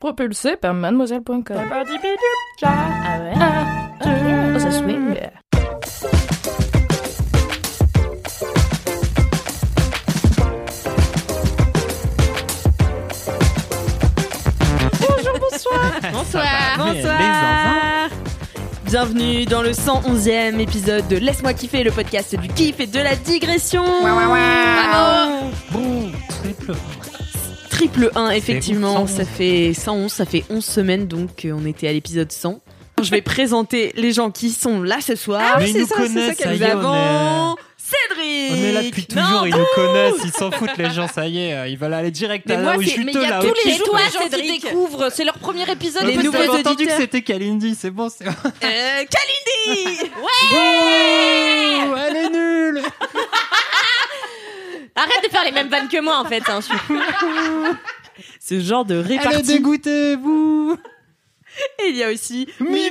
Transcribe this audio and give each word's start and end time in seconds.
Propulsé 0.00 0.54
par 0.56 0.74
mademoiselle.com. 0.74 1.42
Ah 2.62 3.18
ouais? 3.18 3.32
Oh, 4.54 4.58
ça 4.60 4.70
swing. 4.70 5.16
Bonjour, 15.00 15.38
bonsoir. 15.40 15.92
Bonsoir. 16.12 16.44
Bonsoir. 16.78 18.08
Bienvenue 18.84 19.46
dans 19.46 19.62
le 19.62 19.72
111e 19.72 20.60
épisode 20.60 21.08
de 21.08 21.16
Laisse-moi 21.16 21.54
kiffer, 21.54 21.82
le 21.82 21.90
podcast 21.90 22.36
du 22.36 22.46
kiff 22.46 22.78
et 22.78 22.86
de 22.86 23.00
la 23.00 23.16
digression. 23.16 23.84
Bravo. 24.00 25.28
Triple. 26.28 26.76
Triple 27.78 28.10
1, 28.14 28.30
effectivement, 28.30 29.02
ouf, 29.04 29.10
111. 29.10 29.16
ça 29.16 29.24
fait 29.24 29.72
111, 29.72 30.12
ça 30.12 30.24
fait 30.26 30.44
11 30.50 30.64
semaines 30.64 31.06
donc 31.06 31.44
euh, 31.44 31.52
on 31.52 31.64
était 31.64 31.86
à 31.88 31.92
l'épisode 31.92 32.30
100. 32.32 32.60
Je 33.00 33.10
vais 33.10 33.22
présenter 33.22 33.92
les 33.96 34.12
gens 34.12 34.30
qui 34.32 34.50
sont 34.50 34.82
là 34.82 34.96
ce 35.00 35.14
soir. 35.14 35.62
Ils 35.64 35.78
nous 35.78 35.86
connaissent, 35.86 36.38
ça 36.38 36.50
Nous 36.52 36.58
y 36.60 36.62
est, 36.64 36.74
on 36.74 36.78
avons 36.80 37.54
est... 37.54 37.62
Cédric. 37.78 38.50
On 38.52 38.56
est 38.56 38.72
là 38.72 38.82
depuis 38.82 39.06
toujours, 39.06 39.46
ils 39.46 39.54
nous 39.54 39.64
connaissent, 39.74 40.20
ils 40.24 40.32
s'en 40.32 40.50
foutent 40.50 40.76
les 40.76 40.90
gens, 40.90 41.06
ça 41.08 41.26
y 41.28 41.38
est, 41.38 41.70
ils 41.70 41.78
veulent 41.78 41.94
aller 41.94 42.10
direct 42.10 42.44
Mais 42.46 42.56
à 42.56 42.58
moi, 42.58 42.72
là 42.72 42.78
où 42.78 42.82
je 42.82 42.88
c'est- 42.88 42.94
suis 42.94 43.04
mais 43.04 43.12
il 43.14 43.20
y 43.22 43.24
a 43.24 43.30
là 43.30 43.40
tous 43.40 43.54
les 43.64 43.74
jours, 43.76 43.86
toi, 43.86 44.00
qui 44.00 44.30
Cédric. 44.30 44.62
découvrent, 44.64 45.08
c'est 45.10 45.24
leur 45.24 45.38
premier 45.38 45.70
épisode. 45.70 46.04
Les 46.04 46.16
nouveaux 46.16 46.32
J'avais 46.32 46.48
entendu 46.48 46.68
auditeurs. 46.82 46.96
que 46.96 47.02
c'était 47.02 47.22
Kalindi, 47.22 47.74
c'est 47.80 47.90
bon, 47.90 48.08
c'est 48.10 48.24
bon. 48.24 48.32
Euh, 48.44 49.04
Kalindi 49.08 50.02
Ouh, 50.52 51.94
elle 52.08 52.16
est 52.16 52.28
nulle 52.30 52.82
Arrête 54.98 55.22
de 55.24 55.28
faire 55.30 55.44
les 55.44 55.52
mêmes 55.52 55.68
vannes 55.68 55.88
que 55.88 56.00
moi 56.00 56.18
en 56.18 56.24
fait. 56.24 56.42
hein, 56.48 56.60
je- 56.60 57.72
Ce 58.40 58.60
genre 58.60 58.84
de 58.84 58.96
Elle 59.04 59.12
est 59.12 59.18
répartie. 59.18 59.42
dégoûtée, 59.42 60.16
vous 60.16 60.76
Et 61.84 61.88
il 61.90 61.96
y 61.96 62.02
a 62.02 62.10
aussi 62.10 62.48
Mimi 62.60 62.86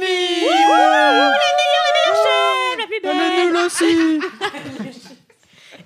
Elle 3.03 3.09
est 3.09 3.45
nulle 3.45 3.58
aussi 3.66 4.19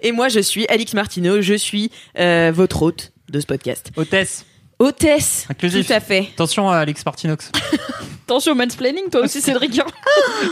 Et 0.03 0.11
moi, 0.11 0.29
je 0.29 0.39
suis 0.39 0.65
Alix 0.67 0.93
Martineau, 0.95 1.41
je 1.41 1.53
suis 1.53 1.91
euh, 2.17 2.51
votre 2.53 2.81
hôte 2.81 3.11
de 3.29 3.39
ce 3.39 3.45
podcast. 3.45 3.91
Hôtesse, 3.95 4.45
Hôtesse, 4.79 5.45
Inclusif. 5.49 5.85
tout 5.87 5.93
à 5.93 5.99
fait. 5.99 6.29
attention 6.33 6.69
à 6.69 6.77
Alex 6.77 7.05
Martinox, 7.05 7.51
Attention 8.31 8.53
au 8.53 8.55
mansplaining, 8.55 9.09
toi 9.09 9.21
aussi 9.21 9.41
Cédric. 9.41 9.77
hein. 9.79 9.85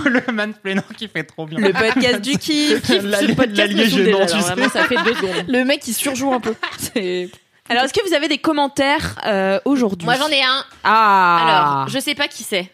le 0.06 0.34
mansplainer 0.34 0.82
qui 0.98 1.08
fait 1.08 1.24
trop 1.24 1.46
bien. 1.46 1.60
Le 1.60 1.72
podcast 1.72 2.20
du 2.20 2.38
kiff. 2.38 2.90
La- 3.04 3.20
Ce 3.20 3.32
podcast 3.32 3.72
me 3.74 3.86
saoule 3.88 4.04
déjà, 4.04 4.26
tu 4.26 4.34
alors 4.34 4.42
sais. 4.42 4.54
vraiment, 4.54 4.70
ça 4.70 4.84
fait 4.84 4.98
deux 4.98 5.14
secondes. 5.16 5.46
Le 5.48 5.64
mec 5.64 5.88
il 5.88 5.94
surjoue 5.94 6.34
un 6.34 6.42
peu. 6.42 6.54
C'est 6.78 7.30
Alors, 7.70 7.86
est-ce 7.86 7.94
que 7.94 8.06
vous 8.06 8.14
avez 8.14 8.28
des 8.28 8.38
commentaires 8.38 9.16
euh, 9.26 9.62
aujourd'hui? 9.64 10.06
Moi 10.06 10.16
j'en 10.18 10.28
ai 10.28 10.44
un. 10.44 10.66
Ah 10.84 11.78
Alors, 11.78 11.88
je 11.90 12.00
sais 12.00 12.16
pas 12.16 12.28
qui 12.28 12.44
c'est. 12.44 12.70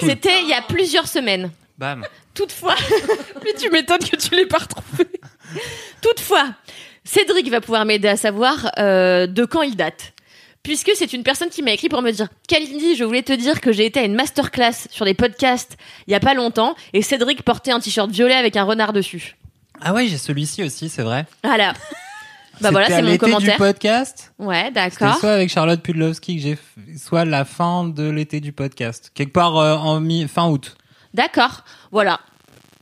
C'était 0.00 0.42
il 0.42 0.48
y 0.48 0.52
a 0.54 0.62
plusieurs 0.62 1.06
semaines. 1.06 1.50
Bam. 1.78 2.04
Toutefois, 2.34 2.74
Mais 3.44 3.52
tu 3.54 3.70
m'étonnes 3.70 3.98
que 4.00 4.16
tu 4.16 4.34
l'aies 4.34 4.46
pas 4.46 4.58
retrouvé. 4.58 5.06
toutefois, 6.00 6.46
Cédric 7.04 7.48
va 7.50 7.60
pouvoir 7.60 7.84
m'aider 7.84 8.08
à 8.08 8.16
savoir 8.16 8.70
euh, 8.78 9.26
de 9.28 9.44
quand 9.44 9.62
il 9.62 9.76
date. 9.76 10.12
Puisque 10.68 10.90
c'est 10.96 11.14
une 11.14 11.22
personne 11.22 11.48
qui 11.48 11.62
m'a 11.62 11.70
écrit 11.70 11.88
pour 11.88 12.02
me 12.02 12.10
dire 12.10 12.28
Kalindi, 12.46 12.94
je 12.94 13.02
voulais 13.02 13.22
te 13.22 13.32
dire 13.32 13.62
que 13.62 13.72
j'ai 13.72 13.86
été 13.86 14.00
à 14.00 14.02
une 14.02 14.12
masterclass 14.12 14.86
sur 14.90 15.06
les 15.06 15.14
podcasts 15.14 15.78
il 16.06 16.10
y 16.10 16.14
a 16.14 16.20
pas 16.20 16.34
longtemps 16.34 16.74
et 16.92 17.00
Cédric 17.00 17.42
portait 17.42 17.70
un 17.70 17.80
t-shirt 17.80 18.10
violet 18.10 18.34
avec 18.34 18.54
un 18.54 18.64
renard 18.64 18.92
dessus. 18.92 19.38
Ah 19.80 19.94
ouais, 19.94 20.08
j'ai 20.08 20.18
celui-ci 20.18 20.62
aussi, 20.62 20.90
c'est 20.90 21.00
vrai. 21.02 21.24
Voilà. 21.42 21.72
Bah 22.60 22.70
voilà, 22.72 22.86
C'était 22.86 22.96
c'est 22.98 23.02
mon 23.02 23.08
l'été 23.12 23.18
commentaire. 23.18 23.52
du 23.54 23.56
podcast. 23.58 24.32
Ouais, 24.40 24.70
d'accord. 24.72 25.16
soit 25.18 25.30
avec 25.30 25.48
Charlotte 25.48 25.80
Pudlowski 25.80 26.36
que 26.36 26.42
j'ai 26.42 26.56
fait, 26.56 26.98
soit 26.98 27.24
la 27.24 27.44
fin 27.44 27.84
de 27.84 28.10
l'été 28.10 28.40
du 28.40 28.52
podcast. 28.52 29.12
Quelque 29.14 29.32
part 29.32 29.56
euh, 29.56 29.76
en 29.76 30.00
mi 30.00 30.26
fin 30.26 30.48
août. 30.48 30.76
D'accord. 31.14 31.62
Voilà. 31.92 32.18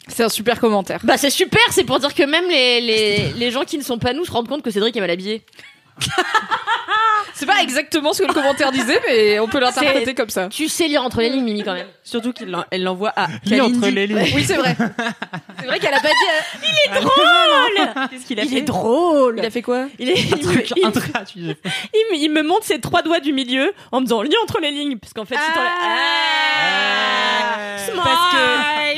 C'est 0.08 0.24
un 0.24 0.28
super 0.30 0.58
commentaire. 0.60 1.00
Bah 1.04 1.18
c'est 1.18 1.30
super, 1.30 1.60
c'est 1.70 1.84
pour 1.84 2.00
dire 2.00 2.14
que 2.14 2.22
même 2.22 2.48
les, 2.48 2.80
les, 2.80 3.32
les 3.34 3.50
gens 3.50 3.64
qui 3.64 3.76
ne 3.78 3.82
sont 3.84 3.98
pas 3.98 4.12
nous 4.14 4.24
se 4.24 4.32
rendent 4.32 4.48
compte 4.48 4.62
que 4.62 4.70
Cédric 4.70 4.96
est 4.96 5.00
mal 5.00 5.10
habillé. 5.10 5.44
C'est 7.34 7.44
pas 7.46 7.60
exactement 7.62 8.14
ce 8.14 8.22
que 8.22 8.28
le 8.28 8.32
commentaire 8.32 8.72
disait, 8.72 8.98
mais 9.06 9.38
on 9.40 9.46
peut 9.48 9.58
l'interpréter 9.60 10.14
comme 10.14 10.30
ça. 10.30 10.48
Tu 10.48 10.68
sais 10.68 10.88
lire 10.88 11.02
entre 11.02 11.20
les 11.20 11.28
lignes, 11.28 11.44
Mimi, 11.44 11.62
quand 11.62 11.74
même. 11.74 11.86
Surtout 12.02 12.32
qu'elle 12.32 12.50
l'en- 12.50 12.64
elle 12.70 12.82
l'envoie 12.82 13.12
à 13.14 13.26
Lis 13.44 13.60
entre 13.60 13.88
les 13.88 14.06
lignes. 14.06 14.32
Oui, 14.34 14.42
c'est 14.46 14.54
vrai. 14.56 14.74
C'est 15.58 15.66
vrai 15.66 15.78
qu'elle 15.80 15.92
a 15.94 16.00
pas 16.00 16.08
dit. 16.08 16.94
euh, 16.94 18.06
Qu'est-ce 18.10 18.24
qu'il 18.26 18.38
a 18.40 18.42
Il 18.44 18.48
fait 18.50 18.56
est 18.58 18.62
drôle. 18.62 19.36
Il 19.38 19.44
a 19.44 19.50
fait 19.50 19.62
quoi 19.62 19.86
Il, 19.98 20.08
est- 20.10 20.14
il 20.14 20.36
me, 20.46 20.62
il- 20.76 21.56
il 21.94 22.04
me- 22.12 22.16
il 22.16 22.30
me 22.30 22.42
montre 22.42 22.64
ses 22.64 22.80
trois 22.80 23.02
doigts 23.02 23.20
du 23.20 23.32
milieu 23.32 23.72
en 23.92 24.00
me 24.00 24.04
disant 24.06 24.22
lis 24.22 24.34
entre 24.42 24.60
les 24.60 24.70
lignes. 24.70 24.96
Parce 24.98 25.12
qu'en 25.12 25.24
fait, 25.24 25.34
si 25.34 25.52
t'en- 25.54 25.60
Ah. 25.60 27.56
Parce 28.04 28.32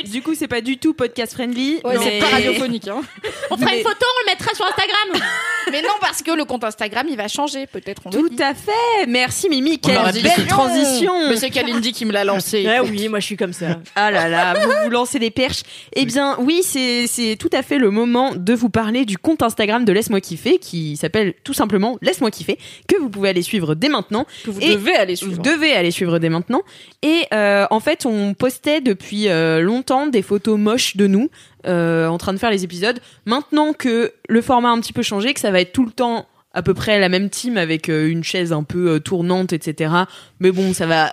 que 0.05 0.09
du 0.11 0.21
coup, 0.21 0.33
c'est 0.35 0.47
pas 0.47 0.61
du 0.61 0.77
tout 0.77 0.93
podcast 0.93 1.33
friendly. 1.33 1.79
Ouais, 1.83 1.97
mais- 1.97 2.03
c'est 2.03 2.19
pas 2.19 2.27
radiophonique. 2.35 2.87
Hein. 2.87 3.01
On 3.51 3.57
fera 3.57 3.71
Mais- 3.71 3.77
une 3.79 3.83
photo, 3.83 4.05
on 4.05 4.25
le 4.25 4.31
mettra 4.31 4.53
sur 4.53 4.65
Instagram. 4.65 5.27
Mais 5.71 5.81
non, 5.81 5.89
parce 6.01 6.21
que 6.21 6.31
le 6.31 6.45
compte 6.45 6.63
Instagram 6.63 6.88
il 7.09 7.17
va 7.17 7.27
changer. 7.27 7.67
Peut-être 7.67 8.03
on 8.05 8.09
Tout 8.09 8.29
à 8.39 8.53
fait. 8.53 9.05
Merci 9.07 9.49
Mimi. 9.49 9.79
Quelle 9.79 9.97
belle 10.21 10.47
transition. 10.47 11.29
Mais 11.29 11.37
c'est 11.37 11.49
Kalindi 11.49 11.91
qui 11.91 12.05
me 12.05 12.11
l'a 12.11 12.23
lancé. 12.23 12.65
Ah 12.67 12.83
oui, 12.83 13.07
moi 13.09 13.19
je 13.19 13.25
suis 13.25 13.37
comme 13.37 13.53
ça. 13.53 13.79
Ah 13.95 14.11
là 14.11 14.27
là, 14.29 14.53
vous 14.53 14.71
vous 14.83 14.89
lancez 14.89 15.19
des 15.19 15.31
perches. 15.31 15.63
Eh 15.95 16.05
bien, 16.05 16.37
oui, 16.39 16.61
c'est 16.63 17.07
c'est 17.07 17.35
tout 17.37 17.49
à 17.53 17.61
fait 17.63 17.77
le 17.77 17.91
moment 17.91 18.33
de 18.35 18.53
vous 18.53 18.69
parler 18.69 19.05
du 19.05 19.17
compte 19.17 19.41
Instagram 19.41 19.85
de 19.85 19.91
Laisse-moi 19.93 20.21
kiffer, 20.21 20.59
qui 20.59 20.97
s'appelle 20.97 21.33
tout 21.43 21.53
simplement 21.53 21.97
Laisse-moi 22.01 22.31
kiffer, 22.31 22.57
que 22.87 22.97
vous 22.99 23.09
pouvez 23.09 23.29
aller 23.29 23.41
suivre 23.41 23.75
dès 23.75 23.89
maintenant. 23.89 24.25
Que 24.43 24.51
vous 24.51 24.59
Et 24.61 24.73
devez 24.73 24.95
aller 24.95 25.13
Vous 25.15 25.27
suivre. 25.27 25.41
devez 25.41 25.73
aller 25.73 25.91
suivre 25.91 26.19
dès 26.19 26.29
maintenant. 26.29 26.61
Et 27.01 27.23
euh, 27.33 27.65
en 27.69 27.79
fait, 27.79 28.05
on 28.05 28.33
postait 28.33 28.81
depuis 28.81 29.27
euh, 29.29 29.61
longtemps 29.61 30.07
des 30.07 30.21
photos 30.21 30.57
moches 30.57 30.95
de 30.97 31.07
nous 31.07 31.29
euh, 31.67 32.07
en 32.07 32.17
train 32.17 32.33
de 32.33 32.37
faire 32.37 32.51
les 32.51 32.63
épisodes. 32.63 32.99
Maintenant 33.25 33.73
que 33.73 34.13
le 34.27 34.41
format 34.41 34.69
a 34.69 34.71
un 34.71 34.79
petit 34.79 34.93
peu 34.93 35.01
changé, 35.01 35.33
que 35.33 35.39
ça 35.39 35.51
va 35.51 35.59
être 35.61 35.73
tout 35.73 35.85
le 35.85 35.91
temps 35.91 36.25
à 36.53 36.61
peu 36.63 36.73
près 36.73 36.99
la 36.99 37.09
même 37.09 37.29
team 37.29 37.57
avec 37.57 37.89
euh, 37.89 38.09
une 38.09 38.23
chaise 38.23 38.51
un 38.53 38.63
peu 38.63 38.89
euh, 38.95 38.99
tournante, 38.99 39.53
etc. 39.53 39.93
Mais 40.39 40.51
bon, 40.51 40.73
ça 40.73 40.85
va. 40.87 41.11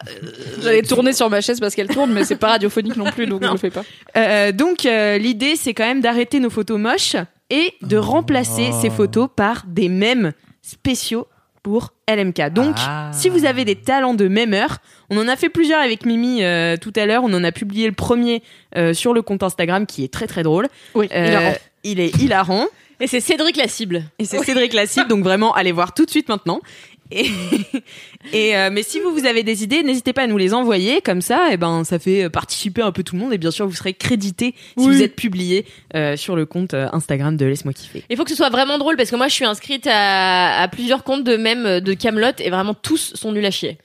J'allais 0.62 0.82
tourner 0.82 1.12
sur 1.12 1.28
ma 1.28 1.40
chaise 1.42 1.60
parce 1.60 1.74
qu'elle 1.74 1.88
tourne, 1.88 2.12
mais 2.12 2.24
c'est 2.24 2.36
pas 2.36 2.48
radiophonique 2.48 2.96
non 2.96 3.10
plus, 3.10 3.26
donc 3.26 3.44
je 3.44 3.50
le 3.50 3.58
fais 3.58 3.70
pas. 3.70 3.84
Euh, 4.16 4.52
donc 4.52 4.86
euh, 4.86 5.18
l'idée 5.18 5.56
c'est 5.56 5.74
quand 5.74 5.84
même 5.86 6.00
d'arrêter 6.00 6.40
nos 6.40 6.48
photos 6.50 6.78
moches 6.80 7.16
et 7.50 7.74
de 7.82 7.96
remplacer 7.96 8.70
ces 8.80 8.90
photos 8.90 9.28
par 9.34 9.64
des 9.66 9.88
mèmes 9.88 10.32
spéciaux 10.62 11.26
pour 11.62 11.92
LMK. 12.08 12.52
Donc 12.52 12.76
Ah. 12.78 13.10
si 13.12 13.28
vous 13.28 13.44
avez 13.44 13.64
des 13.64 13.74
talents 13.76 14.14
de 14.14 14.28
mémeurs, 14.28 14.78
on 15.10 15.18
en 15.18 15.28
a 15.28 15.36
fait 15.36 15.48
plusieurs 15.48 15.80
avec 15.80 16.06
Mimi 16.06 16.42
euh, 16.44 16.76
tout 16.76 16.92
à 16.96 17.06
l'heure, 17.06 17.24
on 17.24 17.32
en 17.34 17.42
a 17.44 17.52
publié 17.52 17.86
le 17.88 17.92
premier 17.92 18.42
euh, 18.76 18.94
sur 18.94 19.12
le 19.12 19.22
compte 19.22 19.42
Instagram 19.42 19.84
qui 19.86 20.04
est 20.04 20.12
très 20.12 20.26
très 20.26 20.42
drôle. 20.44 20.68
Oui, 20.94 21.08
Euh, 21.12 21.26
hilarant. 21.26 21.54
il 21.84 22.00
est 22.00 22.16
hilarant 22.22 22.66
Et 23.00 23.06
c'est 23.06 23.20
Cédric 23.20 23.56
la 23.56 23.68
cible. 23.68 24.04
et 24.18 24.24
c'est 24.24 24.42
Cédric 24.42 24.72
Lassib 24.72 25.06
donc 25.08 25.22
vraiment 25.22 25.54
allez 25.54 25.72
voir 25.72 25.94
tout 25.94 26.04
de 26.04 26.10
suite 26.10 26.28
maintenant. 26.28 26.60
Et, 27.10 27.26
et 28.32 28.56
euh, 28.56 28.70
mais 28.72 28.82
si 28.82 28.98
vous, 29.00 29.12
vous 29.12 29.26
avez 29.26 29.42
des 29.42 29.62
idées, 29.62 29.82
n'hésitez 29.82 30.12
pas 30.12 30.22
à 30.22 30.26
nous 30.26 30.38
les 30.38 30.54
envoyer 30.54 31.00
comme 31.00 31.20
ça. 31.20 31.52
Et 31.52 31.56
ben, 31.56 31.84
ça 31.84 31.98
fait 31.98 32.28
participer 32.30 32.82
un 32.82 32.92
peu 32.92 33.02
tout 33.02 33.14
le 33.14 33.20
monde 33.20 33.32
et 33.32 33.38
bien 33.38 33.50
sûr 33.50 33.66
vous 33.66 33.74
serez 33.74 33.94
crédité 33.94 34.54
si 34.76 34.86
vous 34.86 35.02
êtes 35.02 35.14
publié 35.14 35.66
euh, 35.94 36.16
sur 36.16 36.36
le 36.36 36.46
compte 36.46 36.74
euh, 36.74 36.88
Instagram 36.92 37.36
de 37.36 37.46
laisse-moi 37.46 37.74
kiffer. 37.74 38.02
Il 38.10 38.16
faut 38.16 38.24
que 38.24 38.30
ce 38.30 38.36
soit 38.36 38.50
vraiment 38.50 38.78
drôle 38.78 38.96
parce 38.96 39.10
que 39.10 39.16
moi 39.16 39.28
je 39.28 39.34
suis 39.34 39.44
inscrite 39.44 39.86
à, 39.86 40.62
à 40.62 40.68
plusieurs 40.68 41.04
comptes 41.04 41.24
de 41.24 41.36
même 41.36 41.80
de 41.80 41.94
Camelot 41.94 42.32
et 42.38 42.50
vraiment 42.50 42.74
tous 42.74 43.12
sont 43.14 43.32
nuls 43.32 43.46
à 43.46 43.50
chier. 43.50 43.78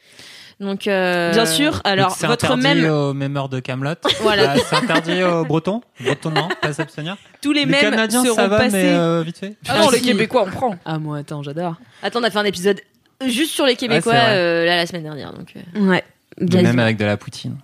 Donc 0.62 0.88
euh, 0.88 1.32
Bien 1.34 1.46
sûr. 1.46 1.82
Alors 1.84 2.12
c'est 2.12 2.28
votre 2.28 2.46
interdit 2.46 2.82
même, 2.82 2.92
aux 2.92 3.14
mémeurs 3.14 3.50
de 3.50 3.60
Camelot. 3.60 3.96
Voilà. 4.22 4.56
c'est 4.58 4.76
interdit 4.76 5.24
aux 5.24 5.44
Bretons. 5.44 5.82
Bretons 6.00 6.30
non, 6.30 6.48
pas 6.62 6.72
s'abstenir. 6.72 7.18
tous 7.42 7.52
les, 7.52 7.62
Les 7.62 7.66
mêmes 7.66 7.82
Canadiens 7.82 8.24
seront 8.24 8.36
ça 8.36 8.48
va, 8.48 8.60
passés. 8.60 8.72
mais 8.78 8.94
euh, 8.94 9.24
vite 9.24 9.40
fait. 9.40 9.56
Ah 9.68 9.80
non, 9.80 9.90
les 9.90 9.98
si. 9.98 10.06
Québécois, 10.06 10.46
on 10.48 10.52
prend. 10.52 10.76
Ah 10.86 11.00
moi 11.00 11.18
attends, 11.18 11.42
j'adore. 11.42 11.76
Attends, 12.04 12.20
on 12.20 12.24
a 12.24 12.30
fait 12.30 12.38
un 12.38 12.46
épisode 12.46 12.80
juste 13.26 13.52
sur 13.54 13.66
les 13.66 13.76
Québécois 13.76 14.14
euh, 14.14 14.66
là 14.66 14.76
la 14.76 14.86
semaine 14.86 15.04
dernière. 15.04 15.34
Donc. 15.34 15.54
Ouais. 15.76 16.04
Et 16.40 16.62
Même 16.62 16.80
avec 16.80 16.98
de 16.98 17.06
la 17.06 17.18
poutine. 17.18 17.58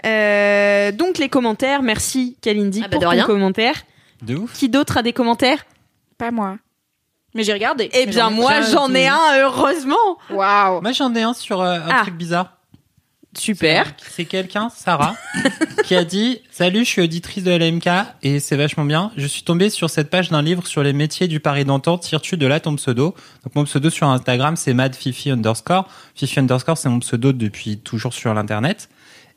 Euh, 0.06 0.90
donc 0.90 1.19
les 1.19 1.28
commentaires, 1.28 1.82
merci 1.82 2.38
Kalindi 2.40 2.81
Ah 2.82 2.88
bah, 2.88 2.98
pour 2.98 3.12
ton 3.12 3.22
commentaire. 3.25 3.75
De 4.22 4.37
ouf. 4.37 4.52
Qui 4.55 4.70
d'autre 4.70 4.96
a 4.96 5.02
des 5.02 5.12
commentaires? 5.12 5.66
Pas 6.16 6.31
moi. 6.31 6.56
Mais 7.34 7.44
j'ai 7.44 7.52
regardé. 7.52 7.88
Eh 7.94 8.06
bien, 8.06 8.31
moi, 8.31 8.61
j'en 8.62 8.93
ai 8.94 9.06
un, 9.08 9.38
heureusement. 9.43 10.19
Waouh. 10.31 10.81
Moi, 10.82 10.93
j'en 10.93 11.14
ai 11.14 11.23
un 11.23 11.32
sur 11.34 11.61
euh, 11.61 11.79
un 11.81 11.88
Ah. 11.90 12.00
truc 12.02 12.14
bizarre. 12.14 12.58
Super. 13.34 13.87
C'est 14.11 14.26
quelqu'un, 14.26 14.69
Sarah, 14.69 15.17
qui 15.84 15.94
a 15.96 16.05
dit 16.05 16.43
Salut, 16.50 16.81
je 16.81 16.90
suis 16.90 17.00
auditrice 17.00 17.43
de 17.43 17.50
LMK 17.50 17.88
et 18.23 18.40
c'est 18.40 18.56
vachement 18.56 18.84
bien. 18.84 19.11
Je 19.17 19.26
suis 19.26 19.43
tombée 19.43 19.70
sur 19.70 19.88
cette 19.88 20.11
page 20.11 20.29
d'un 20.29 20.43
livre 20.43 20.67
sur 20.67 20.82
les 20.82 20.93
métiers 20.93 21.29
du 21.29 21.40
Paris 21.40 21.64
d'antan. 21.64 21.96
Tires-tu 21.96 22.37
de 22.37 22.46
là 22.46 22.61
ton 22.61 22.76
pseudo? 22.76 23.14
Donc, 23.44 23.55
mon 23.55 23.64
pseudo 23.64 23.88
sur 23.88 24.06
Instagram, 24.06 24.56
c'est 24.56 24.75
madfifi 24.75 25.31
underscore. 25.31 25.88
Fifi 26.14 26.40
underscore, 26.40 26.76
c'est 26.76 26.90
mon 26.90 26.99
pseudo 26.99 27.32
depuis 27.32 27.79
toujours 27.79 28.12
sur 28.12 28.34
l'internet. 28.34 28.90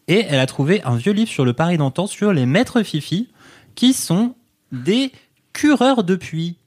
Et 0.10 0.26
elle 0.28 0.40
a 0.42 0.46
trouvé 0.46 0.82
un 0.84 0.98
vieux 0.98 1.14
livre 1.14 1.32
sur 1.32 1.46
le 1.46 1.54
Paris 1.54 1.78
d'antan 1.78 2.06
sur 2.06 2.34
les 2.34 2.46
maîtres 2.46 2.84
Fifi 2.84 3.30
qui 3.76 3.94
sont 3.94 4.36
des 4.74 5.14
cureurs 5.54 6.04
de 6.04 6.18
puits. 6.18 6.58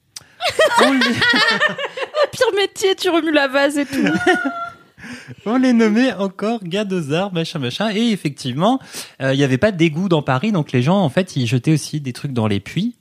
On 0.83 0.93
les- 0.93 0.99
Pire 2.31 2.47
métier, 2.55 2.95
tu 2.95 3.09
remues 3.09 3.31
la 3.31 3.47
vase 3.47 3.77
et 3.77 3.85
tout. 3.85 3.95
On 5.45 5.57
les 5.57 5.71
nommait 5.73 6.13
encore 6.13 6.59
gadozards, 6.63 7.33
machin, 7.33 7.59
machin. 7.59 7.89
Et 7.93 8.11
effectivement, 8.11 8.79
euh, 9.21 9.33
il 9.33 9.37
n'y 9.37 9.43
avait 9.43 9.57
pas 9.57 9.71
d'égout 9.71 10.09
dans 10.09 10.21
Paris, 10.21 10.51
donc 10.51 10.71
les 10.73 10.81
gens, 10.81 10.97
en 10.99 11.09
fait, 11.09 11.35
ils 11.37 11.47
jetaient 11.47 11.73
aussi 11.73 12.01
des 12.01 12.11
trucs 12.13 12.33
dans 12.33 12.47
les 12.47 12.59
puits. 12.59 12.95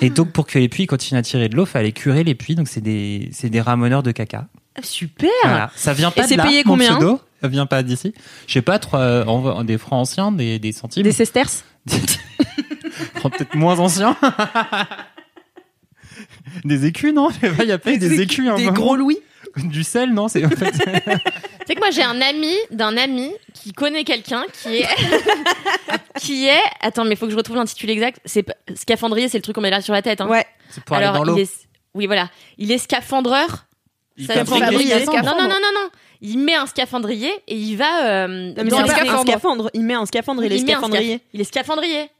Et 0.00 0.10
donc, 0.10 0.32
pour 0.32 0.46
que 0.46 0.58
les 0.58 0.68
puits 0.68 0.86
continuent 0.88 1.18
à 1.18 1.22
tirer 1.22 1.48
de 1.48 1.54
l'eau, 1.56 1.64
fallait 1.64 1.92
curer 1.92 2.24
les 2.24 2.34
puits. 2.34 2.56
Donc, 2.56 2.66
c'est 2.66 2.80
des, 2.80 3.28
c'est 3.32 3.48
des 3.50 3.60
ramoneurs 3.60 4.02
de 4.02 4.10
caca. 4.10 4.48
Super. 4.82 5.28
Voilà. 5.44 5.70
Ça 5.76 5.92
vient 5.92 6.10
pas 6.10 6.22
Et 6.22 6.24
de 6.24 6.28
c'est 6.30 6.36
là, 6.36 6.44
payé 6.44 6.62
mon 6.64 6.72
combien 6.72 6.96
pseudo. 6.96 7.20
Ça 7.40 7.46
vient 7.48 7.66
pas 7.66 7.84
d'ici. 7.84 8.12
Je 8.48 8.54
sais 8.54 8.62
pas, 8.62 8.80
trois, 8.80 8.98
euh, 9.00 9.24
en- 9.26 9.62
des 9.62 9.78
francs 9.78 10.00
anciens, 10.00 10.32
des, 10.32 10.58
des 10.58 10.72
centimes. 10.72 11.04
Des 11.04 11.12
sesterces 11.12 11.64
peut-être 11.86 13.54
moins 13.54 13.78
anciens. 13.78 14.16
Des 16.64 16.86
écus, 16.86 17.12
non? 17.14 17.30
Sais 17.30 17.50
Il 17.60 17.66
y 17.66 17.72
a 17.72 17.78
pas 17.78 17.92
eu 17.92 17.98
des 17.98 18.20
écus, 18.20 18.48
un 18.48 18.54
Des 18.56 18.64
moment. 18.64 18.76
gros 18.76 18.96
louis 18.96 19.18
Du 19.56 19.82
sel, 19.84 20.12
non? 20.12 20.28
C'est, 20.28 20.44
en 20.44 20.50
fait, 20.50 20.72
C'est 21.66 21.74
que 21.74 21.80
moi 21.80 21.90
j'ai 21.90 22.02
un 22.02 22.20
ami 22.22 22.54
d'un 22.70 22.96
ami 22.96 23.30
qui 23.52 23.72
connaît 23.72 24.04
quelqu'un 24.04 24.44
qui 24.62 24.76
est 24.78 24.86
qui 26.18 26.46
est 26.48 26.60
attends 26.80 27.04
mais 27.04 27.14
faut 27.14 27.26
que 27.26 27.32
je 27.32 27.36
retrouve 27.36 27.56
l'intitulé 27.56 27.92
exact 27.92 28.20
c'est 28.24 28.44
scaphandrier 28.74 29.28
c'est 29.28 29.36
le 29.38 29.42
truc 29.42 29.54
qu'on 29.54 29.60
met 29.60 29.68
là 29.70 29.80
sur 29.82 29.92
la 29.92 30.00
tête 30.02 30.20
hein. 30.22 30.28
Ouais. 30.28 30.46
c'est 30.70 30.82
pour 30.82 30.96
aller 30.96 31.04
dans 31.06 31.12
alors 31.12 31.24
l'eau. 31.26 31.36
il 31.36 31.42
est 31.42 31.50
oui 31.94 32.06
voilà 32.06 32.30
il 32.56 32.72
est 32.72 32.78
scaphandreur 32.78 33.66
Il 34.16 34.26
Ça 34.26 34.34
fabrique 34.34 34.64
fabrique 34.64 34.88
des 34.88 34.94
des 34.94 35.00
scaphandres. 35.02 35.36
non 35.36 35.42
non 35.42 35.48
non 35.48 35.54
non 35.60 35.80
non 35.82 35.88
il 36.22 36.38
met 36.38 36.54
un 36.54 36.66
scaphandrier 36.66 37.30
et 37.46 37.54
il 37.54 37.76
va 37.76 38.06
euh, 38.06 38.26
Non, 38.26 38.54
mais 38.56 38.70
dans 38.70 38.82
les 38.82 38.90
un 38.90 39.22
scaphandre. 39.22 39.70
Il 39.74 39.82
met 39.84 39.94
un 39.94 40.04
scaphandre, 40.06 40.42
il 40.44 40.52
est 40.52 40.56
Il 40.56 40.62
un 40.64 40.66
scaphandrier. 40.66 41.16
scaph- 41.16 41.20
il 41.34 41.40
est 41.40 41.44
scaphandrier 41.44 42.10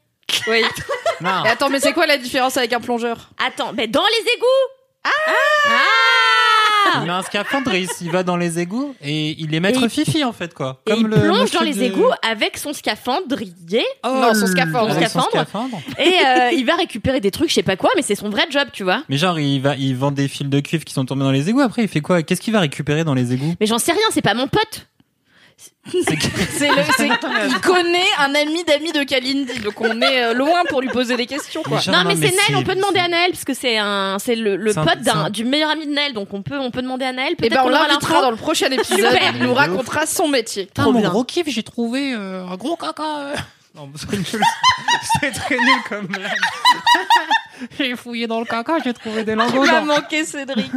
Oui. 0.47 0.63
Non. 1.21 1.43
Et 1.45 1.49
attends, 1.49 1.67
mais 1.69 1.81
c'est 1.81 1.91
quoi 1.91 2.05
la 2.07 2.17
différence 2.17 2.55
avec 2.55 2.71
un 2.71 2.79
plongeur? 2.79 3.29
Attends 3.45 3.73
mais 3.75 3.87
dans 3.87 4.05
les 4.05 4.31
égouts 4.31 4.45
ah, 5.03 5.09
Il 7.01 7.07
met 7.07 7.09
un 7.11 7.21
scaphandre, 7.23 7.73
il, 7.73 7.87
il 8.01 8.09
va 8.11 8.23
dans 8.23 8.37
les 8.37 8.57
égouts 8.59 8.95
et 9.01 9.35
il 9.37 9.53
est 9.53 9.59
maître 9.59 9.83
Et 9.83 9.89
fifi 9.89 10.23
en 10.23 10.31
fait 10.31 10.53
quoi. 10.53 10.81
et 10.87 10.91
Comme 10.91 11.01
il 11.01 11.07
le 11.07 11.19
plonge 11.21 11.51
dans 11.51 11.61
les 11.61 11.73
de- 11.73 11.81
égouts 11.83 12.09
avec 12.21 12.57
son 12.57 12.71
scaphandrier 12.73 13.83
Oh, 14.05 14.09
Non, 14.21 14.33
son 14.33 14.47
scaphandre. 14.47 14.91
avec 14.95 15.09
son 15.09 15.19
Scaphandre. 15.21 15.29
scaphandre. 15.31 15.77
et 15.99 16.13
euh, 16.25 16.51
il 16.53 16.65
va 16.65 16.75
récupérer 16.75 17.19
des 17.19 17.31
trucs 17.31 17.49
je 17.49 17.55
sais 17.55 17.63
pas 17.63 17.75
quoi 17.75 17.89
mais 17.97 18.01
c'est 18.01 18.15
son 18.15 18.29
vrai 18.29 18.45
job 18.49 18.69
tu 18.71 18.83
vois 18.83 19.03
Mais 19.09 19.17
genre 19.17 19.37
il 19.39 19.59
va, 19.59 19.75
il 19.75 19.95
vend 19.97 20.11
des 20.11 20.27
fils 20.29 20.47
de 20.47 20.59
cuivre 20.61 20.85
qui 20.85 20.93
sont 20.93 21.05
tombés 21.05 21.23
dans 21.23 21.31
les 21.31 21.49
égouts. 21.49 21.61
Après 21.61 21.81
il 21.83 21.87
fait 21.89 22.01
quoi? 22.01 22.23
Qu'est-ce 22.23 22.41
qu'il 22.41 22.53
va 22.53 22.61
récupérer 22.61 23.03
dans 23.03 23.13
les 23.13 23.33
égouts? 23.33 23.55
Mais 23.59 23.65
j'en 23.65 23.77
sais 23.79 23.91
rien 23.91 24.01
c'est 24.11 24.21
pas 24.21 24.33
mon 24.35 24.47
pote 24.47 24.87
C'est 25.91 26.69
le, 26.69 26.83
c'est- 26.97 27.07
il 27.47 27.59
connaît 27.61 28.05
un 28.19 28.33
ami 28.35 28.63
d'ami 28.63 28.91
de 28.91 29.03
Kalindi, 29.03 29.59
donc 29.59 29.79
on 29.81 30.01
est 30.01 30.23
euh, 30.23 30.33
loin 30.33 30.63
pour 30.69 30.81
lui 30.81 30.89
poser 30.89 31.17
des 31.17 31.25
questions, 31.25 31.63
quoi. 31.63 31.79
Non, 31.87 32.03
mais, 32.05 32.15
c'est 32.15 32.35
Naël, 32.35 32.55
on 32.55 32.63
peut 32.63 32.75
demander 32.75 32.99
à 32.99 33.07
Naël 33.07 33.31
parce 33.31 33.43
que 33.43 33.53
c'est 33.53 33.77
un, 33.77 34.17
c'est 34.19 34.35
le, 34.35 34.55
le 34.55 34.71
C'est 34.71 34.79
un- 34.79 34.85
pote 34.85 34.99
c'est 35.03 35.09
un- 35.09 35.23
d'un, 35.23 35.29
du 35.29 35.45
meilleur 35.45 35.71
ami 35.71 35.87
de 35.87 35.91
Naël, 35.93 36.13
donc 36.13 36.33
on 36.33 36.41
peut, 36.43 36.59
on 36.59 36.69
peut 36.71 36.81
demander 36.81 37.05
à 37.05 37.11
Naël. 37.11 37.33
Et 37.33 37.35
Peut-être 37.35 37.51
ben 37.53 37.61
on 37.61 37.63
qu'on 37.69 37.73
aura 37.75 37.87
l'invitera 37.87 38.13
l'info. 38.13 38.25
dans 38.25 38.31
le 38.31 38.37
prochain 38.37 38.67
épisode. 38.71 38.97
Super. 39.11 39.33
Il 39.35 39.43
nous 39.43 39.53
racontera 39.53 40.05
son 40.05 40.27
métier. 40.27 40.65
Putain, 40.67 40.91
mon 40.91 41.01
gros 41.01 41.23
kiff, 41.23 41.47
j'ai 41.49 41.63
trouvé 41.63 42.13
euh, 42.13 42.45
un 42.45 42.55
gros 42.55 42.75
caca. 42.75 43.03
euh. 43.03 43.35
Non, 43.75 43.89
c'est 43.95 44.11
nul. 44.11 44.25
C'est 45.21 45.31
très 45.31 45.55
nul 45.55 45.81
comme 45.87 46.07
blague. 46.07 46.31
j'ai 47.77 47.95
fouillé 47.95 48.27
dans 48.27 48.39
le 48.39 48.45
caca, 48.45 48.77
j'ai 48.83 48.93
trouvé 48.93 49.23
des 49.23 49.35
lingots. 49.35 49.63
Il 49.65 49.71
m'a 49.71 49.79
dans- 49.79 49.85
manqué 49.85 50.23
Cédric. 50.25 50.71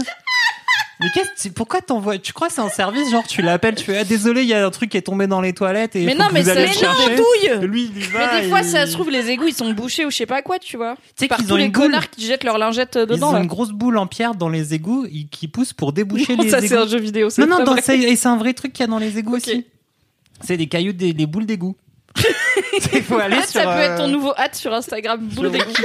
Mais 1.03 1.09
qu'est-ce 1.15 1.49
pourquoi 1.51 1.81
t'envoies 1.81 2.19
Tu 2.19 2.33
crois 2.33 2.49
que 2.49 2.55
c'est 2.55 2.61
un 2.61 2.69
service 2.69 3.11
genre 3.11 3.27
tu 3.27 3.43
l'appelles, 3.43 3.75
tu 3.75 3.85
fais 3.85 3.99
ah, 3.99 4.05
désolé, 4.05 4.43
il 4.43 4.49
y 4.49 4.55
a 4.55 4.65
un 4.65 4.71
truc 4.71 4.91
qui 4.91 4.97
est 4.97 5.03
tombé 5.03 5.27
dans 5.27 5.41
les 5.41 5.53
toilettes 5.53 5.97
et 5.97 6.05
Mais 6.05 6.13
faut 6.13 6.19
non, 6.19 6.29
que 6.29 6.33
mais 6.35 6.41
vous 6.43 6.47
c'est- 6.47 6.53
allez 6.53 6.67
le 6.69 6.73
chercher. 6.73 7.17
douille 7.17 7.67
Lui, 7.69 7.91
il 7.95 8.05
y 8.05 8.07
va. 8.09 8.35
Mais 8.35 8.43
des 8.43 8.49
fois, 8.49 8.63
ça 8.63 8.87
se 8.87 8.93
trouve, 8.93 9.11
les 9.11 9.31
égouts, 9.31 9.49
ils 9.49 9.55
sont 9.55 9.73
bouchés 9.73 10.07
ou 10.07 10.11
je 10.11 10.17
sais 10.17 10.27
pas 10.27 10.43
quoi, 10.43 10.59
tu 10.59 10.77
vois. 10.77 10.95
Tu 10.95 11.01
sais 11.17 11.29
Par 11.29 11.39
qu'ils 11.39 11.47
tous 11.49 11.55
ont 11.55 11.57
les 11.57 11.65
une 11.65 11.73
boule. 11.73 11.83
connards 11.85 12.11
qui 12.11 12.27
jettent 12.27 12.45
leur 12.45 12.59
lingette 12.59 12.97
euh, 12.97 13.07
Ils 13.09 13.15
dedans, 13.17 13.31
ont 13.31 13.33
là. 13.33 13.41
une 13.41 13.47
grosse 13.49 13.71
boule 13.73 13.99
en 13.99 14.07
pierre 14.07 14.35
dans 14.35 14.49
les 14.49 14.75
égouts 14.75 15.07
qui 15.31 15.49
pousse 15.49 15.73
pour 15.73 15.93
déboucher 15.93 16.37
les 16.37 16.49
ça, 16.51 16.61
c'est 16.61 16.77
un 16.77 16.87
jeu 16.87 16.99
vidéo. 16.99 17.31
c'est 17.31 17.43
Non, 17.43 17.49
non, 17.49 17.57
pas 17.59 17.65
dans- 17.65 17.73
vrai. 17.73 17.83
c'est- 17.83 17.99
et 17.99 18.17
c'est 18.17 18.29
un 18.29 18.37
vrai 18.37 18.53
truc 18.55 18.73
qu'il 18.73 18.83
y 18.83 18.85
a 18.85 18.91
dans 18.91 18.99
les 18.99 19.19
égouts 19.19 19.37
Ok. 19.37 19.43
aussi. 19.49 19.67
C'est 20.45 20.57
des 20.57 20.67
cailloux, 20.67 20.93
des, 20.93 21.13
des 21.13 21.27
boules 21.27 21.47
d'égout. 21.47 21.77
Il 22.95 23.03
faut 23.03 23.19
aller 23.19 23.37
sur. 23.43 23.61
ça 23.61 23.65
peut 23.65 23.81
être 23.81 23.97
ton 23.97 24.05
euh, 24.05 24.09
nouveau 24.09 24.33
hâte 24.37 24.55
sur 24.55 24.73
Instagram. 24.73 25.19
Boule 25.21 25.51
d'égout. 25.51 25.73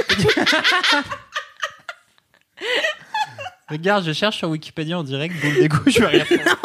Regarde, 3.70 4.04
je 4.04 4.12
cherche 4.12 4.38
sur 4.38 4.48
Wikipédia 4.48 4.98
en 4.98 5.02
direct 5.02 5.34
boule 5.42 5.54
d'égout, 5.54 5.82
je 5.86 6.00
vais 6.00 6.06
rien 6.06 6.24
faire. 6.24 6.56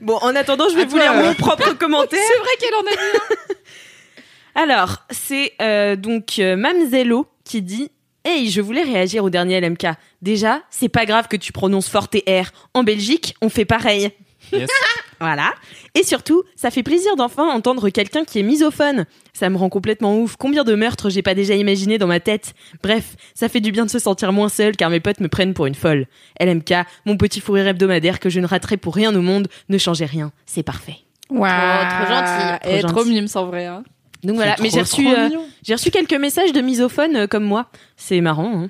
Bon, 0.00 0.16
en 0.16 0.34
attendant, 0.34 0.68
je 0.68 0.74
vais 0.74 0.86
vous 0.86 0.96
lire 0.96 1.12
euh. 1.12 1.22
mon 1.22 1.34
propre 1.34 1.72
commentaire. 1.78 2.18
C'est 2.20 2.38
vrai 2.38 2.50
qu'elle 2.58 2.74
en 2.74 2.80
a 2.80 2.90
mis. 2.90 3.54
Alors, 4.56 5.04
c'est 5.10 5.52
euh, 5.62 5.94
donc 5.94 6.40
euh, 6.40 6.56
Mamzello 6.56 7.28
qui 7.44 7.62
dit 7.62 7.92
Hey, 8.24 8.50
je 8.50 8.60
voulais 8.60 8.82
réagir 8.82 9.22
au 9.22 9.30
dernier 9.30 9.60
LMK. 9.60 9.86
Déjà, 10.20 10.60
c'est 10.68 10.88
pas 10.88 11.06
grave 11.06 11.28
que 11.28 11.36
tu 11.36 11.52
prononces 11.52 11.88
fort 11.88 12.08
tes 12.08 12.24
R. 12.28 12.50
En 12.74 12.82
Belgique, 12.82 13.36
on 13.40 13.48
fait 13.48 13.64
pareil. 13.64 14.10
Yes. 14.52 14.68
Voilà. 15.20 15.52
Et 15.96 16.04
surtout, 16.04 16.44
ça 16.54 16.70
fait 16.70 16.84
plaisir 16.84 17.16
d'enfin 17.16 17.42
entendre 17.48 17.90
quelqu'un 17.90 18.24
qui 18.24 18.38
est 18.38 18.44
misophone. 18.44 19.04
Ça 19.32 19.50
me 19.50 19.56
rend 19.56 19.68
complètement 19.68 20.16
ouf. 20.16 20.36
Combien 20.36 20.62
de 20.62 20.76
meurtres 20.76 21.10
j'ai 21.10 21.22
pas 21.22 21.34
déjà 21.34 21.54
imaginé 21.54 21.98
dans 21.98 22.06
ma 22.06 22.20
tête 22.20 22.54
Bref, 22.84 23.16
ça 23.34 23.48
fait 23.48 23.58
du 23.60 23.72
bien 23.72 23.84
de 23.84 23.90
se 23.90 23.98
sentir 23.98 24.32
moins 24.32 24.48
seul 24.48 24.76
car 24.76 24.90
mes 24.90 25.00
potes 25.00 25.18
me 25.18 25.26
prennent 25.26 25.54
pour 25.54 25.66
une 25.66 25.74
folle. 25.74 26.06
LMK, 26.40 26.72
mon 27.04 27.16
petit 27.16 27.40
fou 27.40 27.54
rire 27.54 27.66
hebdomadaire 27.66 28.20
que 28.20 28.30
je 28.30 28.38
ne 28.38 28.46
raterai 28.46 28.76
pour 28.76 28.94
rien 28.94 29.12
au 29.12 29.20
monde, 29.20 29.48
ne 29.68 29.76
changez 29.76 30.04
rien. 30.04 30.30
C'est 30.46 30.62
parfait. 30.62 30.98
Waouh, 31.30 31.50
trop 31.50 32.14
gentil, 32.14 32.60
trop 32.62 32.70
Et 32.76 32.78
trop 32.82 32.94
gentil. 33.00 33.10
mime, 33.10 33.26
en 33.34 33.44
vrai. 33.46 33.66
hein. 33.66 33.82
Donc 34.22 34.36
voilà, 34.36 34.54
mais 34.60 34.70
j'ai 34.70 34.84
trop, 34.84 34.98
reçu, 34.98 35.08
euh, 35.08 35.30
j'ai 35.64 35.74
reçu 35.74 35.90
quelques 35.90 36.14
messages 36.14 36.52
de 36.52 36.60
misophones 36.60 37.16
euh, 37.16 37.26
comme 37.26 37.44
moi. 37.44 37.66
C'est 37.96 38.20
marrant. 38.20 38.52
hein. 38.64 38.68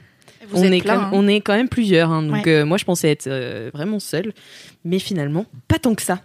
Vous 0.50 0.61
on, 0.61 0.65
êtes 0.65 0.73
est 0.73 0.81
plein, 0.83 0.97
quand, 0.97 1.03
hein. 1.03 1.11
on 1.12 1.29
est 1.29 1.41
quand 1.41 1.55
même 1.55 1.69
plusieurs. 1.69 2.11
hein. 2.11 2.23
donc 2.23 2.47
Ouais. 2.47 2.52
euh, 2.52 2.64
moi, 2.67 2.76
je 2.78 2.85
pensais 2.85 3.11
être 3.11 3.26
euh, 3.26 3.71
vraiment 3.73 4.00
seule. 4.00 4.33
Mais 4.85 4.99
finalement, 4.99 5.47
pas 5.69 5.78
tant 5.78 5.95
que 5.95 6.02
ça. 6.02 6.21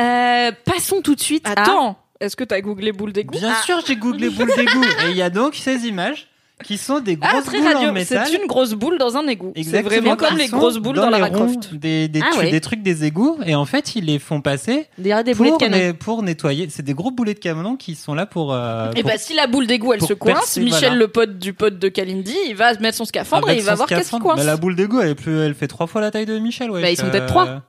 Euh, 0.00 0.50
passons 0.64 1.02
tout 1.02 1.14
de 1.14 1.20
suite 1.20 1.46
à... 1.46 1.52
Attends, 1.52 1.98
est-ce 2.20 2.36
que 2.36 2.44
t'as 2.44 2.60
googlé 2.60 2.92
boule 2.92 3.12
d'égout 3.12 3.38
Bien 3.38 3.54
sûr, 3.62 3.80
j'ai 3.86 3.96
googlé 3.96 4.30
boule 4.30 4.50
d'égout. 4.56 4.84
Et 5.06 5.10
il 5.10 5.16
y 5.16 5.22
a 5.22 5.30
donc 5.30 5.54
ces 5.54 5.86
images 5.86 6.28
qui 6.62 6.78
sont 6.78 7.00
des 7.00 7.18
Ah, 7.20 7.32
grosses 7.32 7.44
très 7.44 7.58
boules 7.58 7.68
en 7.68 7.74
radio. 7.74 7.92
métal. 7.92 8.26
C'est 8.26 8.36
une 8.40 8.46
grosse 8.46 8.72
boule 8.74 8.98
dans 8.98 9.16
un 9.16 9.26
égout. 9.26 9.52
C'est 9.62 9.82
vraiment 9.82 10.16
comme 10.16 10.36
les 10.36 10.48
grosses 10.48 10.78
boules 10.78 10.96
dans, 10.96 11.06
les 11.10 11.18
Lara 11.18 11.26
ronds 11.28 11.46
Croft. 11.52 11.74
Des, 11.74 12.08
des, 12.08 12.20
Ah 12.22 12.38
ouais. 12.38 12.50
des 12.50 12.60
trucs 12.60 12.82
des 12.82 13.04
égouts 13.04 13.38
et 13.44 13.54
en 13.54 13.64
fait 13.64 13.94
ils 13.96 14.04
les 14.04 14.18
font 14.18 14.40
passer 14.40 14.86
Des, 14.98 15.14
des 15.24 15.34
boulets 15.34 15.50
de 15.50 15.92
pour, 15.92 15.98
pour 16.16 16.22
nettoyer. 16.22 16.68
C'est 16.70 16.82
des 16.82 16.94
gros 16.94 17.10
boulets 17.10 17.34
de 17.34 17.38
canon 17.38 17.76
qui 17.76 17.94
sont 17.94 18.14
là 18.14 18.26
pour. 18.26 18.52
euh, 18.54 18.90
Et 18.96 19.02
pour- 19.02 19.10
bah 19.10 19.18
si 19.18 19.34
la 19.34 19.46
boule 19.46 19.66
d'égout 19.66 19.92
elle 19.92 19.98
pour 19.98 20.08
se 20.08 20.14
coince, 20.14 20.34
percer, 20.34 20.60
Michel 20.60 20.80
voilà. 20.80 20.94
le 20.96 21.08
pote 21.08 21.38
du 21.38 21.52
pote 21.52 21.78
de 21.78 21.88
Kalindi, 21.88 22.36
il 22.48 22.54
va 22.56 22.74
mettre 22.78 22.96
son 22.96 23.04
scaphandre 23.04 23.48
et 23.48 23.52
avec 23.52 23.62
il 23.62 23.66
va 23.66 23.74
voir 23.74 23.88
qu'est-ce 23.88 24.10
qui 24.10 24.18
coince. 24.18 24.36
Bah, 24.38 24.44
la 24.44 24.56
boule 24.56 24.76
d'égout 24.76 25.00
elle, 25.00 25.10
est 25.10 25.14
plus- 25.14 25.38
elle 25.40 25.54
fait 25.54 25.68
trois 25.68 25.86
fois 25.86 26.00
la 26.00 26.10
taille 26.10 26.26
de 26.26 26.38
Michel. 26.38 26.70
Ouais. 26.70 26.82
Bah, 26.82 26.90
ils 26.90 26.96
sont 26.96 27.10
peut-être 27.10 27.26
trois. 27.26 27.62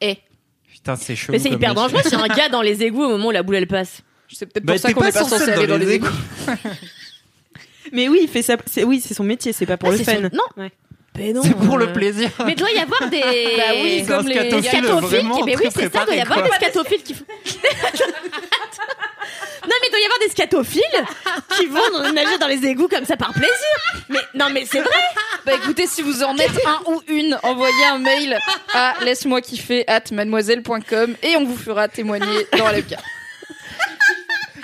Eh. 0.00 0.16
Putain, 0.72 0.96
c'est 0.96 1.14
chaud. 1.14 1.32
Mais 1.32 1.38
c'est 1.38 1.50
hyper 1.50 1.74
dangereux 1.74 2.00
si 2.06 2.14
un 2.14 2.26
gars 2.36 2.48
dans 2.50 2.62
les 2.62 2.82
égouts 2.82 3.02
au 3.04 3.08
moment 3.10 3.28
où 3.28 3.30
la 3.32 3.42
boule 3.42 3.56
elle 3.56 3.66
passe. 3.66 4.00
C'est 4.32 4.46
peut-être 4.46 4.64
Bah, 4.64 4.74
pour 4.74 4.80
ça 4.80 4.88
t'es 4.88 4.94
qu'on 4.94 5.02
est 5.04 5.12
pas 5.12 5.24
censé 5.24 5.50
aller 5.50 5.66
dans 5.66 5.74
dans 5.74 5.84
les 5.84 5.90
égouts. 5.94 6.06
Mais 7.92 8.08
oui, 8.08 8.20
il 8.22 8.28
fait 8.28 8.42
ça. 8.42 8.56
c'est- 8.66 8.84
Oui, 8.84 9.02
c'est 9.06 9.14
son 9.14 9.24
métier. 9.24 9.52
C'est 9.52 9.66
pas 9.66 9.76
pour 9.76 9.88
Ah, 9.90 9.92
le 9.92 9.98
fun. 10.04 10.12
son- 10.14 10.20
Non. 10.36 10.44
Ouais. 10.56 10.70
Mais 11.18 11.32
non. 11.32 11.42
C'est 11.42 11.54
pour 11.54 11.74
euh, 11.74 11.78
le 11.86 11.92
plaisir. 11.92 12.30
Mais 12.46 12.52
il 12.52 12.56
doit 12.56 12.70
y 12.70 12.78
avoir 12.78 13.08
des. 13.10 13.20
Bah 13.56 13.72
oui, 13.74 14.04
comme 14.06 14.28
les 14.28 14.34
scatophile 14.34 14.64
scatophiles. 14.84 15.18
qui- 15.34 15.42
Mais 15.44 15.56
oui, 15.56 15.66
c'est 15.74 15.92
ça, 15.92 16.04
doit 16.04 16.14
y 16.14 16.20
avoir 16.20 16.42
des 16.42 16.50
scatophiles 16.52 17.02
qui. 17.02 17.14
Non 19.62 19.76
mais 19.82 19.88
il 19.88 19.90
doit 19.90 20.00
y 20.00 20.04
avoir 20.04 20.18
des 20.20 20.30
scatophiles 20.30 20.82
qui 21.58 21.66
vont 21.66 22.12
nager 22.12 22.38
dans 22.38 22.46
les 22.48 22.64
égouts 22.66 22.88
comme 22.88 23.04
ça 23.04 23.16
par 23.16 23.32
plaisir. 23.32 24.04
Mais 24.08 24.18
non 24.34 24.46
mais 24.52 24.64
c'est 24.64 24.80
vrai. 24.80 24.90
Bah 25.44 25.52
écoutez, 25.54 25.86
si 25.86 26.00
vous 26.02 26.22
en 26.22 26.36
êtes 26.38 26.58
un 26.66 26.80
ou 26.90 27.02
une, 27.08 27.38
envoyez 27.42 27.84
un 27.92 27.98
mail 27.98 28.38
à 28.72 28.94
laisse-moi 29.04 29.40
kiffer 29.42 29.84
at 29.86 30.04
mademoiselle.com 30.12 31.14
et 31.22 31.36
on 31.36 31.44
vous 31.44 31.56
fera 31.56 31.88
témoigner 31.88 32.46
dans 32.56 32.68
LFK. 32.70 32.94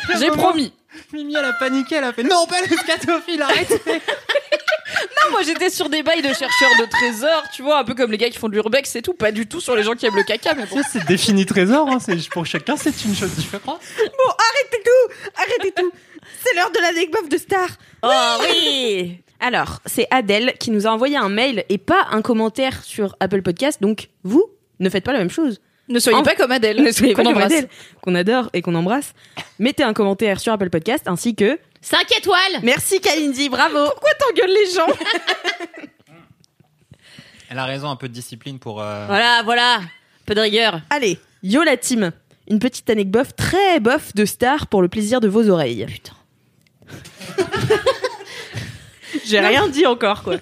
J'ai 0.09 0.15
Vraiment. 0.29 0.37
promis. 0.43 0.73
Mimi 1.13 1.35
elle 1.37 1.45
a 1.45 1.53
paniqué, 1.53 1.97
elle 1.97 2.05
a 2.05 2.13
fait 2.13 2.23
non 2.23 2.47
pas 2.47 2.61
les 2.63 2.77
scatophiles, 2.77 3.43
arrête. 3.43 3.81
Non, 4.99 5.33
moi 5.33 5.43
j'étais 5.43 5.69
sur 5.69 5.89
des 5.89 6.03
bails 6.03 6.23
de 6.23 6.29
chercheurs 6.29 6.71
de 6.79 6.89
trésors, 6.89 7.43
tu 7.53 7.63
vois, 7.63 7.81
un 7.81 7.85
peu 7.85 7.95
comme 7.95 8.11
les 8.13 8.19
gars 8.19 8.31
qui 8.31 8.39
font 8.39 8.49
de 8.49 8.55
l'urbex 8.55 8.95
et 8.97 9.03
tout, 9.03 9.15
pas 9.15 9.33
du 9.33 9.47
tout 9.47 9.61
sur 9.61 9.75
les 9.75 9.83
gens 9.83 9.95
qui 9.95 10.07
aiment 10.07 10.17
le 10.17 10.23
caca, 10.23 10.55
mais 10.55 10.65
bon. 10.65 10.77
Ça, 10.77 10.89
c'est 10.91 11.05
défini 11.07 11.45
trésor, 11.45 11.89
hein, 11.91 11.99
c'est 11.99 12.17
pour 12.31 12.47
chacun 12.47 12.77
c'est 12.77 13.05
une 13.05 13.15
chose 13.15 13.33
différente. 13.33 13.81
Bon, 13.99 14.33
arrêtez 14.39 14.83
tout 14.85 15.31
Arrêtez 15.37 15.73
tout 15.73 15.93
C'est 16.45 16.55
l'heure 16.55 16.71
de 16.71 16.79
l'anecdote 16.79 17.29
de 17.29 17.37
Star 17.37 17.69
Oh 18.03 18.43
oui. 18.49 19.19
Alors, 19.41 19.81
c'est 19.87 20.07
Adèle 20.11 20.55
qui 20.59 20.71
nous 20.71 20.87
a 20.87 20.91
envoyé 20.91 21.17
un 21.17 21.29
mail 21.29 21.65
et 21.69 21.79
pas 21.79 22.07
un 22.11 22.23
commentaire 22.23 22.83
sur 22.85 23.17
Apple 23.21 23.43
Podcast. 23.43 23.83
Donc, 23.83 24.09
vous, 24.23 24.45
ne 24.81 24.89
faites 24.89 25.05
pas 25.05 25.13
la 25.13 25.19
même 25.19 25.31
chose. 25.31 25.61
Ne 25.89 25.99
soyez 26.01 26.19
En- 26.19 26.23
pas 26.23 26.35
comme 26.35 26.51
Adèle. 26.53 26.83
Ne 26.83 26.91
soyez 26.91 27.15
qu'on 27.15 27.23
pas 27.25 27.33
comme. 27.33 27.43
Adèle, 27.43 27.69
qu'on 28.03 28.15
adore 28.15 28.51
et 28.53 28.61
qu'on 28.63 28.75
embrasse. 28.75 29.13
Mettez 29.59 29.83
un 29.85 29.93
commentaire 29.93 30.41
sur 30.41 30.53
Apple 30.53 30.71
Podcast 30.71 31.05
ainsi 31.07 31.35
que 31.37 31.59
5 31.81 32.11
étoiles 32.19 32.61
Merci 32.65 33.01
Kalindi, 33.01 33.49
bravo. 33.49 33.85
Pourquoi 33.91 34.11
t'engueules 34.19 34.51
les 34.53 34.71
gens? 34.75 34.87
Elle 37.49 37.59
a 37.61 37.65
raison, 37.65 37.89
un 37.89 37.97
peu 37.97 38.09
de 38.09 38.13
discipline 38.13 38.59
pour. 38.59 38.83
euh, 38.83 39.07
Voilà, 39.07 39.43
voilà. 39.45 39.81
Peu 40.27 40.35
de 40.35 40.41
rigueur. 40.41 40.81
Allez, 40.91 41.19
yo 41.45 41.63
la 41.63 41.77
team. 41.77 42.11
Une 42.49 42.59
petite 42.59 42.89
anecdote 42.91 43.29
très 43.37 43.79
bof 43.81 44.13
de 44.15 44.25
star 44.25 44.67
pour 44.67 44.83
le 44.83 44.89
plaisir 44.89 45.21
de 45.21 45.29
vos 45.29 45.49
oreilles. 45.49 45.87
Putain. 45.87 46.13
J'ai 49.25 49.41
rien 49.41 49.69
dit 49.69 49.87
encore, 49.87 50.23
quoi. 50.23 50.37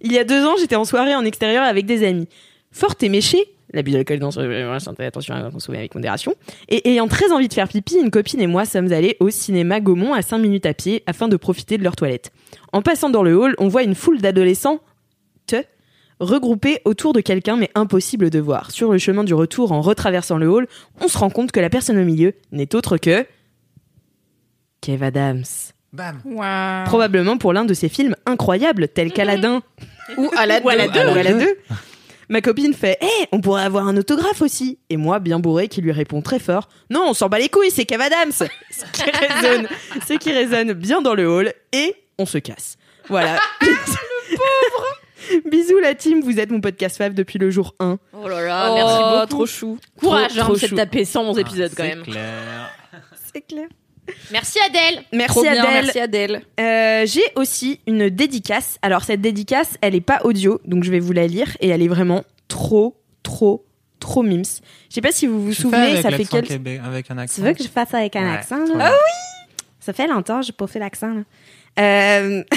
Il 0.00 0.12
y 0.12 0.18
a 0.18 0.24
deux 0.24 0.44
ans, 0.44 0.56
j'étais 0.58 0.76
en 0.76 0.84
soirée 0.84 1.14
en 1.14 1.24
extérieur 1.24 1.64
avec 1.64 1.86
des 1.86 2.06
amis. 2.06 2.28
Forte 2.72 3.02
et 3.02 3.08
méchée, 3.08 3.46
l'abus 3.72 3.90
d'alcool 3.92 4.18
dans 4.18 4.30
santé, 4.30 5.04
attention 5.04 5.34
à 5.34 5.50
consommer 5.50 5.78
avec 5.78 5.94
modération, 5.94 6.34
et 6.68 6.90
ayant 6.90 7.08
très 7.08 7.30
envie 7.32 7.48
de 7.48 7.52
faire 7.52 7.68
pipi, 7.68 7.96
une 7.96 8.10
copine 8.10 8.40
et 8.40 8.46
moi 8.46 8.64
sommes 8.64 8.92
allés 8.92 9.16
au 9.20 9.30
cinéma 9.30 9.80
Gaumont 9.80 10.14
à 10.14 10.22
5 10.22 10.38
minutes 10.38 10.66
à 10.66 10.74
pied 10.74 11.02
afin 11.06 11.28
de 11.28 11.36
profiter 11.36 11.78
de 11.78 11.84
leur 11.84 11.96
toilette. 11.96 12.32
En 12.72 12.82
passant 12.82 13.10
dans 13.10 13.22
le 13.22 13.36
hall, 13.36 13.54
on 13.58 13.68
voit 13.68 13.82
une 13.82 13.94
foule 13.94 14.20
d'adolescents 14.20 14.80
te 15.46 15.56
regroupés 16.20 16.80
autour 16.84 17.12
de 17.12 17.20
quelqu'un 17.20 17.56
mais 17.56 17.70
impossible 17.74 18.30
de 18.30 18.38
voir. 18.38 18.70
Sur 18.70 18.92
le 18.92 18.98
chemin 18.98 19.24
du 19.24 19.34
retour 19.34 19.72
en 19.72 19.80
retraversant 19.80 20.38
le 20.38 20.48
hall, 20.48 20.66
on 21.00 21.08
se 21.08 21.18
rend 21.18 21.30
compte 21.30 21.52
que 21.52 21.60
la 21.60 21.70
personne 21.70 21.98
au 21.98 22.04
milieu 22.04 22.34
n'est 22.52 22.74
autre 22.74 22.96
que 22.96 23.24
Kev 24.80 25.04
Adams. 25.04 25.44
Bam. 25.92 26.20
Waouh. 26.24 26.84
Probablement 26.84 27.38
pour 27.38 27.52
l'un 27.52 27.64
de 27.64 27.72
ses 27.72 27.88
films 27.88 28.14
incroyables 28.26 28.88
tels 28.88 29.12
qu'Aladin 29.12 29.62
Ou 30.18 30.30
la 30.46 30.60
ou 30.60 30.68
à 30.68 30.76
Ma 32.28 32.40
copine 32.40 32.74
fait 32.74 32.98
"Eh, 33.00 33.26
on 33.32 33.40
pourrait 33.40 33.62
avoir 33.64 33.86
un 33.88 33.96
autographe 33.96 34.42
aussi." 34.42 34.78
Et 34.90 34.96
moi, 34.96 35.18
bien 35.18 35.38
bourré, 35.38 35.68
qui 35.68 35.80
lui 35.80 35.92
répond 35.92 36.20
très 36.22 36.38
fort 36.38 36.68
"Non, 36.90 37.04
on 37.08 37.14
s'en 37.14 37.28
bat 37.28 37.38
les 37.38 37.48
couilles, 37.48 37.70
c'est 37.70 37.84
Kev 37.86 38.02
Adams." 38.02 38.32
Ce 38.32 38.44
qui 38.92 39.02
résonne, 39.10 39.68
ce 40.06 40.12
qui 40.14 40.32
résonne 40.32 40.72
bien 40.72 41.00
dans 41.00 41.14
le 41.14 41.28
hall 41.28 41.52
et 41.72 41.94
on 42.18 42.26
se 42.26 42.38
casse. 42.38 42.76
Voilà. 43.08 43.38
le 43.62 44.36
pauvre. 44.36 44.86
Bisous 45.50 45.78
la 45.80 45.94
team, 45.94 46.20
vous 46.22 46.38
êtes 46.38 46.50
mon 46.50 46.60
podcast 46.60 46.96
fave 46.96 47.12
depuis 47.14 47.38
le 47.38 47.50
jour 47.50 47.74
1. 47.80 47.98
Oh 48.14 48.28
là 48.28 48.40
là, 48.42 48.68
Oh, 48.70 48.74
merci 48.74 49.02
beaucoup. 49.20 49.26
trop 49.26 49.46
chou. 49.46 49.78
Courage, 50.00 50.30
Trop, 50.32 50.40
hein, 50.40 50.44
trop 50.44 50.54
c'est 50.56 50.70
de 50.70 50.76
taper 50.76 51.04
111 51.04 51.38
épisodes 51.38 51.72
quand 51.76 51.82
C'est 51.82 51.88
même. 51.96 52.02
clair. 52.04 52.70
C'est 53.32 53.40
clair. 53.42 53.66
Merci 54.32 54.58
Adèle. 54.68 55.04
Merci 55.12 55.32
Trop 55.34 55.42
bien, 55.42 55.52
Adèle. 55.64 55.82
merci 55.84 55.98
Adèle. 56.00 56.42
Euh, 56.60 57.06
j'ai 57.06 57.22
aussi 57.36 57.80
une 57.86 58.08
dédicace. 58.10 58.78
Alors 58.82 59.02
cette 59.04 59.20
dédicace, 59.20 59.76
elle 59.80 59.94
est 59.94 60.00
pas 60.00 60.20
audio, 60.24 60.60
donc 60.64 60.84
je 60.84 60.90
vais 60.90 61.00
vous 61.00 61.12
la 61.12 61.26
lire 61.26 61.56
et 61.60 61.68
elle 61.68 61.82
est 61.82 61.88
vraiment 61.88 62.24
trop, 62.48 62.96
trop, 63.22 63.64
trop 64.00 64.22
mims. 64.22 64.42
Je 64.88 64.94
sais 64.94 65.00
pas 65.00 65.12
si 65.12 65.26
vous 65.26 65.42
vous 65.42 65.50
Tu 65.50 65.56
fais 65.56 65.62
souvenez, 65.62 65.98
avec 65.98 66.02
ça 66.02 66.10
fait 66.10 66.24
québé- 66.58 66.80
avec 66.84 67.10
un 67.10 67.18
accent. 67.18 67.34
Tu 67.36 67.40
veux 67.46 67.52
que 67.54 67.62
je 67.62 67.68
fasse 67.68 67.92
avec 67.94 68.16
un 68.16 68.24
Ouais. 68.30 68.36
accent. 68.36 68.64
Ah 68.78 68.92
oui. 68.92 69.56
Ça 69.80 69.92
fait 69.92 70.06
longtemps, 70.06 70.42
j'ai 70.42 70.52
pas 70.52 70.66
fait 70.66 70.78
l'accent. 70.78 71.14
là. 71.14 71.22
Euh, 71.80 72.42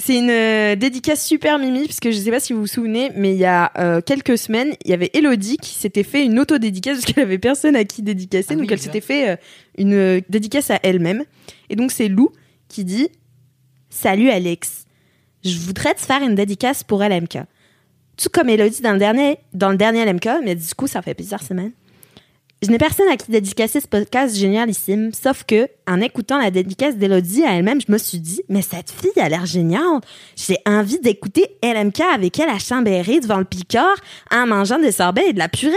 C'est 0.00 0.16
une 0.16 0.30
euh, 0.30 0.76
dédicace 0.76 1.26
super 1.26 1.58
mimi, 1.58 1.86
parce 1.86 1.98
que 1.98 2.12
je 2.12 2.18
sais 2.18 2.30
pas 2.30 2.38
si 2.38 2.52
vous 2.52 2.60
vous 2.60 2.66
souvenez, 2.68 3.10
mais 3.16 3.32
il 3.32 3.38
y 3.38 3.44
a 3.44 3.72
euh, 3.78 4.00
quelques 4.00 4.38
semaines, 4.38 4.74
il 4.84 4.90
y 4.90 4.94
avait 4.94 5.10
Elodie 5.12 5.56
qui 5.56 5.74
s'était 5.74 6.04
fait 6.04 6.24
une 6.24 6.38
auto-dédicace, 6.38 7.00
parce 7.00 7.12
qu'elle 7.12 7.24
avait 7.24 7.38
personne 7.38 7.74
à 7.74 7.84
qui 7.84 8.02
dédicacer, 8.02 8.46
Ah 8.50 8.54
donc 8.54 8.62
oui, 8.62 8.68
elle 8.70 8.78
s'était 8.78 9.00
fait 9.00 9.30
euh, 9.30 9.36
une 9.76 10.22
dédicace 10.28 10.70
à 10.70 10.78
elle-même. 10.84 11.24
Et 11.68 11.74
donc 11.74 11.90
c'est 11.90 12.06
Lou 12.06 12.30
qui 12.68 12.84
dit 12.84 13.08
Salut 13.90 14.30
Alex, 14.30 14.86
je 15.44 15.58
voudrais 15.58 15.94
te 15.94 16.00
faire 16.00 16.22
une 16.22 16.36
dédicace 16.36 16.84
pour 16.84 17.02
LMK. 17.02 17.38
Tout 18.16 18.28
comme 18.32 18.48
Elodie 18.48 18.82
dans 18.82 18.92
le 18.92 18.98
dernier, 18.98 19.38
dans 19.52 19.70
le 19.70 19.76
dernier 19.76 20.04
LMK, 20.04 20.28
mais 20.44 20.54
du 20.54 20.74
coup, 20.76 20.86
ça 20.86 21.02
fait 21.02 21.14
plusieurs 21.14 21.42
semaines. 21.42 21.72
Je 22.60 22.72
n'ai 22.72 22.78
personne 22.78 23.08
à 23.08 23.16
qui 23.16 23.30
dédicacer 23.30 23.80
ce 23.80 23.86
podcast 23.86 24.34
génialissime, 24.34 25.12
sauf 25.12 25.44
que, 25.44 25.68
en 25.86 26.00
écoutant 26.00 26.40
la 26.40 26.50
dédicace 26.50 26.96
d'Elodie 26.96 27.44
à 27.44 27.52
elle-même, 27.52 27.80
je 27.80 27.92
me 27.92 27.98
suis 27.98 28.18
dit, 28.18 28.42
mais 28.48 28.62
cette 28.62 28.90
fille 28.90 29.22
a 29.22 29.28
l'air 29.28 29.46
géniale. 29.46 30.00
J'ai 30.34 30.56
envie 30.66 30.98
d'écouter 30.98 31.46
LMK 31.62 32.00
avec 32.12 32.36
elle 32.40 32.48
à 32.48 32.58
Chambéry 32.58 33.20
devant 33.20 33.38
le 33.38 33.44
Picard 33.44 33.94
en 34.32 34.48
mangeant 34.48 34.80
des 34.80 34.90
sorbets 34.90 35.28
et 35.28 35.32
de 35.32 35.38
la 35.38 35.48
purée. 35.48 35.76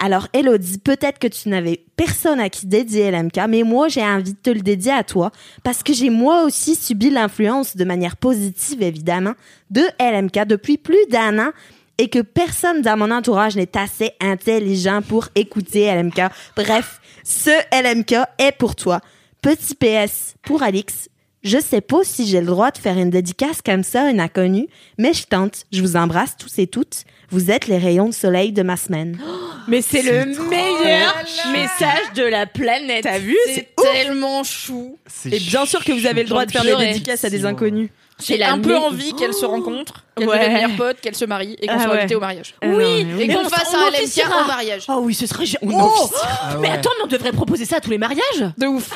Alors, 0.00 0.28
Elodie, 0.34 0.76
peut-être 0.76 1.18
que 1.18 1.28
tu 1.28 1.48
n'avais 1.48 1.82
personne 1.96 2.40
à 2.40 2.50
qui 2.50 2.66
dédier 2.66 3.10
LMK, 3.10 3.40
mais 3.48 3.62
moi, 3.62 3.88
j'ai 3.88 4.02
envie 4.02 4.34
de 4.34 4.38
te 4.38 4.50
le 4.50 4.60
dédier 4.60 4.92
à 4.92 5.04
toi 5.04 5.30
parce 5.64 5.82
que 5.82 5.94
j'ai 5.94 6.10
moi 6.10 6.44
aussi 6.44 6.74
subi 6.74 7.08
l'influence 7.08 7.74
de 7.74 7.84
manière 7.84 8.18
positive, 8.18 8.82
évidemment, 8.82 9.32
de 9.70 9.82
LMK 9.98 10.46
depuis 10.46 10.76
plus 10.76 11.06
d'un 11.10 11.38
an 11.38 11.52
et 11.98 12.08
que 12.08 12.20
personne 12.20 12.80
dans 12.80 12.96
mon 12.96 13.10
entourage 13.10 13.56
n'est 13.56 13.76
assez 13.76 14.12
intelligent 14.20 15.02
pour 15.02 15.28
écouter 15.34 15.92
LMK. 15.92 16.22
Bref, 16.56 17.00
ce 17.24 17.50
LMK 17.72 18.26
est 18.38 18.56
pour 18.56 18.76
toi. 18.76 19.00
Petit 19.42 19.74
PS 19.74 20.36
pour 20.42 20.62
Alix. 20.62 21.08
Je 21.44 21.58
sais 21.58 21.80
pas 21.80 22.02
si 22.02 22.26
j'ai 22.26 22.40
le 22.40 22.46
droit 22.46 22.70
de 22.70 22.78
faire 22.78 22.98
une 22.98 23.10
dédicace 23.10 23.62
comme 23.62 23.84
ça 23.84 24.06
à 24.06 24.10
une 24.10 24.20
inconnue, 24.20 24.66
mais 24.98 25.12
je 25.12 25.24
tente. 25.24 25.66
Je 25.72 25.80
vous 25.82 25.96
embrasse 25.96 26.36
tous 26.36 26.58
et 26.58 26.66
toutes. 26.66 27.04
Vous 27.30 27.50
êtes 27.50 27.68
les 27.68 27.78
rayons 27.78 28.08
de 28.08 28.14
soleil 28.14 28.52
de 28.52 28.62
ma 28.62 28.76
semaine. 28.76 29.18
Mais 29.68 29.82
c'est 29.82 30.00
le 30.00 30.24
meilleur 30.48 31.14
message 31.52 32.14
de 32.16 32.22
la 32.22 32.46
planète. 32.46 33.02
T'as 33.02 33.18
vu? 33.18 33.36
C'est 33.48 33.68
tellement 33.76 34.42
chou. 34.42 34.96
Et 35.26 35.38
bien 35.38 35.66
sûr 35.66 35.84
que 35.84 35.92
vous 35.92 36.06
avez 36.06 36.22
le 36.22 36.28
droit 36.30 36.46
de 36.46 36.50
faire 36.50 36.64
des 36.64 36.74
dédicaces 36.74 37.24
à 37.24 37.28
des 37.28 37.44
inconnus. 37.44 37.90
C'est 38.20 38.36
J'ai 38.36 38.42
un 38.44 38.58
peu 38.58 38.76
envie 38.76 39.12
qu'elles 39.14 39.32
se 39.34 39.44
rencontrent, 39.46 40.04
qu'elles 40.16 40.28
Ouais. 40.28 40.36
deviennent 40.38 40.52
meilleures 40.54 40.76
potes, 40.76 41.00
qu'elles 41.00 41.14
se 41.14 41.24
marient 41.24 41.56
et 41.62 41.68
qu'on 41.68 41.74
Ah 41.78 41.82
soit 41.84 41.92
ouais. 41.92 41.98
invités 42.00 42.14
au 42.16 42.20
mariage. 42.20 42.54
Euh, 42.64 42.76
mais 42.76 43.04
oui. 43.14 43.22
Et 43.22 43.28
qu'on 43.28 43.40
on 43.44 43.48
fasse 43.48 43.72
un 43.72 43.90
LMK 43.90 44.26
au 44.42 44.46
mariage. 44.48 44.82
Oh 44.88 44.98
oui, 45.02 45.14
ce 45.14 45.26
serait 45.26 45.46
génial. 45.46 45.80
Oh 45.80 46.10
Ah 46.22 46.56
Mais 46.60 46.68
attends, 46.70 46.90
mais 46.98 47.04
on 47.04 47.06
devrait 47.06 47.30
proposer 47.32 47.64
ça 47.64 47.76
à 47.76 47.80
tous 47.80 47.90
les 47.90 47.98
mariages. 47.98 48.22
De 48.58 48.66
ouf. 48.66 48.90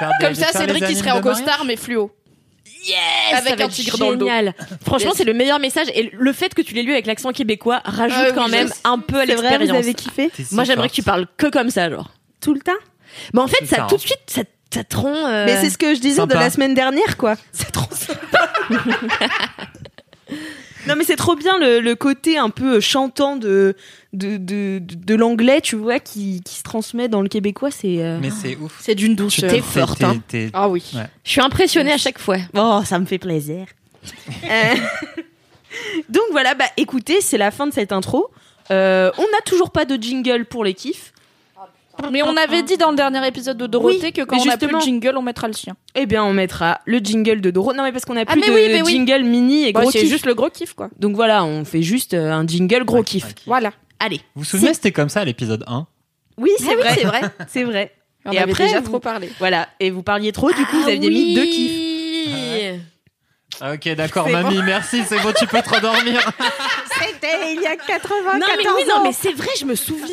Des- 0.00 0.24
Comme 0.24 0.34
ça, 0.34 0.46
Cédric, 0.52 0.82
il 0.88 0.96
serait 0.96 1.10
en 1.10 1.20
costard, 1.20 1.64
mais 1.66 1.76
fluo. 1.76 2.10
Yes, 2.86 2.96
Avec 3.46 3.60
un 3.60 3.68
tigre 3.68 3.96
dans 3.98 4.10
le 4.10 4.16
dos. 4.16 4.26
génial. 4.26 4.54
Franchement, 4.84 5.10
Yes. 5.10 5.16
c'est 5.18 5.24
le 5.24 5.32
meilleur 5.34 5.58
message 5.58 5.86
et 5.94 6.10
le 6.12 6.32
fait 6.32 6.54
que 6.54 6.60
tu 6.62 6.74
l'aies 6.74 6.82
lu 6.82 6.92
avec 6.92 7.06
l'accent 7.06 7.32
québécois 7.32 7.80
rajoute 7.84 8.26
Ah 8.28 8.32
quand 8.32 8.48
même 8.48 8.68
sais. 8.68 8.74
un 8.84 8.98
peu 8.98 9.20
à 9.20 9.24
vrai, 9.24 9.36
vous 9.36 9.42
l'expérience. 9.42 9.76
avez 9.84 9.94
kiffé 9.94 10.30
Moi, 10.52 10.64
j'aimerais 10.64 10.88
que 10.88 10.94
tu 10.94 11.02
parles 11.02 11.26
que 11.38 11.46
comme 11.46 11.70
ça, 11.70 11.88
genre. 11.90 12.10
tout 12.42 12.52
le 12.52 12.60
temps 12.60 12.72
Mais 13.32 13.40
en 13.40 13.46
fait, 13.46 13.64
ça, 13.64 13.76
ça, 13.76 13.82
hein. 13.84 13.86
tout 13.88 13.96
de 13.96 14.00
suite, 14.02 14.18
ça, 14.26 14.42
ça 14.74 14.84
te 14.84 14.96
rend. 14.96 15.26
euh, 15.26 15.46
Mais 15.46 15.60
c'est 15.60 15.70
ce 15.70 15.78
que 15.78 15.94
je 15.94 16.00
disais 16.00 16.16
Sympa. 16.16 16.34
de 16.34 16.38
la 16.40 16.50
semaine 16.50 16.74
dernière, 16.74 17.16
quoi. 17.16 17.34
C'est 17.52 17.70
trop 17.72 17.92
sympa. 17.94 18.52
non, 20.86 20.94
mais 20.96 21.04
c'est 21.04 21.16
trop 21.16 21.34
bien 21.34 21.58
le, 21.58 21.80
le 21.80 21.94
côté 21.94 22.36
un 22.36 22.50
peu 22.50 22.78
chantant 22.80 23.36
de, 23.36 23.74
de, 24.12 24.36
de, 24.36 24.78
de, 24.80 24.94
de 24.94 25.14
l'anglais, 25.14 25.60
tu 25.62 25.76
vois, 25.76 25.98
qui, 25.98 26.42
qui 26.44 26.56
se 26.56 26.62
transmet 26.62 27.08
dans 27.08 27.22
le 27.22 27.28
québécois. 27.28 27.70
C'est. 27.70 28.02
euh, 28.02 28.18
Mais 28.20 28.30
c'est 28.30 28.56
ouf. 28.56 28.76
C'est 28.80 28.94
d'une 28.94 29.14
douceur. 29.16 29.50
T'es 29.50 29.62
forte, 29.62 30.04
hein. 30.04 30.16
t'es- 30.28 30.50
Ah 30.52 30.68
oui. 30.68 30.84
Ouais. 30.94 31.06
Je 31.24 31.30
suis 31.30 31.40
impressionnée 31.40 31.92
à 31.92 31.96
chaque 31.98 32.18
fois. 32.18 32.36
Oh, 32.54 32.82
ça 32.84 32.98
me 32.98 33.06
fait 33.06 33.18
plaisir. 33.18 33.66
Euh, 34.50 34.74
Donc 36.10 36.22
voilà, 36.32 36.54
bah 36.54 36.66
écoutez, 36.76 37.20
c'est 37.22 37.38
la 37.38 37.50
fin 37.50 37.66
de 37.66 37.72
cette 37.72 37.90
intro. 37.90 38.30
Euh, 38.70 39.10
on 39.18 39.22
n'a 39.22 39.40
toujours 39.46 39.70
pas 39.70 39.86
de 39.86 39.96
jingle 40.00 40.44
pour 40.44 40.62
les 40.64 40.74
kiffs. 40.74 41.13
Mais 42.10 42.22
on 42.22 42.36
avait 42.36 42.62
dit 42.62 42.76
dans 42.76 42.90
le 42.90 42.96
dernier 42.96 43.26
épisode 43.26 43.56
de 43.56 43.66
Dorothée 43.66 43.98
Oui, 44.02 44.12
que 44.12 44.22
quand 44.22 44.36
on 44.38 44.48
a 44.50 44.56
plus 44.56 44.66
de 44.68 44.80
jingle, 44.80 45.16
on 45.16 45.22
mettra 45.22 45.46
le 45.46 45.52
sien. 45.54 45.74
Eh 45.94 46.06
bien, 46.06 46.24
on 46.24 46.32
mettra 46.32 46.80
le 46.86 46.98
jingle 46.98 47.40
de 47.40 47.50
Doro. 47.50 47.72
Non, 47.72 47.82
mais 47.84 47.92
parce 47.92 48.04
qu'on 48.04 48.16
a 48.16 48.22
Ah, 48.22 48.24
plus 48.26 48.40
mais 48.40 48.48
de 48.48 48.52
oui, 48.52 48.68
mais 48.68 48.82
oui. 48.82 48.92
jingle 48.92 49.22
mini 49.24 49.68
et 49.68 49.72
Bah, 49.72 49.80
gros 49.82 49.90
c'est 49.90 50.00
kiff. 50.00 50.08
juste 50.10 50.26
le 50.26 50.34
gros 50.34 50.50
kiff, 50.50 50.74
quoi. 50.74 50.88
Donc 50.98 51.14
voilà, 51.14 51.44
on 51.44 51.64
fait 51.64 51.82
juste 51.82 52.14
euh, 52.14 52.32
un 52.32 52.46
jingle 52.46 52.84
gros 52.84 52.98
Ouais, 52.98 53.04
kiff. 53.04 53.26
Voilà. 53.46 53.72
Allez. 54.00 54.16
Vous 54.34 54.42
vous 54.42 54.44
souvenez, 54.44 54.74
c'était 54.74 54.92
comme 54.92 55.08
ça 55.08 55.20
à 55.20 55.24
l'épisode 55.24 55.64
1 55.66 55.86
Oui, 56.36 56.50
c'est 56.58 56.64
Ah 56.68 56.72
oui, 56.76 56.82
vrai. 56.82 56.94
c'est 56.94 57.04
vrai. 57.04 57.20
C'est 57.48 57.64
vrai. 57.64 57.92
On 58.26 58.32
Et 58.32 58.38
avait 58.38 58.50
après, 58.52 58.64
déjà 58.66 58.80
vous- 58.80 58.86
trop 58.88 59.00
parlé. 59.00 59.30
Voilà. 59.38 59.68
Et 59.80 59.90
vous 59.90 60.02
parliez 60.02 60.32
trop, 60.32 60.50
du 60.50 60.64
coup, 60.66 60.76
vous 60.80 60.88
aviez 60.88 61.10
mis 61.10 61.34
deux 61.34 61.44
kiffs. 61.44 62.80
Ah, 63.60 63.72
Ok, 63.74 63.88
d'accord, 63.94 64.26
C'est 64.26 64.32
mamie, 64.32 64.60
merci, 64.64 65.02
c'est 65.06 65.20
bon, 65.20 65.32
tu 65.38 65.46
peux 65.46 65.62
te 65.62 65.68
rendormir. 65.74 66.20
C'était 67.24 67.54
il 67.54 67.62
y 67.62 67.66
a 67.66 67.76
80 67.76 68.38
Non 68.38 68.46
mais 68.56 68.68
oui, 68.76 68.82
non 68.88 69.02
mais 69.02 69.12
c'est 69.12 69.32
vrai, 69.32 69.48
je 69.58 69.64
me 69.64 69.74
souviens. 69.74 70.06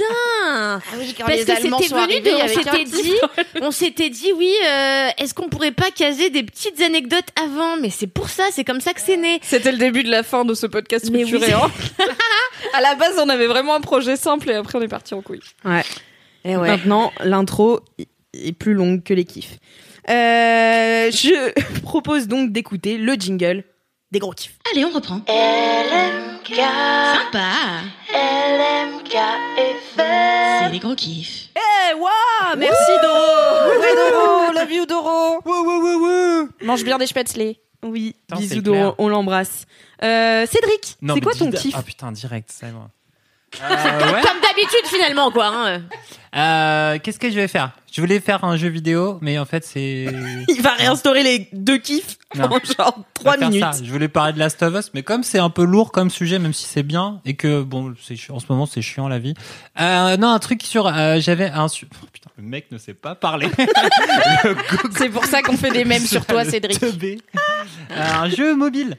Parce 0.84 1.12
que 1.12 1.46
c'était 1.46 1.64
venu, 1.64 2.22
de, 2.22 2.44
on 2.44 2.48
s'était 2.48 2.84
dit, 2.84 3.14
on 3.62 3.72
s'était 3.72 4.10
dit 4.10 4.32
oui, 4.36 4.54
euh, 4.66 5.10
est-ce 5.18 5.34
qu'on 5.34 5.50
pourrait 5.50 5.72
pas 5.72 5.92
caser 5.92 6.30
des 6.30 6.44
petites 6.44 6.82
anecdotes 6.82 7.28
avant? 7.42 7.78
Mais 7.78 7.90
c'est 7.90 8.08
pour 8.08 8.30
ça, 8.30 8.44
c'est 8.52 8.64
comme 8.64 8.82
ça 8.82 8.94
que 8.94 9.02
c'est 9.02 9.18
né. 9.18 9.40
C'était 9.44 9.72
le 9.72 9.78
début 9.78 10.04
de 10.04 10.10
la 10.12 10.24
fin 10.24 10.46
de 10.46 10.54
ce 10.54 10.68
podcast 10.68 11.10
Mais 11.12 11.24
oui, 11.24 11.28
structuré. 11.28 11.54
hein. 11.54 11.72
à 12.74 12.82
la 12.82 12.96
base, 12.96 13.20
on 13.20 13.30
avait 13.30 13.48
vraiment 13.48 13.76
un 13.76 13.82
projet 13.82 14.16
simple 14.16 14.50
et 14.50 14.56
après, 14.56 14.78
on 14.78 14.82
est 14.82 14.88
parti 14.88 15.14
en 15.14 15.22
couille. 15.22 15.42
Ouais. 15.66 15.84
Et 16.46 16.56
ouais. 16.56 16.70
Maintenant, 16.70 17.12
l'intro 17.24 17.82
est 18.34 18.54
plus 18.54 18.74
longue 18.74 19.04
que 19.04 19.14
les 19.14 19.26
kiffs. 19.26 19.58
Euh, 20.10 21.12
je 21.12 21.82
propose 21.84 22.28
donc 22.28 22.52
d'écouter 22.52 22.98
le 22.98 23.14
jingle 23.14 23.64
des 24.12 24.20
gros 24.20 24.32
kiffs. 24.32 24.58
Allez, 24.72 24.86
on 24.86 24.92
reprend. 24.92 25.22
Sympa. 25.26 27.52
C'est 29.96 30.70
les 30.72 30.80
gros 30.80 30.96
kiffs. 30.96 31.50
Eh, 31.56 31.94
waouh 31.96 32.58
Merci 32.58 32.92
Doro 33.02 34.12
Doro, 34.12 34.52
love 34.60 34.72
you, 34.72 34.86
Doro. 34.86 35.42
Mange 36.62 36.84
bien 36.84 36.98
des 36.98 37.08
spätzle. 37.08 37.56
Oui, 37.84 38.16
bisous 38.30 38.62
clair. 38.62 38.94
on 39.00 39.10
l'embrasse. 39.10 39.66
Euh, 40.04 40.46
Cédric, 40.46 40.98
c'est 41.02 41.22
quoi 41.22 41.34
ton 41.34 41.52
kiff? 41.52 41.74
Ah 41.76 41.82
putain, 41.82 42.12
direct, 42.12 42.52
c'est 42.52 42.72
moi. 42.72 42.90
Euh, 43.62 43.68
ouais. 44.14 44.22
Comme 44.22 44.40
d'habitude, 44.42 44.86
finalement, 44.86 45.32
quoi. 45.32 45.48
hein. 45.48 45.82
Euh, 46.34 46.98
Qu'est-ce 47.04 47.20
que 47.20 47.30
je 47.30 47.36
vais 47.36 47.48
faire? 47.50 47.72
Je 47.92 48.00
voulais 48.00 48.22
faire 48.22 48.46
un 48.46 48.56
jeu 48.56 48.70
vidéo, 48.70 49.18
mais 49.22 49.38
en 49.38 49.44
fait, 49.46 49.66
c'est. 49.66 50.06
Il 50.48 50.62
va 50.62 50.72
réinstaurer 50.76 51.24
les 51.24 51.50
deux 51.52 51.78
kiffs 51.78 52.18
Non. 52.36 52.46
en 52.46 52.60
genre 52.64 53.00
va 53.26 53.34
faire 53.34 53.50
minutes. 53.50 53.62
ça. 53.74 53.84
Je 53.84 53.92
voulais 53.92 54.08
parler 54.08 54.32
de 54.32 54.40
Last 54.40 54.64
of 54.64 54.74
Us, 54.74 54.92
mais 54.94 55.04
comme 55.04 55.24
c'est 55.24 55.40
un 55.40 55.50
peu 55.50 55.66
lourd 55.66 55.92
comme 55.92 56.10
sujet, 56.10 56.40
même 56.40 56.54
si 56.54 56.64
c'est 56.66 56.84
bien, 56.84 57.20
et 57.26 57.36
que 57.36 57.62
bon, 57.62 57.94
c'est 58.02 58.16
chi- 58.16 58.32
en 58.32 58.40
ce 58.40 58.46
moment 58.48 58.66
c'est 58.66 58.82
chiant 58.82 59.10
la 59.10 59.20
vie. 59.20 59.34
Euh, 59.82 60.16
non, 60.16 60.30
un 60.30 60.40
truc 60.40 60.64
sur, 60.64 60.88
euh, 60.88 61.18
j'avais 61.20 61.48
un 61.50 61.68
su- 61.68 61.88
oh, 62.02 62.06
putain, 62.14 62.30
le 62.38 62.44
mec 62.44 62.72
ne 62.72 62.78
sait 62.78 62.94
pas 62.94 63.16
parler. 63.16 63.50
Le 64.46 64.56
C'est 64.98 65.10
pour 65.10 65.26
ça 65.26 65.42
qu'on 65.42 65.58
fait 65.58 65.72
des 65.72 65.84
mèmes 65.84 66.06
sur 66.06 66.26
toi, 66.26 66.46
le 66.46 66.50
Cédric. 66.52 66.80
teubé. 66.80 67.20
Euh, 67.92 67.96
un 68.22 68.30
jeu 68.30 68.56
mobile 68.56 68.96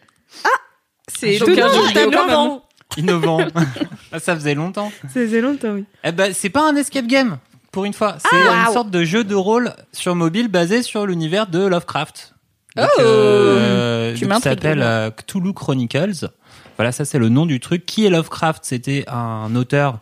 C'est 1.09 1.41
Aucun 1.41 1.53
étonnant, 1.53 1.73
jeu 1.73 1.87
vidéo 1.89 2.11
t'as 2.11 2.19
quand 2.19 2.27
même. 2.51 2.61
Innovant. 2.97 3.41
innovant. 3.41 3.61
Ah, 4.13 4.21
Ça 4.21 4.35
faisait 4.35 4.55
longtemps. 4.55 4.93
Ça 5.05 5.09
faisait 5.21 5.41
longtemps, 5.41 5.71
oui. 5.73 5.85
Eh 6.05 6.13
ben, 6.13 6.35
c'est 6.35 6.51
pas 6.51 6.69
un 6.69 6.77
escape 6.77 7.07
game. 7.07 7.39
Pour 7.71 7.87
une 7.87 7.95
fois, 7.95 8.17
c'est 8.19 8.29
Ah, 8.33 8.61
une 8.63 8.67
wow. 8.69 8.73
sorte 8.75 8.91
de 8.91 9.05
jeu 9.05 9.25
de 9.25 9.35
rôle 9.35 9.73
sur 9.93 10.15
mobile 10.15 10.49
basé 10.49 10.83
sur 10.83 11.07
l'univers 11.07 11.47
de 11.47 11.65
Lovecraft. 11.65 12.35
Donc, 12.77 12.87
Oh 12.99 13.01
euh, 13.01 14.15
qui 14.15 14.27
s'appelle 14.41 14.83
euh, 14.83 15.11
Cthulhu 15.11 15.55
Chronicles. 15.55 16.29
Voilà, 16.77 16.93
ça 16.93 17.05
c'est 17.07 17.19
le 17.19 17.29
nom 17.31 17.47
du 17.47 17.61
truc. 17.61 17.87
Qui 17.87 18.05
est 18.07 18.11
Lovecraft? 18.11 18.65
C'était 18.65 19.05
un 19.09 19.55
auteur 19.57 20.01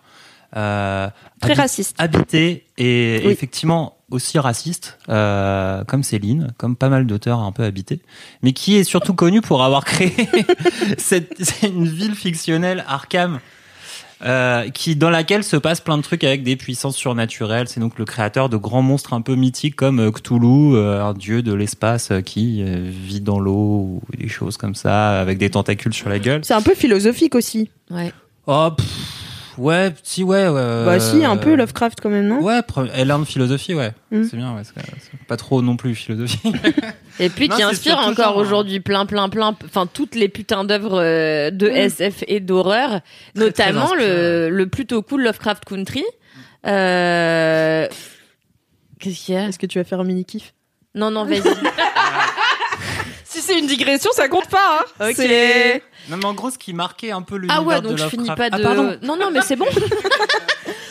euh, 0.56 1.08
Très 1.40 1.52
habi- 1.52 1.58
raciste. 1.60 1.94
habité 2.00 2.66
et 2.78 3.22
Oui. 3.24 3.30
effectivement 3.30 3.96
aussi 4.10 4.38
raciste, 4.38 4.98
euh, 5.08 5.84
comme 5.84 6.02
Céline, 6.02 6.52
comme 6.58 6.76
pas 6.76 6.88
mal 6.88 7.06
d'auteurs 7.06 7.40
un 7.40 7.52
peu 7.52 7.64
habités, 7.64 8.00
mais 8.42 8.52
qui 8.52 8.76
est 8.76 8.84
surtout 8.84 9.14
connu 9.14 9.40
pour 9.40 9.62
avoir 9.62 9.84
créé 9.84 10.14
cette, 10.98 11.34
c'est 11.42 11.68
une 11.68 11.86
ville 11.86 12.14
fictionnelle, 12.14 12.84
Arkham, 12.88 13.40
euh, 14.22 14.68
qui 14.68 14.96
dans 14.96 15.08
laquelle 15.08 15.42
se 15.44 15.56
passe 15.56 15.80
plein 15.80 15.96
de 15.96 16.02
trucs 16.02 16.24
avec 16.24 16.42
des 16.42 16.56
puissances 16.56 16.96
surnaturelles. 16.96 17.68
C'est 17.68 17.80
donc 17.80 17.98
le 17.98 18.04
créateur 18.04 18.48
de 18.48 18.56
grands 18.56 18.82
monstres 18.82 19.14
un 19.14 19.22
peu 19.22 19.34
mythiques 19.34 19.76
comme 19.76 19.98
euh, 19.98 20.10
Cthulhu, 20.10 20.74
euh, 20.74 21.02
un 21.02 21.14
dieu 21.14 21.42
de 21.42 21.54
l'espace 21.54 22.10
euh, 22.10 22.20
qui 22.20 22.62
euh, 22.62 22.90
vit 22.90 23.20
dans 23.20 23.38
l'eau 23.38 23.52
ou 23.52 24.02
des 24.18 24.28
choses 24.28 24.56
comme 24.56 24.74
ça, 24.74 25.20
avec 25.20 25.38
des 25.38 25.50
tentacules 25.50 25.94
sur 25.94 26.10
la 26.10 26.18
gueule. 26.18 26.44
C'est 26.44 26.54
un 26.54 26.62
peu 26.62 26.74
philosophique 26.74 27.34
aussi. 27.34 27.70
Ouais. 27.90 28.12
Oh, 28.46 28.68
pff, 28.76 29.19
ouais, 29.60 29.92
si, 30.02 30.22
ouais, 30.24 30.48
ouais. 30.48 30.84
bah 30.84 30.98
si, 31.00 31.24
un 31.24 31.36
peu 31.36 31.50
euh, 31.52 31.56
Lovecraft 31.56 32.00
quand 32.00 32.08
même, 32.10 32.26
non? 32.26 32.40
Ouais, 32.40 32.60
pre- 32.60 32.90
elle 32.94 33.10
a 33.10 33.14
une 33.16 33.26
philosophie, 33.26 33.74
ouais. 33.74 33.92
Mm. 34.10 34.24
C'est 34.24 34.36
bien, 34.36 34.54
ouais. 34.54 34.62
c'est- 34.64 34.72
c'est 35.12 35.26
Pas 35.26 35.36
trop 35.36 35.62
non 35.62 35.76
plus 35.76 35.94
philosophie. 35.94 36.52
Et 37.20 37.28
puis 37.28 37.48
Non, 37.48 37.56
qui 37.56 37.62
inspire 37.62 37.98
encore 37.98 38.14
genre, 38.16 38.38
hein. 38.38 38.40
aujourd'hui 38.40 38.80
plein, 38.80 39.04
plein, 39.06 39.28
plein, 39.28 39.54
enfin 39.64 39.86
toutes 39.86 40.14
les 40.14 40.28
putains 40.28 40.64
d'œuvres 40.64 41.00
euh, 41.02 41.50
de 41.50 41.66
SF 41.68 42.24
et 42.28 42.40
d'horreur, 42.40 43.00
notamment 43.34 43.88
très 43.88 43.98
le, 43.98 44.48
le 44.50 44.66
plutôt 44.66 45.02
cool 45.02 45.22
Lovecraft 45.24 45.64
Country. 45.66 46.04
Euh... 46.66 47.86
Qu'est-ce 48.98 49.24
qu'il 49.26 49.34
y 49.34 49.38
a? 49.38 49.48
Est-ce 49.48 49.58
que 49.58 49.66
tu 49.66 49.78
vas 49.78 49.84
faire 49.84 50.00
un 50.00 50.04
mini 50.04 50.24
kiff 50.24 50.52
Non, 50.94 51.10
non, 51.10 51.24
vas-y. 51.24 51.42
Si 53.30 53.40
c'est 53.40 53.58
une 53.58 53.66
digression, 53.68 54.10
ça 54.12 54.26
compte 54.28 54.48
pas. 54.48 54.80
Hein. 55.00 55.08
Ok. 55.10 55.18
Non, 56.08 56.16
mais 56.16 56.24
en 56.24 56.34
gros, 56.34 56.50
ce 56.50 56.58
qui 56.58 56.72
marquait 56.72 57.12
un 57.12 57.22
peu 57.22 57.36
l'univers 57.36 57.58
ah 57.60 57.62
ouais, 57.62 57.76
de 57.76 57.80
donc 57.88 57.96
je 57.96 58.02
Lovecraft. 58.02 58.10
finis 58.10 58.36
pas 58.36 58.48
Ah, 58.50 58.58
de. 58.58 58.62
pardon. 58.62 58.96
non, 59.02 59.16
non, 59.16 59.30
mais 59.30 59.40
c'est 59.42 59.56
bon. 59.56 59.66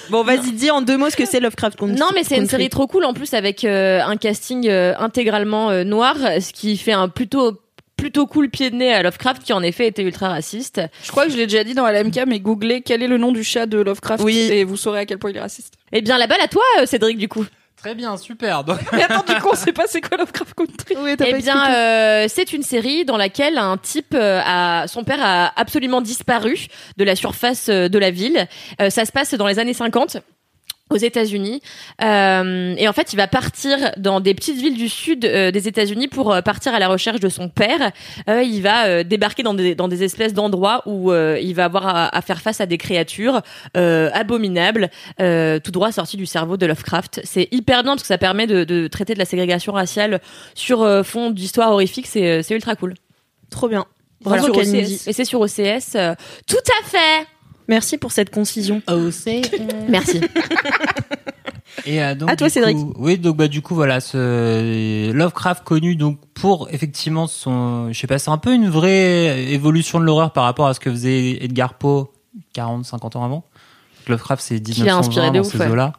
Bon, 0.10 0.24
vas-y, 0.24 0.54
dis 0.54 0.72
en 0.72 0.82
deux 0.82 0.98
mots 0.98 1.12
ce 1.12 1.16
que 1.16 1.26
c'est 1.26 1.40
Lovecraft 1.40 1.78
Country. 1.78 1.96
Non, 2.00 2.08
mais 2.16 2.24
c'est 2.24 2.38
une 2.38 2.48
série 2.48 2.70
trop 2.70 2.88
cool 2.88 3.06
en 3.06 3.14
plus 3.14 3.36
avec 3.36 3.64
euh, 3.64 4.02
un 4.02 4.18
casting 4.18 4.68
euh, 4.68 4.96
intégralement 4.98 5.70
euh, 5.70 5.84
noir, 5.84 6.16
ce 6.42 6.52
qui 6.52 6.78
fait 6.78 6.94
un 6.94 7.10
plutôt 7.10 7.62
plutôt 7.96 8.26
cool 8.26 8.50
pied 8.50 8.72
de 8.72 8.76
nez 8.78 8.92
à 8.92 9.04
Lovecraft 9.04 9.44
qui 9.44 9.54
en 9.54 9.62
effet 9.62 9.86
était 9.86 10.02
ultra 10.02 10.30
raciste. 10.30 10.82
Je 11.04 11.12
crois 11.12 11.26
que 11.26 11.32
je 11.32 11.38
l'ai 11.38 11.46
déjà 11.46 11.64
dit 11.64 11.76
dans 11.76 11.86
LMK, 11.86 12.22
mais 12.26 12.40
googlez 12.40 12.82
quel 12.82 13.04
est 13.04 13.08
le 13.08 13.18
nom 13.20 13.32
du 13.32 13.44
chat 13.44 13.68
de 13.68 13.78
Lovecraft 13.78 14.24
Oui. 14.24 14.50
et 14.52 14.64
vous 14.64 14.78
saurez 14.78 15.02
à 15.02 15.06
quel 15.06 15.20
point 15.20 15.30
il 15.30 15.38
est 15.38 15.42
raciste. 15.42 15.74
Eh 15.92 16.02
bien, 16.02 16.18
la 16.18 16.26
balle 16.26 16.42
à 16.42 16.48
toi, 16.48 16.64
Cédric, 16.86 17.18
du 17.20 17.28
coup. 17.28 17.46
Très 17.80 17.96
bien, 17.96 18.18
super. 18.18 18.64
Donc, 18.64 18.80
Mais 18.94 19.04
attends, 19.04 19.24
du 19.24 19.40
coup, 19.40 19.50
on 19.52 19.56
sait 19.56 19.72
pas 19.72 19.86
c'est 19.88 20.02
quoi 20.02 20.18
Lovecraft 20.18 20.54
Country. 20.54 20.96
Oui, 20.98 21.16
t'as 21.16 21.26
Eh 21.28 21.34
bien, 21.34 21.72
euh, 21.72 22.26
c'est 22.28 22.52
une 22.52 22.64
série 22.64 23.06
dans 23.06 23.16
laquelle 23.16 23.58
un 23.58 23.78
type 23.78 24.14
euh, 24.14 24.42
a 24.46 24.88
son 24.88 25.04
père 25.04 25.20
a 25.22 25.54
absolument 25.60 26.02
disparu 26.02 26.68
de 26.98 27.04
la 27.04 27.16
surface 27.16 27.70
euh, 27.70 27.88
de 27.88 27.98
la 27.98 28.12
ville. 28.12 28.48
Euh, 28.82 28.90
ça 28.90 29.06
se 29.06 29.12
passe 29.12 29.34
dans 29.34 29.48
les 29.48 29.60
années 29.60 29.74
50 29.74 30.18
aux 30.90 30.98
États-Unis 30.98 31.62
Euh, 32.02 32.74
et 32.78 32.88
en 32.88 32.94
fait 32.94 33.14
il 33.14 33.18
va 33.18 33.28
partir 33.28 33.92
dans 33.98 34.20
des 34.22 34.34
petites 34.34 34.58
villes 34.58 34.78
du 34.78 34.90
sud 34.90 35.26
euh, 35.26 35.52
des 35.52 35.68
États-Unis 35.68 36.08
pour 36.08 36.34
euh, 36.34 36.42
partir 36.42 36.74
à 36.74 36.80
la 36.80 36.88
recherche 36.88 37.20
de 37.20 37.30
son 37.30 37.50
père. 37.50 37.92
Euh, 38.30 38.42
il 38.44 38.62
va 38.62 38.86
euh, 38.88 39.04
débarquer 39.04 39.44
dans 39.44 39.54
des 39.54 39.76
dans 39.76 39.88
des 39.88 40.04
espèces 40.04 40.34
d'endroits 40.34 40.82
où 40.86 41.12
euh, 41.12 41.38
il 41.42 41.54
va 41.56 41.66
avoir 41.66 41.88
à, 41.88 42.16
à 42.18 42.22
faire 42.22 42.42
face 42.42 42.62
à 42.62 42.66
des 42.66 42.78
créatures 42.78 43.42
euh, 43.78 44.10
abominables, 44.14 44.90
euh, 45.20 45.60
tout 45.60 45.72
droit 45.72 45.92
sorties 45.92 46.18
du 46.18 46.26
cerveau 46.26 46.58
de 46.58 46.66
Lovecraft. 46.66 47.22
C'est 47.24 47.48
hyper 47.52 47.84
bien 47.84 47.94
parce 47.94 48.04
que 48.04 48.08
ça 48.08 48.18
permet 48.18 48.48
de, 48.48 48.64
de 48.64 48.88
traiter 48.88 49.14
de 49.14 49.20
la 49.20 49.26
ségrégation 49.26 49.74
raciale 49.74 50.22
sur 50.56 50.82
euh, 50.82 51.04
fond 51.04 51.30
d'histoire 51.32 51.72
horrifique. 51.72 52.08
C'est 52.08 52.42
c'est 52.44 52.54
ultra 52.56 52.76
cool. 52.76 52.94
Trop 53.50 53.68
bien. 53.68 53.86
Voilà. 54.22 54.44
Sur. 54.44 54.56
OCS. 54.58 55.08
Et 55.08 55.14
c'est 55.14 55.26
sur 55.26 55.40
OCS. 55.42 55.96
euh, 55.96 56.14
tout 56.48 56.56
à 56.82 56.88
fait. 56.88 57.28
Merci 57.70 57.98
pour 57.98 58.12
cette 58.12 58.30
concision. 58.32 58.82
Merci. 59.88 60.20
Et 61.86 62.04
euh, 62.04 62.16
donc, 62.16 62.30
À 62.30 62.36
toi, 62.36 62.50
Cédric. 62.50 62.76
coup- 62.76 62.94
oui, 62.98 63.18
donc 63.18 63.38
bah 63.38 63.48
du 63.48 63.62
coup 63.62 63.74
voilà, 63.76 64.02
ce 64.02 65.12
Lovecraft 65.14 65.64
connu 65.64 65.96
donc 65.96 66.20
pour 66.34 66.68
effectivement 66.72 67.28
son, 67.28 67.94
je 67.94 67.98
sais 68.00 68.08
pas, 68.08 68.20
c'est 68.20 68.32
un 68.32 68.38
peu 68.38 68.54
une 68.54 68.68
vraie 68.70 69.52
évolution 69.54 70.00
de 70.00 70.04
l'horreur 70.06 70.34
par 70.34 70.44
rapport 70.44 70.68
à 70.68 70.74
ce 70.74 70.80
que 70.80 70.90
faisait 70.90 71.44
Edgar 71.44 71.76
Poe 71.76 72.08
40, 72.54 72.86
50 72.86 73.16
ans 73.16 73.24
avant. 73.24 73.46
Lovecraft 74.08 74.44
c'est 74.44 74.60
Qui 74.62 74.82
l'a 74.82 74.98
inspiré 74.98 75.28
1920 75.28 75.32
de 75.32 75.38
dans 75.38 75.46
ouf, 75.48 75.52
ces 75.52 75.58
ouais. 75.60 75.68
eaux-là. 75.72 75.94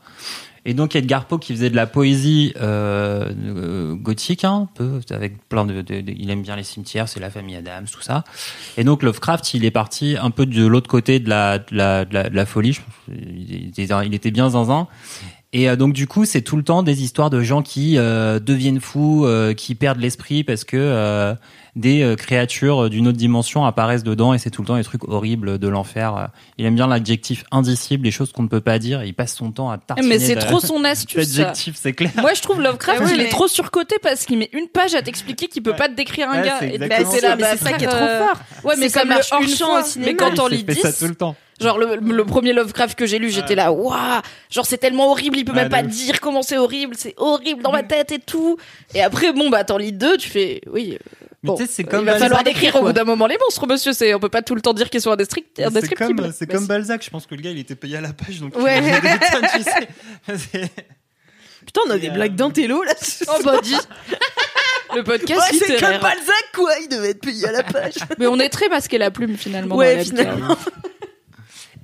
Et 0.66 0.75
donc 0.75 0.94
Edgar 0.94 1.25
Poe 1.25 1.38
qui 1.38 1.55
faisait 1.55 1.70
de 1.70 1.77
la 1.77 1.87
poésie 1.87 2.53
euh, 2.61 3.33
euh, 3.46 3.94
gothique 3.94 4.44
hein, 4.44 4.68
un 4.70 4.75
peu 4.75 5.01
avec 5.11 5.49
plein 5.49 5.64
de, 5.64 5.81
de- 5.83 6.01
de- 6.03 6.12
il 6.16 6.29
aime 6.31 6.42
bien 6.42 6.57
les 6.57 6.64
cimetières, 6.64 7.09
c'est 7.09 7.20
la 7.20 7.31
famille 7.31 7.57
Adams 7.57 7.87
tout 7.90 8.03
ça. 8.03 8.25
Et 8.77 8.85
donc 8.85 9.03
Lovecraft 9.03 9.55
il 9.55 9.64
est 9.64 9.70
parti 9.70 10.16
un 10.20 10.31
peu 10.31 10.44
de 10.46 10.66
l'autre 10.66 10.88
côté 10.88 11.18
de 11.18 11.29
la 11.31 11.59
de 11.59 11.64
la, 11.75 12.05
la, 12.11 12.29
la 12.29 12.46
folie. 12.46 12.79
Il 13.09 13.68
était, 13.68 13.88
il 14.05 14.14
était 14.14 14.31
bien 14.31 14.51
zinzin. 14.51 14.87
Et 15.53 15.68
euh, 15.68 15.75
donc 15.77 15.94
du 15.94 16.07
coup, 16.07 16.25
c'est 16.25 16.42
tout 16.42 16.57
le 16.57 16.62
temps 16.62 16.83
des 16.85 17.03
histoires 17.03 17.29
de 17.31 17.40
gens 17.42 17.62
qui 17.62 17.99
euh, 17.99 18.38
deviennent 18.38 18.81
fous, 18.81 19.25
euh, 19.27 19.53
qui 19.53 19.75
perdent 19.75 19.99
l'esprit 19.99 20.44
parce 20.44 20.62
que 20.64 20.77
euh, 20.77 21.35
des 21.81 22.03
euh, 22.03 22.14
créatures 22.16 22.88
d'une 22.90 23.09
autre 23.09 23.16
dimension 23.19 23.64
apparaissent 23.64 24.05
dedans 24.05 24.33
et 24.35 24.38
c'est 24.38 24.51
tout 24.51 24.62
le 24.62 24.66
temps 24.69 24.77
des 24.77 24.85
trucs 24.85 25.09
horribles 25.09 25.59
de 25.59 25.69
l'enfer. 25.69 26.16
Euh, 26.16 26.27
Il 26.59 26.66
aime 26.66 26.75
bien 26.75 26.87
l'adjectif 26.87 27.45
indicible, 27.51 28.05
les 28.05 28.11
choses 28.11 28.33
qu'on 28.33 28.43
ne 28.43 28.49
peut 28.49 28.61
pas 28.61 28.79
dire. 28.79 29.03
Il 29.05 29.14
passe 29.14 29.35
son 29.35 29.51
temps 29.51 29.71
à 29.71 29.79
tartiner. 29.79 30.09
Mais 30.09 30.19
c'est 30.19 30.37
trop 30.37 30.61
son 30.61 30.85
astuce. 30.85 31.16
L'adjectif, 31.16 31.75
c'est 31.81 31.93
clair. 31.93 32.11
Moi, 32.19 32.35
je 32.35 32.43
trouve 32.43 32.61
Lovecraft, 32.61 33.01
Ah 33.03 33.05
ouais, 33.07 33.11
il 33.12 33.19
mais- 33.19 33.25
est 33.25 33.29
trop 33.31 33.49
surcoté 33.49 33.97
parce 34.03 34.27
qu'il 34.27 34.38
met 34.38 34.51
une 34.53 34.69
page 34.69 34.95
à 34.95 35.03
t'expliquer 35.03 35.49
qu'il 35.49 35.62
peut 35.62 35.75
pas 35.75 35.88
te 35.88 35.95
décrire 35.95 36.29
un 36.31 36.40
Ouais, 36.40 36.47
gars. 36.47 36.59
c'est 36.61 36.79
bah, 36.79 36.97
c'est 37.01 37.59
ça 37.64 37.73
qui 37.73 37.85
est 37.85 37.88
trop 37.88 37.97
euh, 37.97 38.27
fort. 38.27 38.37
Ouais, 38.64 38.75
mais 38.79 38.90
comme 38.90 39.03
le 39.05 39.09
marche 39.09 39.31
une 39.33 39.37
hors-champ 39.49 39.81
au 39.81 39.83
cinéma. 39.85 40.11
Mais 40.12 40.16
quand 40.16 40.38
on 40.38 40.47
lit 40.49 40.64
fait 40.64 40.75
ça 40.75 40.90
10, 40.90 40.99
tout 40.99 41.09
le 41.09 41.14
temps. 41.14 41.35
Genre 41.61 41.77
le, 41.77 41.97
le 41.97 42.25
premier 42.25 42.55
Lovecraft 42.55 42.99
que 42.99 43.05
j'ai 43.05 43.19
lu, 43.19 43.29
j'étais 43.29 43.55
là, 43.55 43.71
waouh, 43.71 43.93
genre 44.51 44.64
c'est 44.64 44.79
tellement 44.79 45.11
horrible, 45.11 45.37
il 45.37 45.45
peut 45.45 45.53
Ouais, 45.53 45.59
même 45.59 45.69
pas 45.69 45.83
dire 45.83 46.19
comment 46.19 46.40
c'est 46.40 46.57
horrible, 46.57 46.95
c'est 46.97 47.12
horrible 47.19 47.62
dans 47.62 47.71
ma 47.71 47.83
tête 47.83 48.12
et 48.12 48.19
tout. 48.19 48.57
Et 48.95 49.03
après, 49.03 49.33
bon 49.35 49.51
bah 49.51 49.62
t'en 49.62 49.77
lis 49.77 49.93
deux, 49.93 50.16
tu 50.16 50.31
fais, 50.31 50.62
oui. 50.73 50.97
Euh, 51.42 51.46
Mais 51.46 51.48
bon, 51.48 51.57
tu 51.57 51.64
sais, 51.66 51.72
c'est 51.72 51.83
il 51.83 51.88
comme 51.88 52.05
va 52.05 52.18
falloir 52.18 52.44
décrire 52.44 52.76
au 52.76 52.83
bout 52.83 52.92
d'un 52.92 53.05
moment 53.05 53.26
les 53.26 53.38
monstres, 53.38 53.66
monsieur. 53.66 53.92
C'est, 53.92 54.12
on 54.14 54.20
peut 54.20 54.29
pas 54.29 54.42
tout 54.42 54.55
le 54.55 54.61
temps 54.61 54.74
dire 54.74 54.90
qu'ils 54.90 55.00
sont 55.00 55.11
indestrict- 55.11 55.48
C'est 55.57 55.64
indescriptibles. 55.64 56.22
comme, 56.22 56.33
c'est 56.33 56.46
comme. 56.46 56.66
Balzac. 56.66 57.03
Je 57.05 57.11
pense 57.11 57.26
que 57.26 57.35
le 57.35 57.40
gars, 57.42 57.50
il 57.50 57.59
était 57.59 57.74
payé 57.76 57.96
à 57.96 58.00
la 58.00 58.12
page, 58.12 58.40
donc 58.40 58.57
Ouais. 58.59 58.79
il 58.79 59.31
tonnes, 59.31 59.48
tu 59.55 59.62
sais. 60.42 60.70
Putain, 61.64 61.81
on 61.87 61.90
a 61.90 61.98
des 61.98 62.07
Et, 62.07 62.11
euh, 62.11 62.14
blagues 62.14 62.35
d'intello 62.35 62.83
là. 62.83 62.92
Oh 63.29 63.40
bah 63.44 63.61
dis. 63.62 63.76
Le 64.94 65.05
podcast 65.05 65.53
Ouais, 65.53 65.59
c'est 65.59 65.79
comme 65.81 65.98
Balzac 66.00 66.44
quoi, 66.55 66.72
il 66.83 66.88
devait 66.88 67.11
être 67.11 67.20
payé 67.20 67.46
à 67.46 67.53
la 67.53 67.62
page. 67.62 67.94
Mais 68.18 68.26
on 68.26 68.38
est 68.40 68.48
très 68.48 68.68
masqué 68.68 68.98
la 68.98 69.11
plume 69.11 69.37
finalement. 69.37 69.76
Ouais, 69.76 69.92
dans 69.92 69.98
la 69.98 70.05
finalement. 70.05 70.57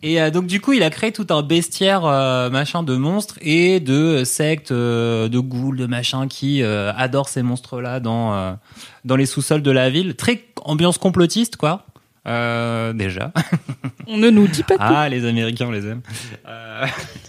Et 0.02 0.20
euh, 0.20 0.30
donc 0.30 0.46
du 0.46 0.60
coup, 0.60 0.72
il 0.72 0.82
a 0.82 0.90
créé 0.90 1.10
tout 1.10 1.26
un 1.30 1.42
bestiaire 1.42 2.04
euh, 2.04 2.50
machin 2.50 2.82
de 2.82 2.94
monstres 2.96 3.36
et 3.40 3.80
de 3.80 4.24
sectes, 4.24 4.70
euh, 4.72 5.28
de 5.28 5.38
ghouls, 5.38 5.76
de 5.76 5.86
machin 5.86 6.28
qui 6.28 6.62
adorent 6.62 7.28
ces 7.28 7.42
monstres-là 7.42 8.00
dans 8.00 8.58
dans 9.04 9.16
les 9.16 9.26
sous-sols 9.26 9.62
de 9.62 9.70
la 9.70 9.90
ville. 9.90 10.14
Très 10.16 10.44
ambiance 10.62 10.98
complotiste, 10.98 11.56
quoi. 11.56 11.86
Déjà. 12.26 13.32
On 14.06 14.16
ne 14.18 14.30
nous 14.30 14.46
dit 14.48 14.62
pas 14.62 14.74
tout. 14.76 14.82
Ah, 14.84 15.08
les 15.08 15.24
Américains, 15.26 15.66
on 15.66 15.72
les 15.72 15.86
aime. 15.86 16.00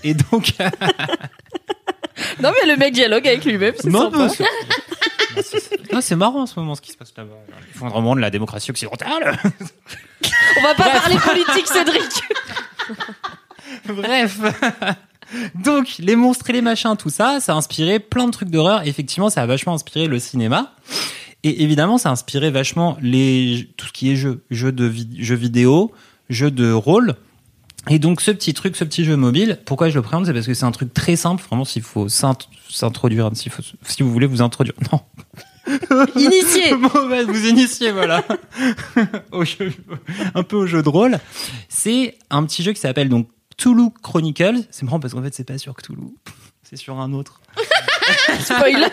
Et 0.03 0.13
donc, 0.13 0.53
Non 2.41 2.51
mais 2.51 2.71
le 2.71 2.77
mec 2.77 2.93
dialogue 2.93 3.27
avec 3.27 3.45
lui-même, 3.45 3.73
c'est 3.80 3.89
non, 3.89 4.12
sympa. 4.12 4.30
c'est- 4.30 4.43
non, 5.93 6.01
c'est 6.01 6.15
marrant 6.15 6.41
en 6.41 6.45
ce 6.47 6.60
moment 6.60 6.73
ce 6.75 6.82
qui 6.82 6.91
se 6.91 6.97
passe 6.97 7.13
là-bas. 7.15 7.30
L'effondrement 7.67 8.15
de 8.15 8.21
la 8.21 8.30
démocratie 8.32 8.71
occidentale. 8.71 9.38
On 10.23 10.62
va 10.63 10.73
pas 10.75 10.89
parler 10.89 11.15
politique, 11.17 11.67
Cédric. 11.67 12.01
Bref. 13.95 14.39
Donc, 15.56 15.95
les 16.00 16.15
monstres 16.15 16.50
et 16.50 16.54
les 16.54 16.62
machins, 16.62 16.95
tout 16.97 17.10
ça, 17.10 17.39
ça 17.39 17.54
a 17.54 17.56
inspiré 17.56 18.00
plein 18.00 18.26
de 18.28 18.32
trucs 18.32 18.50
d'horreur. 18.50 18.88
Effectivement, 18.88 19.30
ça 19.30 19.41
a 19.41 19.45
vachement 19.45 19.73
inspiré 19.73 20.08
le 20.08 20.19
cinéma. 20.19 20.73
Et 21.43 21.63
évidemment, 21.63 21.97
ça 21.97 22.10
a 22.10 22.12
inspiré 22.13 22.50
vachement 22.50 22.97
les, 23.02 23.69
tout 23.78 23.88
ce 23.88 23.91
qui 23.91 24.12
est 24.12 24.15
jeux, 24.15 24.43
jeux 24.50 24.71
de 24.71 24.91
jeux 25.19 25.36
vidéo, 25.36 25.91
jeux 26.30 26.52
de 26.52 26.71
rôle. 26.71 27.15
Et 27.89 28.00
donc, 28.00 28.21
ce 28.21 28.32
petit 28.32 28.54
truc, 28.54 28.76
ce 28.76 28.84
petit 28.84 29.06
jeu 29.06 29.15
mobile, 29.15 29.60
pourquoi 29.65 29.89
je 29.89 29.95
le 29.95 30.02
présente, 30.02 30.26
c'est 30.26 30.34
parce 30.34 30.47
que 30.47 30.54
c'est 30.54 30.65
un 30.65 30.71
truc 30.71 30.93
très 30.93 31.15
simple. 31.15 31.43
Vraiment, 31.47 31.63
s'il 31.65 31.84
faut 31.84 32.10
s'int- 32.10 32.38
s'introduire, 32.69 33.30
s'il 33.34 33.52
faut, 33.52 33.63
si 33.84 34.04
vous 34.04 34.12
voulez 34.12 34.28
vous 34.28 34.41
introduire. 34.41 34.76
Non. 34.91 35.02
Initié. 36.15 36.76
Bon, 36.76 37.08
bah, 37.10 37.23
vous 37.26 37.45
initiez, 37.47 37.91
voilà. 37.91 38.23
au 39.32 39.43
jeu, 39.43 39.71
un 40.34 40.43
peu 40.43 40.56
au 40.56 40.65
jeu 40.65 40.82
de 40.82 40.89
rôle. 40.89 41.19
C'est 41.69 42.17
un 42.30 42.43
petit 42.45 42.63
jeu 42.63 42.71
qui 42.71 42.80
s'appelle 42.80 43.10
donc 43.10 43.28
Cthulhu 43.58 43.89
Chronicles. 44.04 44.63
C'est 44.72 44.84
marrant 44.84 45.00
parce 45.00 45.13
qu'en 45.13 45.22
fait, 45.24 45.34
c'est 45.34 45.43
pas 45.43 45.58
sur 45.58 45.76
Cthulhu. 45.76 46.15
C'est 46.63 46.76
sur 46.76 47.00
un 47.00 47.13
autre. 47.13 47.39
Spoiler. 48.41 48.88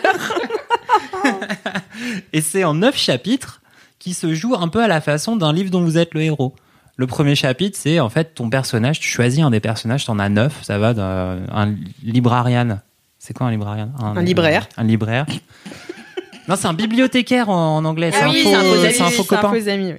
Et 2.33 2.41
c'est 2.41 2.63
en 2.63 2.75
neuf 2.75 2.97
chapitres 2.97 3.61
qui 3.99 4.15
se 4.15 4.33
jouent 4.35 4.55
un 4.55 4.69
peu 4.69 4.81
à 4.83 4.87
la 4.87 5.01
façon 5.01 5.35
d'un 5.35 5.53
livre 5.53 5.71
dont 5.71 5.83
vous 5.83 5.99
êtes 5.99 6.15
le 6.15 6.23
héros. 6.23 6.55
Le 6.97 7.09
premier 7.09 7.35
chapitre, 7.35 7.77
c'est 7.81 7.99
en 7.99 8.09
fait 8.11 8.35
ton 8.37 8.49
personnage. 8.49 9.01
Tu 9.01 9.09
choisis 9.09 9.43
un 9.43 9.51
des 9.51 9.59
personnages, 9.59 10.05
t'en 10.05 10.21
as 10.21 10.29
neuf. 10.29 10.63
Ça 10.63 10.79
va 10.79 10.95
d'un 10.95 11.47
un 11.51 11.75
librarian. 12.05 12.79
C'est 13.19 13.35
quoi 13.37 13.49
un 13.49 13.51
librarian? 13.51 13.91
Un 14.01 14.23
libraire. 14.23 14.69
Un 14.77 14.85
libraire. 14.85 15.27
non, 16.47 16.55
c'est 16.55 16.67
un 16.67 16.75
bibliothécaire 16.75 17.49
en, 17.49 17.79
en 17.79 17.85
anglais. 17.85 18.13
C'est 18.13 18.21
Ah 18.23 18.27
un 18.29 18.31
oui, 18.31 18.43
faux, 18.45 18.51
c'est 18.51 18.55
un 18.55 18.61
faux 18.63 18.75
ami, 18.85 18.95
c'est 18.95 19.03
un 19.03 19.11
faux 19.11 19.25
copain. 19.25 19.51
oui. 19.51 19.95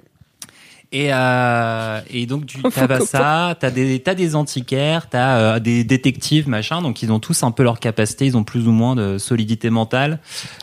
Et, 0.98 1.10
euh, 1.12 2.00
et 2.10 2.26
donc, 2.26 2.46
tu 2.46 2.58
as 2.66 3.00
ça, 3.02 3.58
des, 3.70 4.00
t'as 4.00 4.14
des 4.16 4.34
antiquaires, 4.34 5.10
t'as 5.10 5.38
euh, 5.40 5.60
des 5.60 5.84
détectives, 5.84 6.48
machin. 6.48 6.82
Donc, 6.82 7.02
ils 7.04 7.12
ont 7.12 7.20
tous 7.20 7.44
un 7.44 7.52
peu 7.52 7.64
leur 7.64 7.82
capacité. 7.82 8.26
Ils 8.26 8.38
ont 8.38 8.46
plus 8.46 8.66
ou 8.66 8.72
moins 8.72 8.96
de 8.96 9.18
solidité 9.18 9.70
mentale, 9.70 10.20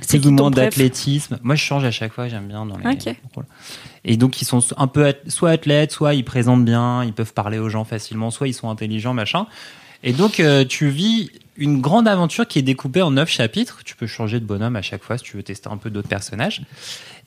plus 0.08 0.26
ou 0.26 0.30
moins 0.30 0.50
d'athlétisme. 0.64 1.38
Moi, 1.42 1.54
je 1.54 1.62
change 1.62 1.84
à 1.84 1.90
chaque 1.90 2.14
fois. 2.14 2.28
J'aime 2.28 2.48
bien 2.48 2.64
dans 2.64 2.78
les. 2.78 2.82
Et 4.06 4.16
donc, 4.16 4.40
ils 4.40 4.46
sont 4.46 4.60
un 4.78 4.86
peu 4.86 5.04
ath- 5.10 5.28
soit 5.28 5.50
athlètes, 5.50 5.92
soit 5.92 6.14
ils 6.14 6.24
présentent 6.24 6.64
bien, 6.64 7.04
ils 7.04 7.12
peuvent 7.12 7.34
parler 7.34 7.58
aux 7.58 7.68
gens 7.68 7.84
facilement, 7.84 8.30
soit 8.30 8.48
ils 8.48 8.54
sont 8.54 8.70
intelligents, 8.70 9.12
machin. 9.12 9.46
Et 10.02 10.14
donc, 10.14 10.40
euh, 10.40 10.64
tu 10.64 10.88
vis 10.88 11.30
une 11.58 11.82
grande 11.82 12.08
aventure 12.08 12.48
qui 12.48 12.58
est 12.58 12.62
découpée 12.62 13.02
en 13.02 13.10
neuf 13.10 13.28
chapitres. 13.28 13.80
Tu 13.84 13.94
peux 13.96 14.06
changer 14.06 14.40
de 14.40 14.46
bonhomme 14.46 14.76
à 14.76 14.82
chaque 14.82 15.02
fois 15.02 15.18
si 15.18 15.24
tu 15.24 15.36
veux 15.36 15.42
tester 15.42 15.68
un 15.68 15.76
peu 15.76 15.90
d'autres 15.90 16.08
personnages. 16.08 16.62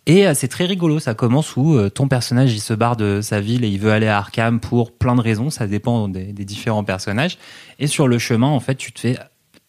Et 0.08 0.28
euh, 0.28 0.34
c'est 0.36 0.48
très 0.48 0.66
rigolo. 0.66 1.00
Ça 1.00 1.14
commence 1.14 1.56
où 1.56 1.76
euh, 1.76 1.90
ton 1.90 2.08
personnage 2.08 2.54
il 2.54 2.60
se 2.62 2.74
barre 2.74 2.96
de 2.96 3.22
sa 3.22 3.42
ville 3.42 3.64
et 3.64 3.68
il 3.70 3.80
veut 3.80 3.92
aller 3.92 4.08
à 4.08 4.18
Arkham 4.18 4.60
pour 4.60 4.92
plein 4.92 5.16
de 5.16 5.22
raisons. 5.22 5.50
Ça 5.50 5.68
dépend 5.68 6.08
des, 6.08 6.26
des 6.34 6.46
différents 6.46 6.84
personnages. 6.84 7.38
Et 7.80 7.88
sur 7.88 8.08
le 8.08 8.20
chemin, 8.20 8.48
en 8.48 8.60
fait, 8.60 8.76
tu 8.76 8.92
te 8.92 9.00
fais 9.00 9.18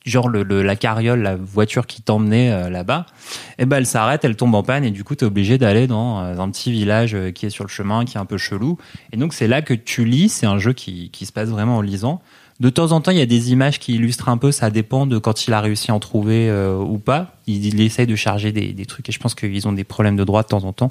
genre 0.05 0.29
le, 0.29 0.45
le- 0.45 0.63
la 0.63 0.77
carriole, 0.77 1.21
la 1.23 1.35
voiture 1.35 1.87
qui 1.87 2.01
t'emmenait 2.01 2.53
euh, 2.53 2.71
là-bas. 2.71 3.07
Et 3.59 3.67
ben 3.67 3.79
elle 3.79 3.87
s'arrête, 3.87 4.25
elle 4.25 4.37
tombe 4.37 4.55
en 4.55 4.63
panne 4.63 4.85
et 4.85 4.93
du 4.93 5.03
coup 5.03 5.17
t'es 5.17 5.27
obligé 5.27 5.59
d'aller 5.59 5.89
dans 5.89 6.21
euh, 6.23 6.39
un 6.39 6.49
petit 6.51 6.71
village 6.71 7.17
qui 7.35 7.47
est 7.47 7.51
sur 7.51 7.65
le 7.65 7.69
chemin, 7.71 8.05
qui 8.05 8.17
est 8.17 8.21
un 8.21 8.25
peu 8.25 8.39
chelou. 8.39 8.79
Et 9.13 9.17
donc 9.17 9.35
c'est 9.35 9.49
là 9.49 9.63
que 9.63 9.75
tu 9.75 10.05
lis. 10.05 10.29
C'est 10.29 10.47
un 10.47 10.59
jeu 10.59 10.75
qui, 10.75 11.11
qui 11.11 11.27
se 11.27 11.33
passe 11.33 11.49
vraiment 11.49 11.79
en 11.79 11.81
lisant. 11.81 12.23
De 12.59 12.71
temps 12.71 12.93
en 12.93 13.03
temps, 13.03 13.11
il 13.11 13.19
y 13.19 13.23
a 13.23 13.27
des 13.27 13.53
images 13.53 13.79
qui 13.79 13.95
illustrent 13.95 14.31
un 14.31 14.39
peu. 14.39 14.51
Ça 14.51 14.71
dépend 14.71 15.07
de 15.07 15.19
quand 15.19 15.47
il 15.47 15.53
a 15.53 15.61
réussi 15.61 15.91
à 15.91 15.95
en 15.95 16.01
trouver 16.01 16.49
euh, 16.49 16.79
ou 16.79 16.99
pas. 16.99 17.35
Il, 17.47 17.81
essaye 17.81 18.07
de 18.07 18.17
charger 18.17 18.51
des, 18.51 18.73
des 18.73 18.87
trucs 18.87 19.09
et 19.09 19.13
je 19.13 19.19
pense 19.19 19.35
qu'ils 19.35 19.69
ont 19.69 19.73
des 19.73 19.85
problèmes 19.85 20.17
de 20.17 20.25
droit 20.25 20.43
de 20.43 20.49
temps 20.49 20.65
en 20.65 20.73
temps. 20.73 20.91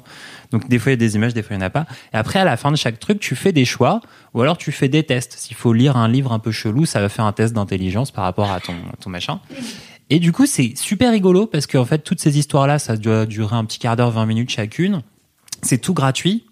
Donc 0.52 0.68
des 0.68 0.78
fois 0.78 0.92
il 0.92 0.94
y 0.94 0.94
a 0.94 0.96
des 0.96 1.16
images, 1.16 1.34
des 1.34 1.42
fois 1.42 1.56
il 1.56 1.58
n'y 1.58 1.64
en 1.64 1.66
a 1.66 1.70
pas. 1.70 1.86
Et 2.14 2.16
après 2.16 2.38
à 2.38 2.44
la 2.44 2.56
fin 2.56 2.70
de 2.70 2.76
chaque 2.76 3.00
truc, 3.00 3.18
tu 3.18 3.34
fais 3.34 3.52
des 3.52 3.64
choix 3.64 4.00
ou 4.32 4.42
alors 4.42 4.56
tu 4.56 4.70
fais 4.70 4.88
des 4.88 5.02
tests. 5.02 5.34
S'il 5.38 5.56
faut 5.56 5.72
lire 5.72 5.96
un 5.96 6.08
livre 6.08 6.32
un 6.32 6.38
peu 6.38 6.52
chelou, 6.52 6.86
ça 6.86 7.00
va 7.00 7.08
faire 7.08 7.24
un 7.24 7.32
test 7.32 7.52
d'intelligence 7.52 8.12
par 8.12 8.24
rapport 8.24 8.50
à 8.50 8.60
ton, 8.60 8.74
ton 9.00 9.10
machin. 9.10 9.40
Et 10.08 10.20
du 10.20 10.30
coup, 10.30 10.46
c'est 10.46 10.76
super 10.76 11.10
rigolo 11.10 11.46
parce 11.46 11.66
qu'en 11.66 11.84
fait, 11.84 11.98
toutes 11.98 12.20
ces 12.20 12.38
histoires-là, 12.38 12.78
ça 12.78 12.96
doit 12.96 13.26
durer 13.26 13.56
un 13.56 13.64
petit 13.64 13.80
quart 13.80 13.96
d'heure, 13.96 14.12
20 14.12 14.26
minutes 14.26 14.50
chacune. 14.50 15.02
C'est 15.62 15.78
tout 15.78 15.94
gratuit. 15.94 16.44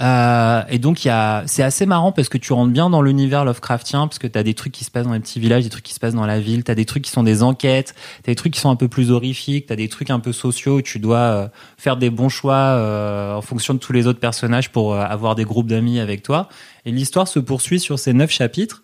Euh, 0.00 0.62
et 0.68 0.78
donc, 0.78 0.98
c'est 0.98 1.62
assez 1.62 1.86
marrant 1.86 2.12
parce 2.12 2.28
que 2.28 2.38
tu 2.38 2.52
rentres 2.52 2.72
bien 2.72 2.90
dans 2.90 3.02
l'univers 3.02 3.44
Lovecraftien 3.44 4.08
parce 4.08 4.18
que 4.18 4.26
tu 4.26 4.38
as 4.38 4.42
des 4.42 4.54
trucs 4.54 4.72
qui 4.72 4.84
se 4.84 4.90
passent 4.90 5.06
dans 5.06 5.12
les 5.12 5.20
petits 5.20 5.38
villages, 5.38 5.64
des 5.64 5.70
trucs 5.70 5.84
qui 5.84 5.94
se 5.94 6.00
passent 6.00 6.14
dans 6.14 6.26
la 6.26 6.40
ville, 6.40 6.64
tu 6.64 6.70
as 6.70 6.74
des 6.74 6.86
trucs 6.86 7.04
qui 7.04 7.10
sont 7.10 7.22
des 7.22 7.42
enquêtes, 7.42 7.94
tu 8.24 8.30
des 8.30 8.34
trucs 8.34 8.54
qui 8.54 8.60
sont 8.60 8.70
un 8.70 8.76
peu 8.76 8.88
plus 8.88 9.10
horrifiques, 9.10 9.66
tu 9.66 9.72
as 9.72 9.76
des 9.76 9.88
trucs 9.88 10.10
un 10.10 10.20
peu 10.20 10.32
sociaux 10.32 10.78
où 10.78 10.82
tu 10.82 10.98
dois 10.98 11.18
euh, 11.18 11.48
faire 11.76 11.96
des 11.96 12.10
bons 12.10 12.28
choix 12.28 12.54
euh, 12.54 13.34
en 13.34 13.42
fonction 13.42 13.74
de 13.74 13.78
tous 13.78 13.92
les 13.92 14.06
autres 14.06 14.20
personnages 14.20 14.70
pour 14.70 14.96
avoir 14.96 15.34
des 15.34 15.44
groupes 15.44 15.68
d'amis 15.68 16.00
avec 16.00 16.22
toi. 16.22 16.48
Et 16.84 16.90
l'histoire 16.90 17.28
se 17.28 17.38
poursuit 17.38 17.78
sur 17.78 17.98
ces 17.98 18.12
neuf 18.12 18.30
chapitres 18.30 18.82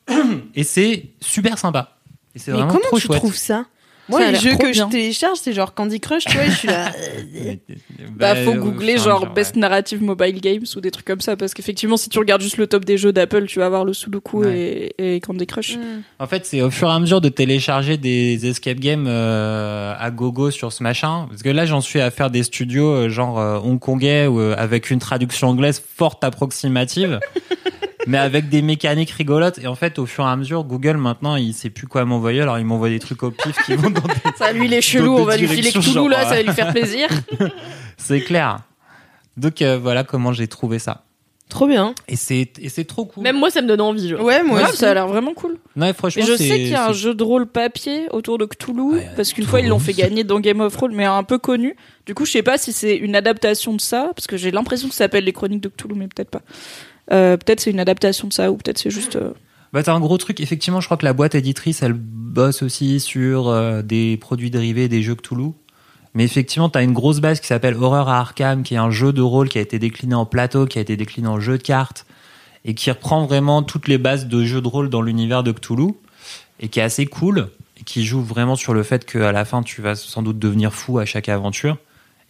et 0.54 0.64
c'est 0.64 1.10
super 1.20 1.58
sympa. 1.58 1.96
Et 2.34 2.38
c'est 2.38 2.50
vraiment 2.50 2.68
comment 2.68 2.80
trop 2.82 2.98
tu 2.98 3.06
chouette. 3.06 3.18
trouves 3.18 3.36
ça? 3.36 3.66
Moi, 4.08 4.20
Ça 4.20 4.30
les 4.30 4.38
jeux 4.38 4.56
que 4.56 4.70
bien. 4.70 4.86
je 4.86 4.90
télécharge, 4.92 5.38
c'est 5.42 5.52
genre 5.52 5.74
Candy 5.74 5.98
Crush, 6.00 6.24
tu 6.24 6.36
vois, 6.36 6.46
et 6.46 6.50
je 6.50 6.56
suis 6.56 6.68
là. 6.68 6.92
Bah, 8.16 8.34
faut 8.36 8.52
euh, 8.52 8.54
googler 8.56 8.96
genre 8.98 9.24
ouais. 9.24 9.28
Best 9.34 9.56
Narrative 9.56 10.02
Mobile 10.02 10.40
Games 10.40 10.64
ou 10.74 10.80
des 10.80 10.90
trucs 10.90 11.04
comme 11.04 11.20
ça 11.20 11.36
parce 11.36 11.52
qu'effectivement 11.52 11.96
si 11.98 12.08
tu 12.08 12.18
regardes 12.18 12.40
juste 12.40 12.56
le 12.56 12.66
top 12.66 12.84
des 12.86 12.96
jeux 12.96 13.12
d'Apple 13.12 13.44
tu 13.46 13.58
vas 13.58 13.66
avoir 13.66 13.84
le 13.84 13.92
Sudoku 13.92 14.42
Ouais. 14.44 14.92
et, 14.98 15.16
et 15.16 15.20
Candy 15.20 15.46
Crush. 15.46 15.76
En 16.18 16.26
fait, 16.26 16.46
c'est 16.46 16.62
au 16.62 16.70
fur 16.70 16.88
et 16.88 16.92
à 16.92 16.98
mesure 16.98 17.20
de 17.20 17.28
télécharger 17.28 17.96
des 17.98 18.46
escape 18.46 18.78
games 18.78 19.06
euh, 19.06 19.94
à 19.98 20.10
gogo 20.10 20.50
sur 20.50 20.72
ce 20.72 20.82
machin. 20.82 21.26
Parce 21.28 21.42
que 21.42 21.48
là, 21.50 21.66
j'en 21.66 21.80
suis 21.82 22.00
à 22.00 22.10
faire 22.10 22.30
des 22.30 22.42
studios 22.42 22.88
euh, 22.90 23.08
genre 23.10 23.38
euh, 23.38 23.58
hongkongais 23.58 24.26
ou, 24.26 24.40
euh, 24.40 24.54
avec 24.56 24.90
une 24.90 24.98
traduction 24.98 25.48
anglaise 25.48 25.82
forte 25.96 26.24
approximative. 26.24 27.18
mais 28.06 28.18
avec 28.18 28.48
des 28.48 28.62
mécaniques 28.62 29.10
rigolotes. 29.10 29.58
Et 29.58 29.66
en 29.66 29.74
fait, 29.74 29.98
au 29.98 30.06
fur 30.06 30.24
et 30.24 30.28
à 30.28 30.36
mesure, 30.36 30.64
Google, 30.64 30.96
maintenant, 30.96 31.36
il 31.36 31.52
sait 31.54 31.70
plus 31.70 31.86
quoi 31.86 32.04
m'envoyer. 32.04 32.40
Alors, 32.42 32.58
il 32.58 32.64
m'envoie 32.64 32.88
des 32.88 32.98
trucs 33.00 33.22
au 33.22 33.30
pif 33.30 33.56
qui 33.64 33.74
vont 33.74 33.90
dans 33.90 34.00
des... 34.00 34.14
Ça 34.38 34.52
lui 34.52 34.66
il 34.66 34.72
est 34.74 34.80
chelou, 34.80 35.16
on 35.16 35.24
va 35.24 35.36
lui 35.36 35.48
filer 35.48 35.70
Cthulhu 35.72 36.08
là, 36.08 36.24
ça 36.24 36.36
va 36.36 36.42
lui 36.42 36.52
faire 36.52 36.72
plaisir. 36.72 37.08
C'est 37.96 38.20
clair. 38.20 38.60
Donc, 39.36 39.60
euh, 39.62 39.78
voilà 39.78 40.04
comment 40.04 40.32
j'ai 40.32 40.48
trouvé 40.48 40.78
ça. 40.78 41.02
Trop 41.48 41.68
bien. 41.68 41.94
Et 42.08 42.16
c'est, 42.16 42.50
et 42.60 42.68
c'est 42.68 42.84
trop 42.84 43.04
cool. 43.04 43.22
Même 43.22 43.38
moi, 43.38 43.50
ça 43.50 43.62
me 43.62 43.68
donne 43.68 43.80
envie. 43.80 44.08
genre. 44.08 44.20
Ouais, 44.20 44.42
moi 44.42 44.58
Ouais, 44.62 44.68
aussi. 44.68 44.78
ça 44.78 44.90
a 44.90 44.94
l'air 44.94 45.06
vraiment 45.06 45.32
cool. 45.32 45.58
Non, 45.76 45.86
et 45.86 45.92
franchement, 45.92 46.24
Et 46.24 46.26
je 46.26 46.34
c'est- 46.34 46.48
sais 46.48 46.56
qu'il 46.56 46.68
y 46.70 46.74
a 46.74 46.86
un 46.86 46.92
c'est- 46.92 46.94
jeu 46.98 47.14
de 47.14 47.22
rôle 47.22 47.46
papier 47.46 48.08
autour 48.10 48.36
de 48.36 48.46
Cthulhu, 48.46 48.80
Ouais, 48.94 49.08
parce 49.14 49.32
qu'une 49.32 49.44
fois 49.44 49.60
ils 49.60 49.68
l'ont 49.68 49.78
fait 49.78 49.92
gagner 49.92 50.24
dans 50.24 50.40
Game 50.40 50.60
of 50.60 50.72
Thrones, 50.76 50.92
mais 50.92 51.04
un 51.04 51.22
peu 51.22 51.38
connu. 51.38 51.76
Du 52.04 52.14
coup, 52.14 52.24
je 52.26 52.32
sais 52.32 52.42
pas 52.42 52.58
si 52.58 52.72
c'est 52.72 52.96
une 52.96 53.14
adaptation 53.14 53.74
de 53.74 53.80
ça, 53.80 54.10
parce 54.16 54.26
que 54.26 54.36
j'ai 54.36 54.50
l'impression 54.50 54.88
que 54.88 54.94
ça 54.94 55.04
s'appelle 55.04 55.22
les 55.24 55.32
Chroniques 55.32 55.60
de 55.62 55.68
Cthulhu, 55.68 55.94
mais 55.94 56.08
peut-être 56.08 56.30
pas. 56.30 56.42
Euh, 57.12 57.36
peut-être 57.36 57.60
c'est 57.60 57.70
une 57.70 57.80
adaptation 57.80 58.28
de 58.28 58.32
ça, 58.32 58.50
ou 58.50 58.56
peut-être 58.56 58.78
c'est 58.78 58.90
juste. 58.90 59.16
euh, 59.16 59.32
Bah, 59.72 59.82
t'as 59.82 59.94
un 59.94 60.00
gros 60.00 60.18
truc. 60.18 60.40
Effectivement, 60.40 60.80
je 60.80 60.86
crois 60.86 60.96
que 60.96 61.04
la 61.04 61.12
boîte 61.12 61.34
éditrice, 61.34 61.82
elle 61.82 61.92
bosse 61.92 62.62
aussi 62.62 63.00
sur 63.00 63.48
euh, 63.48 63.82
des 63.82 64.16
produits 64.16 64.50
dérivés 64.50 64.88
des 64.88 65.02
jeux 65.02 65.14
Cthulhu. 65.14 65.52
Mais 66.14 66.24
effectivement, 66.24 66.68
t'as 66.70 66.82
une 66.82 66.94
grosse 66.94 67.20
base 67.20 67.40
qui 67.40 67.46
s'appelle 67.46 67.74
Horror 67.74 68.08
à 68.08 68.18
Arkham, 68.20 68.62
qui 68.62 68.74
est 68.74 68.78
un 68.78 68.90
jeu 68.90 69.12
de 69.12 69.20
rôle 69.20 69.48
qui 69.50 69.58
a 69.58 69.60
été 69.60 69.78
décliné 69.78 70.14
en 70.14 70.24
plateau, 70.24 70.66
qui 70.66 70.78
a 70.78 70.80
été 70.80 70.96
décliné 70.96 71.28
en 71.28 71.38
jeu 71.40 71.58
de 71.58 71.62
cartes, 71.62 72.06
et 72.64 72.74
qui 72.74 72.90
reprend 72.90 73.26
vraiment 73.26 73.62
toutes 73.62 73.86
les 73.86 73.98
bases 73.98 74.26
de 74.26 74.44
jeux 74.44 74.62
de 74.62 74.68
rôle 74.68 74.88
dans 74.88 75.02
l'univers 75.02 75.42
de 75.42 75.52
Cthulhu, 75.52 75.92
et 76.58 76.68
qui 76.68 76.80
est 76.80 76.82
assez 76.82 77.04
cool, 77.04 77.48
et 77.78 77.84
qui 77.84 78.04
joue 78.04 78.22
vraiment 78.22 78.56
sur 78.56 78.72
le 78.72 78.82
fait 78.82 79.04
qu'à 79.04 79.30
la 79.30 79.44
fin, 79.44 79.62
tu 79.62 79.82
vas 79.82 79.94
sans 79.94 80.22
doute 80.22 80.38
devenir 80.38 80.72
fou 80.72 80.98
à 80.98 81.04
chaque 81.04 81.28
aventure. 81.28 81.76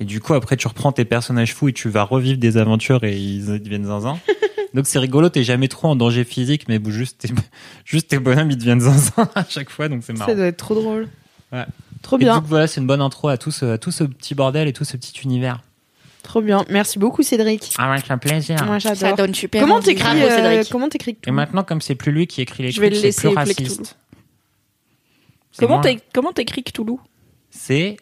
Et 0.00 0.04
du 0.04 0.20
coup, 0.20 0.34
après, 0.34 0.56
tu 0.56 0.66
reprends 0.66 0.90
tes 0.92 1.04
personnages 1.04 1.54
fous 1.54 1.68
et 1.68 1.72
tu 1.72 1.88
vas 1.88 2.02
revivre 2.02 2.38
des 2.38 2.56
aventures 2.56 3.04
et 3.04 3.16
ils 3.16 3.46
deviennent 3.62 3.86
zinzin. 3.86 4.18
Donc 4.74 4.86
c'est 4.86 4.98
rigolo, 4.98 5.28
t'es 5.28 5.42
jamais 5.44 5.68
trop 5.68 5.88
en 5.88 5.96
danger 5.96 6.24
physique, 6.24 6.68
mais 6.68 6.80
juste 6.86 7.18
tes, 7.18 7.28
juste 7.84 8.08
tes 8.08 8.18
bonhommes 8.18 8.50
ils 8.50 8.56
deviennent 8.58 8.80
zinzin 8.80 9.28
à 9.34 9.44
chaque 9.48 9.70
fois, 9.70 9.88
donc 9.88 10.02
c'est 10.04 10.12
marrant. 10.12 10.30
Ça 10.30 10.34
doit 10.36 10.46
être 10.46 10.56
trop 10.56 10.74
drôle. 10.74 11.08
Ouais. 11.52 11.64
Trop 12.02 12.16
Et 12.16 12.20
bien, 12.20 12.36
donc 12.36 12.44
voilà, 12.46 12.66
c'est 12.66 12.80
une 12.80 12.86
bonne 12.86 13.00
intro 13.00 13.28
à 13.28 13.36
tout 13.38 13.50
ce, 13.50 13.64
à 13.66 13.78
tout 13.78 13.90
ce 13.90 14.04
petit 14.04 14.34
bordel 14.34 14.68
et 14.68 14.72
tout 14.72 14.84
ce 14.84 14.96
petit 14.96 15.18
univers. 15.24 15.62
trop 16.22 16.40
bien. 16.42 16.64
Merci 16.68 16.98
beaucoup, 16.98 17.22
Cédric. 17.22 17.72
Ah 17.78 17.90
ouais, 17.90 17.98
c'est 18.04 18.12
un 18.12 18.18
plaisir. 18.18 18.62
Moi, 18.64 18.80
Ça 18.80 19.12
donne 19.14 19.34
super. 19.34 19.62
Comment 19.62 19.80
t'écris 19.80 20.22
euh, 20.22 20.28
Cédric. 20.36 20.70
Comment 20.70 20.88
t'écris 20.88 21.16
Et 21.26 21.30
maintenant, 21.30 21.62
comme 21.64 21.80
c'est 21.80 21.94
plus 21.94 22.12
lui 22.12 22.26
qui 22.26 22.42
écrit 22.42 22.62
les 22.64 22.70
Je 22.70 22.80
vais 22.80 22.90
trucs, 22.90 23.02
le 23.02 23.10
c'est 23.12 23.28
plus 23.28 23.34
raciste. 23.36 23.96
Comment 25.58 25.74
moi. 25.76 25.82
t'é- 25.82 26.00
comment 26.12 26.32
t'écris 26.32 26.62
Cthulhu 26.64 26.96
C'est 27.50 27.96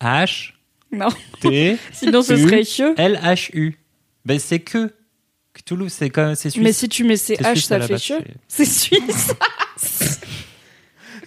H 0.00 0.52
Non, 0.92 1.08
T 1.40 1.78
sinon 1.92 2.22
ce 2.22 2.36
serait 2.36 2.64
chieux. 2.64 2.94
L 2.98 3.18
H 3.24 3.50
U. 3.54 3.78
Ben 4.26 4.38
c'est 4.38 4.58
que 4.60 4.92
Cthulhu, 5.66 5.88
c'est 5.90 6.10
comme 6.10 6.34
c'est 6.36 6.50
suisse. 6.50 6.62
Mais 6.64 6.72
si 6.72 6.88
tu 6.88 7.04
mets 7.04 7.16
C'est 7.16 7.36
CH, 7.36 7.52
suisse 7.54 7.66
ça 7.66 7.80
fait 7.80 7.98
chieux. 7.98 8.18
c'est- 8.48 8.64
suisse. 8.64 9.32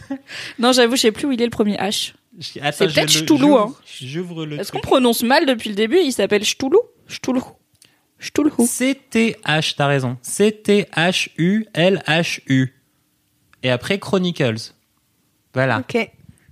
non, 0.60 0.72
j'avoue, 0.72 0.96
je 0.96 1.02
sais 1.02 1.12
plus 1.12 1.28
où 1.28 1.32
il 1.32 1.42
est 1.42 1.46
le 1.46 1.52
premier 1.52 1.76
H. 1.78 2.14
C'est 2.40 2.62
peut-être 2.62 3.10
j'ouvre- 3.10 3.60
hein. 3.60 3.74
J'ouvre 4.02 4.46
le 4.46 4.60
Est-ce 4.60 4.72
qu'on 4.72 4.80
prononce 4.80 5.24
mal 5.24 5.46
depuis 5.46 5.70
le 5.70 5.76
début? 5.76 5.98
Il 6.02 6.12
s'appelle 6.14 6.44
Cthulhu 6.44 6.78
Cthulhu. 7.10 7.42
Cthulhu. 8.20 8.52
C-T-H, 8.66 9.76
t'as 9.76 9.88
raison. 9.88 10.18
C-T-H-U-L-H-U. 10.22 12.74
Et 13.64 13.70
après 13.70 14.00
Chronicles. 14.00 14.74
Voilà. 15.54 15.80
Ok. 15.80 16.10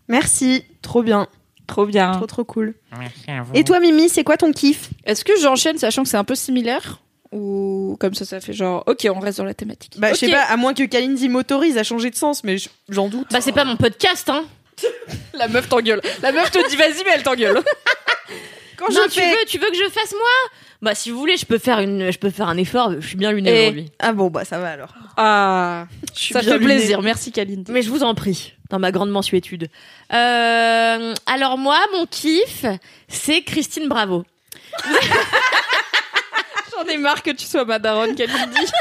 Merci. 0.10 0.64
Trop 0.82 1.04
bien. 1.04 1.28
Trop 1.68 1.86
bien. 1.86 2.12
Trop, 2.14 2.26
trop 2.28 2.44
cool. 2.46 2.74
Merci 2.98 3.30
à 3.32 3.44
vous. 3.44 3.54
Et 3.54 3.64
toi, 3.64 3.80
Mimi, 3.80 4.10
c'est 4.10 4.24
quoi 4.24 4.38
ton 4.38 4.52
kiff? 4.52 4.90
Est-ce 5.06 5.24
que 5.26 5.34
j'enchaîne 5.42 5.78
sachant 5.78 6.04
que 6.04 6.10
c'est 6.10 6.18
un 6.18 6.24
peu 6.24 6.36
similaire? 6.36 7.02
Ou 7.32 7.98
comme 8.00 8.14
ça, 8.14 8.26
ça 8.26 8.40
fait 8.40 8.54
genre, 8.54 8.84
ok, 8.88 9.08
on 9.14 9.20
reste 9.20 9.38
dans 9.40 9.44
la 9.46 9.54
thématique. 9.54 9.94
Bah, 9.98 10.12
je 10.14 10.16
sais 10.20 10.30
pas, 10.30 10.42
à 10.44 10.56
moins 10.58 10.74
que 10.74 10.84
Kalindi 10.84 11.28
m'autorise 11.30 11.78
à 11.78 11.84
changer 11.84 12.10
de 12.10 12.16
sens, 12.16 12.44
mais 12.44 12.58
j'en 12.90 13.08
doute. 13.10 13.28
Bah, 13.32 13.42
c'est 13.42 13.52
pas 13.52 13.66
mon 13.66 13.76
podcast, 13.76 14.30
hein. 14.30 14.46
La 15.34 15.48
meuf 15.48 15.68
t'engueule. 15.68 16.02
La 16.22 16.32
meuf 16.32 16.52
te 16.52 16.70
dit 16.70 16.76
vas-y, 16.76 17.04
mais 17.04 17.12
elle 17.16 17.24
t'engueule. 17.24 17.60
Quand 18.78 18.90
non, 18.94 19.02
je 19.08 19.14
tu 19.14 19.20
fais. 19.20 19.32
veux, 19.32 19.38
tu 19.48 19.58
veux 19.58 19.68
que 19.72 19.76
je 19.78 19.90
fasse 19.90 20.12
moi? 20.12 20.52
Bah, 20.84 20.94
si 20.94 21.10
vous 21.10 21.18
voulez, 21.18 21.36
je 21.38 21.46
peux 21.48 21.58
faire 21.58 21.80
une, 21.80 22.12
je 22.12 22.20
peux 22.20 22.30
faire 22.30 22.48
un 22.48 22.58
effort. 22.58 22.94
Je 23.00 23.08
suis 23.08 23.18
bien 23.18 23.32
lunée 23.32 23.50
Et- 23.50 23.62
aujourd'hui. 23.64 23.92
Ah 23.98 24.14
bon, 24.14 24.30
bah 24.30 24.46
ça 24.46 24.60
va 24.60 24.70
alors. 24.70 24.94
Ah, 25.18 25.88
ça 26.14 26.42
bien 26.42 26.52
fait 26.54 26.60
lunée. 26.60 26.76
plaisir. 26.76 27.02
Merci, 27.02 27.32
Kaline. 27.32 27.64
Mais 27.70 27.82
je 27.82 27.90
vous 27.90 28.04
en 28.04 28.14
prie, 28.14 28.54
dans 28.70 28.78
ma 28.78 28.92
grande 28.92 29.10
mensuétude. 29.10 29.70
Euh, 30.14 31.14
alors 31.26 31.58
moi, 31.58 31.80
mon 31.94 32.06
kiff, 32.06 32.66
c'est 33.08 33.42
Christine 33.42 33.88
Bravo. 33.90 34.24
J'en 36.78 36.88
ai 36.88 36.98
marre 36.98 37.24
que 37.24 37.32
tu 37.32 37.46
sois 37.46 37.66
ma 37.66 37.80
daronne, 37.80 38.16
Kaline 38.16 38.52
dit. 38.52 38.72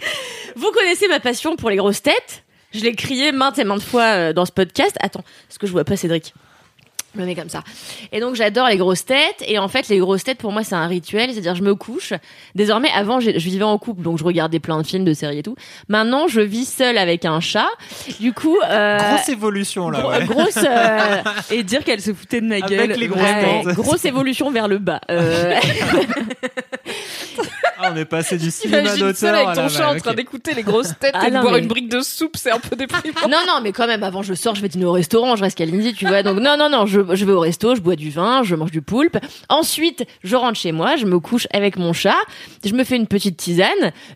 Vous 0.56 0.70
connaissez 0.72 1.08
ma 1.08 1.20
passion 1.20 1.56
pour 1.56 1.68
les 1.70 1.76
grosses 1.76 2.02
têtes. 2.02 2.44
Je 2.72 2.80
l'ai 2.80 2.94
crié 2.94 3.32
maintes 3.32 3.58
et 3.58 3.64
maintes 3.64 3.82
fois 3.82 4.02
euh, 4.02 4.32
dans 4.32 4.46
ce 4.46 4.52
podcast. 4.52 4.96
Attends, 5.00 5.24
est-ce 5.50 5.58
que 5.58 5.66
je 5.66 5.72
vois 5.72 5.84
pas 5.84 5.96
Cédric? 5.96 6.34
Je 7.16 7.20
me 7.20 7.26
mets 7.26 7.34
comme 7.34 7.48
ça. 7.48 7.62
Et 8.12 8.20
donc 8.20 8.34
j'adore 8.36 8.68
les 8.68 8.76
grosses 8.76 9.04
têtes. 9.04 9.42
Et 9.46 9.58
en 9.58 9.68
fait, 9.68 9.88
les 9.88 9.98
grosses 9.98 10.24
têtes 10.24 10.38
pour 10.38 10.52
moi 10.52 10.62
c'est 10.64 10.74
un 10.74 10.86
rituel. 10.86 11.30
C'est-à-dire 11.32 11.54
je 11.54 11.62
me 11.62 11.74
couche. 11.74 12.12
Désormais, 12.54 12.88
avant 12.94 13.20
je 13.20 13.30
vivais 13.30 13.64
en 13.64 13.78
couple, 13.78 14.02
donc 14.02 14.18
je 14.18 14.24
regardais 14.24 14.58
plein 14.60 14.80
de 14.80 14.86
films, 14.86 15.04
de 15.04 15.14
séries 15.14 15.38
et 15.38 15.42
tout. 15.42 15.56
Maintenant, 15.88 16.28
je 16.28 16.40
vis 16.40 16.66
seule 16.66 16.98
avec 16.98 17.24
un 17.24 17.40
chat. 17.40 17.68
Du 18.20 18.32
coup, 18.32 18.56
euh, 18.68 18.98
Grosse 18.98 19.28
évolution 19.28 19.90
là. 19.90 20.06
ouais. 20.08 20.24
grosse 20.24 20.56
euh, 20.58 21.22
Et 21.50 21.62
dire 21.62 21.82
qu'elle 21.84 22.00
se 22.00 22.12
foutait 22.12 22.40
de 22.40 22.46
ma 22.46 22.56
Avec 22.56 22.68
gueule. 22.68 22.90
les 22.92 23.08
grosses 23.08 23.22
ouais, 23.22 23.62
têtes. 23.64 23.74
grosse 23.74 24.04
évolution 24.04 24.50
vers 24.50 24.68
le 24.68 24.78
bas. 24.78 25.00
Euh, 25.10 25.54
Ah, 27.78 27.90
on 27.92 27.96
est 27.96 28.04
passé 28.04 28.38
du 28.38 28.50
cinéma 28.50 28.96
d'auteur 28.96 29.34
avec 29.34 29.48
à 29.48 29.54
ton 29.54 29.68
chat 29.68 29.90
en 29.90 29.96
train 29.96 30.14
d'écouter 30.14 30.54
les 30.54 30.62
grosses 30.62 30.92
têtes 30.98 31.14
Ah 31.14 31.28
et 31.28 31.30
de 31.30 31.38
boire 31.40 31.52
mais- 31.52 31.58
une 31.60 31.66
brique 31.66 31.88
de 31.88 32.00
soupe, 32.00 32.36
c'est 32.36 32.50
un 32.50 32.58
peu 32.58 32.74
déprimant. 32.76 33.28
non, 33.28 33.38
non, 33.46 33.60
mais 33.62 33.72
quand 33.72 33.86
même, 33.86 34.02
avant 34.02 34.22
je 34.22 34.34
sors, 34.34 34.54
je 34.54 34.62
vais 34.62 34.68
dîner 34.68 34.84
au 34.84 34.92
restaurant, 34.92 35.36
je 35.36 35.42
reste 35.42 35.58
Kalindi, 35.58 35.94
tu 35.94 36.06
vois. 36.06 36.22
Donc 36.22 36.38
non, 36.40 36.56
non, 36.56 36.68
non, 36.70 36.86
je, 36.86 37.00
je 37.14 37.24
vais 37.24 37.32
au 37.32 37.40
resto, 37.40 37.74
je 37.74 37.80
bois 37.80 37.96
du 37.96 38.10
vin, 38.10 38.42
je 38.42 38.54
mange 38.54 38.70
du 38.70 38.82
poulpe. 38.82 39.18
Ensuite, 39.48 40.04
je 40.24 40.36
rentre 40.36 40.58
chez 40.58 40.72
moi, 40.72 40.96
je 40.96 41.06
me 41.06 41.18
couche 41.20 41.46
avec 41.52 41.76
mon 41.76 41.92
chat, 41.92 42.16
je 42.64 42.72
me 42.72 42.84
fais 42.84 42.96
une 42.96 43.06
petite 43.06 43.36
tisane. 43.36 43.66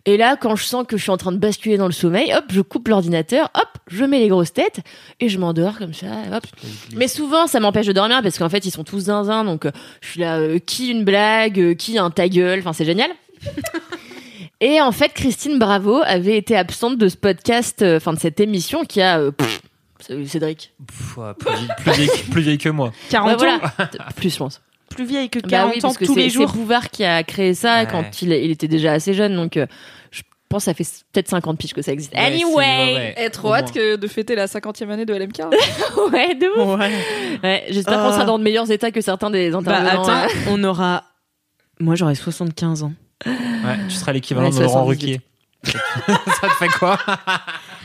Et 0.07 0.17
là, 0.17 0.37
quand 0.37 0.57
je 0.57 0.65
sens 0.65 0.87
que 0.87 0.97
je 0.97 1.03
suis 1.03 1.11
en 1.11 1.17
train 1.17 1.33
de 1.33 1.39
basculer 1.39 1.77
dans 1.77 1.87
le 1.87 1.93
sommeil, 1.93 2.33
hop, 2.35 2.45
je 2.51 2.61
coupe 2.61 2.89
l'ordinateur, 2.89 3.51
hop, 3.55 3.69
je 3.89 4.05
mets 4.05 4.19
les 4.21 4.29
grosses 4.29 4.53
têtes 4.53 4.81
et 5.21 5.29
je 5.29 5.39
m'endors 5.39 5.79
comme 5.79 5.95
ça, 5.95 6.07
hop. 6.33 6.45
Mais 6.95 7.09
souvent, 7.09 7.47
ça 7.47 7.61
m'empêche 7.61 7.87
de 7.87 7.93
dormir 7.93 8.21
parce 8.23 8.39
qu'en 8.39 8.49
fait, 8.49 8.65
ils 8.65 8.71
sont 8.71 8.85
tous 8.85 9.01
zinzin. 9.05 9.45
Donc, 9.45 9.67
euh, 9.67 9.71
je 10.01 10.09
suis 10.09 10.21
là, 10.21 10.39
euh, 10.39 10.59
qui 10.59 10.89
une 10.91 11.05
blague, 11.05 11.61
euh, 11.61 11.75
qui 11.75 11.99
un 11.99 12.11
ta 12.11 12.29
gueule. 12.29 12.61
Enfin, 12.61 12.73
c'est 12.73 12.85
génial. 12.85 13.11
Et 14.61 14.81
en 14.81 14.93
fait, 14.93 15.13
Christine 15.15 15.59
Bravo 15.59 16.03
avait 16.05 16.37
été 16.37 16.55
absente 16.57 16.99
de 16.99 17.09
ce 17.09 17.17
podcast, 17.17 17.81
euh, 17.83 17.97
enfin 17.97 18.13
de 18.13 18.19
cette 18.19 18.41
émission 18.41 18.85
qui 18.85 19.01
a. 19.01 19.19
euh, 19.19 19.31
pff, 19.31 19.63
Salut 20.01 20.27
Cédric. 20.27 20.73
Pff, 20.87 21.17
ouais, 21.19 21.35
plus, 21.39 21.51
vieille, 21.55 21.69
plus 21.79 21.93
vieille- 21.93 22.23
plus 22.31 22.43
vieille 22.43 22.59
que 22.59 22.69
moi. 22.69 22.93
40 23.11 23.41
Ouais, 23.41 23.49
ans. 23.49 23.59
voilà. 23.59 23.89
Plus, 24.17 24.33
je 24.33 24.39
pense. 24.39 24.61
Plus 24.91 25.05
vieille 25.05 25.31
que 25.31 25.39
Bah 25.41 25.49
40 25.49 25.75
oui, 25.77 25.85
ans 25.85 25.93
que 25.95 26.05
tous 26.05 26.15
c'est 26.15 26.21
les 26.21 26.29
c'est 26.31 26.35
jours. 26.35 26.53
Bouvard 26.53 26.91
qui 26.91 27.05
a 27.05 27.23
créé 27.23 27.55
ça 27.55 27.81
Ouais. 27.83 27.89
quand 27.91 28.23
il, 28.23 28.33
il 28.33 28.51
était 28.51 28.67
déjà 28.69 28.93
assez 28.93 29.15
jeune. 29.15 29.35
Donc, 29.37 29.57
euh, 29.57 29.67
je 30.11 30.23
pense 30.49 30.63
que 30.63 30.65
ça 30.65 30.75
fait 30.75 30.85
peut-être 31.13 31.29
50 31.29 31.59
piges 31.59 31.73
que 31.75 31.81
ça 31.83 31.93
existe. 31.93 32.13
Ouais, 32.15 32.21
anyway! 32.21 32.65
c'est- 32.65 32.95
ouais. 32.95 33.15
Eh, 33.19 33.31
trop 33.31 33.55
hâte 33.55 33.73
que 33.73 33.97
de 33.97 34.07
fêter 34.09 34.35
la 34.35 34.47
50e 34.47 34.91
année 34.91 35.07
de 35.07 35.15
LMK. 35.15 35.39
Ouais, 36.13 36.35
de 36.35 36.49
ouf. 36.61 36.79
Ouais. 36.79 36.91
Ouais, 37.43 37.65
J'espère 37.71 38.01
Ah. 38.01 38.07
qu'on 38.09 38.13
sera 38.13 38.25
dans 38.25 38.39
de 38.39 38.43
meilleurs 38.45 38.71
états 38.71 38.91
que 38.91 39.01
certains 39.01 39.31
des 39.31 39.51
Bah 39.51 39.59
intervenants. 39.59 40.03
attends, 40.03 40.25
euh. 40.25 40.51
on 40.51 40.65
aura. 40.65 41.05
Moi 41.79 41.95
j'aurai 41.95 42.15
75 42.15 42.83
ans. 42.83 42.93
Ouais, 43.27 43.33
tu 43.89 43.95
seras 43.95 44.13
l'équivalent 44.13 44.51
Ouais, 44.51 44.57
de 44.59 44.63
Laurent 44.63 44.85
78. 44.85 45.13
Ruquier. 45.13 45.21
ça 46.41 46.49
te 46.49 46.55
fait 46.55 46.69
quoi 46.79 46.99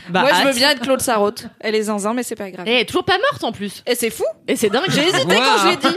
Bah, 0.08 0.22
Moi, 0.22 0.30
je 0.40 0.46
veux 0.48 0.54
bien 0.54 0.70
être 0.70 0.80
Claude 0.80 1.00
Sarraute. 1.00 1.46
Elle 1.60 1.74
est 1.74 1.82
zinzin, 1.82 2.14
mais 2.14 2.22
c'est 2.22 2.36
pas 2.36 2.50
grave. 2.50 2.66
Et 2.66 2.72
elle 2.72 2.80
est 2.80 2.84
toujours 2.86 3.04
pas 3.04 3.18
morte 3.30 3.44
en 3.44 3.52
plus. 3.52 3.82
Et 3.86 3.94
c'est 3.94 4.08
fou. 4.10 4.24
Et 4.48 4.56
c'est 4.56 4.70
dingue. 4.70 4.86
J'ai 4.88 5.02
hésité 5.02 5.36
quand 5.36 5.58
je 5.64 5.68
l'ai 5.68 5.76
dit. 5.76 5.96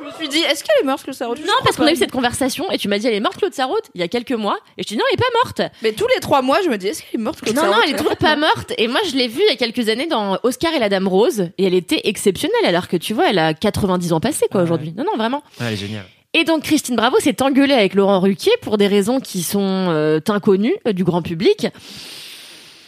Je 0.00 0.04
me 0.04 0.10
suis 0.12 0.28
dit, 0.28 0.38
est-ce 0.38 0.64
qu'elle 0.64 0.82
est 0.82 0.86
morte, 0.86 1.02
Claude 1.02 1.14
Sarraute? 1.14 1.40
Non, 1.40 1.52
parce 1.64 1.76
qu'on 1.76 1.86
a 1.86 1.92
eu 1.92 1.96
cette 1.96 2.10
conversation 2.12 2.70
et 2.72 2.78
tu 2.78 2.88
m'as 2.88 2.98
dit 2.98 3.06
elle 3.08 3.14
est 3.14 3.20
morte 3.20 3.36
Claude 3.36 3.52
Sarraute 3.52 3.90
il 3.94 4.00
y 4.00 4.04
a 4.04 4.08
quelques 4.08 4.32
mois 4.32 4.56
et 4.78 4.82
je 4.82 4.88
dis 4.88 4.96
non 4.96 5.04
elle 5.10 5.14
est 5.14 5.22
pas 5.22 5.38
morte. 5.44 5.72
Mais 5.82 5.92
tous 5.92 6.06
les 6.14 6.20
trois 6.20 6.40
mois, 6.40 6.58
je 6.64 6.70
me 6.70 6.78
dis, 6.78 6.86
est-ce 6.88 7.02
qu'elle 7.02 7.20
est 7.20 7.22
morte, 7.22 7.40
Claude 7.40 7.54
non 7.56 7.66
non 7.66 7.74
elle 7.84 7.90
est 7.94 7.96
toujours 7.98 8.16
pas 8.16 8.36
morte 8.36 8.72
et 8.78 8.88
moi 8.88 9.00
je 9.10 9.14
l'ai 9.16 9.28
vue 9.28 9.42
il 9.46 9.50
y 9.50 9.52
a 9.52 9.56
quelques 9.56 9.88
années 9.90 10.06
dans 10.06 10.38
Oscar 10.44 10.72
et 10.72 10.78
la 10.78 10.88
Dame 10.88 11.08
Rose 11.08 11.50
et 11.58 11.64
elle 11.66 11.74
était 11.74 12.00
exceptionnelle 12.04 12.64
alors 12.64 12.88
que 12.88 12.96
tu 12.96 13.12
vois 13.12 13.28
elle 13.28 13.38
a 13.38 13.54
90 13.54 14.12
ans 14.14 14.20
passés 14.20 14.46
quoi 14.50 14.60
Ouais. 14.60 14.64
aujourd'hui. 14.66 14.94
Non 14.96 15.04
non 15.04 15.16
vraiment. 15.16 15.42
Ouais, 15.60 15.66
Elle 15.66 15.72
est 15.74 15.76
géniale. 15.76 16.06
Et 16.34 16.44
donc 16.44 16.62
Christine 16.62 16.96
Bravo 16.96 17.18
s'est 17.20 17.42
engueulée 17.42 17.74
avec 17.74 17.94
Laurent 17.94 18.20
Ruquier 18.20 18.52
pour 18.60 18.78
des 18.78 18.86
raisons 18.86 19.20
qui 19.20 19.42
sont 19.42 19.60
euh, 19.60 20.20
inconnues 20.28 20.76
euh, 20.86 20.92
du 20.92 21.04
grand 21.04 21.22
public. 21.22 21.68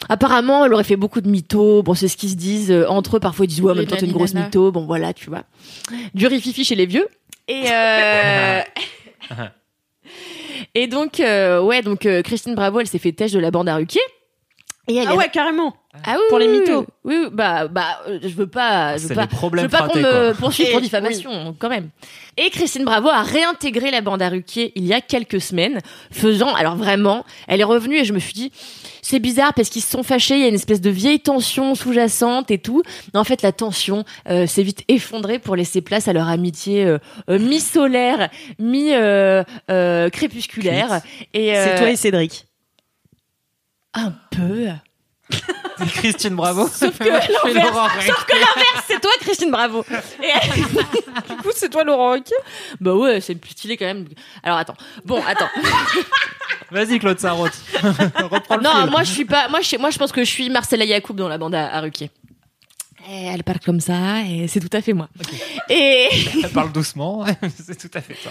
Apparemment, 0.09 0.65
elle 0.65 0.75
aurait 0.75 0.85
fait 0.85 0.97
beaucoup 0.97 1.21
de 1.21 1.29
mythos. 1.29 1.83
Bon, 1.83 1.95
c'est 1.95 2.09
ce 2.09 2.17
qu'ils 2.17 2.31
se 2.31 2.35
disent 2.35 2.71
euh, 2.71 2.87
entre 2.89 3.17
eux. 3.17 3.21
Parfois, 3.21 3.45
ils 3.45 3.49
disent 3.49 3.61
ouais, 3.61 3.73
en 3.73 3.75
même 3.75 3.87
temps, 3.87 3.97
t'es 3.97 4.07
une 4.07 4.13
grosse 4.13 4.35
mytho. 4.35 4.73
Bon, 4.73 4.85
voilà, 4.85 5.13
tu 5.13 5.31
vois. 5.31 5.45
Du 6.15 6.27
rififi 6.27 6.65
chez 6.65 6.75
les 6.75 6.87
vieux. 6.87 7.07
Et 7.49 7.65
euh... 7.71 8.61
et 10.75 10.87
donc, 10.87 11.21
euh, 11.21 11.63
ouais, 11.63 11.83
donc 11.83 12.07
euh, 12.07 12.23
Christine 12.23 12.55
Bravo, 12.55 12.81
elle 12.81 12.87
s'est 12.87 12.99
fait 12.99 13.13
têche 13.13 13.33
de 13.33 13.39
la 13.39 13.51
bande 13.51 13.69
à 13.69 13.77
Ruquier. 13.77 14.01
Et 14.91 14.97
elle 14.97 15.07
Ah 15.09 15.15
est- 15.15 15.17
ouais, 15.17 15.29
carrément. 15.29 15.75
Ah 16.05 16.15
oui, 16.17 16.23
pour 16.29 16.39
les 16.39 16.47
mythos. 16.49 16.87
Oui, 17.05 17.17
oui, 17.23 17.29
bah, 17.33 17.67
bah, 17.67 18.01
euh, 18.09 18.19
je 18.23 18.29
veux 18.29 18.47
pas, 18.47 18.97
je 18.97 19.03
veux 19.03 19.09
C'est 19.09 19.15
pas, 19.15 19.27
je 19.31 19.63
veux 19.63 19.69
pas 19.69 19.89
qu'on 19.89 19.99
me 19.99 20.33
poursuive 20.35 20.71
pour 20.71 20.81
diffamation, 20.81 21.55
quand 21.59 21.69
même. 21.69 21.89
Et 22.37 22.49
Christine 22.51 22.85
Bravo 22.85 23.09
a 23.09 23.23
réintégré 23.23 23.91
la 23.91 24.01
bande 24.01 24.23
à 24.23 24.29
Ruquier 24.29 24.71
il 24.77 24.87
y 24.87 24.93
a 24.93 25.01
quelques 25.01 25.41
semaines, 25.41 25.81
faisant, 26.13 26.55
alors 26.55 26.77
vraiment, 26.77 27.25
elle 27.49 27.61
est 27.61 27.65
revenue 27.65 27.97
et 27.99 28.05
je 28.05 28.13
me 28.13 28.21
suis 28.21 28.33
dit, 28.35 28.53
c'est 29.03 29.19
bizarre 29.19 29.53
parce 29.53 29.69
qu'ils 29.69 29.83
se 29.83 29.91
sont 29.91 30.05
fâchés, 30.05 30.37
il 30.37 30.43
y 30.43 30.45
a 30.45 30.49
une 30.49 30.55
espèce 30.55 30.81
de 30.81 30.91
vieille 30.91 31.19
tension 31.21 31.75
sous-jacente 31.75 32.53
et 32.53 32.59
tout. 32.59 32.83
Mais 33.13 33.19
en 33.19 33.25
fait, 33.25 33.43
la 33.43 33.51
tension 33.51 34.05
euh, 34.29 34.47
s'est 34.47 34.63
vite 34.63 34.85
effondrée 34.87 35.41
pour 35.41 35.57
laisser 35.57 35.81
place 35.81 36.07
à 36.07 36.13
leur 36.13 36.29
amitié 36.29 36.85
euh, 36.85 36.99
euh, 37.29 37.41
mi-solaire, 37.41 38.29
mi-crépusculaire. 38.61 41.01
et 41.35 41.53
C'est 41.55 41.75
euh, 41.75 41.79
toi 41.79 41.91
et 41.91 41.97
Cédric. 41.97 42.47
Un 43.95 44.13
peu. 44.31 44.69
Christine 45.95 46.35
Bravo. 46.35 46.67
Sauf 46.69 46.99
que 46.99 47.05
l'inverse, 47.09 47.27
sauf 47.33 48.25
que 48.27 48.33
l'inverse, 48.33 48.85
c'est 48.87 49.01
toi, 49.01 49.11
Christine 49.21 49.51
Bravo. 49.51 49.85
Et- 50.23 50.61
Du 50.61 51.37
coup, 51.37 51.51
c'est 51.55 51.69
toi, 51.71 51.85
Laurent 51.85 52.13
Ruquier? 52.13 52.37
Bah 52.81 52.95
ouais, 52.95 53.21
c'est 53.21 53.35
plus 53.37 53.51
stylé 53.53 53.77
quand 53.77 53.87
même. 53.87 54.07
Alors 54.43 54.59
attends. 54.59 54.77
Bon, 55.05 55.23
attends. 55.27 55.49
Vas-y, 56.71 56.99
Claude 56.99 57.19
Sarraute. 57.19 57.53
Reprends 57.83 58.57
le 58.57 58.63
non, 58.63 58.83
fil. 58.83 58.91
moi 58.91 59.03
je 59.05 59.11
suis 59.13 59.25
pas. 59.25 59.49
Moi 59.49 59.61
je, 59.61 59.77
moi 59.77 59.91
je 59.91 59.99
pense 59.99 60.13
que 60.13 60.23
je 60.25 60.31
suis 60.31 60.51
Marcella 60.51 60.85
Yacoub 60.85 61.15
dans 61.15 61.29
la 61.29 61.39
bande 61.39 61.55
à, 61.55 61.75
à 61.75 61.81
Ruquier. 61.81 62.11
Et 63.09 63.25
elle 63.27 63.43
parle 63.45 63.59
comme 63.65 63.81
ça 63.81 64.21
et 64.29 64.47
c'est 64.47 64.61
tout 64.61 64.75
à 64.77 64.81
fait 64.81 64.93
moi. 64.93 65.09
Et 65.69 66.07
Elle 66.45 66.51
parle 66.55 66.71
doucement. 66.73 67.25
c'est 67.65 67.77
tout 67.79 67.91
à 67.97 68.01
fait 68.01 68.15
ça. 68.23 68.31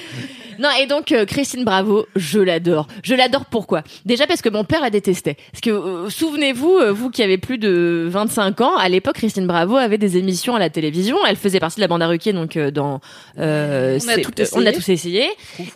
non 0.60 0.70
et 0.82 0.86
donc 0.86 1.12
euh, 1.12 1.26
Christine 1.26 1.64
Bravo, 1.66 2.06
je 2.16 2.40
l'adore. 2.40 2.88
Je 3.04 3.16
l'adore 3.16 3.46
pourquoi? 3.46 3.84
Déjà 4.06 4.28
parce 4.28 4.42
que 4.42 4.50
mon 4.50 4.64
père 4.64 4.82
la 4.82 4.90
détestait. 4.90 5.36
Parce 5.52 5.62
que 5.62 5.70
euh, 5.70 6.10
souvenez-vous, 6.10 6.78
euh, 6.78 6.92
vous 6.94 7.10
qui 7.10 7.24
avez 7.24 7.38
plus 7.38 7.58
de 7.58 8.08
25 8.10 8.62
ans, 8.62 8.76
à 8.78 8.88
l'époque 8.90 9.16
Christine 9.16 9.48
Bravo 9.48 9.76
avait 9.76 9.98
des 9.98 10.18
émissions 10.18 10.56
à 10.56 10.60
la 10.60 10.70
télévision. 10.70 11.18
Elle 11.28 11.36
faisait 11.36 11.60
partie 11.60 11.78
de 11.78 11.82
la 11.82 11.88
bande 11.88 12.02
à 12.04 12.08
Ruquier 12.08 12.34
donc 12.34 12.56
euh, 12.56 12.72
dans. 12.72 13.02
euh, 13.40 14.00
On 14.06 14.10
a 14.10 14.18
tout 14.18 14.32
on 14.54 14.66
a 14.66 14.70
essayé. 14.70 14.72
tous 14.74 14.90
essayé. 14.90 15.30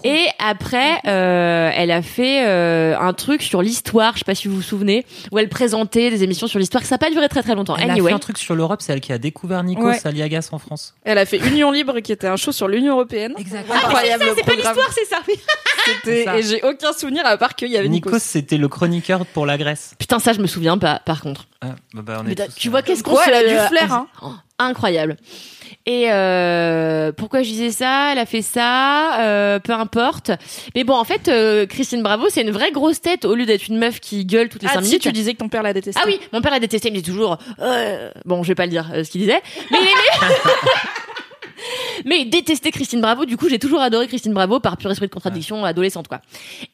Et 0.03 0.19
après, 0.39 0.99
euh, 1.07 1.71
elle 1.75 1.91
a 1.91 2.01
fait 2.01 2.45
euh, 2.47 2.95
un 2.97 3.13
truc 3.13 3.41
sur 3.41 3.61
l'histoire, 3.61 4.13
je 4.13 4.19
sais 4.19 4.25
pas 4.25 4.35
si 4.35 4.47
vous 4.47 4.55
vous 4.55 4.61
souvenez, 4.61 5.05
où 5.31 5.39
elle 5.39 5.49
présentait 5.49 6.09
des 6.09 6.23
émissions 6.23 6.47
sur 6.47 6.59
l'histoire. 6.59 6.83
Ça 6.85 6.95
n'a 6.95 6.99
pas 6.99 7.09
duré 7.09 7.27
très 7.27 7.41
très 7.43 7.55
longtemps. 7.55 7.75
Elle 7.75 7.89
a 7.91 7.95
fait 7.95 8.11
un 8.11 8.19
truc 8.19 8.37
sur 8.37 8.55
l'Europe, 8.55 8.81
c'est 8.83 8.93
elle 8.93 9.01
qui 9.01 9.11
a 9.13 9.17
découvert 9.17 9.63
Nikos 9.63 9.83
Ouais. 9.85 9.99
Aliagas 10.07 10.49
en 10.51 10.59
France. 10.59 10.93
Elle 11.03 11.17
a 11.17 11.25
fait 11.25 11.37
Union 11.37 11.71
Libre, 11.71 11.99
qui 12.01 12.11
était 12.11 12.27
un 12.27 12.35
show 12.37 12.51
sur 12.51 12.67
l'Union 12.67 12.93
Européenne. 12.93 13.33
Exactement. 13.37 13.73
Incroyable 13.75 14.23
c'est 14.35 14.43
pas 14.43 14.51
programme. 14.53 14.75
l'histoire, 14.75 14.93
c'est 14.93 15.05
ça. 15.05 15.17
oui. 15.27 15.33
C'était- 15.85 16.01
C'est 16.19 16.23
ça. 16.25 16.37
Et 16.37 16.43
j'ai 16.43 16.63
aucun 16.63 16.93
souvenir 16.93 17.25
à 17.25 17.37
part 17.37 17.55
qu'il 17.55 17.69
y 17.69 17.77
avait 17.77 17.87
Nikos. 17.89 18.09
Nikos, 18.11 18.19
c'était 18.19 18.57
le 18.57 18.67
chroniqueur 18.67 19.25
pour 19.25 19.45
la 19.45 19.57
Grèce. 19.57 19.95
Putain, 19.99 20.19
ça 20.19 20.33
je 20.33 20.39
me 20.39 20.47
souviens 20.47 20.77
pas. 20.77 21.01
Par 21.05 21.21
contre, 21.21 21.47
Ah, 21.63 21.75
bah, 21.93 22.01
bah, 22.03 22.17
on 22.19 22.23
Mais 22.23 22.33
est 22.33 22.35
t'as- 22.35 22.47
tous, 22.47 22.55
tu 22.55 22.67
euh, 22.67 22.71
vois 22.71 22.81
qu'est-ce 22.81 23.03
qu'on 23.03 23.11
quoi, 23.11 23.23
se- 23.23 23.29
elle 23.29 23.47
a 23.47 23.49
du 23.63 23.67
flair, 23.69 23.91
hein. 23.93 24.07
Oh, 24.21 24.31
incroyable. 24.59 25.15
Et 25.85 26.05
euh, 26.11 27.11
pourquoi 27.11 27.41
je 27.43 27.49
disais 27.49 27.71
ça? 27.71 28.09
Elle 28.13 28.19
a 28.19 28.25
fait 28.25 28.41
ça, 28.41 29.19
euh, 29.21 29.59
peu 29.59 29.73
importe. 29.73 30.31
Mais 30.75 30.83
bon, 30.85 30.93
en 30.95 31.03
fait, 31.03 31.27
euh, 31.27 31.65
Christine 31.65 32.01
Bravo, 32.03 32.27
c'est 32.29 32.41
une 32.41 32.51
vraie 32.51 32.71
grosse 32.71 33.01
tête 33.01 33.25
au 33.25 33.35
lieu 33.35 33.45
d'être 33.45 33.67
une 33.67 33.77
meuf 33.77 33.99
qui 33.99 34.25
gueule 34.25 34.47
toutes 34.49 34.61
les 34.63 34.69
Ah, 34.69 34.75
cinq 34.75 34.81
si, 34.81 34.87
minutes. 34.87 35.01
tu 35.03 35.11
disais 35.11 35.33
que 35.33 35.39
ton 35.39 35.49
père 35.49 35.61
la 35.63 35.73
détestait. 35.73 35.99
Ah 36.01 36.07
oui, 36.07 36.19
mon 36.31 36.41
père 36.41 36.51
l'a 36.51 36.59
détesté, 36.59 36.87
il 36.89 36.91
me 36.93 36.97
dit 36.97 37.03
toujours. 37.11 37.37
euh, 37.59 38.09
Bon, 38.25 38.43
je 38.43 38.49
vais 38.49 38.55
pas 38.55 38.65
le 38.65 38.71
dire 38.71 38.89
euh, 38.93 39.03
ce 39.03 39.09
qu'il 39.09 39.21
disait, 39.21 39.41
mais 39.71 39.77
il 39.81 39.87
aimait. 39.87 40.33
Mais 42.05 42.21
il 42.21 42.29
détestait 42.29 42.71
Christine 42.71 43.01
Bravo. 43.01 43.25
Du 43.25 43.37
coup, 43.37 43.49
j'ai 43.49 43.59
toujours 43.59 43.81
adoré 43.81 44.07
Christine 44.07 44.33
Bravo 44.33 44.59
par 44.59 44.77
pur 44.77 44.89
esprit 44.91 45.07
de 45.07 45.13
contradiction 45.13 45.63
adolescente, 45.65 46.07
quoi. 46.07 46.21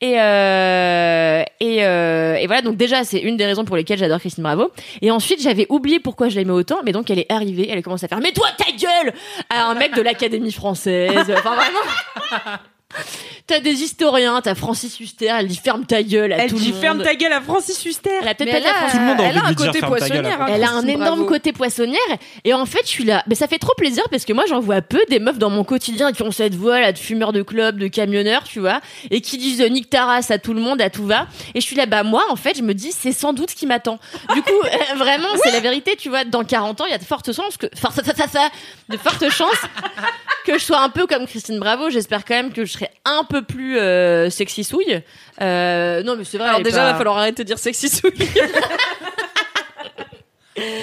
Et 0.02 0.20
euh, 0.20 1.44
et, 1.60 1.86
euh, 1.86 2.36
et 2.36 2.48
voilà. 2.48 2.62
Donc 2.62 2.78
déjà, 2.78 3.04
c'est 3.04 3.20
une 3.20 3.38
des 3.38 3.46
raisons 3.46 3.66
pour 3.66 3.76
lesquelles 3.76 4.00
j'adore 4.00 4.20
Christine 4.20 4.44
Bravo. 4.44 4.72
Et 5.02 5.12
ensuite, 5.12 5.42
j'avais 5.42 5.68
oublié 5.70 6.00
pourquoi 6.00 6.30
je 6.30 6.36
l'aimais 6.36 6.54
autant. 6.54 6.80
Mais 6.86 6.92
donc, 6.92 7.10
elle 7.10 7.20
est 7.20 7.32
arrivée, 7.32 7.68
elle 7.70 7.78
a 7.78 7.82
commencé 7.82 8.06
à 8.06 8.08
faire 8.08 8.20
"Mais 8.20 8.32
toi, 8.32 8.48
ta 8.58 8.72
gueule!" 8.72 9.14
à 9.50 9.66
un 9.66 9.76
mec 9.76 9.96
de 9.96 10.02
l'Académie 10.02 10.52
française. 10.52 11.32
Enfin, 11.38 11.56
vraiment. 11.56 12.60
T'as 13.50 13.60
des 13.62 13.82
historiens, 13.82 14.40
t'as 14.44 14.54
Francis 14.54 15.00
Huster, 15.00 15.26
elle 15.40 15.48
dit 15.48 15.58
ferme 15.58 15.84
ta 15.84 16.04
gueule 16.04 16.32
à 16.34 16.38
Elle 16.44 16.52
tout 16.52 16.58
dit 16.58 16.68
le 16.68 16.74
monde. 16.74 16.82
ferme 16.82 17.04
ta 17.04 17.16
gueule 17.16 17.34
à 17.34 17.42
Francis 17.42 17.84
Huster. 17.84 18.12
Elle 18.22 18.28
a 18.28 18.36
peut-être 18.36 18.52
pas 18.52 18.58
elle 18.58 18.62
dit 18.64 18.68
à 18.70 18.72
a, 18.72 18.74
Francis- 18.76 18.92
Tout 18.94 19.00
le 19.00 19.06
monde 19.06 19.20
a 19.22 19.24
elle 19.24 19.38
a 19.40 19.46
un 19.46 19.54
côté 19.56 19.80
poissonnière. 19.82 20.42
hein, 20.44 20.46
Elle 20.50 20.64
a 20.64 20.70
un 20.72 20.86
énorme 20.88 21.20
Bravo. 21.22 21.26
côté 21.26 21.52
poissonnière 21.52 22.00
et 22.44 22.54
en 22.54 22.68
fait 22.68 22.82
je 22.84 22.90
suis 22.90 23.06
là 23.06 23.24
mais 23.28 23.34
ça 23.34 23.48
fait 23.48 23.58
trop 23.58 23.74
plaisir 23.76 24.04
parce 24.12 24.24
que 24.24 24.34
moi 24.34 24.44
j'en 24.48 24.60
vois 24.60 24.84
peu 24.84 25.00
des 25.10 25.18
meufs 25.20 25.40
dans 25.40 25.50
mon 25.50 25.64
quotidien 25.64 26.12
qui 26.12 26.22
ont 26.22 26.32
cette 26.32 26.54
voix 26.54 26.80
là 26.80 26.92
de 26.94 26.98
fumeurs 27.00 27.34
de 27.34 27.42
club 27.42 27.80
de 27.80 27.88
camionneurs 27.88 28.44
tu 28.44 28.60
vois 28.60 28.82
et 29.10 29.20
qui 29.22 29.40
disent 29.40 29.62
nique 29.62 29.90
ta 29.90 30.06
race 30.06 30.30
à 30.30 30.38
tout 30.38 30.54
le 30.54 30.62
monde 30.62 30.80
à 30.80 30.92
tout 30.92 31.06
va 31.08 31.26
et 31.56 31.60
je 31.62 31.66
suis 31.66 31.76
là 31.76 31.88
bah 31.88 32.04
moi 32.04 32.24
en 32.30 32.36
fait 32.36 32.56
je 32.56 32.62
me 32.62 32.74
dis 32.76 32.92
c'est 32.92 33.12
sans 33.14 33.34
doute 33.34 33.50
ce 33.50 33.56
qui 33.56 33.66
m'attend 33.66 33.98
du 34.36 34.44
coup 34.44 34.52
euh, 34.64 34.96
vraiment 34.96 35.28
c'est 35.44 35.52
la 35.52 35.60
vérité 35.60 35.96
tu 35.98 36.10
vois 36.10 36.24
dans 36.24 36.44
40 36.44 36.82
ans 36.82 36.86
il 36.86 36.92
y 36.92 36.96
a 36.96 37.00
de 37.00 37.04
fortes 37.04 37.34
chances 37.34 37.58
que 37.58 37.66
forte- 37.76 37.96
ça, 38.06 38.14
ça, 38.16 38.28
ça, 38.28 38.50
de 38.90 38.98
fortes 38.98 39.28
chances 39.32 39.62
que 40.46 40.58
je 40.60 40.64
sois 40.64 40.82
un 40.82 40.90
peu 40.90 41.08
comme 41.08 41.26
Christine 41.26 41.60
Bravo 41.60 41.90
j'espère 41.90 42.26
quand 42.26 42.36
même 42.36 42.54
que 42.54 42.64
je 42.66 42.74
serai 42.74 42.90
un 43.06 43.24
peu 43.24 43.39
plus 43.42 43.78
euh, 43.78 44.30
sexy 44.30 44.64
souille 44.64 45.02
euh, 45.42 46.04
non 46.04 46.16
mais 46.18 46.26
c'est 46.26 46.38
vrai 46.38 46.50
Alors 46.50 46.62
déjà, 46.62 46.90
il 46.90 46.92
va 46.92 46.98
falloir 46.98 47.18
arrêter 47.18 47.44
de 47.44 47.48
dire 47.48 47.60
sexy 47.60 47.88
souille. 47.90 48.12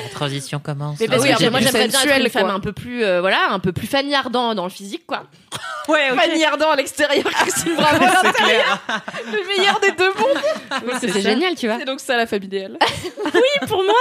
La 0.04 0.10
transition 0.10 0.58
commence. 0.58 0.98
Mais 1.00 1.06
parce 1.08 1.22
Ah 1.24 1.34
que 1.36 1.42
oui, 1.44 1.50
moi 1.50 1.60
j'aimerais 1.60 1.88
bien 1.88 2.02
être 2.02 2.20
une 2.20 2.28
femme 2.30 2.42
quoi. 2.44 2.52
un 2.52 2.60
peu 2.60 2.72
plus 2.72 3.04
euh, 3.04 3.20
voilà 3.20 3.48
un 3.50 3.58
peu 3.58 3.72
plus 3.72 3.86
Fanny 3.86 4.14
Ardant 4.14 4.54
dans 4.54 4.64
le 4.64 4.70
physique 4.70 5.02
quoi. 5.06 5.24
Ouais, 5.88 6.10
ok. 6.10 6.18
Fanny 6.18 6.44
Ardant 6.44 6.70
à 6.72 6.74
l'extérieur, 6.76 7.24
Christine 7.24 7.74
Bravo 7.76 8.04
à 8.04 8.22
l'intérieur. 8.24 8.80
Le 9.26 9.56
meilleur 9.56 9.78
des 9.78 9.92
deux 9.92 10.12
mondes. 10.14 10.82
Oui, 10.84 10.92
c'est 11.00 11.20
génial 11.20 11.54
tu 11.54 11.68
vois. 11.68 11.76
C'est 11.78 11.84
donc 11.84 12.00
ça 12.00 12.16
la 12.16 12.26
femme 12.26 12.42
idéale. 12.42 12.76
pour 13.68 13.84
moi. 13.84 13.94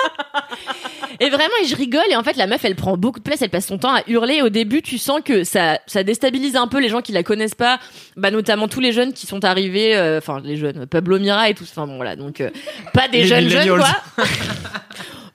Et 1.20 1.30
vraiment, 1.30 1.54
et 1.62 1.66
je 1.68 1.76
rigole. 1.76 2.04
Et 2.10 2.16
en 2.16 2.24
fait, 2.24 2.36
la 2.38 2.48
meuf, 2.48 2.66
elle 2.66 2.76
prend 2.76 2.98
beaucoup 2.98 3.20
de 3.20 3.24
place. 3.24 3.42
Elle 3.44 3.52
passe 3.52 3.68
son 3.68 3.78
temps 3.78 3.94
à 3.94 4.02
hurler. 4.08 4.42
Au 4.42 4.50
début, 4.50 4.82
tu 4.82 4.98
sens 4.98 5.22
que 5.24 5.44
ça, 5.44 5.80
ça 5.86 6.04
déstabilise 6.04 6.56
un 6.56 6.68
peu 6.68 6.80
les 6.82 6.90
gens 6.90 7.02
qui 7.02 7.12
la 7.12 7.22
connaissent 7.24 7.54
pas. 7.56 7.80
Bah, 8.18 8.32
notamment 8.32 8.68
tous 8.68 8.80
les 8.80 8.92
jeunes 8.92 9.14
qui 9.14 9.28
sont 9.28 9.46
arrivés. 9.46 9.96
euh, 9.96 10.18
Enfin, 10.18 10.42
les 10.44 10.58
jeunes. 10.58 10.88
Pablo 10.88 11.20
Mira 11.20 11.50
et 11.50 11.54
tout. 11.54 11.66
Enfin, 11.70 11.86
bon, 11.86 11.98
voilà. 11.98 12.16
Donc, 12.16 12.42
euh, 12.42 12.50
pas 12.94 13.08
des 13.08 13.20
Les 13.22 13.28
jeunes 13.28 13.48
jeunes, 13.50 13.78
quoi. 13.78 13.88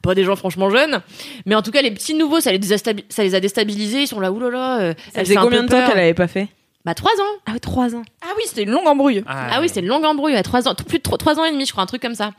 Pas 0.03 0.15
des 0.15 0.25
gens 0.25 0.37
franchement 0.37 0.71
jeunes. 0.71 1.01
Mais 1.47 1.55
en 1.55 1.63
tout 1.63 1.71
cas, 1.71 1.83
les 1.83 1.91
petits 1.91 2.15
nouveaux, 2.15 2.41
ça 2.41 2.53
les, 2.53 2.61
ça 3.09 3.23
les 3.23 3.35
a 3.35 3.41
déstabilisés. 3.41 4.03
Ils 4.03 4.07
sont 4.09 4.21
là, 4.21 4.33
oulala. 4.33 4.81
euh, 4.81 4.95
Ça 5.15 5.21
faisait 5.21 5.35
combien 5.37 5.63
de 5.63 5.69
temps 5.69 5.87
qu'elle 5.87 5.99
avait 5.99 6.15
pas 6.15 6.29
fait? 6.29 6.49
Bah, 6.87 6.95
trois 6.95 7.11
ans. 7.13 7.37
Ah 7.45 7.53
ouais, 7.53 7.59
trois 7.59 7.95
ans. 7.95 8.03
Ah 8.23 8.29
oui, 8.39 8.43
c'était 8.47 8.63
une 8.63 8.71
longue 8.71 8.87
embrouille. 8.87 9.23
Ah 9.27 9.59
oui, 9.61 9.69
c'est 9.71 9.81
une 9.81 9.87
longue 9.87 10.05
embrouille, 10.07 10.35
à 10.35 10.43
trois 10.43 10.67
ans, 10.67 10.75
plus 10.75 10.97
de 10.99 11.03
trois, 11.03 11.39
ans 11.39 11.45
et 11.45 11.53
demi, 11.53 11.67
je 11.67 11.73
crois, 11.73 11.83
un 11.83 11.87
truc 11.87 12.01
comme 12.01 12.15
ça. 12.15 12.31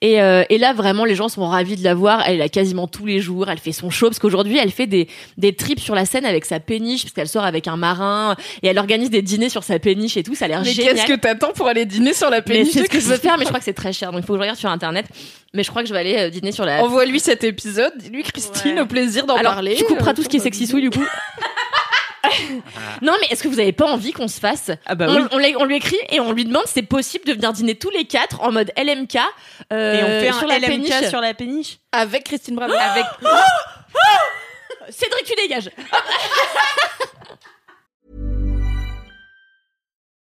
Et, 0.00 0.20
euh, 0.20 0.42
et 0.50 0.58
là, 0.58 0.72
vraiment, 0.72 1.04
les 1.04 1.14
gens 1.14 1.28
sont 1.28 1.46
ravis 1.46 1.76
de 1.76 1.84
la 1.84 1.94
voir. 1.94 2.24
Elle 2.26 2.34
est 2.34 2.38
là 2.38 2.48
quasiment 2.48 2.88
tous 2.88 3.06
les 3.06 3.20
jours. 3.20 3.48
Elle 3.48 3.58
fait 3.58 3.70
son 3.70 3.88
show 3.88 4.06
parce 4.08 4.18
qu'aujourd'hui, 4.18 4.58
elle 4.58 4.72
fait 4.72 4.88
des 4.88 5.06
des 5.38 5.54
trips 5.54 5.78
sur 5.78 5.94
la 5.94 6.04
scène 6.04 6.24
avec 6.26 6.44
sa 6.46 6.58
péniche 6.58 7.02
parce 7.04 7.12
qu'elle 7.14 7.28
sort 7.28 7.44
avec 7.44 7.68
un 7.68 7.76
marin 7.76 8.34
et 8.62 8.66
elle 8.66 8.78
organise 8.78 9.10
des 9.10 9.22
dîners 9.22 9.50
sur 9.50 9.62
sa 9.62 9.78
péniche 9.78 10.16
et 10.16 10.24
tout. 10.24 10.34
Ça 10.34 10.46
a 10.46 10.48
l'air 10.48 10.62
Mais 10.64 10.72
génial. 10.72 10.94
qu'est-ce 10.94 11.06
que 11.06 11.14
t'attends 11.14 11.52
pour 11.52 11.68
aller 11.68 11.84
dîner 11.86 12.12
sur 12.12 12.28
la 12.28 12.38
mais 12.38 12.42
péniche 12.42 12.72
c'est 12.72 12.82
ce 12.84 12.88
que 12.90 12.98
je 12.98 13.06
veux 13.06 13.18
faire, 13.18 13.36
mais 13.38 13.44
je 13.44 13.48
crois 13.50 13.60
que 13.60 13.64
c'est 13.64 13.72
très 13.72 13.92
cher, 13.92 14.10
donc 14.10 14.22
il 14.22 14.26
faut 14.26 14.32
que 14.32 14.38
je 14.38 14.42
regarde 14.42 14.58
sur 14.58 14.68
internet. 14.68 15.06
Mais 15.54 15.62
je 15.62 15.70
crois 15.70 15.82
que 15.82 15.88
je 15.88 15.94
vais 15.94 16.00
aller 16.00 16.16
euh, 16.18 16.28
dîner 16.30 16.50
sur 16.50 16.64
la. 16.64 16.82
Envoie-lui 16.82 17.20
cet 17.20 17.44
épisode, 17.44 17.92
dis-lui 17.98 18.24
Christine, 18.24 18.74
Ouais. 18.74 18.80
au 18.80 18.86
plaisir 18.86 19.26
d'en 19.26 19.38
parler. 19.38 19.76
tu 19.76 19.84
couperas 19.84 20.10
Euh, 20.10 20.14
tout 20.14 20.22
ce 20.24 20.28
qui 20.28 20.38
est 20.38 20.40
sexy 20.40 20.66
souille 20.66 20.82
du 20.82 20.90
coup. 20.90 21.04
non, 23.02 23.12
mais 23.20 23.26
est-ce 23.30 23.42
que 23.42 23.48
vous 23.48 23.60
avez 23.60 23.72
pas 23.72 23.86
envie 23.86 24.12
qu'on 24.12 24.28
se 24.28 24.40
fasse 24.40 24.70
Ah 24.86 24.94
bah 24.94 25.06
on, 25.08 25.16
oui. 25.16 25.22
on 25.32 25.38
l'a- 25.38 25.58
on 25.58 25.64
lui 25.64 25.76
écrit 25.76 25.98
et 26.10 26.20
on 26.20 26.32
lui 26.32 26.44
demande 26.44 26.64
si 26.66 26.72
c'est 26.74 26.82
possible 26.82 27.24
de 27.26 27.32
venir 27.32 27.52
dîner 27.52 27.74
tous 27.74 27.90
les 27.90 28.04
quatre 28.04 28.40
en 28.42 28.52
mode 28.52 28.72
LMK 28.76 29.16
euh, 29.72 29.94
Et 29.94 30.02
on 30.02 30.06
fait 30.32 30.32
sur 30.38 30.44
un 30.44 30.46
la 30.48 30.58
LMK 30.58 30.68
péniche. 30.68 31.08
sur 31.08 31.20
la 31.20 31.34
péniche. 31.34 31.78
Avec 31.92 32.24
Christine 32.24 32.54
Bravo. 32.56 32.72
avec 32.74 33.04
Cédric 34.90 35.24
tu 35.24 35.34
dégages. 35.34 35.70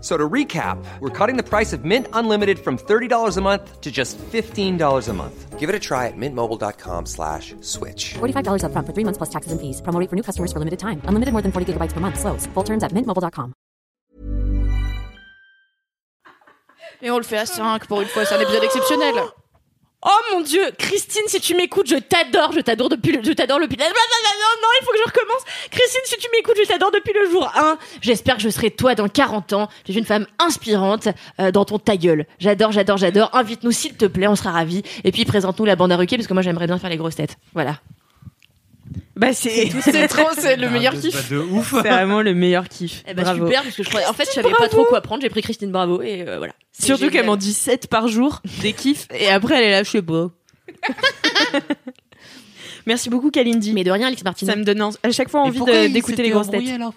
F- 0.00 0.02
So 0.02 0.16
to 0.16 0.28
recap, 0.28 0.82
we're 1.00 1.10
cutting 1.10 1.36
the 1.36 1.42
price 1.42 1.74
of 1.74 1.84
Mint 1.84 2.06
Unlimited 2.14 2.58
from 2.58 2.78
$30 2.78 3.36
a 3.36 3.40
month 3.42 3.80
to 3.82 3.90
just 3.90 4.16
$15 4.32 5.08
a 5.08 5.12
month. 5.12 5.58
Give 5.58 5.68
it 5.68 5.74
a 5.74 5.78
try 5.78 6.06
at 6.06 6.16
mintmobile.com 6.16 7.04
slash 7.04 7.54
switch. 7.60 8.14
$45 8.18 8.62
upfront 8.64 8.86
for 8.86 8.94
three 8.94 9.04
months 9.04 9.18
plus 9.18 9.28
taxes 9.28 9.52
and 9.52 9.60
fees. 9.60 9.82
Promo 9.82 10.00
for 10.08 10.16
new 10.16 10.22
customers 10.22 10.50
for 10.54 10.58
limited 10.58 10.78
time. 10.78 11.02
Unlimited 11.04 11.32
more 11.34 11.42
than 11.42 11.52
40 11.52 11.74
gigabytes 11.74 11.92
per 11.92 12.00
month. 12.00 12.18
Slows. 12.18 12.46
Full 12.54 12.64
terms 12.64 12.82
at 12.82 12.92
mintmobile.com. 12.94 13.52
Et 17.02 17.10
on 17.10 17.16
le 17.18 17.22
fait 17.24 17.38
à 17.38 17.46
5 17.46 17.86
pour 17.86 18.00
une 18.00 18.08
fois, 18.08 18.24
c'est 18.24 18.34
un 18.34 18.40
épisode 18.40 18.64
exceptionnel. 18.64 19.14
Oh 20.02 20.20
mon 20.32 20.40
dieu, 20.40 20.62
Christine, 20.78 21.24
si 21.26 21.40
tu 21.40 21.54
m'écoutes, 21.54 21.86
je 21.86 21.96
t'adore, 21.96 22.52
je 22.52 22.60
t'adore 22.60 22.88
depuis 22.88 23.12
le, 23.12 23.22
je 23.22 23.32
t'adore 23.32 23.60
depuis. 23.60 23.76
Non, 23.76 23.84
non, 23.84 24.68
il 24.80 24.84
faut 24.84 24.92
que 24.92 24.98
je 24.98 25.04
recommence. 25.04 25.42
Christine, 25.70 26.00
si 26.04 26.16
tu 26.16 26.28
m'écoutes, 26.32 26.56
je 26.56 26.66
t'adore 26.66 26.90
depuis 26.90 27.12
le 27.12 27.30
jour 27.30 27.52
1. 27.54 27.76
J'espère 28.00 28.36
que 28.36 28.42
je 28.42 28.48
serai 28.48 28.70
toi 28.70 28.94
dans 28.94 29.08
40 29.08 29.52
ans. 29.52 29.68
Tu 29.84 29.92
es 29.92 29.94
une 29.94 30.06
femme 30.06 30.26
inspirante 30.38 31.08
euh, 31.38 31.50
dans 31.50 31.66
ton 31.66 31.78
ta 31.78 31.98
gueule. 31.98 32.26
J'adore, 32.38 32.72
j'adore, 32.72 32.96
j'adore. 32.96 33.28
Invite-nous 33.34 33.72
s'il 33.72 33.94
te 33.94 34.06
plaît, 34.06 34.26
on 34.26 34.36
sera 34.36 34.52
ravis. 34.52 34.82
Et 35.04 35.12
puis 35.12 35.26
présente-nous 35.26 35.66
la 35.66 35.76
bande 35.76 35.92
à 35.92 35.96
Ruquier 35.96 36.16
parce 36.16 36.26
que 36.26 36.32
moi 36.32 36.42
j'aimerais 36.42 36.66
bien 36.66 36.78
faire 36.78 36.90
les 36.90 36.96
grosses 36.96 37.16
têtes. 37.16 37.36
Voilà. 37.52 37.76
Bah 39.16 39.32
c'est 39.32 39.70
C'est 39.82 40.08
trop, 40.08 40.28
c'est 40.36 40.56
le 40.56 40.70
meilleur 40.70 40.94
de, 40.94 41.00
kiff. 41.00 41.30
de 41.30 41.38
ouf. 41.38 41.70
c'est 41.82 41.88
vraiment 41.88 42.22
le 42.22 42.34
meilleur 42.34 42.68
kiff. 42.68 43.02
Eh 43.06 43.14
ben 43.14 43.22
Bravo. 43.22 43.46
super 43.46 43.62
parce 43.62 43.76
que 43.76 43.82
je 43.82 43.88
croyais, 43.88 44.06
en 44.06 44.12
fait, 44.12 44.24
je 44.26 44.30
savais 44.32 44.50
pas 44.58 44.68
trop 44.68 44.84
quoi 44.84 45.00
prendre. 45.00 45.22
J'ai 45.22 45.28
pris 45.30 45.42
Christine 45.42 45.70
Bravo 45.70 46.00
et 46.02 46.24
euh, 46.26 46.38
voilà. 46.38 46.52
Surtout 46.78 47.10
qu'elle 47.10 47.26
m'en 47.26 47.36
dit 47.36 47.52
7 47.52 47.88
par 47.88 48.08
jour, 48.08 48.40
des 48.62 48.72
kiffs, 48.72 49.06
et 49.14 49.28
après 49.28 49.56
elle 49.56 49.64
est 49.64 49.70
là, 49.72 49.82
je 49.82 49.90
sais 49.90 50.02
pas. 50.02 50.28
Merci 52.86 53.10
beaucoup 53.10 53.30
Kalindi. 53.30 53.72
Mais 53.74 53.84
de 53.84 53.90
rien, 53.90 54.06
Alex 54.06 54.24
Martin. 54.24 54.46
ça 54.46 54.56
me 54.56 54.64
donne 54.64 54.80
à 55.02 55.10
chaque 55.10 55.28
fois 55.28 55.42
envie 55.42 55.60
d'écouter 55.90 56.22
les 56.22 56.30
grosses 56.30 56.50
têtes. 56.50 56.66
alors 56.68 56.94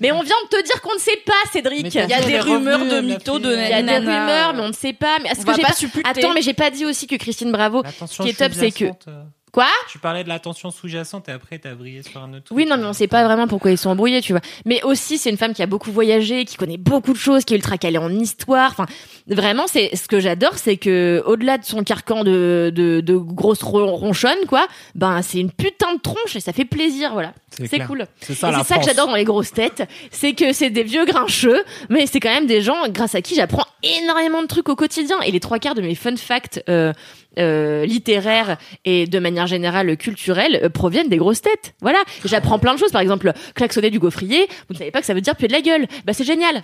Mais 0.00 0.10
on 0.12 0.20
vient 0.22 0.34
de 0.50 0.56
te 0.56 0.64
dire 0.64 0.80
qu'on 0.82 0.94
ne 0.94 0.98
sait 0.98 1.18
pas, 1.24 1.32
Cédric. 1.52 1.82
Mais 1.84 1.90
Il 2.04 2.10
y 2.10 2.14
a 2.14 2.20
des 2.22 2.40
rumeurs 2.40 2.84
de 2.84 3.00
mythos 3.00 3.38
de 3.38 3.52
Il 3.54 3.60
y 3.70 3.72
a 3.72 3.82
des 3.82 3.98
rumeurs, 3.98 4.54
mais 4.54 4.62
on 4.62 4.68
ne 4.68 4.72
sait 4.72 4.92
pas. 4.92 5.18
Mais 5.22 5.30
est-ce 5.30 5.44
que 5.46 5.52
j'ai 5.54 5.62
pas. 5.62 6.10
Attends, 6.10 6.32
mais 6.34 6.42
j'ai 6.42 6.54
pas 6.54 6.70
dit 6.70 6.84
aussi 6.84 7.06
que 7.06 7.16
Christine 7.16 7.52
Bravo. 7.52 7.82
Ce 8.10 8.22
qui 8.22 8.30
est 8.30 8.38
top, 8.38 8.52
c'est 8.52 8.70
que- 8.72 8.86
euh, 9.08 9.22
Quoi 9.56 9.68
Tu 9.88 9.98
parlais 9.98 10.22
de 10.22 10.28
l'attention 10.28 10.70
sous-jacente 10.70 11.30
et 11.30 11.32
après 11.32 11.58
t'as 11.58 11.72
brillé 11.74 12.02
sur 12.02 12.20
un 12.22 12.28
autre 12.34 12.44
truc. 12.44 12.58
Oui, 12.58 12.66
non, 12.66 12.76
mais 12.76 12.84
on 12.84 12.92
sait 12.92 13.06
pas 13.06 13.24
vraiment 13.24 13.46
pourquoi 13.48 13.70
ils 13.70 13.78
sont 13.78 13.88
embrouillés, 13.88 14.20
tu 14.20 14.32
vois. 14.34 14.42
Mais 14.66 14.82
aussi, 14.82 15.16
c'est 15.16 15.30
une 15.30 15.38
femme 15.38 15.54
qui 15.54 15.62
a 15.62 15.66
beaucoup 15.66 15.90
voyagé, 15.90 16.44
qui 16.44 16.56
connaît 16.58 16.76
beaucoup 16.76 17.14
de 17.14 17.18
choses, 17.18 17.46
qui 17.46 17.54
est 17.54 17.56
ultra 17.56 17.78
calée 17.78 17.96
en 17.96 18.10
histoire. 18.10 18.72
Enfin, 18.72 18.84
vraiment, 19.26 19.66
c'est 19.66 19.96
ce 19.96 20.08
que 20.08 20.20
j'adore, 20.20 20.58
c'est 20.58 20.76
que 20.76 21.22
au-delà 21.24 21.56
de 21.56 21.64
son 21.64 21.84
carcan 21.84 22.22
de 22.22 22.70
de, 22.74 23.00
de 23.00 23.16
grosse 23.16 23.62
ron- 23.62 23.96
ronchonne, 23.96 24.44
quoi, 24.46 24.66
ben 24.94 25.22
c'est 25.22 25.38
une 25.38 25.50
putain 25.50 25.94
de 25.94 26.00
tronche 26.02 26.36
et 26.36 26.40
ça 26.40 26.52
fait 26.52 26.66
plaisir, 26.66 27.14
voilà. 27.14 27.32
C'est 27.70 27.78
cool. 27.86 28.04
C'est 28.20 28.34
ça 28.34 28.50
la 28.50 28.58
c'est 28.58 28.64
ça 28.74 28.78
que 28.78 28.84
j'adore 28.84 29.06
dans 29.06 29.16
les 29.16 29.24
grosses 29.24 29.54
têtes, 29.54 29.88
c'est 30.10 30.34
que 30.34 30.52
c'est 30.52 30.68
des 30.68 30.82
vieux 30.82 31.06
grincheux, 31.06 31.64
mais 31.88 32.06
c'est 32.06 32.20
quand 32.20 32.28
même 32.28 32.46
des 32.46 32.60
gens 32.60 32.76
grâce 32.90 33.14
à 33.14 33.22
qui 33.22 33.34
j'apprends 33.34 33.64
énormément 33.82 34.42
de 34.42 34.46
trucs 34.46 34.68
au 34.68 34.76
quotidien. 34.76 35.18
Et 35.22 35.30
les 35.30 35.40
trois 35.40 35.58
quarts 35.58 35.74
de 35.74 35.80
mes 35.80 35.94
fun 35.94 36.14
facts 36.16 36.62
euh, 36.68 36.92
euh, 37.38 37.84
littéraires 37.86 38.58
et 38.84 39.06
de 39.06 39.18
manière 39.18 39.46
générale 39.46 39.96
culturelle 39.96 40.60
euh, 40.62 40.68
proviennent 40.68 41.08
des 41.08 41.16
grosses 41.16 41.42
têtes. 41.42 41.74
Voilà, 41.80 42.02
j'apprends 42.24 42.58
plein 42.58 42.74
de 42.74 42.78
choses. 42.78 42.92
Par 42.92 43.00
exemple, 43.00 43.32
klaxonner 43.54 43.90
du 43.90 43.98
gaufrier, 43.98 44.46
vous 44.68 44.74
ne 44.74 44.78
savez 44.78 44.90
pas 44.90 45.00
que 45.00 45.06
ça 45.06 45.14
veut 45.14 45.20
dire 45.20 45.36
puer 45.36 45.48
de 45.48 45.52
la 45.52 45.60
gueule. 45.60 45.86
Bah 46.04 46.12
c'est 46.12 46.24
génial. 46.24 46.62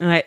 Ouais. 0.00 0.24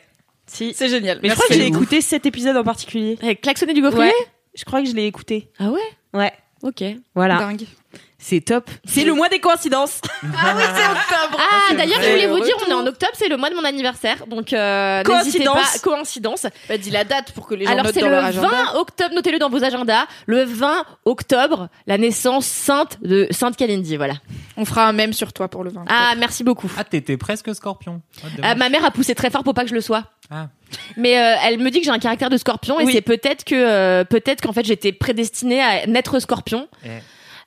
Si. 0.47 0.73
C'est 0.73 0.89
génial. 0.89 1.19
Mais 1.23 1.29
je 1.29 1.35
crois 1.35 1.47
que 1.47 1.53
j'ai 1.53 1.67
écouté 1.67 2.01
cet 2.01 2.25
épisode 2.25 2.57
en 2.57 2.63
particulier. 2.63 3.17
Eh, 3.21 3.35
Klaxonner 3.35 3.73
du 3.73 3.81
gaufrier? 3.81 4.05
Ouais. 4.05 4.27
Je 4.53 4.65
crois 4.65 4.81
que 4.81 4.89
je 4.89 4.93
l'ai 4.93 5.05
écouté. 5.05 5.49
Ah 5.59 5.69
ouais? 5.69 5.79
Ouais. 6.13 6.33
Ok. 6.63 6.83
Voilà. 7.15 7.37
Dingue. 7.37 7.65
C'est 8.23 8.41
top. 8.41 8.69
C'est 8.85 9.03
le 9.03 9.13
mois 9.13 9.29
des 9.29 9.39
coïncidences. 9.39 9.99
Ah 10.43 10.53
oui, 10.55 10.63
c'est 10.75 10.85
octobre. 10.85 11.39
Ah 11.39 11.73
d'ailleurs, 11.75 11.99
je 12.01 12.09
voulais 12.09 12.27
vous 12.27 12.39
dire, 12.39 12.53
on 12.65 12.69
est 12.69 12.73
en 12.73 12.85
octobre, 12.85 13.11
c'est 13.15 13.27
le 13.27 13.37
mois 13.37 13.49
de 13.49 13.55
mon 13.55 13.63
anniversaire, 13.63 14.25
donc 14.27 14.53
euh, 14.53 15.01
n'hésitez 15.03 15.43
pas. 15.45 15.51
Coïncidence. 15.53 15.79
Coïncidence. 15.81 16.45
Bah, 16.69 16.77
dis 16.77 16.91
la 16.91 17.03
date 17.03 17.31
pour 17.33 17.47
que 17.47 17.55
les 17.55 17.65
gens 17.65 17.71
Alors 17.71 17.85
notent 17.85 17.93
c'est 17.95 18.01
dans 18.01 18.07
le 18.07 18.13
leur 18.13 18.25
agenda. 18.25 18.47
20 18.49 18.75
octobre, 18.79 19.15
notez-le 19.15 19.39
dans 19.39 19.49
vos 19.49 19.63
agendas. 19.63 20.05
Le 20.27 20.43
20 20.43 20.85
octobre, 21.05 21.69
la 21.87 21.97
naissance 21.97 22.45
sainte 22.45 22.99
de 23.01 23.27
Sainte 23.31 23.57
Kalindi, 23.57 23.97
voilà. 23.97 24.13
On 24.57 24.65
fera 24.65 24.87
un 24.87 24.93
mème 24.93 25.13
sur 25.13 25.33
toi 25.33 25.47
pour 25.47 25.63
le 25.63 25.71
20. 25.71 25.85
Ah 25.89 26.13
merci 26.17 26.43
beaucoup. 26.43 26.71
Ah, 26.77 26.83
t'étais 26.83 27.17
presque 27.17 27.53
scorpion. 27.55 28.01
Ah, 28.23 28.27
Ah, 28.43 28.55
ma 28.55 28.69
mère 28.69 28.85
a 28.85 28.91
poussé 28.91 29.15
très 29.15 29.31
fort 29.31 29.43
pour 29.43 29.53
pas 29.55 29.63
que 29.63 29.69
je 29.69 29.75
le 29.75 29.81
sois. 29.81 30.03
Ah. 30.29 30.47
Mais 30.97 31.17
euh, 31.19 31.35
elle 31.43 31.57
me 31.59 31.69
dit 31.71 31.79
que 31.79 31.85
j'ai 31.85 31.91
un 31.91 31.99
caractère 31.99 32.29
de 32.29 32.37
scorpion 32.37 32.79
et 32.79 32.85
Oui. 32.85 32.93
c'est 32.93 33.01
peut-être 33.01 33.43
que 33.43 33.55
euh, 33.55 34.03
peut-être 34.03 34.41
qu'en 34.41 34.53
fait 34.53 34.65
j'étais 34.65 34.91
prédestinée 34.93 35.61
à 35.61 35.85
naître 35.87 36.19
scorpion. 36.19 36.67
Eh. 36.85 36.89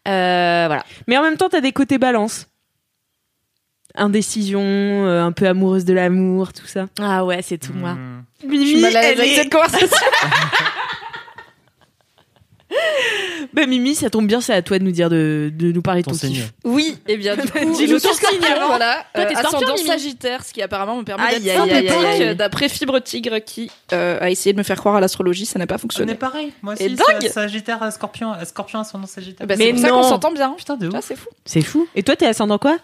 Euh, 0.08 0.64
voilà. 0.66 0.84
Mais 1.08 1.16
en 1.18 1.22
même 1.22 1.36
temps, 1.36 1.48
t'as 1.48 1.60
des 1.60 1.72
côtés 1.72 1.98
balance. 1.98 2.46
Indécision, 3.96 4.60
euh, 4.60 5.22
un 5.22 5.30
peu 5.32 5.46
amoureuse 5.46 5.84
de 5.84 5.92
l'amour, 5.94 6.52
tout 6.52 6.66
ça. 6.66 6.86
Ah 7.00 7.24
ouais, 7.24 7.42
c'est 7.42 7.58
tout 7.58 7.72
moi. 7.72 7.92
Hmm. 7.94 8.24
Je 8.42 8.56
suis 8.56 8.80
mal 8.80 8.96
à 8.96 9.02
l'aise 9.02 9.12
elle 9.12 9.20
avec 9.20 9.32
est- 9.32 9.36
cette 9.36 9.52
conversation. 9.52 9.88
Bah 13.52 13.66
Mimi, 13.66 13.94
ça 13.94 14.10
tombe 14.10 14.26
bien, 14.26 14.40
c'est 14.40 14.52
à 14.54 14.62
toi 14.62 14.78
de 14.78 14.84
nous 14.84 14.90
dire 14.90 15.10
de, 15.10 15.52
de 15.54 15.70
nous 15.70 15.82
parler 15.82 16.00
de 16.00 16.06
Ton 16.06 16.12
ton 16.12 16.18
signe. 16.18 16.32
kiff. 16.34 16.52
Oui, 16.64 16.96
et 17.06 17.16
bien 17.16 17.36
du 17.36 17.42
coup, 17.50 17.58
Dis-nous 17.76 18.00
ton 18.00 18.12
signe, 18.12 18.38
voilà, 18.40 19.04
Toi, 19.14 19.24
t'es 19.26 19.36
euh, 19.36 19.38
scorpion, 19.38 19.58
ascendant 19.58 19.74
Mimi 19.74 19.86
sagittaire, 19.86 20.44
ce 20.44 20.52
qui 20.52 20.62
apparemment 20.62 20.96
me 20.96 21.02
permet 21.04 21.24
Aïe, 21.24 21.40
d'être 21.40 21.60
aïe, 21.62 21.70
aïe, 21.70 21.88
sympathique, 21.88 22.06
aïe, 22.06 22.22
euh, 22.28 22.34
d'après 22.34 22.68
Fibre 22.68 22.98
Tigre 23.00 23.38
qui 23.44 23.70
euh, 23.92 24.18
a 24.20 24.30
essayé 24.30 24.52
de 24.52 24.58
me 24.58 24.62
faire 24.64 24.78
croire 24.78 24.96
à 24.96 25.00
l'astrologie, 25.00 25.46
ça 25.46 25.58
n'a 25.58 25.66
pas 25.66 25.74
On 25.74 25.78
est 25.78 25.80
fonctionné. 25.82 26.14
pareil. 26.14 26.52
Moi 26.62 26.74
Et 26.80 26.86
aussi, 26.86 26.94
dingue 26.96 27.04
c'est 27.20 27.28
Sagittaire, 27.28 27.92
Scorpion, 27.92 28.32
Scorpion 28.44 28.80
ascendant 28.80 29.06
Sagittaire. 29.06 29.46
Bah, 29.46 29.54
Mais 29.58 29.66
c'est 29.66 29.72
pour 29.72 29.80
ça 29.82 29.88
non. 29.88 29.94
qu'on 30.00 30.08
s'entend 30.08 30.32
bien. 30.32 30.54
Putain 30.56 30.76
de 30.76 30.90
c'est 31.02 31.16
fou. 31.16 31.28
C'est 31.44 31.62
fou. 31.62 31.86
Et 31.94 32.02
toi, 32.02 32.16
t'es 32.16 32.26
ascendant 32.26 32.58
quoi? 32.58 32.76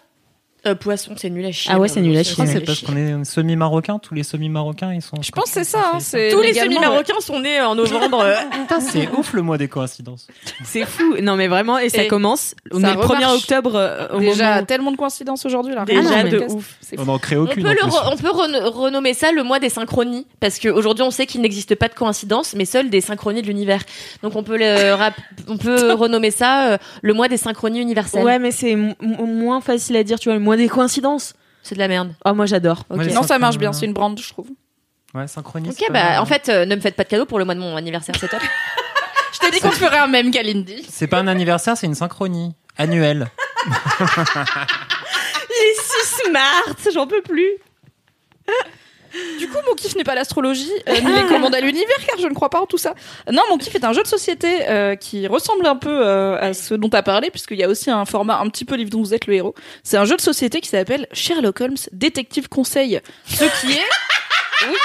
Euh, 0.67 0.75
poisson, 0.75 1.13
c'est 1.17 1.31
nul 1.31 1.43
à 1.45 1.51
chier. 1.51 1.71
Ah 1.73 1.79
ouais, 1.79 1.87
c'est 1.87 2.01
nul 2.01 2.15
à 2.15 2.23
chier. 2.23 2.35
Ah, 2.37 2.45
c'est 2.45 2.61
parce 2.61 2.81
qu'on 2.81 2.95
est 2.95 3.25
semi-marocain, 3.25 3.97
tous 3.97 4.13
les 4.13 4.21
semi-marocains 4.21 4.93
ils 4.93 5.01
sont. 5.01 5.19
Je 5.19 5.31
pense 5.31 5.45
que 5.45 5.49
c'est 5.51 5.63
ça, 5.63 5.93
hein, 5.95 5.97
Tous 6.31 6.41
les 6.41 6.53
semi-marocains 6.53 7.19
sont 7.19 7.39
nés 7.39 7.59
en 7.61 7.73
novembre. 7.73 8.21
euh, 8.21 8.35
c'est 8.79 9.09
ouf 9.09 9.33
le 9.33 9.41
mois 9.41 9.57
des 9.57 9.67
coïncidences. 9.67 10.27
C'est 10.63 10.85
fou. 10.85 11.15
Non, 11.19 11.35
mais 11.35 11.47
vraiment, 11.47 11.79
et 11.79 11.89
ça 11.89 12.03
Et 12.03 12.07
commence. 12.07 12.53
On 12.71 12.79
ça 12.79 12.91
est 12.91 12.93
le 12.93 12.99
1er 13.01 13.05
remarche. 13.15 13.37
octobre 13.39 13.75
euh, 13.75 14.07
au 14.13 14.19
Déjà, 14.19 14.53
moment. 14.55 14.65
tellement 14.65 14.91
de 14.91 14.97
coïncidences 14.97 15.45
aujourd'hui 15.47 15.73
là. 15.73 15.83
Déjà 15.85 16.21
le 16.21 16.29
de 16.29 16.39
ouf. 16.51 16.75
On 16.97 17.07
en 17.07 17.17
crée 17.17 17.37
On 17.37 17.43
aucune. 17.45 17.63
peut, 17.63 17.69
en 17.69 17.71
le 17.71 17.77
plus. 17.77 17.87
re- 17.89 18.09
on 18.13 18.17
peut 18.17 18.29
reno- 18.29 18.69
renommer 18.69 19.13
ça 19.15 19.31
le 19.31 19.41
mois 19.43 19.59
des 19.59 19.69
synchronies, 19.69 20.27
parce 20.39 20.59
qu'aujourd'hui 20.59 21.03
on 21.03 21.09
sait 21.11 21.25
qu'il 21.25 21.41
n'existe 21.41 21.73
pas 21.73 21.87
de 21.87 21.95
coïncidence, 21.95 22.53
mais 22.55 22.65
seules 22.65 22.91
des 22.91 23.01
synchronies 23.01 23.41
de 23.41 23.47
l'univers. 23.47 23.81
Donc 24.21 24.35
on 24.35 24.43
peut, 24.43 24.57
le 24.59 24.93
rap- 24.93 25.15
on 25.47 25.57
peut 25.57 25.93
renommer 25.93 26.29
ça 26.29 26.73
euh, 26.73 26.77
le 27.01 27.13
mois 27.15 27.27
des 27.29 27.37
synchronies 27.37 27.79
universelles. 27.81 28.23
Ouais, 28.23 28.37
mais 28.37 28.51
c'est 28.51 28.77
moins 29.01 29.61
facile 29.61 29.95
à 29.95 30.03
dire, 30.03 30.19
tu 30.19 30.29
vois, 30.29 30.35
le 30.35 30.43
moins 30.51 30.57
des 30.57 30.69
coïncidences. 30.69 31.33
C'est 31.63 31.75
de 31.75 31.79
la 31.79 31.87
merde. 31.87 32.13
Ah, 32.25 32.33
moi 32.33 32.45
j'adore. 32.45 32.83
Moi, 32.89 33.03
les 33.03 33.13
Non, 33.13 33.23
ça 33.23 33.39
marche 33.39 33.57
bien, 33.57 33.71
c'est 33.71 33.85
une 33.85 33.93
brand, 33.93 34.19
je 34.19 34.29
trouve. 34.29 34.49
Ouais, 35.13 35.27
synchronie. 35.27 35.69
Ok, 35.69 35.91
bah 35.91 36.21
en 36.21 36.25
fait, 36.25 36.49
euh, 36.49 36.65
ne 36.65 36.75
me 36.75 36.81
faites 36.81 36.95
pas 36.95 37.03
de 37.03 37.09
cadeau 37.09 37.25
pour 37.25 37.37
le 37.39 37.45
mois 37.45 37.55
de 37.55 37.59
mon 37.59 37.75
anniversaire, 37.75 38.15
c'est 38.19 38.27
top. 38.27 38.41
Je 39.33 39.39
t'ai 39.39 39.51
dit 39.51 39.59
qu'on 39.59 39.71
ferait 39.71 39.97
un 39.97 40.07
même, 40.07 40.29
Kalindi. 40.31 40.85
C'est 40.89 41.07
pas 41.07 41.19
un 41.19 41.27
anniversaire, 41.27 41.77
c'est 41.77 41.87
une 41.87 41.95
synchronie 41.95 42.53
annuelle. 42.77 43.29
Il 43.65 43.71
est 45.53 45.81
si 45.81 46.15
smart, 46.25 46.75
j'en 46.93 47.07
peux 47.07 47.21
plus. 47.21 47.49
Du 49.39 49.47
coup, 49.49 49.57
mon 49.67 49.75
kiff 49.75 49.95
n'est 49.95 50.03
pas 50.03 50.15
l'astrologie, 50.15 50.71
euh, 50.87 50.99
ni 51.01 51.13
les 51.13 51.23
commandes 51.27 51.53
à 51.55 51.59
l'univers, 51.59 51.97
car 52.07 52.17
je 52.19 52.27
ne 52.27 52.33
crois 52.33 52.49
pas 52.49 52.59
en 52.61 52.65
tout 52.65 52.77
ça. 52.77 52.93
Non, 53.31 53.41
mon 53.49 53.57
kiff 53.57 53.75
est 53.75 53.83
un 53.83 53.93
jeu 53.93 54.03
de 54.03 54.07
société 54.07 54.69
euh, 54.69 54.95
qui 54.95 55.27
ressemble 55.27 55.65
un 55.65 55.75
peu 55.75 55.89
euh, 55.89 56.37
à 56.39 56.53
ce 56.53 56.73
dont 56.73 56.89
tu 56.89 56.97
as 56.97 57.03
parlé, 57.03 57.29
puisqu'il 57.29 57.57
y 57.57 57.63
a 57.63 57.67
aussi 57.69 57.89
un 57.91 58.05
format 58.05 58.39
un 58.39 58.47
petit 58.49 58.65
peu 58.65 58.75
livre 58.75 58.89
dont 58.89 59.01
vous 59.01 59.13
êtes 59.13 59.27
le 59.27 59.33
héros. 59.35 59.55
C'est 59.83 59.97
un 59.97 60.05
jeu 60.05 60.15
de 60.15 60.21
société 60.21 60.61
qui 60.61 60.69
s'appelle 60.69 61.07
Sherlock 61.11 61.59
Holmes 61.61 61.75
Détective 61.91 62.47
Conseil. 62.49 63.01
Ce 63.27 63.43
qui 63.61 63.73
est... 63.73 63.81
Oui. 64.69 64.75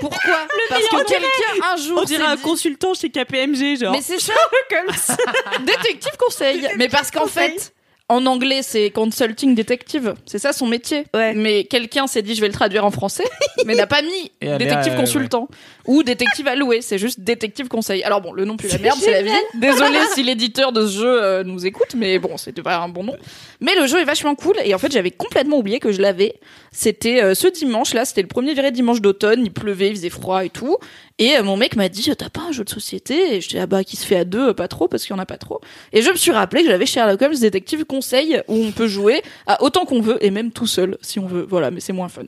Pourquoi 0.00 0.46
Parce 0.68 0.82
que 0.86 1.04
quelqu'un 1.04 1.66
un 1.72 1.76
jour 1.76 2.00
On 2.02 2.04
dirait 2.04 2.24
un 2.24 2.34
dit- 2.36 2.42
consultant 2.42 2.92
chez 2.92 3.08
KPMG, 3.08 3.78
genre. 3.80 3.92
Mais 3.92 4.02
c'est 4.02 4.18
Sherlock 4.18 4.72
Holmes 4.72 5.16
Détective 5.64 6.16
Conseil 6.18 6.68
Mais 6.76 6.88
parce 6.88 7.10
qu'en 7.10 7.26
fait... 7.26 7.72
En 8.12 8.26
anglais, 8.26 8.60
c'est 8.62 8.90
consulting 8.90 9.54
detective. 9.54 10.12
C'est 10.26 10.38
ça 10.38 10.52
son 10.52 10.66
métier. 10.66 11.04
Ouais. 11.14 11.32
Mais 11.32 11.64
quelqu'un 11.64 12.06
s'est 12.06 12.20
dit, 12.20 12.34
je 12.34 12.42
vais 12.42 12.46
le 12.48 12.52
traduire 12.52 12.84
en 12.84 12.90
français, 12.90 13.24
mais 13.64 13.74
n'a 13.74 13.86
pas 13.86 14.02
mis 14.02 14.30
Et 14.42 14.58
détective 14.58 14.92
à- 14.92 14.96
consultant 14.96 15.48
ou 15.86 16.02
détective 16.02 16.46
alloué. 16.46 16.82
C'est 16.82 16.98
juste 16.98 17.20
détective 17.20 17.68
conseil. 17.68 18.02
Alors 18.04 18.20
bon, 18.20 18.34
le 18.34 18.44
nom 18.44 18.58
plus 18.58 18.70
la 18.70 18.78
merde, 18.78 18.98
c'est 19.00 19.12
la 19.12 19.22
vie. 19.22 19.30
Désolé 19.54 19.96
si 20.14 20.22
l'éditeur 20.22 20.72
de 20.72 20.86
ce 20.86 20.92
jeu 20.98 21.22
euh, 21.22 21.42
nous 21.42 21.64
écoute, 21.64 21.94
mais 21.96 22.18
bon, 22.18 22.36
c'était 22.36 22.60
pas 22.62 22.76
un 22.76 22.88
bon 22.90 23.02
nom. 23.02 23.16
Mais 23.60 23.74
le 23.76 23.86
jeu 23.86 23.98
est 23.98 24.04
vachement 24.04 24.34
cool 24.34 24.56
et 24.62 24.74
en 24.74 24.78
fait, 24.78 24.92
j'avais 24.92 25.10
complètement 25.10 25.56
oublié 25.56 25.78
que 25.78 25.90
je 25.90 26.02
l'avais. 26.02 26.34
C'était 26.70 27.22
euh, 27.22 27.34
ce 27.34 27.48
dimanche 27.48 27.94
là, 27.94 28.04
c'était 28.04 28.22
le 28.22 28.28
premier 28.28 28.52
vrai 28.54 28.72
dimanche 28.72 29.00
d'automne. 29.00 29.42
Il 29.44 29.52
pleuvait, 29.52 29.88
il 29.88 29.96
faisait 29.96 30.10
froid 30.10 30.44
et 30.44 30.50
tout. 30.50 30.76
Et 31.18 31.36
euh, 31.36 31.42
mon 31.42 31.56
mec 31.56 31.76
m'a 31.76 31.88
dit, 31.88 32.10
t'as 32.16 32.30
pas 32.30 32.40
un 32.48 32.52
jeu 32.52 32.64
de 32.64 32.70
société? 32.70 33.36
Et 33.36 33.40
je 33.40 33.48
dis, 33.48 33.58
ah 33.58 33.66
bah, 33.66 33.84
qui 33.84 33.96
se 33.96 34.04
fait 34.06 34.16
à 34.16 34.24
deux, 34.24 34.48
euh, 34.48 34.54
pas 34.54 34.66
trop, 34.68 34.88
parce 34.88 35.04
qu'il 35.04 35.14
y 35.14 35.18
en 35.18 35.22
a 35.22 35.26
pas 35.26 35.36
trop. 35.36 35.60
Et 35.92 36.02
je 36.02 36.10
me 36.10 36.16
suis 36.16 36.32
rappelé 36.32 36.62
que 36.62 36.68
j'avais 36.68 36.86
Sherlock 36.86 37.20
Holmes 37.22 37.36
Détective 37.38 37.84
Conseil, 37.84 38.01
où 38.48 38.54
on 38.54 38.72
peut 38.72 38.88
jouer 38.88 39.22
à 39.46 39.62
autant 39.62 39.84
qu'on 39.84 40.00
veut, 40.00 40.22
et 40.24 40.30
même 40.30 40.50
tout 40.52 40.66
seul, 40.66 40.98
si 41.00 41.18
on 41.18 41.26
veut. 41.26 41.46
Voilà, 41.48 41.70
mais 41.70 41.80
c'est 41.80 41.92
moins 41.92 42.08
fun. 42.08 42.22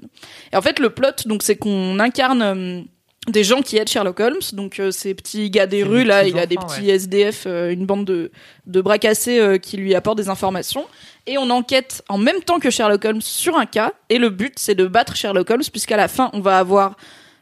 Et 0.52 0.56
en 0.56 0.62
fait, 0.62 0.78
le 0.78 0.90
plot, 0.90 1.26
donc, 1.26 1.42
c'est 1.42 1.56
qu'on 1.56 1.98
incarne 1.98 2.42
euh, 2.42 2.80
des 3.28 3.44
gens 3.44 3.62
qui 3.62 3.76
aident 3.78 3.88
Sherlock 3.88 4.20
Holmes, 4.20 4.40
donc 4.52 4.78
euh, 4.78 4.90
ces 4.90 5.14
petits 5.14 5.50
gars 5.50 5.66
des 5.66 5.82
rues, 5.82 6.04
là, 6.04 6.26
il 6.26 6.38
a 6.38 6.46
des 6.46 6.56
petits 6.56 6.90
SDF, 6.90 7.44
euh, 7.46 7.70
une 7.70 7.86
bande 7.86 8.04
de, 8.04 8.30
de 8.66 8.80
bras 8.80 8.98
cassés 8.98 9.38
euh, 9.38 9.56
qui 9.56 9.76
lui 9.76 9.94
apportent 9.94 10.18
des 10.18 10.28
informations. 10.28 10.86
Et 11.26 11.38
on 11.38 11.48
enquête 11.48 12.02
en 12.08 12.18
même 12.18 12.42
temps 12.42 12.58
que 12.58 12.68
Sherlock 12.68 13.04
Holmes 13.04 13.22
sur 13.22 13.56
un 13.56 13.66
cas, 13.66 13.92
et 14.10 14.18
le 14.18 14.28
but, 14.28 14.54
c'est 14.56 14.74
de 14.74 14.86
battre 14.86 15.16
Sherlock 15.16 15.48
Holmes, 15.48 15.62
puisqu'à 15.70 15.96
la 15.96 16.08
fin, 16.08 16.30
on 16.34 16.40
va 16.40 16.58
avoir 16.58 16.96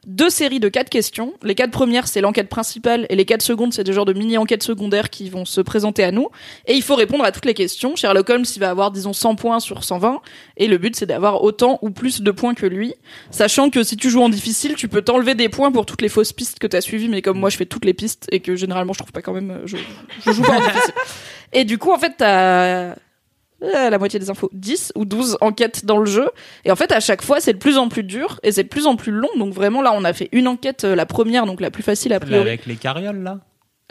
deux 0.06 0.30
séries 0.30 0.60
de 0.60 0.68
quatre 0.68 0.90
questions. 0.90 1.34
Les 1.42 1.54
quatre 1.54 1.70
premières, 1.70 2.08
c'est 2.08 2.20
l'enquête 2.20 2.48
principale, 2.48 3.06
et 3.08 3.16
les 3.16 3.24
quatre 3.24 3.42
secondes, 3.42 3.72
c'est 3.72 3.84
des 3.84 3.92
genres 3.92 4.04
de 4.04 4.12
mini-enquêtes 4.12 4.62
secondaires 4.62 5.10
qui 5.10 5.30
vont 5.30 5.44
se 5.44 5.60
présenter 5.60 6.02
à 6.02 6.10
nous. 6.10 6.28
Et 6.66 6.74
il 6.74 6.82
faut 6.82 6.94
répondre 6.94 7.24
à 7.24 7.32
toutes 7.32 7.44
les 7.44 7.54
questions. 7.54 7.94
Sherlock 7.96 8.28
Holmes, 8.28 8.44
il 8.54 8.58
va 8.58 8.70
avoir, 8.70 8.90
disons, 8.90 9.12
100 9.12 9.36
points 9.36 9.60
sur 9.60 9.84
120, 9.84 10.20
et 10.56 10.66
le 10.66 10.78
but, 10.78 10.96
c'est 10.96 11.06
d'avoir 11.06 11.42
autant 11.42 11.78
ou 11.82 11.90
plus 11.90 12.20
de 12.20 12.30
points 12.30 12.54
que 12.54 12.66
lui. 12.66 12.94
Sachant 13.30 13.70
que 13.70 13.82
si 13.82 13.96
tu 13.96 14.10
joues 14.10 14.22
en 14.22 14.28
difficile, 14.28 14.74
tu 14.74 14.88
peux 14.88 15.02
t'enlever 15.02 15.34
des 15.34 15.48
points 15.48 15.70
pour 15.70 15.86
toutes 15.86 16.02
les 16.02 16.08
fausses 16.08 16.32
pistes 16.32 16.58
que 16.58 16.66
t'as 16.66 16.80
suivies, 16.80 17.08
mais 17.08 17.22
comme 17.22 17.38
moi, 17.38 17.50
je 17.50 17.56
fais 17.56 17.66
toutes 17.66 17.84
les 17.84 17.94
pistes, 17.94 18.26
et 18.32 18.40
que 18.40 18.56
généralement, 18.56 18.92
je 18.92 18.98
trouve 18.98 19.12
pas 19.12 19.22
quand 19.22 19.32
même, 19.32 19.50
euh, 19.50 19.66
je, 19.66 19.76
je 20.26 20.32
joue 20.32 20.42
pas 20.42 20.58
en 20.58 20.60
difficile. 20.60 20.94
Et 21.54 21.64
du 21.64 21.76
coup, 21.76 21.92
en 21.92 21.98
fait, 21.98 22.14
t'as 22.16 22.94
euh, 23.62 23.90
la 23.90 23.98
moitié 23.98 24.18
des 24.18 24.30
infos, 24.30 24.50
10 24.52 24.92
ou 24.96 25.04
12 25.04 25.38
enquêtes 25.40 25.84
dans 25.84 25.98
le 25.98 26.06
jeu. 26.06 26.28
Et 26.64 26.70
en 26.70 26.76
fait, 26.76 26.92
à 26.92 27.00
chaque 27.00 27.22
fois, 27.22 27.40
c'est 27.40 27.52
de 27.52 27.58
plus 27.58 27.78
en 27.78 27.88
plus 27.88 28.02
dur 28.02 28.40
et 28.42 28.52
c'est 28.52 28.64
de 28.64 28.68
plus 28.68 28.86
en 28.86 28.96
plus 28.96 29.12
long. 29.12 29.28
Donc 29.36 29.52
vraiment, 29.54 29.82
là, 29.82 29.92
on 29.94 30.04
a 30.04 30.12
fait 30.12 30.28
une 30.32 30.48
enquête, 30.48 30.84
euh, 30.84 30.94
la 30.94 31.06
première, 31.06 31.46
donc 31.46 31.60
la 31.60 31.70
plus 31.70 31.82
facile 31.82 32.12
Celle 32.12 32.20
priori. 32.20 32.48
Avec 32.48 32.66
les 32.66 32.76
carrioles 32.76 33.22
là? 33.22 33.38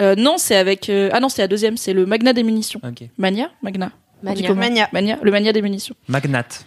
Euh, 0.02 0.16
non, 0.16 0.38
c'est 0.38 0.56
avec... 0.56 0.90
euh, 0.90 1.10
Ah 1.14 1.20
non, 1.20 1.30
c'est 1.30 1.42
la 1.42 1.48
deuxième, 1.48 1.78
c'est 1.78 1.94
le 1.94 2.06
Magna 2.06 2.34
des 2.34 2.44
munitions. 2.44 2.82
Ok. 2.84 3.04
Mania? 3.18 3.52
Magna 3.62 3.92
Mania. 4.24 4.54
Mania. 4.54 4.90
Mania. 4.92 5.18
Le 5.22 5.32
Mania 5.32 5.54
des 5.54 5.62
munitions. 5.62 5.96
Magnate. 6.08 6.66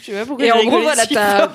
Je 0.00 0.06
sais 0.06 0.12
pas 0.12 0.26
pourquoi 0.26 0.44
Et 0.46 0.52
en 0.52 0.64
gros, 0.64 0.80
voilà, 0.82 1.06
t'as... 1.06 1.48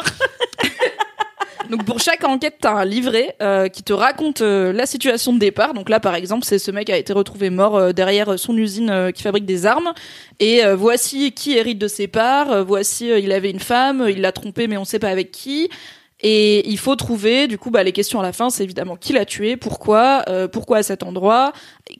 Donc 1.70 1.86
pour 1.86 2.00
chaque 2.00 2.24
enquête, 2.24 2.56
t'as 2.62 2.74
un 2.74 2.86
livret 2.86 3.36
euh, 3.42 3.68
qui 3.68 3.84
te 3.84 3.94
raconte 3.94 4.42
euh, 4.42 4.72
la 4.72 4.86
situation 4.86 5.34
de 5.34 5.40
départ. 5.40 5.74
Donc 5.74 5.90
là, 5.90 6.00
par 6.00 6.16
exemple, 6.16 6.46
c'est 6.46 6.60
ce 6.60 6.72
mec 6.72 6.90
a 6.90 6.98
été 6.98 7.14
retrouvé 7.14 7.50
mort 7.50 7.76
euh, 7.76 7.92
derrière 7.92 8.40
son 8.40 8.56
usine 8.58 9.12
qui 9.14 9.24
fabrique 9.24 9.46
des 9.46 9.66
armes. 9.66 9.94
Et 10.40 10.62
voici 10.76 11.32
qui 11.32 11.58
hérite 11.58 11.80
de 11.80 11.88
ses 11.88 12.08
parts. 12.08 12.64
voici, 12.64 13.10
il 13.10 13.32
avait 13.32 13.50
une 13.50 13.60
femme, 13.60 14.06
il 14.10 14.22
l'a 14.22 14.32
trompée, 14.32 14.68
mais 14.68 14.78
on 14.78 14.86
sait 14.86 15.00
pas 15.00 15.10
avec 15.10 15.32
qui. 15.32 15.70
Et 16.22 16.68
il 16.70 16.78
faut 16.78 16.96
trouver, 16.96 17.48
du 17.48 17.58
coup, 17.58 17.70
bah, 17.70 17.84
les 17.84 17.92
questions 17.92 18.20
à 18.20 18.24
la 18.24 18.34
fin, 18.34 18.50
c'est 18.50 18.64
évidemment 18.64 18.96
qui 18.96 19.14
l'a 19.14 19.26
tué, 19.26 19.56
pourquoi, 19.56 20.24
pourquoi 20.52 20.78
à 20.78 20.84
cet 20.84 21.04
endroit, 21.04 21.54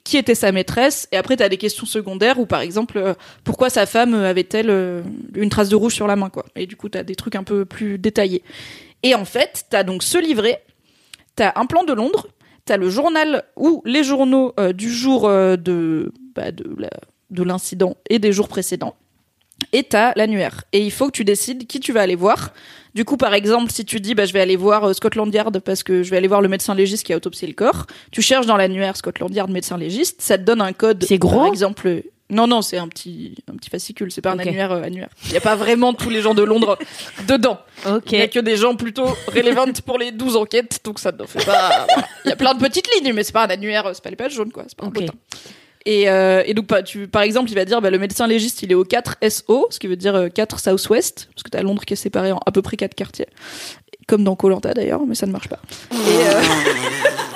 qui 0.04 0.16
était 0.16 0.34
sa 0.34 0.52
maîtresse. 0.52 1.08
Et 1.12 1.16
après, 1.16 1.36
t'as 1.36 1.48
des 1.48 1.56
questions 1.56 1.86
secondaires 1.86 2.38
où, 2.38 2.46
par 2.46 2.60
exemple, 2.60 3.14
pourquoi 3.44 3.70
sa 3.70 3.86
femme 3.86 4.14
avait-elle 4.14 5.02
une 5.34 5.50
trace 5.50 5.68
de 5.68 5.76
rouge 5.76 5.94
sur 5.94 6.06
la 6.06 6.16
main, 6.16 6.30
quoi. 6.30 6.44
Et 6.54 6.66
du 6.66 6.76
coup, 6.76 6.88
t'as 6.88 7.02
des 7.02 7.16
trucs 7.16 7.34
un 7.34 7.44
peu 7.44 7.64
plus 7.64 7.98
détaillés. 7.98 8.42
Et 9.02 9.14
en 9.14 9.24
fait, 9.24 9.66
t'as 9.70 9.84
donc 9.84 10.02
ce 10.02 10.18
livret, 10.18 10.62
t'as 11.36 11.52
un 11.56 11.66
plan 11.66 11.84
de 11.84 11.92
Londres, 11.92 12.28
t'as 12.64 12.76
le 12.76 12.90
journal 12.90 13.44
ou 13.56 13.82
les 13.84 14.04
journaux 14.04 14.52
euh, 14.58 14.72
du 14.72 14.92
jour 14.92 15.26
euh, 15.26 15.56
de, 15.56 16.12
bah, 16.34 16.50
de, 16.52 17.42
l'incident 17.42 17.96
et 18.10 18.18
des 18.18 18.32
jours 18.32 18.48
précédents. 18.48 18.94
Et 19.72 19.82
t'as 19.82 20.12
l'annuaire. 20.14 20.64
Et 20.72 20.80
il 20.80 20.92
faut 20.92 21.06
que 21.06 21.12
tu 21.12 21.24
décides 21.24 21.66
qui 21.66 21.80
tu 21.80 21.92
vas 21.92 22.02
aller 22.02 22.14
voir. 22.14 22.52
Du 22.94 23.04
coup, 23.04 23.16
par 23.16 23.34
exemple, 23.34 23.72
si 23.72 23.84
tu 23.84 24.00
dis, 24.00 24.14
bah, 24.14 24.24
je 24.24 24.32
vais 24.32 24.40
aller 24.40 24.56
voir 24.56 24.84
euh, 24.84 24.92
Scotland 24.92 25.32
Yard 25.32 25.58
parce 25.60 25.82
que 25.82 26.02
je 26.02 26.10
vais 26.10 26.16
aller 26.16 26.28
voir 26.28 26.40
le 26.40 26.48
médecin 26.48 26.74
légiste 26.74 27.04
qui 27.04 27.12
a 27.12 27.16
autopsié 27.16 27.48
le 27.48 27.54
corps, 27.54 27.86
tu 28.10 28.22
cherches 28.22 28.46
dans 28.46 28.56
l'annuaire 28.56 28.96
Scotland 28.96 29.34
Yard 29.34 29.50
médecin 29.50 29.78
légiste, 29.78 30.20
ça 30.20 30.38
te 30.38 30.42
donne 30.42 30.60
un 30.60 30.72
code. 30.72 31.04
C'est 31.04 31.18
gros 31.18 31.38
Par 31.38 31.46
exemple, 31.46 32.02
non, 32.30 32.46
non, 32.46 32.60
c'est 32.62 32.76
un 32.76 32.88
petit, 32.88 33.34
un 33.50 33.56
petit 33.56 33.70
fascicule, 33.70 34.10
c'est 34.12 34.20
pas 34.20 34.32
un 34.32 34.38
annuaire 34.38 34.72
euh, 34.72 34.82
annuaire. 34.82 35.08
Il 35.26 35.32
y 35.32 35.36
a 35.36 35.40
pas 35.40 35.56
vraiment 35.56 35.94
tous 35.94 36.10
les 36.10 36.20
gens 36.20 36.34
de 36.34 36.42
Londres 36.42 36.78
dedans. 37.26 37.58
Il 38.12 38.18
y 38.18 38.20
a 38.20 38.28
que 38.28 38.38
des 38.38 38.56
gens 38.56 38.74
plutôt 38.76 39.16
relevant 39.34 39.66
pour 39.86 39.98
les 39.98 40.12
12 40.12 40.36
enquêtes, 40.36 40.80
donc 40.84 40.98
ça 40.98 41.10
ne 41.12 41.24
fait 41.24 41.44
pas. 41.44 41.86
voilà. 41.86 41.86
Il 42.24 42.28
y 42.28 42.32
a 42.32 42.36
plein 42.36 42.54
de 42.54 42.58
petites 42.60 42.88
lignes, 42.94 43.12
mais 43.14 43.22
c'est 43.24 43.32
pas 43.32 43.44
un 43.44 43.50
annuaire, 43.50 43.90
c'est 43.94 44.02
pas 44.04 44.10
les 44.10 44.16
pages 44.16 44.34
jaunes, 44.34 44.52
quoi. 44.52 44.64
C'est 44.68 44.76
pas 44.76 44.84
un 44.84 44.88
Ok. 44.88 44.94
bottin. 45.00 45.14
Et, 45.86 46.10
euh, 46.10 46.42
et 46.44 46.52
donc, 46.52 46.66
bah, 46.66 46.82
tu, 46.82 47.08
par 47.08 47.22
exemple, 47.22 47.50
il 47.50 47.54
va 47.54 47.64
dire 47.64 47.80
bah, 47.80 47.88
le 47.88 47.98
médecin 47.98 48.26
légiste, 48.26 48.62
il 48.62 48.70
est 48.72 48.74
au 48.74 48.84
4 48.84 49.16
SO, 49.30 49.66
ce 49.70 49.78
qui 49.78 49.86
veut 49.86 49.96
dire 49.96 50.14
euh, 50.14 50.28
4 50.28 50.58
South-West, 50.60 51.28
parce 51.34 51.42
que 51.44 51.48
t'as 51.50 51.62
Londres 51.62 51.84
qui 51.86 51.94
est 51.94 51.96
séparé 51.96 52.32
en 52.32 52.40
à 52.44 52.52
peu 52.52 52.60
près 52.60 52.76
4 52.76 52.94
quartiers. 52.94 53.28
Comme 54.06 54.22
dans 54.24 54.36
Colanta 54.36 54.74
d'ailleurs, 54.74 55.00
mais 55.06 55.14
ça 55.14 55.26
ne 55.26 55.32
marche 55.32 55.48
pas. 55.48 55.60
Et, 55.92 55.96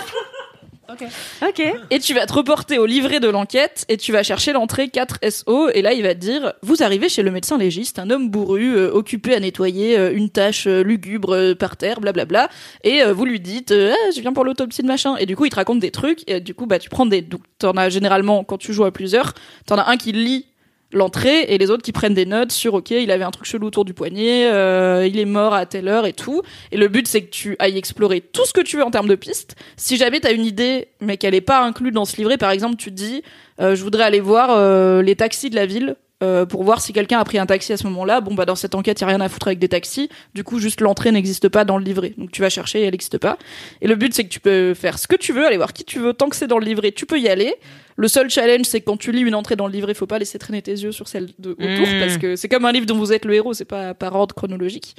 Ok. 1.47 1.63
et 1.91 1.99
tu 1.99 2.15
vas 2.15 2.27
te 2.27 2.33
reporter 2.33 2.79
au 2.79 2.87
livret 2.87 3.21
de 3.21 3.29
l'enquête 3.29 3.85
et 3.89 3.97
tu 3.97 4.13
vas 4.13 4.23
chercher 4.23 4.53
l'entrée 4.53 4.89
4 4.89 5.19
SO 5.31 5.69
et 5.71 5.83
là 5.83 5.93
il 5.93 6.03
va 6.03 6.15
te 6.15 6.21
dire 6.21 6.53
vous 6.63 6.83
arrivez 6.83 7.09
chez 7.09 7.23
le 7.23 7.31
médecin 7.31 7.59
légiste 7.59 7.99
un 7.99 8.11
homme 8.11 8.31
bourru 8.31 8.77
euh, 8.77 8.91
occupé 8.93 9.35
à 9.35 9.41
nettoyer 9.41 9.99
euh, 9.99 10.13
une 10.15 10.31
tâche 10.31 10.67
euh, 10.67 10.83
lugubre 10.83 11.35
euh, 11.35 11.55
par 11.55 11.77
terre 11.77 12.01
blablabla 12.01 12.49
et 12.85 13.03
euh, 13.03 13.13
vous 13.13 13.25
lui 13.25 13.41
dites 13.41 13.73
euh, 13.73 13.93
Ah, 13.93 14.11
je 14.15 14.21
viens 14.21 14.33
pour 14.33 14.45
l'autopsie 14.45 14.83
de 14.83 14.87
machin. 14.87 15.17
Et 15.17 15.27
du 15.27 15.37
coup 15.37 15.45
il 15.45 15.51
te 15.51 15.57
raconte 15.57 15.81
des 15.81 15.91
trucs. 15.91 16.29
Et 16.29 16.41
du 16.41 16.55
coup 16.55 16.67
bah 16.67 16.79
tu 16.79 16.89
prends 16.89 17.07
des 17.07 17.23
donc 17.23 17.41
t'en 17.59 17.73
as 17.73 17.89
généralement 17.89 18.45
quand 18.45 18.59
tu 18.59 18.73
joues 18.73 18.85
à 18.85 18.91
plusieurs 18.93 19.35
t'en 19.67 19.77
as 19.77 19.89
un 19.91 19.97
qui 19.97 20.13
lit 20.13 20.47
l'entrée 20.93 21.43
et 21.49 21.59
les 21.59 21.71
autres 21.71 21.83
qui 21.83 21.93
prennent 21.93 22.15
des 22.15 22.27
notes 22.27 22.53
sur 22.53 22.75
ok 22.75 22.91
il 22.91 23.11
avait 23.11 23.25
un 23.25 23.31
truc 23.31 23.47
chelou 23.47 23.67
autour 23.67 23.85
du 23.85 23.95
poignet 23.95 24.51
euh, 24.51 25.07
il 25.07 25.19
est 25.19 25.25
mort 25.25 25.55
à 25.55 25.67
telle 25.67 25.89
heure 25.89 26.07
et 26.07 26.13
tout. 26.13 26.43
Et 26.71 26.77
le 26.77 26.89
but 26.89 27.07
c'est 27.09 27.23
que 27.23 27.31
tu 27.31 27.57
ailles 27.59 27.79
explorer 27.79 28.21
tout 28.21 28.45
ce 28.45 28.53
que 28.53 28.61
tu 28.61 28.77
veux 28.77 28.85
en 28.85 28.91
termes 28.91 29.09
de 29.09 29.15
pistes. 29.15 29.57
Si 29.77 29.97
jamais 29.97 30.21
t'as 30.21 30.33
une 30.33 30.45
idée 30.45 30.89
mais 31.01 31.17
qu'elle 31.17 31.35
est 31.35 31.41
pas 31.41 31.63
inclue 31.63 31.93
dans 31.93 32.05
ce 32.05 32.17
livret 32.17 32.39
par 32.39 32.51
exemple 32.51 32.77
tu 32.77 32.91
te 32.91 32.97
dis 32.97 33.23
euh, 33.61 33.75
je 33.75 33.83
voudrais 33.83 34.05
aller 34.05 34.21
voir 34.21 34.51
euh, 34.51 35.03
les 35.03 35.17
taxis 35.17 35.51
de 35.51 35.57
la 35.57 35.67
ville 35.67 35.97
euh, 36.23 36.47
pour 36.47 36.63
voir 36.63 36.81
si 36.81 36.93
quelqu'un 36.93 37.19
a 37.19 37.25
pris 37.25 37.39
un 37.39 37.47
taxi 37.47 37.73
à 37.73 37.77
ce 37.77 37.85
moment-là. 37.85 38.21
Bon, 38.21 38.35
bah 38.35 38.45
dans 38.45 38.55
cette 38.55 38.75
enquête, 38.75 39.01
il 39.01 39.03
y 39.03 39.05
a 39.05 39.09
rien 39.09 39.21
à 39.21 39.29
foutre 39.29 39.49
avec 39.49 39.59
des 39.59 39.69
taxis. 39.69 40.09
Du 40.35 40.45
coup, 40.45 40.59
juste 40.59 40.81
l'entrée 40.81 41.11
n'existe 41.11 41.49
pas 41.49 41.65
dans 41.65 41.79
le 41.79 41.85
livret. 41.85 42.15
Donc 42.17 42.31
tu 42.31 42.41
vas 42.41 42.49
chercher 42.49 42.81
et 42.81 42.85
elle 42.85 42.93
n'existe 42.93 43.19
pas. 43.19 43.39
Et 43.81 43.89
le 43.89 43.97
but, 43.97 44.15
c'est 44.15 44.25
que 44.25 44.29
tu 44.29 44.41
peux 44.41 44.75
faire 44.75 44.99
ce 44.99 45.07
que 45.09 45.17
tu 45.17 45.33
veux, 45.33 45.47
aller 45.47 45.57
voir 45.57 45.73
qui 45.73 45.85
tu 45.85 45.99
veux. 45.99 46.13
Tant 46.15 46.29
que 46.29 46.37
c'est 46.37 46.47
dans 46.47 46.59
le 46.59 46.65
livret, 46.65 46.93
tu 46.93 47.07
peux 47.07 47.19
y 47.19 47.29
aller. 47.29 47.55
Le 47.97 48.09
seul 48.09 48.31
challenge, 48.31 48.65
c'est 48.65 48.81
que 48.81 48.87
quand 48.87 48.97
tu 48.97 49.13
lis 49.13 49.21
une 49.21 49.35
entrée 49.35 49.57
dans 49.57 49.67
le 49.67 49.73
livret, 49.73 49.93
faut 49.95 50.07
pas 50.07 50.19
laisser 50.19 50.39
traîner 50.39 50.63
tes 50.63 50.73
yeux 50.73 50.93
sur 50.93 51.09
celle 51.09 51.29
de 51.39 51.51
autour, 51.51 51.67
Mmh. 51.67 51.99
parce 52.01 52.17
que 52.17 52.37
c'est 52.37 52.49
comme 52.49 52.65
un 52.65 52.73
livre 52.73 52.87
dont 52.87 52.97
vous 52.97 53.13
êtes 53.13 53.25
le 53.25 53.35
héros, 53.35 53.53
c'est 53.53 53.65
pas 53.67 53.93
par 53.93 54.15
ordre 54.15 54.35
chronologique. 54.35 54.97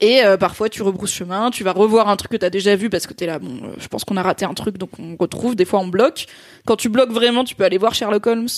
Et 0.00 0.22
euh, 0.24 0.36
parfois, 0.36 0.68
tu 0.68 0.82
rebrousses 0.82 1.12
chemin, 1.12 1.50
tu 1.50 1.64
vas 1.64 1.72
revoir 1.72 2.08
un 2.08 2.16
truc 2.16 2.32
que 2.32 2.36
t'as 2.36 2.50
déjà 2.50 2.76
vu 2.76 2.90
parce 2.90 3.06
que 3.06 3.14
t'es 3.14 3.26
là, 3.26 3.38
bon, 3.38 3.56
euh, 3.64 3.72
je 3.78 3.88
pense 3.88 4.04
qu'on 4.04 4.16
a 4.16 4.22
raté 4.22 4.44
un 4.44 4.54
truc, 4.54 4.78
donc 4.78 4.90
on 4.98 5.16
retrouve. 5.18 5.56
Des 5.56 5.64
fois, 5.64 5.80
on 5.80 5.88
bloque. 5.88 6.26
Quand 6.66 6.76
tu 6.76 6.88
bloques 6.88 7.10
vraiment, 7.10 7.44
tu 7.44 7.54
peux 7.54 7.64
aller 7.64 7.78
voir 7.78 7.94
Sherlock 7.94 8.26
Holmes. 8.26 8.48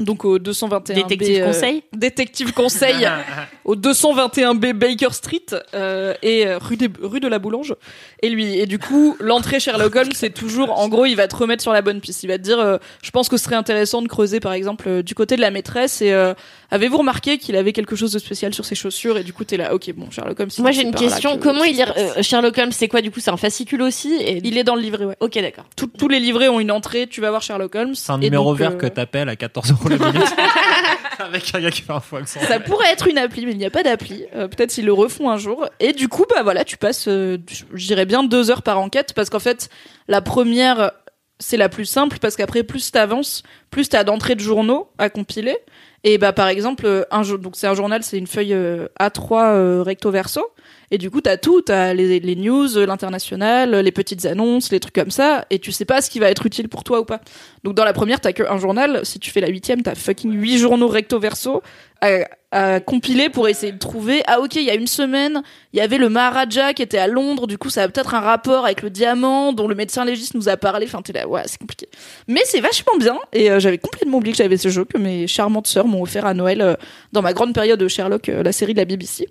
Donc 0.00 0.24
au 0.24 0.40
221 0.40 0.94
Détective 0.94 1.36
B, 1.38 1.40
euh, 1.42 1.46
conseil 1.46 1.82
Détective 1.92 2.52
conseil 2.52 3.08
au 3.64 3.76
221B 3.76 4.72
Baker 4.72 5.12
Street 5.12 5.44
euh, 5.74 6.14
et 6.22 6.52
rue, 6.56 6.76
des- 6.76 6.90
rue 7.00 7.20
de 7.20 7.28
la 7.28 7.38
Boulange. 7.38 7.74
Et 8.20 8.28
lui, 8.28 8.58
et 8.58 8.66
du 8.66 8.78
coup, 8.80 9.16
l'entrée 9.20 9.60
Sherlock 9.60 9.94
Holmes, 9.94 10.12
c'est 10.14 10.30
toujours, 10.34 10.76
en 10.78 10.88
gros, 10.88 11.06
il 11.06 11.14
va 11.14 11.28
te 11.28 11.36
remettre 11.36 11.62
sur 11.62 11.72
la 11.72 11.80
bonne 11.82 12.00
piste. 12.00 12.24
Il 12.24 12.26
va 12.28 12.38
te 12.38 12.42
dire, 12.42 12.58
euh, 12.58 12.78
je 13.02 13.10
pense 13.12 13.28
que 13.28 13.36
ce 13.36 13.44
serait 13.44 13.54
intéressant 13.54 14.02
de 14.02 14.08
creuser, 14.08 14.40
par 14.40 14.52
exemple, 14.52 14.88
euh, 14.88 15.02
du 15.02 15.14
côté 15.14 15.36
de 15.36 15.40
la 15.40 15.50
maîtresse. 15.52 16.02
Et 16.02 16.12
euh, 16.12 16.34
avez-vous 16.70 16.98
remarqué 16.98 17.38
qu'il 17.38 17.56
avait 17.56 17.72
quelque 17.72 17.96
chose 17.96 18.12
de 18.12 18.18
spécial 18.18 18.54
sur 18.54 18.64
ses 18.64 18.74
chaussures 18.74 19.16
Et 19.18 19.24
du 19.24 19.32
coup, 19.32 19.44
t'es 19.44 19.56
là, 19.56 19.74
ok, 19.74 19.92
bon, 19.94 20.10
Sherlock 20.10 20.40
Holmes. 20.40 20.50
Moi 20.58 20.70
c'est 20.72 20.80
j'ai 20.80 20.82
une 20.86 20.94
question. 20.94 21.36
que 21.38 21.42
Comment 21.42 21.64
il 21.64 21.76
passe. 21.76 21.90
euh, 21.96 22.22
Sherlock 22.22 22.56
Holmes 22.58 22.72
C'est 22.72 22.88
quoi 22.88 23.00
du 23.00 23.10
coup? 23.10 23.20
C'est 23.20 23.30
un 23.30 23.36
fascicule 23.36 23.82
aussi 23.82 24.14
et... 24.14 24.40
Il 24.44 24.58
est 24.58 24.64
dans 24.64 24.74
le 24.74 24.80
livret, 24.82 25.04
ouais. 25.04 25.16
Ok 25.20 25.34
d'accord. 25.40 25.64
Tout- 25.76 25.86
tous 25.98 26.08
les 26.08 26.20
livrets 26.20 26.48
ont 26.48 26.60
une 26.60 26.70
entrée. 26.70 27.06
Tu 27.06 27.20
vas 27.20 27.30
voir 27.30 27.42
Sherlock 27.42 27.74
Holmes. 27.74 27.94
C'est 27.94 28.12
un 28.12 28.16
Et 28.20 28.24
numéro 28.24 28.50
donc, 28.52 28.58
vert 28.58 28.70
euh, 28.72 28.76
que 28.76 28.86
t'appelles 28.86 29.28
à 29.28 29.36
14 29.36 29.70
euros 29.72 29.88
la 29.88 29.98
minute. 29.98 30.34
Avec 31.18 31.54
un 31.54 31.60
gars 31.60 31.70
qui 31.70 31.82
fait 31.82 31.92
un 31.92 32.00
faux 32.00 32.16
accent. 32.16 32.40
Ça 32.40 32.58
pourrait 32.60 32.90
être 32.90 33.06
une 33.06 33.18
appli, 33.18 33.46
mais 33.46 33.52
il 33.52 33.58
n'y 33.58 33.64
a 33.66 33.70
pas 33.70 33.82
d'appli. 33.82 34.24
Euh, 34.34 34.48
Peut-être 34.48 34.70
s'ils 34.72 34.84
le 34.84 34.92
refont 34.92 35.30
un 35.30 35.36
jour. 35.36 35.66
Et 35.80 35.92
du 35.92 36.08
coup, 36.08 36.24
bah 36.28 36.42
voilà, 36.42 36.64
tu 36.64 36.76
passes, 36.76 37.06
euh, 37.08 37.38
je 37.72 37.86
dirais 37.86 38.04
bien 38.04 38.24
deux 38.24 38.50
heures 38.50 38.62
par 38.62 38.78
enquête, 38.80 39.12
parce 39.14 39.30
qu'en 39.30 39.38
fait, 39.38 39.68
la 40.08 40.20
première, 40.20 40.90
c'est 41.38 41.56
la 41.56 41.68
plus 41.68 41.84
simple, 41.84 42.18
parce 42.18 42.36
qu'après, 42.36 42.62
plus 42.64 42.90
t'avances, 42.90 43.42
plus 43.70 43.88
t'as 43.88 44.02
d'entrées 44.04 44.34
de 44.34 44.40
journaux 44.40 44.88
à 44.98 45.08
compiler. 45.08 45.56
Et 46.04 46.18
bah 46.18 46.34
par 46.34 46.48
exemple, 46.48 46.84
euh, 46.84 47.04
un 47.10 47.22
donc 47.22 47.56
c'est 47.56 47.66
un 47.66 47.74
journal, 47.74 48.02
c'est 48.02 48.18
une 48.18 48.26
feuille 48.26 48.52
euh, 48.52 48.88
A3 49.00 49.54
euh, 49.54 49.82
recto 49.82 50.10
verso. 50.10 50.52
Et 50.90 50.98
du 50.98 51.10
coup, 51.10 51.20
t'as 51.20 51.36
tout, 51.36 51.62
t'as 51.62 51.94
les, 51.94 52.20
les 52.20 52.36
news, 52.36 52.68
l'international, 52.86 53.74
les 53.74 53.92
petites 53.92 54.24
annonces, 54.26 54.70
les 54.70 54.80
trucs 54.80 54.94
comme 54.94 55.10
ça, 55.10 55.46
et 55.50 55.58
tu 55.58 55.72
sais 55.72 55.84
pas 55.84 56.00
ce 56.00 56.10
qui 56.10 56.18
va 56.18 56.30
être 56.30 56.46
utile 56.46 56.68
pour 56.68 56.84
toi 56.84 57.00
ou 57.00 57.04
pas. 57.04 57.20
Donc 57.64 57.74
dans 57.74 57.84
la 57.84 57.92
première, 57.92 58.20
t'as 58.20 58.32
que 58.32 58.42
un 58.42 58.58
journal. 58.58 59.00
Si 59.04 59.18
tu 59.18 59.30
fais 59.30 59.40
la 59.40 59.48
huitième, 59.48 59.82
t'as 59.82 59.94
fucking 59.94 60.32
huit 60.32 60.58
journaux 60.58 60.88
recto 60.88 61.18
verso 61.18 61.62
à, 62.00 62.28
à 62.50 62.80
compiler 62.80 63.28
pour 63.30 63.48
essayer 63.48 63.72
de 63.72 63.78
trouver. 63.78 64.22
Ah 64.26 64.40
ok, 64.40 64.56
il 64.56 64.64
y 64.64 64.70
a 64.70 64.74
une 64.74 64.86
semaine, 64.86 65.42
il 65.72 65.78
y 65.78 65.82
avait 65.82 65.98
le 65.98 66.08
Maharaja 66.08 66.72
qui 66.74 66.82
était 66.82 66.98
à 66.98 67.06
Londres. 67.06 67.46
Du 67.46 67.58
coup, 67.58 67.70
ça 67.70 67.82
a 67.82 67.88
peut-être 67.88 68.14
un 68.14 68.20
rapport 68.20 68.64
avec 68.64 68.82
le 68.82 68.90
diamant 68.90 69.52
dont 69.52 69.66
le 69.66 69.74
médecin 69.74 70.04
légiste 70.04 70.34
nous 70.34 70.48
a 70.48 70.56
parlé. 70.56 70.86
Enfin, 70.86 71.02
t'es 71.02 71.12
là, 71.12 71.26
ouais, 71.26 71.42
c'est 71.46 71.58
compliqué. 71.58 71.88
Mais 72.28 72.42
c'est 72.44 72.60
vachement 72.60 72.96
bien. 72.98 73.18
Et 73.32 73.50
euh, 73.50 73.58
j'avais 73.58 73.78
complètement 73.78 74.18
oublié 74.18 74.32
que 74.32 74.38
j'avais 74.38 74.56
ce 74.56 74.68
jeu 74.68 74.84
que 74.84 74.98
mes 74.98 75.26
charmantes 75.26 75.66
sœurs 75.66 75.86
m'ont 75.86 76.02
offert 76.02 76.26
à 76.26 76.34
Noël 76.34 76.60
euh, 76.60 76.74
dans 77.12 77.22
ma 77.22 77.32
grande 77.32 77.54
période 77.54 77.80
de 77.80 77.88
Sherlock, 77.88 78.28
euh, 78.28 78.42
la 78.42 78.52
série 78.52 78.74
de 78.74 78.78
la 78.78 78.84
BBC. 78.84 79.26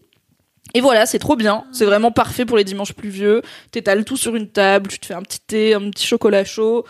Et 0.74 0.82
voilà, 0.82 1.05
c'est 1.05 1.19
trop 1.19 1.36
bien. 1.36 1.65
C'est 1.71 1.86
vraiment 1.86 2.11
parfait 2.11 2.45
pour 2.45 2.57
les 2.57 2.63
dimanches 2.63 2.93
pluvieux. 2.93 3.41
T'étales 3.71 4.05
tout 4.05 4.17
sur 4.17 4.36
une 4.36 4.47
table, 4.47 4.89
tu 4.89 4.99
te 4.99 5.05
fais 5.05 5.13
un 5.13 5.21
petit 5.21 5.39
thé, 5.39 5.74
un 5.74 5.89
petit 5.89 6.07
chocolat 6.07 6.43
chaud. 6.43 6.86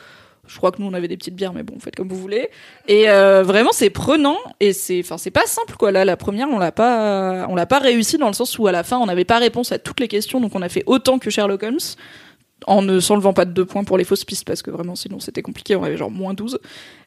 Je 0.45 0.57
crois 0.57 0.71
que 0.71 0.81
nous 0.81 0.87
on 0.87 0.93
avait 0.93 1.07
des 1.07 1.15
petites 1.15 1.35
bières, 1.35 1.53
mais 1.53 1.63
bon, 1.63 1.79
faites 1.79 1.95
comme 1.95 2.09
vous 2.09 2.17
voulez. 2.17 2.49
Et 2.87 3.09
euh, 3.09 3.43
vraiment, 3.43 3.71
c'est 3.71 3.89
prenant 3.89 4.37
et 4.59 4.73
c'est, 4.73 4.99
enfin, 4.99 5.17
c'est 5.17 5.31
pas 5.31 5.45
simple 5.45 5.75
quoi. 5.77 5.91
Là, 5.91 6.03
la 6.03 6.17
première, 6.17 6.49
on 6.49 6.59
l'a 6.59 6.73
pas, 6.73 7.47
on 7.49 7.55
l'a 7.55 7.65
pas 7.65 7.79
réussi 7.79 8.17
dans 8.17 8.27
le 8.27 8.33
sens 8.33 8.59
où 8.59 8.67
à 8.67 8.73
la 8.73 8.83
fin, 8.83 8.97
on 8.97 9.05
n'avait 9.05 9.23
pas 9.23 9.37
réponse 9.37 9.71
à 9.71 9.79
toutes 9.79 10.01
les 10.01 10.09
questions, 10.09 10.41
donc 10.41 10.53
on 10.53 10.61
a 10.61 10.67
fait 10.67 10.83
autant 10.85 11.17
que 11.17 11.29
Sherlock 11.29 11.63
Holmes 11.63 11.79
en 12.67 12.81
ne 12.81 12.99
s'enlevant 12.99 13.33
pas 13.33 13.45
de 13.45 13.51
deux 13.51 13.65
points 13.65 13.83
pour 13.83 13.97
les 13.97 14.03
fausses 14.03 14.25
pistes 14.25 14.45
parce 14.45 14.61
que 14.61 14.71
vraiment 14.71 14.95
sinon 14.95 15.19
c'était 15.19 15.41
compliqué, 15.41 15.75
on 15.75 15.83
avait 15.83 15.97
genre 15.97 16.11
moins 16.11 16.33
12. 16.33 16.59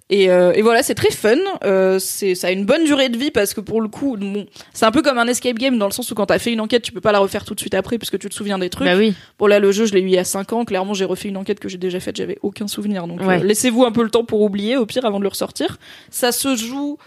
Et, 0.08 0.30
euh, 0.30 0.52
et 0.52 0.62
voilà, 0.62 0.84
c'est 0.84 0.94
très 0.94 1.10
fun. 1.10 1.34
Euh, 1.64 1.98
c'est, 1.98 2.36
ça 2.36 2.46
a 2.46 2.50
une 2.52 2.64
bonne 2.64 2.84
durée 2.84 3.08
de 3.08 3.18
vie 3.18 3.32
parce 3.32 3.54
que 3.54 3.60
pour 3.60 3.80
le 3.80 3.88
coup, 3.88 4.16
bon, 4.16 4.46
c'est 4.72 4.84
un 4.84 4.92
peu 4.92 5.02
comme 5.02 5.18
un 5.18 5.26
escape 5.26 5.58
game 5.58 5.78
dans 5.78 5.86
le 5.86 5.92
sens 5.92 6.08
où 6.12 6.14
quand 6.14 6.26
t'as 6.26 6.38
fait 6.38 6.52
une 6.52 6.60
enquête, 6.60 6.82
tu 6.82 6.92
peux 6.92 7.00
pas 7.00 7.10
la 7.10 7.18
refaire 7.18 7.44
tout 7.44 7.56
de 7.56 7.60
suite 7.60 7.74
après 7.74 7.98
puisque 7.98 8.16
tu 8.20 8.28
te 8.28 8.34
souviens 8.34 8.56
des 8.58 8.70
trucs. 8.70 8.86
Bah 8.86 8.94
oui. 8.96 9.14
Bon 9.40 9.48
là, 9.48 9.58
le 9.58 9.72
jeu, 9.72 9.84
je 9.84 9.94
l'ai 9.94 10.00
eu 10.00 10.04
il 10.06 10.12
y 10.12 10.18
a 10.18 10.22
5 10.22 10.52
ans. 10.52 10.64
Clairement, 10.64 10.94
j'ai 10.94 11.04
refait 11.04 11.28
une 11.28 11.36
enquête 11.36 11.58
que 11.58 11.68
j'ai 11.68 11.78
déjà 11.78 11.98
faite, 11.98 12.14
j'avais 12.16 12.38
aucun 12.42 12.68
souvenir. 12.68 13.08
Donc 13.08 13.20
Ouais. 13.22 13.40
euh, 13.40 13.44
laissez-vous 13.44 13.84
un 13.84 13.90
peu 13.90 14.04
le 14.04 14.10
temps 14.10 14.22
pour 14.24 14.42
oublier, 14.42 14.76
au 14.76 14.86
pire, 14.86 15.04
avant 15.04 15.18
de 15.18 15.24
le 15.24 15.28
ressortir. 15.28 15.76
Ça 16.10 16.30
se 16.30 16.54
joue. 16.54 16.98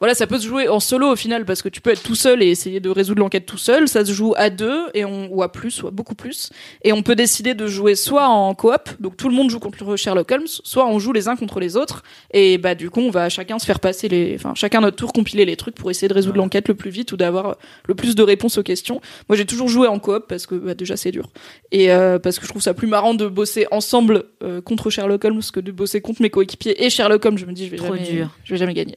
Voilà, 0.00 0.14
ça 0.14 0.26
peut 0.28 0.38
se 0.38 0.46
jouer 0.46 0.68
en 0.68 0.78
solo 0.78 1.10
au 1.12 1.16
final 1.16 1.44
parce 1.44 1.60
que 1.60 1.68
tu 1.68 1.80
peux 1.80 1.90
être 1.90 2.02
tout 2.02 2.14
seul 2.14 2.42
et 2.42 2.46
essayer 2.46 2.78
de 2.78 2.88
résoudre 2.88 3.20
l'enquête 3.20 3.46
tout 3.46 3.58
seul. 3.58 3.88
Ça 3.88 4.04
se 4.04 4.12
joue 4.12 4.32
à 4.36 4.48
deux 4.48 4.86
et 4.94 5.04
on, 5.04 5.28
ou 5.32 5.42
à 5.42 5.50
plus, 5.50 5.82
ou 5.82 5.88
à 5.88 5.90
beaucoup 5.90 6.14
plus. 6.14 6.50
Et 6.84 6.92
on 6.92 7.02
peut 7.02 7.16
décider 7.16 7.54
de 7.54 7.66
jouer 7.66 7.96
soit 7.96 8.28
en 8.28 8.54
coop, 8.54 8.90
donc 9.00 9.16
tout 9.16 9.28
le 9.28 9.34
monde 9.34 9.50
joue 9.50 9.58
contre 9.58 9.96
Sherlock 9.96 10.30
Holmes, 10.30 10.46
soit 10.46 10.86
on 10.86 10.98
joue 10.98 11.12
les 11.12 11.26
uns 11.26 11.34
contre 11.34 11.58
les 11.58 11.76
autres. 11.76 12.04
Et 12.32 12.58
bah 12.58 12.74
du 12.74 12.90
coup, 12.90 13.00
on 13.00 13.10
va 13.10 13.28
chacun 13.28 13.58
se 13.58 13.66
faire 13.66 13.80
passer 13.80 14.08
les, 14.08 14.36
enfin 14.36 14.52
chacun 14.54 14.80
notre 14.80 14.96
tour 14.96 15.12
compiler 15.12 15.44
les 15.44 15.56
trucs 15.56 15.74
pour 15.74 15.90
essayer 15.90 16.08
de 16.08 16.14
résoudre 16.14 16.36
l'enquête 16.38 16.68
le 16.68 16.74
plus 16.74 16.90
vite 16.90 17.10
ou 17.12 17.16
d'avoir 17.16 17.56
le 17.86 17.94
plus 17.94 18.14
de 18.14 18.22
réponses 18.22 18.56
aux 18.58 18.62
questions. 18.62 19.00
Moi, 19.28 19.36
j'ai 19.36 19.46
toujours 19.46 19.68
joué 19.68 19.88
en 19.88 19.98
coop 19.98 20.26
parce 20.28 20.46
que 20.46 20.54
bah, 20.54 20.74
déjà 20.74 20.96
c'est 20.96 21.10
dur 21.10 21.28
et 21.72 21.90
euh, 21.90 22.18
parce 22.18 22.38
que 22.38 22.44
je 22.44 22.50
trouve 22.50 22.62
ça 22.62 22.72
plus 22.74 22.86
marrant 22.86 23.14
de 23.14 23.26
bosser 23.26 23.66
ensemble 23.72 24.24
euh, 24.44 24.60
contre 24.60 24.90
Sherlock 24.90 25.24
Holmes 25.24 25.42
que 25.52 25.60
de 25.60 25.72
bosser 25.72 26.00
contre 26.00 26.22
mes 26.22 26.30
coéquipiers 26.30 26.84
et 26.84 26.90
Sherlock 26.90 27.24
Holmes. 27.24 27.38
Je 27.38 27.46
me 27.46 27.52
dis, 27.52 27.66
je 27.66 27.70
vais 27.72 27.76
Trop 27.76 27.94
jamais, 27.96 28.08
dur. 28.08 28.30
je 28.44 28.54
vais 28.54 28.58
jamais 28.58 28.74
gagner. 28.74 28.96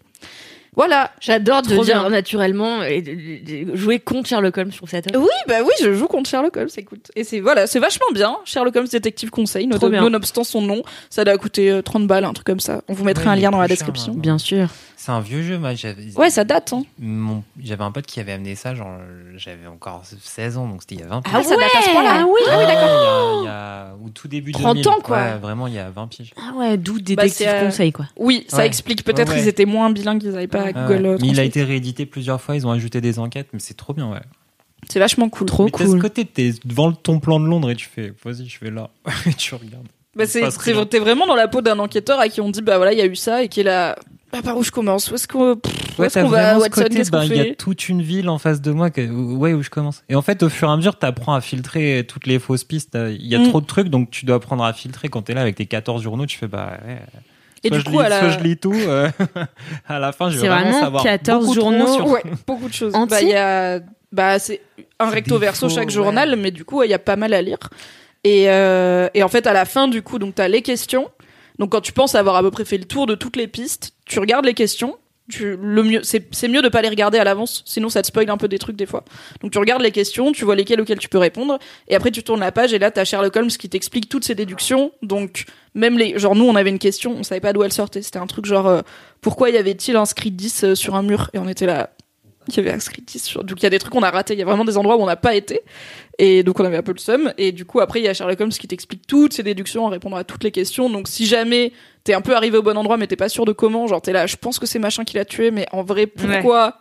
Voilà. 0.75 1.11
J'adore 1.19 1.61
de 1.63 1.67
dire 1.69 1.83
bien. 1.83 2.09
naturellement 2.09 2.81
et 2.83 3.01
de, 3.01 3.11
de- 3.13 3.71
de 3.71 3.75
jouer 3.75 3.99
contre 3.99 4.29
Sherlock 4.29 4.57
Holmes. 4.57 4.71
Je 4.71 4.77
trouve 4.77 4.89
ça 4.89 5.01
top. 5.01 5.15
Oui, 5.21 5.27
bah 5.47 5.55
oui, 5.65 5.73
je 5.83 5.93
joue 5.93 6.07
contre 6.07 6.29
Sherlock 6.29 6.55
Holmes, 6.55 6.69
écoute. 6.77 7.11
Et 7.15 7.23
c'est 7.25 7.39
voilà, 7.41 7.67
c'est 7.67 7.79
vachement 7.79 8.05
bien. 8.13 8.37
Sherlock 8.45 8.75
Holmes 8.75 8.87
détective 8.87 9.29
conseil, 9.31 9.67
nonobstant 9.67 10.43
son 10.45 10.61
nom, 10.61 10.81
ça 11.09 11.23
doit 11.25 11.37
coûter 11.37 11.69
euh, 11.71 11.81
30 11.81 12.07
balles, 12.07 12.23
un 12.23 12.33
truc 12.33 12.47
comme 12.47 12.59
ça. 12.61 12.81
On 12.87 12.93
vous 12.93 13.03
mettra 13.03 13.25
Ouais, 13.25 13.31
un 13.31 13.35
lien 13.35 13.51
dans 13.51 13.59
la 13.59 13.67
cher, 13.67 13.75
description. 13.75 14.13
hein. 14.13 14.19
Bien 14.19 14.37
sûr. 14.37 14.69
C'est 14.95 15.11
un 15.11 15.19
vieux 15.19 15.41
jeu, 15.41 15.57
moi. 15.57 15.73
J'avais, 15.73 16.15
Ouais, 16.15 16.29
ça 16.29 16.43
date. 16.43 16.73
Hein. 16.73 16.83
mon- 16.99 17.43
j'avais 17.61 17.83
un 17.83 17.91
pote 17.91 18.05
qui 18.05 18.19
avait 18.19 18.33
amené 18.33 18.53
ça, 18.55 18.75
genre, 18.75 18.97
j'avais 19.35 19.65
encore 19.65 20.03
16 20.21 20.57
ans, 20.57 20.67
donc 20.67 20.81
c'était 20.83 20.95
il 20.95 21.01
y 21.01 21.03
a 21.03 21.07
20 21.07 21.21
piges. 21.23 21.33
Ah, 21.35 21.43
ça 21.43 21.55
date 21.57 21.75
à 21.75 21.81
ce 21.81 21.89
point-là. 21.89 22.17
Ah 22.19 22.25
oui. 22.27 22.39
Ah 22.49 22.57
ouais, 22.57 22.63
il 22.63 22.67
y 22.67 22.71
a- 22.71 23.41
il 23.41 23.45
y 23.45 23.47
a, 23.47 23.95
au 24.05 24.09
tout 24.09 24.27
début 24.27 24.51
30 24.51 24.75
2000. 24.75 24.87
ans, 24.89 24.99
quoi. 25.03 25.17
Ouais, 25.17 25.37
vraiment, 25.41 25.65
il 25.67 25.73
y 25.73 25.79
a 25.79 25.89
20 25.89 26.05
piges. 26.07 26.33
Ah 26.37 26.55
ouais, 26.55 26.77
d'où 26.77 26.93
Bah, 26.95 27.01
détective 27.03 27.47
euh, 27.49 27.65
conseil 27.65 27.91
quoi. 27.91 28.05
Oui, 28.15 28.45
ça 28.47 28.57
Ouais. 28.57 28.67
explique 28.67 29.03
peut-être 29.03 29.29
Ouais, 29.29 29.35
ouais. 29.37 29.41
ils 29.41 29.47
étaient 29.47 29.65
moins 29.65 29.89
bilingues, 29.89 30.21
ils 30.23 30.35
avaient 30.35 30.47
pas 30.47 30.60
Google. 30.71 31.07
ouais. 31.07 31.17
Mais 31.21 31.27
il 31.27 31.39
a 31.39 31.43
été 31.43 31.63
réédité 31.63 32.05
plusieurs 32.05 32.41
fois, 32.41 32.55
ils 32.55 32.65
ont 32.67 32.71
ajouté 32.71 33.01
des 33.01 33.19
enquêtes, 33.19 33.49
mais 33.53 33.59
c'est 33.59 33.75
trop 33.75 33.93
bien, 33.93 34.09
ouais. 34.11 34.21
C'est 34.89 34.99
vachement 34.99 35.29
cool. 35.29 35.47
Trop 35.47 35.65
mais 35.65 35.71
cool. 35.71 35.99
côté, 36.01 36.25
t'es 36.25 36.53
devant 36.65 36.91
ton 36.91 37.19
plan 37.19 37.39
de 37.39 37.45
Londres 37.45 37.69
et 37.69 37.75
tu 37.75 37.87
fais, 37.87 38.13
vas-y, 38.25 38.47
je 38.47 38.59
vais 38.59 38.71
là. 38.71 38.89
et 39.27 39.33
tu 39.33 39.53
regardes. 39.55 39.87
Bah, 40.15 40.25
c'est, 40.25 40.41
t'es 40.89 40.99
vraiment 40.99 41.25
dans 41.25 41.35
la 41.35 41.47
peau 41.47 41.61
d'un 41.61 41.79
enquêteur 41.79 42.19
à 42.19 42.27
qui 42.27 42.41
on 42.41 42.49
dit 42.49 42.61
bah 42.61 42.75
voilà 42.75 42.91
il 42.91 42.99
y 42.99 43.01
a 43.01 43.05
eu 43.05 43.15
ça 43.15 43.43
et 43.43 43.47
qui 43.47 43.61
est 43.61 43.63
là. 43.63 43.95
Bah, 44.33 44.39
par 44.43 44.57
où 44.57 44.63
je 44.63 44.71
commence? 44.71 45.09
Où 45.11 45.15
est-ce 45.15 45.27
qu'on, 45.27 45.53
Ouais, 45.97 46.07
est-ce 46.07 46.13
t'as 46.15 46.23
qu'on 46.23 46.29
va 46.29 46.57
Watson 46.57 46.83
bah, 47.11 47.25
il 47.25 47.35
y 47.35 47.39
a 47.39 47.55
toute 47.55 47.87
une 47.89 48.01
ville 48.01 48.27
en 48.29 48.37
face 48.37 48.61
de 48.61 48.71
moi, 48.71 48.89
que, 48.89 49.01
ouais, 49.09 49.53
où 49.53 49.61
je 49.61 49.69
commence. 49.69 50.03
Et 50.09 50.15
en 50.15 50.21
fait, 50.21 50.41
au 50.43 50.49
fur 50.49 50.69
et 50.69 50.71
à 50.71 50.75
mesure, 50.77 50.97
t'apprends 50.97 51.33
à 51.33 51.41
filtrer 51.41 52.05
toutes 52.07 52.27
les 52.27 52.39
fausses 52.39 52.63
pistes. 52.63 52.97
Il 53.09 53.25
y 53.27 53.35
a 53.35 53.39
Mm. 53.39 53.49
trop 53.49 53.61
de 53.61 53.65
trucs, 53.65 53.89
donc 53.89 54.09
tu 54.09 54.25
dois 54.25 54.37
apprendre 54.37 54.63
à 54.63 54.71
filtrer. 54.73 55.07
Quand 55.09 55.21
t'es 55.21 55.33
là 55.33 55.41
avec 55.41 55.55
tes 55.55 55.65
14 55.65 56.01
journaux, 56.01 56.25
tu 56.25 56.37
fais, 56.37 56.47
bah, 56.47 56.77
ouais. 56.85 56.99
Et 57.63 57.67
soit 57.69 57.77
du 57.77 57.83
je 57.83 57.85
coup, 57.85 57.91
lis, 57.99 58.05
à 58.05 58.09
la- 58.09 58.19
soit 58.19 58.29
je 58.29 58.39
lis 58.43 58.57
tout. 58.57 58.73
euh, 58.73 59.09
à 59.87 59.99
la 59.99 60.11
fin, 60.11 60.29
je 60.29 60.35
vais 60.35 60.41
C'est 60.41 60.47
vraiment, 60.47 60.79
savoir 60.79 61.03
14 61.03 61.45
beaucoup 61.45 61.55
journaux. 61.55 61.93
sur- 61.93 62.07
Ouais, 62.07 62.23
beaucoup 62.47 62.67
de 62.67 62.73
choses. 62.73 62.93
Bah, 63.09 63.21
il 63.21 63.29
y 63.29 63.33
a, 63.35 63.79
bah, 64.11 64.39
c'est 64.39 64.61
un 64.99 65.09
recto 65.09 65.37
verso 65.37 65.69
faux, 65.69 65.75
chaque 65.75 65.85
ouais. 65.87 65.91
journal, 65.93 66.35
mais 66.37 66.51
du 66.51 66.65
coup, 66.65 66.81
il 66.83 66.89
y 66.89 66.93
a 66.93 66.99
pas 66.99 67.15
mal 67.15 67.33
à 67.33 67.41
lire. 67.41 67.57
Et, 68.23 68.49
euh, 68.49 69.07
et 69.13 69.23
en 69.23 69.27
fait, 69.29 69.47
à 69.47 69.53
la 69.53 69.65
fin, 69.65 69.87
du 69.87 70.01
coup, 70.01 70.19
donc 70.19 70.35
t'as 70.35 70.47
les 70.47 70.61
questions. 70.61 71.09
Donc, 71.59 71.71
quand 71.71 71.81
tu 71.81 71.91
penses 71.93 72.15
avoir 72.15 72.35
à 72.35 72.41
peu 72.41 72.51
près 72.51 72.65
fait 72.65 72.77
le 72.77 72.85
tour 72.85 73.05
de 73.05 73.15
toutes 73.15 73.35
les 73.35 73.47
pistes, 73.47 73.93
tu 74.05 74.19
regardes 74.19 74.45
les 74.45 74.53
questions. 74.53 74.97
Tu, 75.29 75.55
le 75.61 75.83
mieux, 75.83 76.03
c'est, 76.03 76.27
c'est 76.31 76.47
mieux 76.49 76.61
de 76.61 76.67
pas 76.67 76.81
les 76.81 76.89
regarder 76.89 77.17
à 77.17 77.23
l'avance, 77.23 77.63
sinon 77.65 77.87
ça 77.89 78.01
te 78.01 78.07
spoil 78.07 78.29
un 78.29 78.35
peu 78.37 78.49
des 78.49 78.59
trucs 78.59 78.75
des 78.75 78.87
fois. 78.87 79.05
Donc 79.39 79.51
tu 79.51 79.59
regardes 79.59 79.81
les 79.81 79.91
questions, 79.91 80.33
tu 80.33 80.43
vois 80.43 80.55
lesquelles 80.55 80.81
auxquelles 80.81 80.97
tu 80.99 81.07
peux 81.07 81.19
répondre, 81.19 81.57
et 81.87 81.95
après 81.95 82.11
tu 82.11 82.21
tournes 82.21 82.41
la 82.41 82.51
page 82.51 82.73
et 82.73 82.79
là 82.79 82.91
t'as 82.91 83.05
Sherlock 83.05 83.33
Holmes 83.37 83.47
qui 83.47 83.69
t'explique 83.69 84.09
toutes 84.09 84.25
ses 84.25 84.35
déductions. 84.35 84.91
Donc 85.03 85.45
même 85.73 85.97
les, 85.97 86.17
genre 86.19 86.35
nous 86.35 86.45
on 86.45 86.55
avait 86.55 86.69
une 86.69 86.79
question, 86.79 87.15
on 87.17 87.23
savait 87.23 87.41
pas 87.41 87.53
d'où 87.53 87.63
elle 87.63 87.71
sortait. 87.73 88.01
C'était 88.01 88.19
un 88.19 88.27
truc 88.27 88.45
genre 88.45 88.67
euh, 88.67 88.81
pourquoi 89.21 89.49
y 89.49 89.57
avait-il 89.57 89.95
inscrit 89.95 90.31
10 90.31 90.63
euh, 90.63 90.75
sur 90.75 90.95
un 90.95 91.03
mur? 91.03 91.29
Et 91.33 91.39
on 91.39 91.47
était 91.47 91.65
là, 91.65 91.91
Il 92.47 92.55
y 92.55 92.59
avait 92.59 92.71
inscrit 92.71 93.03
sur. 93.07 93.43
Donc 93.43 93.59
il 93.61 93.63
y 93.63 93.65
a 93.67 93.69
des 93.69 93.79
trucs 93.79 93.93
qu'on 93.93 94.03
a 94.03 94.09
ratés. 94.11 94.33
Il 94.33 94.39
y 94.39 94.41
a 94.41 94.45
vraiment 94.45 94.65
des 94.65 94.77
endroits 94.77 94.97
où 94.97 95.01
on 95.01 95.05
n'a 95.05 95.15
pas 95.15 95.35
été. 95.35 95.61
Et 96.17 96.43
donc 96.43 96.59
on 96.59 96.65
avait 96.65 96.77
un 96.77 96.83
peu 96.83 96.91
le 96.91 96.99
seum. 96.99 97.33
Et 97.37 97.51
du 97.51 97.65
coup 97.65 97.79
après 97.79 97.99
il 98.01 98.03
y 98.05 98.07
a 98.07 98.13
Sherlock 98.13 98.39
Holmes 98.41 98.49
qui 98.51 98.67
t'explique 98.67 99.05
toutes 99.07 99.33
ses 99.33 99.43
déductions 99.43 99.85
en 99.85 99.89
répondant 99.89 100.17
à 100.17 100.23
toutes 100.23 100.43
les 100.43 100.51
questions. 100.51 100.89
Donc 100.89 101.07
si 101.07 101.25
jamais 101.25 101.71
t'es 102.03 102.13
un 102.13 102.21
peu 102.21 102.35
arrivé 102.35 102.57
au 102.57 102.63
bon 102.63 102.75
endroit 102.77 102.97
mais 102.97 103.07
t'es 103.07 103.15
pas 103.15 103.29
sûr 103.29 103.45
de 103.45 103.51
comment, 103.53 103.87
genre 103.87 104.01
t'es 104.01 104.11
là, 104.11 104.25
je 104.27 104.35
pense 104.35 104.59
que 104.59 104.65
c'est 104.65 104.79
machin 104.79 105.03
qui 105.05 105.15
l'a 105.17 105.25
tué, 105.25 105.51
mais 105.51 105.67
en 105.71 105.83
vrai 105.83 106.07
pourquoi? 106.07 106.77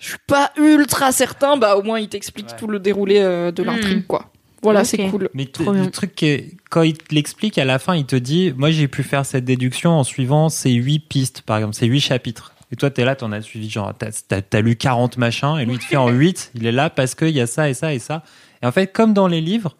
Je 0.00 0.08
suis 0.08 0.18
pas 0.26 0.50
ultra 0.56 1.12
certain. 1.12 1.56
Bah 1.56 1.76
au 1.76 1.82
moins 1.82 2.00
il 2.00 2.08
t'explique 2.08 2.48
Ouais. 2.50 2.56
tout 2.58 2.66
le 2.66 2.80
déroulé 2.80 3.20
euh, 3.20 3.52
de 3.52 3.62
Hmm. 3.62 3.66
l'intrigue 3.66 4.06
quoi. 4.08 4.31
Voilà 4.62 4.84
c'est 4.84 5.08
cool. 5.08 5.28
Mais 5.34 5.46
t- 5.46 5.64
Trop 5.64 5.72
bien. 5.72 5.84
le 5.84 5.90
truc, 5.90 6.14
qui 6.14 6.26
est- 6.26 6.50
quand 6.70 6.82
il 6.82 6.96
te 6.96 7.14
l'explique 7.14 7.58
à 7.58 7.64
la 7.64 7.78
fin, 7.78 7.94
il 7.96 8.06
te 8.06 8.16
dit, 8.16 8.52
moi 8.56 8.70
j'ai 8.70 8.88
pu 8.88 9.02
faire 9.02 9.26
cette 9.26 9.44
déduction 9.44 9.90
en 9.92 10.04
suivant 10.04 10.48
ces 10.48 10.70
huit 10.72 11.00
pistes, 11.00 11.42
par 11.42 11.56
exemple, 11.58 11.74
ces 11.74 11.86
huit 11.86 12.00
chapitres. 12.00 12.52
Et 12.70 12.76
toi, 12.76 12.88
t'es 12.90 13.04
là, 13.04 13.14
t'en 13.16 13.32
as 13.32 13.42
suivi, 13.42 13.68
genre, 13.68 13.92
t'as 14.28 14.60
lu 14.60 14.76
40 14.76 15.18
machins, 15.18 15.58
et 15.60 15.66
lui, 15.66 15.74
il 15.74 15.78
te 15.78 15.84
fait 15.84 15.96
en 15.96 16.08
8, 16.10 16.52
il 16.54 16.64
est 16.66 16.72
là 16.72 16.88
parce 16.90 17.14
qu'il 17.14 17.28
y 17.30 17.40
a 17.40 17.46
ça 17.46 17.68
et 17.68 17.74
ça 17.74 17.92
et 17.92 17.98
ça. 17.98 18.22
Et 18.62 18.66
en 18.66 18.72
fait, 18.72 18.86
comme 18.92 19.12
dans 19.12 19.26
les 19.26 19.40
livres, 19.40 19.76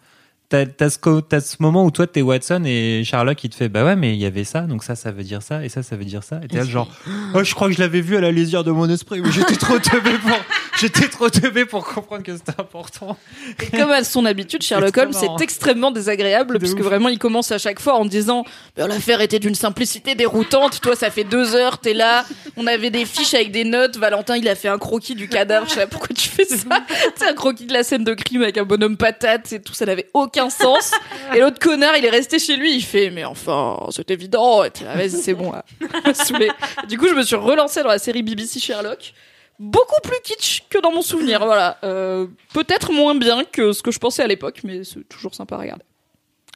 t'as, 0.77 0.89
ce, 0.89 1.55
moment 1.59 1.85
où 1.85 1.91
toi, 1.91 2.07
t'es 2.07 2.21
Watson 2.21 2.63
et 2.65 3.03
Sherlock, 3.03 3.43
il 3.43 3.49
te 3.49 3.55
fait, 3.55 3.69
bah 3.69 3.83
ouais, 3.83 3.95
mais 3.95 4.13
il 4.13 4.19
y 4.19 4.25
avait 4.25 4.43
ça, 4.43 4.61
donc 4.61 4.83
ça, 4.83 4.95
ça 4.95 5.11
veut 5.11 5.23
dire 5.23 5.41
ça, 5.41 5.65
et 5.65 5.69
ça, 5.69 5.83
ça 5.83 5.95
veut 5.95 6.05
dire 6.05 6.23
ça. 6.23 6.39
Et 6.43 6.47
t'es 6.47 6.57
là, 6.57 6.63
genre, 6.63 6.87
oh, 7.33 7.43
je 7.43 7.53
crois 7.53 7.67
que 7.67 7.73
je 7.73 7.79
l'avais 7.79 8.01
vu 8.01 8.15
à 8.15 8.21
la 8.21 8.31
lisière 8.31 8.63
de 8.63 8.71
mon 8.71 8.89
esprit, 8.89 9.21
mais 9.21 9.31
j'étais 9.31 9.55
trop 9.55 9.79
teubé 9.79 10.11
pour, 10.19 10.37
j'étais 10.79 11.07
trop 11.07 11.29
teubé 11.29 11.65
pour 11.65 11.85
comprendre 11.85 12.23
que 12.23 12.35
c'était 12.35 12.59
important. 12.59 13.17
Et 13.61 13.77
comme 13.77 13.91
à 13.91 14.03
son 14.03 14.25
habitude, 14.25 14.61
Sherlock 14.61 14.95
Holmes 14.97 15.13
c'est 15.13 15.41
extrêmement 15.41 15.91
désagréable 15.91 16.55
De 16.55 16.59
puisque 16.59 16.79
ouf. 16.79 16.85
vraiment 16.85 17.09
il 17.09 17.19
commence 17.19 17.51
à 17.51 17.57
chaque 17.57 17.79
fois 17.79 17.95
en 17.95 18.05
disant 18.05 18.45
l'affaire 18.77 19.21
était 19.21 19.39
d'une 19.39 19.55
simplicité 19.55 20.15
déroutante. 20.15 20.81
Toi, 20.81 20.95
ça 20.95 21.09
fait 21.09 21.23
deux 21.23 21.55
heures, 21.55 21.77
t'es 21.77 21.93
là. 21.93 22.25
On 22.57 22.67
avait 22.67 22.89
des 22.89 23.05
fiches 23.05 23.33
avec 23.33 23.51
des 23.51 23.63
notes. 23.63 23.97
Valentin, 23.97 24.37
il 24.37 24.47
a 24.47 24.55
fait 24.55 24.67
un 24.67 24.77
croquis 24.77 25.15
du 25.15 25.27
cadavre. 25.27 25.67
Je 25.67 25.73
sais 25.73 25.79
pas 25.81 25.87
pourquoi 25.87 26.15
tu 26.15 26.29
fais 26.29 26.45
ça. 26.45 26.57
C'est 27.15 27.27
un 27.27 27.33
croquis 27.33 27.65
de 27.65 27.73
la 27.73 27.83
scène 27.83 28.03
de 28.03 28.13
crime 28.13 28.43
avec 28.43 28.57
un 28.57 28.63
bonhomme 28.65 28.97
patate 28.97 29.53
et 29.53 29.61
tout. 29.61 29.73
Ça 29.73 29.85
n'avait 29.85 30.09
aucun 30.13 30.42
sens. 30.49 30.91
Et 31.35 31.39
l'autre 31.39 31.59
connard, 31.59 31.95
il 31.97 32.05
est 32.05 32.09
resté 32.09 32.39
chez 32.39 32.55
lui. 32.57 32.75
Il 32.75 32.81
fait 32.83 33.09
mais 33.09 33.25
enfin, 33.25 33.77
c'est 33.91 34.09
évident. 34.11 34.63
Et 34.63 34.71
là, 34.83 34.95
Vas-y, 34.95 35.09
c'est 35.11 35.33
bon. 35.33 35.51
Là. 35.51 35.63
Du 36.87 36.97
coup, 36.97 37.07
je 37.07 37.13
me 37.13 37.23
suis 37.23 37.35
relancée 37.35 37.81
dans 37.83 37.89
la 37.89 37.99
série 37.99 38.23
BBC 38.23 38.59
Sherlock 38.59 39.13
beaucoup 39.59 40.01
plus 40.03 40.17
kitsch 40.23 40.63
que 40.69 40.79
dans 40.81 40.91
mon 40.91 41.01
souvenir. 41.03 41.45
Voilà, 41.45 41.77
Euh, 41.83 42.27
peut-être 42.53 42.91
moins 42.91 43.15
bien 43.15 43.43
que 43.43 43.71
ce 43.71 43.81
que 43.83 43.91
je 43.91 43.99
pensais 43.99 44.23
à 44.23 44.27
l'époque, 44.27 44.61
mais 44.63 44.83
c'est 44.83 45.07
toujours 45.07 45.35
sympa 45.35 45.55
à 45.55 45.59
regarder. 45.59 45.83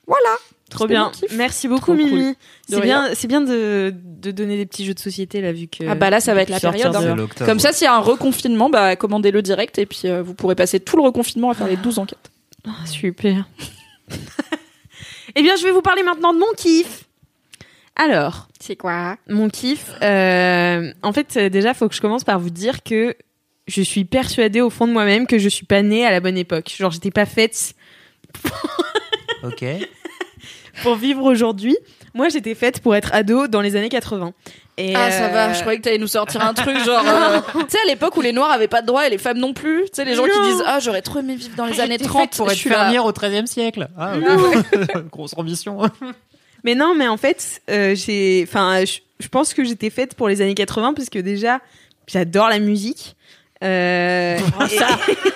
Voilà, 0.08 0.36
Trop 0.70 0.88
bien. 0.88 1.12
Merci 1.34 1.68
beaucoup, 1.68 1.94
Trop. 1.94 2.06
Mimi. 2.06 2.34
C'est 2.70 2.80
bien, 2.82 3.10
c'est 3.14 3.28
bien 3.28 3.42
de, 3.42 3.94
de 3.94 4.32
donner 4.32 4.56
des 4.58 4.66
petits 4.66 4.86
jeux 4.86 4.94
de 4.94 5.00
société 5.00 5.42
là, 5.42 5.52
vu 5.52 5.68
que. 5.68 5.84
Ah 5.88 5.96
bah 5.96 6.10
là, 6.10 6.20
ça 6.22 6.34
va 6.34 6.42
être 6.44 6.50
la 6.50 6.60
période, 6.62 6.94
de- 6.94 7.22
hein. 7.22 7.28
Comme 7.46 7.60
ça, 7.60 7.72
s'il 7.74 7.86
y 7.86 7.88
a 7.88 7.94
un 7.96 8.00
reconfinement, 8.00 8.70
bah 8.70 8.96
commandez-le 8.96 9.42
direct 9.42 9.78
et 9.80 9.86
puis 9.86 10.02
euh, 10.06 10.24
vous 10.24 10.34
pourrez 10.34 10.56
passer 10.56 10.80
tout 10.80 10.96
le 10.98 11.04
reconfinement 11.04 11.50
à 11.52 11.54
faire 11.56 11.68
les 11.68 11.76
12 11.78 12.00
enquêtes. 12.00 12.32
Ah, 12.66 12.86
super. 12.86 13.46
eh 15.36 15.42
bien, 15.42 15.56
je 15.56 15.64
vais 15.64 15.72
vous 15.72 15.82
parler 15.82 16.04
maintenant 16.04 16.34
de 16.34 16.40
mon 16.40 16.52
kiff. 16.56 17.06
Alors, 17.96 18.48
C'est 18.60 18.76
quoi 18.76 19.18
mon 19.28 19.50
kiff, 19.50 19.92
euh, 20.04 20.94
en 21.02 21.14
fait, 21.14 21.36
euh, 21.38 21.50
déjà, 21.50 21.74
faut 21.74 21.90
que 21.90 21.96
je 21.96 22.02
commence 22.02 22.24
par 22.24 22.40
vous 22.40 22.52
dire 22.52 22.84
que 22.84 23.16
je 23.68 23.82
suis 23.82 24.06
persuadée 24.06 24.62
au 24.62 24.70
fond 24.70 24.88
de 24.88 24.94
moi-même 24.94 25.26
que 25.28 25.40
je 25.40 25.50
suis 25.50 25.66
pas 25.66 25.82
née 25.82 26.06
à 26.06 26.12
la 26.12 26.20
bonne 26.20 26.38
époque. 26.38 26.74
Genre, 26.78 26.92
j'étais 26.92 27.12
pas 27.12 27.26
faite 27.26 27.74
Ok. 29.44 29.66
pour 30.84 30.96
vivre 30.96 31.24
aujourd'hui. 31.24 31.76
Moi, 32.18 32.30
j'étais 32.30 32.56
faite 32.56 32.80
pour 32.82 32.96
être 32.96 33.14
ado 33.14 33.48
dans 33.48 33.62
les 33.62 33.76
années 33.76 33.90
80. 33.90 34.34
Et 34.80 34.96
Ah 34.96 35.12
ça 35.12 35.26
euh, 35.26 35.28
va, 35.30 35.54
je 35.54 35.60
croyais 35.62 35.78
que 35.78 35.84
t'allais 35.84 36.00
nous 36.00 36.08
sortir 36.08 36.42
un 36.42 36.54
truc 36.56 36.76
genre, 36.84 37.04
euh, 37.06 37.40
tu 37.54 37.66
sais 37.70 37.78
à 37.84 37.88
l'époque 37.88 38.18
où 38.18 38.22
les 38.22 38.34
noirs 38.34 38.50
avaient 38.52 38.68
pas 38.68 38.82
de 38.82 38.88
droit 38.88 39.06
et 39.06 39.12
les 39.12 39.20
femmes 39.20 39.38
non 39.38 39.54
plus, 39.54 39.84
tu 39.86 39.90
sais 39.94 40.06
les 40.06 40.16
gens 40.16 40.24
qui 40.24 40.42
disent 40.42 40.64
ah 40.66 40.80
j'aurais 40.80 41.04
trop 41.04 41.20
aimé 41.20 41.36
vivre 41.36 41.56
dans 41.56 41.68
les 41.68 41.80
années 41.80 41.98
J'étais 42.00 42.06
30 42.06 42.22
faite 42.22 42.38
pour 42.38 42.52
être 42.52 42.66
là. 42.66 42.76
fermière 42.76 43.06
au 43.06 43.12
XIIIe 43.12 43.48
siècle. 43.48 43.88
Ah, 43.98 44.14
ok. 44.18 45.10
Grosse 45.12 45.34
ambition. 45.38 45.80
Mais 46.64 46.74
non, 46.74 46.96
mais 46.96 47.08
en 47.08 47.18
fait, 47.18 47.62
euh, 47.70 47.94
j'ai, 47.96 48.44
enfin, 48.48 48.84
je, 48.84 49.28
pense 49.28 49.54
que 49.54 49.64
j'étais 49.64 49.92
faite 49.92 50.16
pour 50.16 50.28
les 50.28 50.42
années 50.42 50.56
80 50.56 50.96
parce 50.96 51.10
que 51.10 51.20
déjà, 51.20 51.60
j'adore 52.08 52.50
la 52.50 52.58
musique. 52.58 53.16
Euh, 53.64 54.38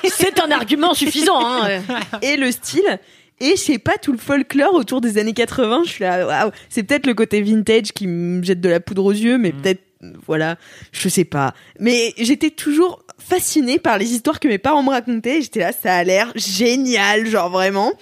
c'est 0.10 0.40
un 0.40 0.52
argument 0.52 0.94
suffisant. 0.96 1.40
Hein. 1.40 1.84
et 2.24 2.38
le 2.38 2.52
style. 2.52 3.00
Et 3.42 3.56
je 3.56 3.62
sais 3.62 3.80
pas, 3.80 3.98
tout 4.00 4.12
le 4.12 4.20
folklore 4.20 4.76
autour 4.76 5.02
des 5.02 5.18
années 5.18 5.34
80, 5.34 5.82
je 5.86 5.90
suis 5.90 6.04
là, 6.04 6.28
waouh. 6.28 6.52
C'est 6.70 6.84
peut-être 6.84 7.08
le 7.08 7.16
côté 7.16 7.42
vintage 7.42 7.92
qui 7.92 8.06
me 8.06 8.44
jette 8.44 8.62
de 8.62 8.70
la 8.70 8.80
poudre 8.80 9.04
aux 9.04 9.12
yeux, 9.12 9.40
mais 9.40 9.52
peut-être, 9.52 9.82
voilà, 10.28 10.58
je 10.92 11.10
sais 11.10 11.26
pas. 11.26 11.56
Mais 11.80 12.14
j'étais 12.20 12.52
toujours 12.52 13.04
fascinée 13.18 13.80
par 13.80 13.98
les 13.98 14.14
histoires 14.14 14.40
que 14.40 14.48
mes 14.48 14.60
parents 14.60 14.84
me 14.84 14.92
racontaient. 14.92 15.42
J'étais 15.42 15.62
là, 15.62 15.72
ça 15.72 15.96
a 15.96 16.04
l'air 16.04 16.32
génial, 16.36 17.26
genre 17.26 17.50
vraiment. 17.50 17.94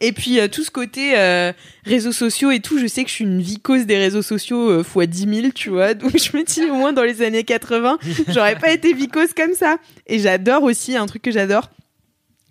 Et 0.00 0.12
puis 0.12 0.38
euh, 0.40 0.48
tout 0.48 0.62
ce 0.62 0.70
côté 0.70 1.16
euh, 1.16 1.52
réseaux 1.84 2.12
sociaux 2.12 2.50
et 2.50 2.60
tout, 2.60 2.78
je 2.78 2.86
sais 2.86 3.02
que 3.02 3.10
je 3.10 3.14
suis 3.14 3.24
une 3.24 3.42
vicose 3.42 3.86
des 3.86 3.98
réseaux 3.98 4.22
sociaux 4.22 4.70
euh, 4.70 4.82
fois 4.82 5.06
10 5.06 5.40
000, 5.42 5.48
tu 5.54 5.70
vois. 5.70 5.94
Donc 5.94 6.16
je 6.16 6.36
me 6.36 6.44
dis 6.44 6.64
au 6.70 6.74
moins 6.74 6.92
dans 6.92 7.02
les 7.02 7.22
années 7.22 7.44
80, 7.44 7.98
j'aurais 8.28 8.58
pas 8.58 8.72
été 8.72 8.92
vicose 8.92 9.32
comme 9.36 9.54
ça. 9.54 9.76
Et 10.06 10.18
j'adore 10.18 10.62
aussi 10.62 10.96
un 10.96 11.06
truc 11.06 11.22
que 11.22 11.30
j'adore, 11.30 11.70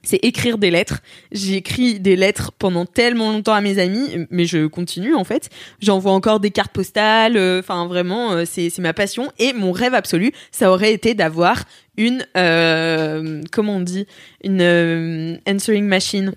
c'est 0.03 0.19
écrire 0.23 0.57
des 0.57 0.71
lettres. 0.71 0.99
J'ai 1.31 1.55
écrit 1.55 1.99
des 1.99 2.15
lettres 2.15 2.51
pendant 2.57 2.85
tellement 2.85 3.31
longtemps 3.31 3.53
à 3.53 3.61
mes 3.61 3.77
amis, 3.79 4.25
mais 4.29 4.45
je 4.45 4.65
continue 4.67 5.15
en 5.15 5.23
fait. 5.23 5.49
J'envoie 5.81 6.11
encore 6.13 6.39
des 6.39 6.51
cartes 6.51 6.71
postales. 6.71 7.35
euh, 7.37 7.59
Enfin 7.59 7.87
vraiment, 7.87 8.31
euh, 8.31 8.43
c'est 8.45 8.69
c'est 8.69 8.81
ma 8.81 8.93
passion. 8.93 9.31
Et 9.39 9.51
mon 9.53 9.71
rêve 9.71 9.93
absolu, 9.93 10.31
ça 10.51 10.71
aurait 10.71 10.93
été 10.93 11.13
d'avoir 11.13 11.63
une 11.97 12.25
euh, 12.37 13.41
comment 13.51 13.75
on 13.77 13.79
dit, 13.81 14.05
une 14.43 14.61
euh, 14.61 15.35
answering 15.49 15.85
machine, 15.85 16.33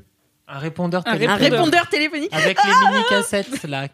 Un 0.48 0.58
répondeur 0.58 1.04
téléphonique. 1.04 1.30
un 1.30 1.36
répondeur 1.36 1.88
téléphonique. 1.88 2.32
Avec 2.32 2.58
les 2.64 2.88
mini-cassettes, 2.92 3.62
là. 3.68 3.86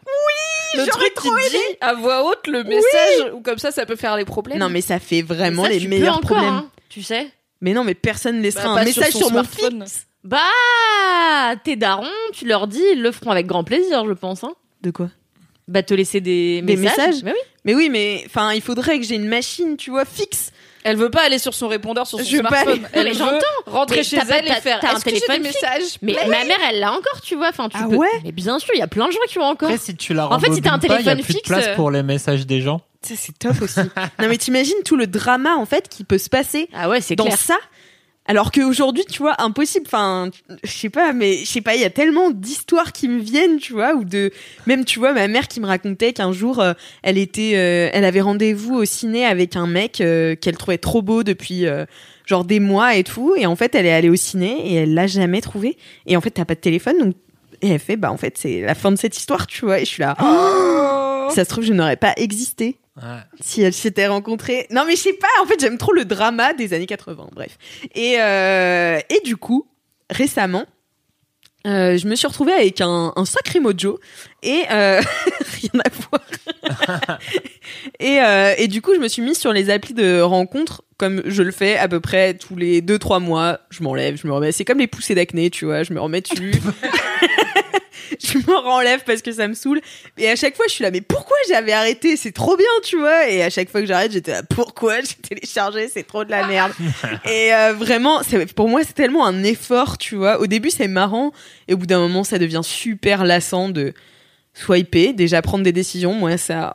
Le 0.75 0.79
J'aurais 0.79 0.89
truc 0.91 1.13
qui 1.21 1.29
dit 1.51 1.77
à 1.81 1.93
voix 1.93 2.25
haute 2.29 2.45
le 2.47 2.63
message 2.63 3.31
ou 3.33 3.39
comme 3.41 3.57
ça 3.57 3.71
ça 3.71 3.85
peut 3.85 3.95
faire 3.95 4.17
les 4.17 4.25
problèmes. 4.25 4.59
Non 4.59 4.69
mais 4.69 4.81
ça 4.81 4.99
fait 4.99 5.21
vraiment 5.21 5.63
Ça, 5.63 5.69
les 5.69 5.77
tu 5.77 5.83
peux 5.85 5.89
meilleurs 5.91 6.17
encore, 6.17 6.27
problèmes. 6.37 6.49
hein, 6.53 6.69
tu 6.89 7.01
sais? 7.03 7.27
Mais 7.61 7.73
non, 7.73 7.83
mais 7.83 7.95
personne 7.95 8.35
ne 8.37 8.41
Bah, 8.41 8.43
laissera 8.43 8.63
pas 8.75 8.81
un 8.81 8.83
message 8.85 9.13
sur, 9.13 9.21
mon 9.31 9.43
smartphone. 9.43 9.81
fixe. 9.83 10.07
Bah, 10.23 11.55
tes 11.63 11.75
darons, 11.75 12.05
tu 12.33 12.45
leur 12.45 12.67
dis, 12.67 12.83
ils 12.93 13.01
le 13.01 13.11
feront 13.11 13.31
avec 13.31 13.45
grand 13.47 13.63
plaisir, 13.63 14.05
je 14.05 14.13
pense. 14.13 14.43
Hein. 14.43 14.53
De 14.81 14.91
quoi? 14.91 15.09
Bah, 15.67 15.83
te 15.83 15.93
laisser 15.93 16.21
des, 16.21 16.61
Des 16.61 16.75
messages. 16.75 16.97
messages? 16.97 17.23
Bah 17.23 17.31
oui. 17.33 17.39
Mais 17.65 17.75
oui, 17.75 17.89
mais 17.89 18.23
enfin, 18.25 18.53
il 18.53 18.61
faudrait 18.61 18.99
que 18.99 19.05
j'ai 19.05 19.15
une 19.15 19.27
machine, 19.27 19.75
tu 19.77 19.89
vois, 19.89 20.05
fixe. 20.05 20.51
Elle 20.87 20.97
veut 20.97 21.09
pas 21.11 21.23
aller 21.25 21.37
sur 21.39 21.53
son 21.53 21.67
répondeur 21.67 22.07
sur 22.07 22.19
son 22.19 22.25
Je 22.25 22.37
pas 22.39 22.47
smartphone. 22.49 22.73
aller- 22.73 22.83
Elle 22.93 23.03
Mais 23.05 23.11
veut 23.13 23.39
rentrer 23.65 23.97
Mais 23.97 24.03
chez 24.03 24.17
t'as 24.17 24.25
pas- 24.25 24.37
elle 24.37 24.47
et 24.47 24.61
faire 24.61 24.79
t'as 24.79 24.95
un 24.95 24.99
téléphone 24.99 25.41
messages? 25.41 25.97
Mais 26.01 26.13
Play 26.13 26.27
ma 26.27 26.43
mère, 26.45 26.57
elle 26.69 26.79
l'a 26.79 26.91
encore, 26.91 27.21
tu 27.21 27.35
vois. 27.35 27.49
Enfin, 27.49 27.69
tu 27.69 27.77
Ah 27.79 27.87
peux... 27.89 27.95
ouais 27.95 28.07
Mais 28.23 28.31
bien 28.31 28.57
sûr, 28.59 28.69
il 28.73 28.79
y 28.79 28.83
a 28.83 28.87
plein 28.87 29.07
de 29.07 29.11
gens 29.11 29.19
qui 29.27 29.37
ont 29.39 29.43
encore. 29.43 29.69
Après, 29.69 29.81
si 29.83 29.95
tu 29.95 30.13
la 30.13 30.27
En 30.31 30.39
fait, 30.39 30.51
si 30.53 30.61
t'as 30.61 30.69
un 30.69 30.73
rembobines 30.73 30.89
pas, 30.89 30.99
il 31.01 31.05
y 31.05 31.09
a 31.09 31.11
téléphone 31.13 31.23
plus 31.25 31.33
de 31.33 31.37
fixe, 31.39 31.47
place 31.49 31.67
euh, 31.67 31.75
pour 31.75 31.91
les 31.91 32.03
messages 32.03 32.45
des 32.47 32.61
gens. 32.61 32.81
Ça, 33.01 33.13
c'est 33.15 33.37
top 33.37 33.61
aussi. 33.61 33.79
non, 34.19 34.27
mais 34.27 34.37
t'imagines 34.37 34.81
tout 34.83 34.95
le 34.97 35.07
drama, 35.07 35.55
en 35.55 35.65
fait, 35.65 35.87
qui 35.89 36.03
peut 36.03 36.17
se 36.17 36.29
passer 36.29 36.67
Ah 36.73 36.89
ouais, 36.89 36.99
c'est 37.01 37.15
dans 37.15 37.25
clair. 37.25 37.37
ça. 37.37 37.57
Alors 38.29 38.51
qu'aujourd'hui, 38.51 39.05
tu 39.09 39.19
vois, 39.19 39.35
impossible. 39.41 39.85
Enfin, 39.87 40.29
je 40.63 40.69
sais 40.71 40.89
pas, 40.89 41.13
mais 41.13 41.37
je 41.37 41.45
sais 41.45 41.61
pas, 41.61 41.75
il 41.75 41.81
y 41.81 41.85
a 41.85 41.89
tellement 41.89 42.29
d'histoires 42.29 42.91
qui 42.91 43.07
me 43.07 43.19
viennent, 43.21 43.57
tu 43.57 43.71
vois, 43.73 43.93
ou 43.93 44.03
de. 44.03 44.31
Même, 44.65 44.83
tu 44.83 44.99
vois, 44.99 45.13
ma 45.13 45.27
mère 45.29 45.47
qui 45.47 45.61
me 45.61 45.65
racontait 45.65 46.11
qu'un 46.13 46.33
jour, 46.33 46.59
euh, 46.59 46.73
elle 47.03 47.17
était. 47.17 47.53
euh, 47.55 47.89
elle 47.93 48.03
avait 48.03 48.19
rendez-vous 48.21 48.75
au 48.75 48.85
ciné 48.85 49.25
avec 49.25 49.55
un 49.55 49.65
mec 49.67 50.01
euh, 50.01 50.35
qu'elle 50.35 50.57
trouvait 50.57 50.77
trop 50.77 51.01
beau 51.01 51.23
depuis. 51.23 51.65
genre 52.25 52.43
des 52.43 52.59
mois 52.59 52.95
et 52.97 53.05
tout 53.05 53.35
et 53.37 53.45
en 53.45 53.55
fait 53.55 53.73
elle 53.73 53.85
est 53.85 53.93
allée 53.93 54.09
au 54.09 54.17
ciné 54.17 54.49
et 54.69 54.75
elle 54.75 54.93
l'a 54.93 55.07
jamais 55.07 55.39
trouvé 55.39 55.77
et 56.07 56.17
en 56.17 56.21
fait 56.21 56.31
t'as 56.31 56.43
pas 56.43 56.55
de 56.55 56.59
téléphone 56.59 56.97
donc 56.99 57.15
et 57.61 57.69
elle 57.69 57.79
fait 57.79 57.95
bah 57.95 58.11
en 58.11 58.17
fait 58.17 58.37
c'est 58.37 58.59
la 58.63 58.75
fin 58.75 58.91
de 58.91 58.97
cette 58.97 59.15
histoire 59.15 59.47
tu 59.47 59.63
vois 59.63 59.77
et 59.79 59.85
je 59.85 59.89
suis 59.89 60.01
là 60.03 60.13
Oh. 60.21 61.29
ça 61.33 61.45
se 61.45 61.49
trouve 61.49 61.63
je 61.63 61.71
n'aurais 61.71 61.95
pas 61.95 62.13
existé 62.17 62.75
Ouais. 62.97 63.19
si 63.41 63.61
elle 63.61 63.73
s'était 63.73 64.07
rencontrée. 64.07 64.67
Non, 64.71 64.83
mais 64.85 64.95
je 64.95 65.01
sais 65.01 65.13
pas, 65.13 65.27
en 65.41 65.45
fait, 65.45 65.59
j'aime 65.59 65.77
trop 65.77 65.93
le 65.93 66.05
drama 66.05 66.53
des 66.53 66.73
années 66.73 66.87
80, 66.87 67.27
bref. 67.33 67.57
Et, 67.93 68.19
euh, 68.19 68.99
et 69.09 69.21
du 69.23 69.37
coup, 69.37 69.67
récemment, 70.09 70.65
euh, 71.67 71.97
je 71.97 72.07
me 72.07 72.15
suis 72.15 72.27
retrouvée 72.27 72.53
avec 72.53 72.79
un, 72.79 73.11
un 73.15 73.25
sacré 73.25 73.59
mojo 73.59 73.99
et 74.41 74.63
euh, 74.71 75.01
rien 75.61 75.81
à 75.83 75.89
voir. 75.89 77.19
et, 77.99 78.21
euh, 78.21 78.53
et 78.57 78.67
du 78.67 78.81
coup, 78.81 78.93
je 78.95 78.99
me 78.99 79.07
suis 79.07 79.21
mise 79.21 79.37
sur 79.37 79.51
les 79.51 79.69
applis 79.69 79.93
de 79.93 80.21
rencontres 80.21 80.83
comme 80.97 81.21
je 81.25 81.43
le 81.43 81.51
fais 81.51 81.77
à 81.77 81.87
peu 81.87 81.99
près 81.99 82.35
tous 82.35 82.55
les 82.55 82.81
2-3 82.81 83.21
mois. 83.21 83.59
Je 83.69 83.83
m'enlève, 83.83 84.15
je 84.15 84.27
me 84.27 84.33
remets. 84.33 84.51
C'est 84.51 84.65
comme 84.65 84.79
les 84.79 84.87
poussées 84.87 85.13
d'acné, 85.13 85.49
tu 85.49 85.65
vois. 85.65 85.83
Je 85.83 85.93
me 85.93 85.99
remets 85.99 86.21
dessus. 86.21 86.53
je 88.23 88.37
me 88.37 88.55
renlève 88.55 89.03
parce 89.05 89.21
que 89.21 89.31
ça 89.31 89.47
me 89.47 89.53
saoule. 89.53 89.81
Et 90.17 90.29
à 90.29 90.35
chaque 90.35 90.55
fois, 90.55 90.65
je 90.67 90.73
suis 90.73 90.83
là, 90.83 90.91
mais 90.91 91.01
pourquoi 91.01 91.37
j'avais 91.49 91.73
arrêté? 91.73 92.15
C'est 92.17 92.31
trop 92.31 92.55
bien, 92.57 92.65
tu 92.83 92.97
vois. 92.97 93.29
Et 93.29 93.43
à 93.43 93.49
chaque 93.49 93.69
fois 93.69 93.81
que 93.81 93.87
j'arrête, 93.87 94.11
j'étais 94.11 94.31
là, 94.31 94.43
pourquoi 94.43 95.01
j'ai 95.01 95.15
téléchargé? 95.15 95.89
C'est 95.89 96.05
trop 96.05 96.23
de 96.23 96.31
la 96.31 96.47
merde. 96.47 96.71
et 97.25 97.53
euh, 97.53 97.73
vraiment, 97.73 98.21
pour 98.55 98.69
moi, 98.69 98.81
c'est 98.83 98.93
tellement 98.93 99.25
un 99.25 99.43
effort, 99.43 99.97
tu 99.97 100.15
vois. 100.15 100.39
Au 100.39 100.47
début, 100.47 100.69
c'est 100.69 100.87
marrant. 100.87 101.31
Et 101.67 101.73
au 101.73 101.77
bout 101.77 101.87
d'un 101.87 101.99
moment, 101.99 102.23
ça 102.23 102.39
devient 102.39 102.61
super 102.63 103.23
lassant 103.23 103.69
de 103.69 103.93
swiper, 104.53 105.13
déjà 105.13 105.41
prendre 105.41 105.63
des 105.63 105.71
décisions. 105.71 106.13
Moi, 106.13 106.37
ça, 106.37 106.73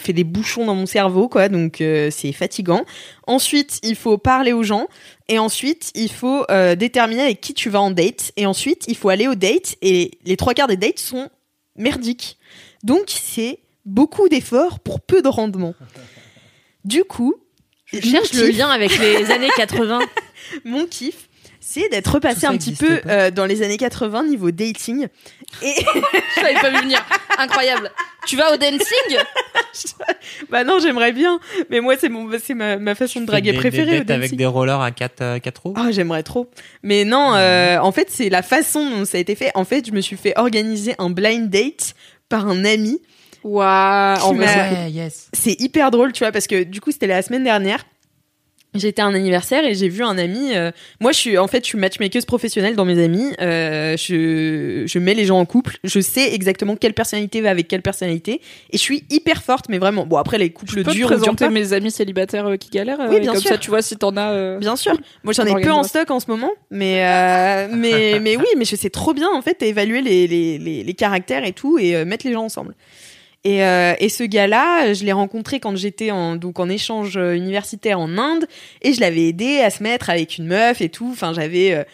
fait 0.00 0.12
des 0.12 0.24
bouchons 0.24 0.64
dans 0.66 0.74
mon 0.74 0.86
cerveau, 0.86 1.28
quoi. 1.28 1.48
Donc 1.48 1.80
euh, 1.80 2.10
c'est 2.10 2.32
fatigant. 2.32 2.84
Ensuite, 3.26 3.78
il 3.82 3.96
faut 3.96 4.18
parler 4.18 4.52
aux 4.52 4.62
gens. 4.62 4.86
Et 5.28 5.38
ensuite, 5.38 5.90
il 5.94 6.10
faut 6.10 6.44
euh, 6.50 6.74
déterminer 6.74 7.22
avec 7.22 7.40
qui 7.40 7.54
tu 7.54 7.68
vas 7.70 7.80
en 7.80 7.90
date. 7.90 8.32
Et 8.36 8.46
ensuite, 8.46 8.84
il 8.88 8.96
faut 8.96 9.08
aller 9.10 9.28
au 9.28 9.34
date. 9.34 9.76
Et 9.82 10.12
les 10.24 10.36
trois 10.36 10.54
quarts 10.54 10.68
des 10.68 10.76
dates 10.76 10.98
sont 10.98 11.28
merdiques. 11.76 12.38
Donc 12.82 13.04
c'est 13.08 13.58
beaucoup 13.84 14.28
d'efforts 14.28 14.80
pour 14.80 15.00
peu 15.00 15.22
de 15.22 15.28
rendement. 15.28 15.74
Du 16.84 17.04
coup, 17.04 17.34
Je 17.86 18.00
cherche 18.00 18.32
le 18.32 18.48
kiff- 18.48 18.56
lien 18.56 18.68
avec 18.70 18.98
les 18.98 19.30
années 19.30 19.50
80. 19.56 20.00
Mon 20.64 20.86
kiff, 20.86 21.28
c'est 21.60 21.88
d'être 21.90 22.12
repassé 22.14 22.46
un 22.46 22.56
petit 22.56 22.72
peu 22.72 23.00
euh, 23.06 23.30
dans 23.30 23.44
les 23.44 23.62
années 23.62 23.76
80 23.76 24.24
niveau 24.24 24.50
dating. 24.50 25.08
Et 25.62 25.74
Je 26.36 26.40
l'avais 26.42 26.60
pas 26.60 26.70
vu 26.70 26.78
venir. 26.82 27.04
Incroyable. 27.36 27.90
Tu 28.28 28.36
vas 28.36 28.52
au 28.52 28.56
dancing? 28.56 29.18
Bah 30.50 30.64
non, 30.64 30.78
j'aimerais 30.80 31.12
bien, 31.12 31.38
mais 31.70 31.80
moi 31.80 31.94
c'est 31.98 32.08
mon 32.08 32.28
c'est 32.42 32.54
ma, 32.54 32.76
ma 32.78 32.94
façon 32.94 33.20
de 33.20 33.26
draguer 33.26 33.52
Des- 33.52 33.56
des 33.58 33.58
préférée 33.58 33.98
au 34.06 34.12
avec 34.12 34.34
des 34.36 34.46
rollers 34.46 34.80
à 34.80 34.90
4 34.90 35.38
quatre 35.38 35.62
roues? 35.62 35.74
Oh, 35.78 35.86
j'aimerais 35.90 36.22
trop. 36.22 36.50
Mais 36.82 37.04
non, 37.04 37.34
euh, 37.34 37.78
en 37.78 37.92
fait, 37.92 38.08
c'est 38.10 38.28
la 38.28 38.42
façon 38.42 38.88
dont 38.90 39.04
ça 39.04 39.18
a 39.18 39.20
été 39.20 39.34
fait. 39.34 39.50
En 39.54 39.64
fait, 39.64 39.86
je 39.86 39.92
me 39.92 40.00
suis 40.00 40.16
fait 40.16 40.32
organiser 40.36 40.94
un 40.98 41.10
blind 41.10 41.48
date 41.48 41.94
par 42.28 42.48
un 42.48 42.64
ami. 42.64 43.00
Waouh. 43.44 44.36
C'est- 44.42 44.90
yes. 44.90 45.28
C'est 45.32 45.60
hyper 45.60 45.90
drôle, 45.90 46.12
tu 46.12 46.24
vois, 46.24 46.32
parce 46.32 46.46
que 46.46 46.64
du 46.64 46.80
coup, 46.80 46.90
c'était 46.90 47.06
la 47.06 47.22
semaine 47.22 47.44
dernière. 47.44 47.84
J'étais 48.74 49.00
à 49.00 49.06
un 49.06 49.14
anniversaire 49.14 49.64
et 49.64 49.74
j'ai 49.74 49.88
vu 49.88 50.04
un 50.04 50.18
ami. 50.18 50.54
euh, 50.54 50.70
moi, 51.00 51.12
je 51.12 51.18
suis 51.18 51.38
en 51.38 51.46
fait, 51.46 51.64
je 51.64 51.68
suis 51.68 51.78
matchmakeuse 51.78 52.26
professionnelle 52.26 52.76
dans 52.76 52.84
mes 52.84 53.02
amis. 53.02 53.32
Euh, 53.40 53.96
je, 53.96 54.84
je 54.86 54.98
mets 54.98 55.14
les 55.14 55.24
gens 55.24 55.38
en 55.38 55.46
couple. 55.46 55.78
Je 55.84 56.00
sais 56.00 56.34
exactement 56.34 56.76
quelle 56.76 56.92
personnalité 56.92 57.40
va 57.40 57.50
avec 57.50 57.66
quelle 57.66 57.80
personnalité. 57.80 58.42
Et 58.70 58.76
je 58.76 58.82
suis 58.82 59.04
hyper 59.10 59.42
forte, 59.42 59.66
mais 59.70 59.78
vraiment. 59.78 60.04
Bon, 60.04 60.18
après, 60.18 60.36
les 60.36 60.50
couples 60.50 60.72
Je 60.76 60.80
peux 60.82 60.92
durs 60.92 61.08
présenter 61.08 61.48
mes 61.48 61.72
amis 61.72 61.90
célibataires 61.90 62.46
euh, 62.46 62.56
qui 62.56 62.68
galèrent. 62.68 63.00
Oui, 63.08 63.20
bien 63.20 63.32
comme 63.32 63.40
sûr. 63.40 63.50
ça, 63.50 63.58
tu 63.58 63.70
vois 63.70 63.80
si 63.80 63.96
t'en 63.96 64.14
as. 64.16 64.58
Bien 64.58 64.76
sûr. 64.76 64.92
Moi, 65.24 65.32
j'en 65.32 65.46
ai 65.46 65.62
peu 65.62 65.70
en 65.70 65.82
stock 65.82 66.10
en 66.10 66.20
ce 66.20 66.30
moment, 66.30 66.50
mais 66.70 66.98
mais 67.72 68.20
mais 68.22 68.36
oui, 68.36 68.46
mais 68.56 68.66
je 68.66 68.76
sais 68.76 68.90
trop 68.90 69.14
bien 69.14 69.28
en 69.34 69.40
fait 69.40 69.62
évaluer 69.62 70.02
les 70.02 70.26
les 70.26 70.58
les, 70.58 70.84
les 70.84 70.94
caractères 70.94 71.44
et 71.44 71.52
tout 71.52 71.78
et 71.78 72.04
mettre 72.04 72.26
les 72.26 72.34
gens 72.34 72.44
ensemble. 72.44 72.74
Et 73.44 73.64
euh, 73.64 73.94
et 73.98 74.08
ce 74.08 74.24
gars-là, 74.24 74.92
je 74.92 75.04
l'ai 75.04 75.12
rencontré 75.12 75.60
quand 75.60 75.76
j'étais 75.76 76.10
en 76.10 76.36
donc 76.36 76.58
en 76.58 76.68
échange 76.68 77.16
euh, 77.16 77.34
universitaire 77.34 78.00
en 78.00 78.18
Inde 78.18 78.46
et 78.82 78.92
je 78.92 79.00
l'avais 79.00 79.28
aidé 79.28 79.60
à 79.60 79.70
se 79.70 79.82
mettre 79.82 80.10
avec 80.10 80.38
une 80.38 80.46
meuf 80.46 80.80
et 80.80 80.88
tout. 80.88 81.10
Enfin, 81.12 81.32
j'avais 81.32 81.72
euh, 81.72 81.84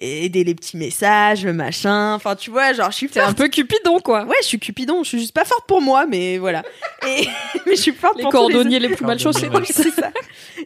aidé 0.00 0.44
les 0.44 0.54
petits 0.54 0.76
messages, 0.76 1.46
machin. 1.46 2.14
Enfin, 2.14 2.34
tu 2.36 2.50
vois, 2.50 2.72
genre 2.72 2.90
je 2.90 2.96
suis 2.96 3.10
un 3.16 3.32
peu 3.32 3.48
cupidon, 3.48 4.00
quoi. 4.00 4.24
Ouais, 4.24 4.36
je 4.42 4.46
suis 4.46 4.58
cupidon. 4.58 5.02
Je 5.02 5.10
suis 5.10 5.18
juste 5.18 5.34
pas 5.34 5.44
forte 5.44 5.66
pour 5.66 5.80
moi, 5.80 6.06
mais 6.06 6.38
voilà. 6.38 6.62
Et 7.06 7.26
mais 7.66 7.76
je 7.76 7.80
suis 7.80 7.92
forte 7.92 8.16
Les 8.16 8.22
pour 8.22 8.32
tous 8.32 8.48
les 8.48 8.54
cordonniers 8.54 8.80
les 8.80 8.88
plus 8.88 9.04
mal 9.04 9.18
chaussés. 9.18 9.48
Cordonniers, 9.48 9.66
c'est 9.72 9.90
ça. 9.90 10.10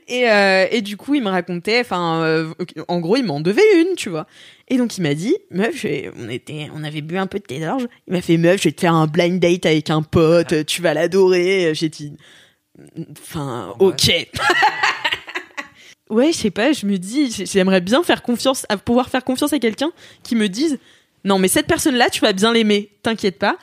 Et, 0.07 0.31
euh, 0.31 0.67
et 0.71 0.81
du 0.83 0.97
coup, 0.97 1.15
il 1.15 1.23
me 1.23 1.31
racontait, 1.31 1.81
enfin, 1.81 2.23
euh, 2.23 2.53
en 2.89 3.01
gros, 3.01 3.17
il 3.17 3.25
m'en 3.25 3.41
devait 3.41 3.81
une, 3.81 3.95
tu 3.97 4.09
vois. 4.09 4.27
Et 4.71 4.77
donc, 4.77 4.97
il 4.99 5.03
m'a 5.03 5.15
dit, 5.15 5.35
meuf, 5.51 5.85
on 6.17 6.29
était, 6.29 6.69
on 6.75 6.85
avait 6.85 7.01
bu 7.01 7.17
un 7.17 7.27
peu 7.27 7.39
de 7.39 7.45
thé 7.45 7.59
d'orge. 7.61 7.87
Il 8.07 8.13
m'a 8.13 8.21
fait, 8.21 8.37
meuf, 8.37 8.59
je 8.61 8.65
vais 8.69 8.73
te 8.73 8.81
faire 8.83 8.95
un 8.95 9.07
blind 9.07 9.41
date 9.41 9.65
avec 9.67 9.89
un 9.91 10.03
pote, 10.03 10.67
tu 10.67 10.83
vas 10.83 10.93
l'adorer. 10.95 11.73
J'ai 11.75 11.89
dit, 11.89 12.13
enfin, 13.19 13.75
ok. 13.79 14.29
ouais, 16.11 16.33
je 16.33 16.37
sais 16.39 16.51
pas, 16.51 16.73
je 16.73 16.87
me 16.87 16.97
dis, 16.99 17.31
j'ai- 17.31 17.47
j'aimerais 17.47 17.81
bien 17.81 18.03
faire 18.03 18.23
confiance, 18.23 18.67
à 18.69 18.77
pouvoir 18.77 19.09
faire 19.09 19.25
confiance 19.25 19.53
à 19.53 19.59
quelqu'un 19.59 19.91
qui 20.23 20.35
me 20.37 20.49
dise, 20.49 20.79
non, 21.25 21.39
mais 21.39 21.49
cette 21.49 21.67
personne-là, 21.67 22.11
tu 22.11 22.21
vas 22.21 22.33
bien 22.33 22.53
l'aimer, 22.53 22.91
t'inquiète 23.03 23.39
pas. 23.39 23.57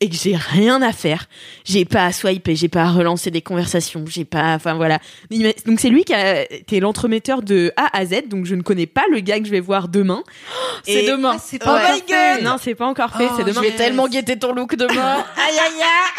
Et 0.00 0.08
que 0.08 0.14
j'ai 0.14 0.36
rien 0.36 0.80
à 0.80 0.92
faire. 0.92 1.26
J'ai 1.64 1.84
pas 1.84 2.04
à 2.06 2.12
swiper, 2.12 2.54
j'ai 2.54 2.68
pas 2.68 2.82
à 2.84 2.90
relancer 2.90 3.32
des 3.32 3.42
conversations, 3.42 4.04
j'ai 4.06 4.24
pas, 4.24 4.54
enfin 4.54 4.74
voilà. 4.74 5.00
Donc 5.66 5.80
c'est 5.80 5.88
lui 5.88 6.04
qui 6.04 6.14
a 6.14 6.50
été 6.52 6.78
l'entremetteur 6.78 7.42
de 7.42 7.72
A 7.76 7.88
à 7.98 8.06
Z, 8.06 8.28
donc 8.28 8.46
je 8.46 8.54
ne 8.54 8.62
connais 8.62 8.86
pas 8.86 9.02
le 9.10 9.18
gars 9.20 9.40
que 9.40 9.46
je 9.46 9.50
vais 9.50 9.58
voir 9.60 9.88
demain. 9.88 10.22
C'est 10.84 11.02
demain. 11.06 11.36
c'est 11.44 11.62
Ouais. 11.66 11.72
Oh 11.74 11.92
my 11.94 12.00
god. 12.08 12.44
Non, 12.44 12.56
c'est 12.62 12.74
pas 12.76 12.86
encore 12.86 13.10
fait, 13.16 13.28
c'est 13.36 13.42
Je 13.42 13.48
demain. 13.48 13.60
vais 13.60 13.72
tellement 13.72 14.06
guetter 14.08 14.38
ton 14.38 14.52
look 14.54 14.76
demain. 14.76 14.94
Aïe 15.36 15.58
aïe 15.58 15.82
aïe. 15.82 16.17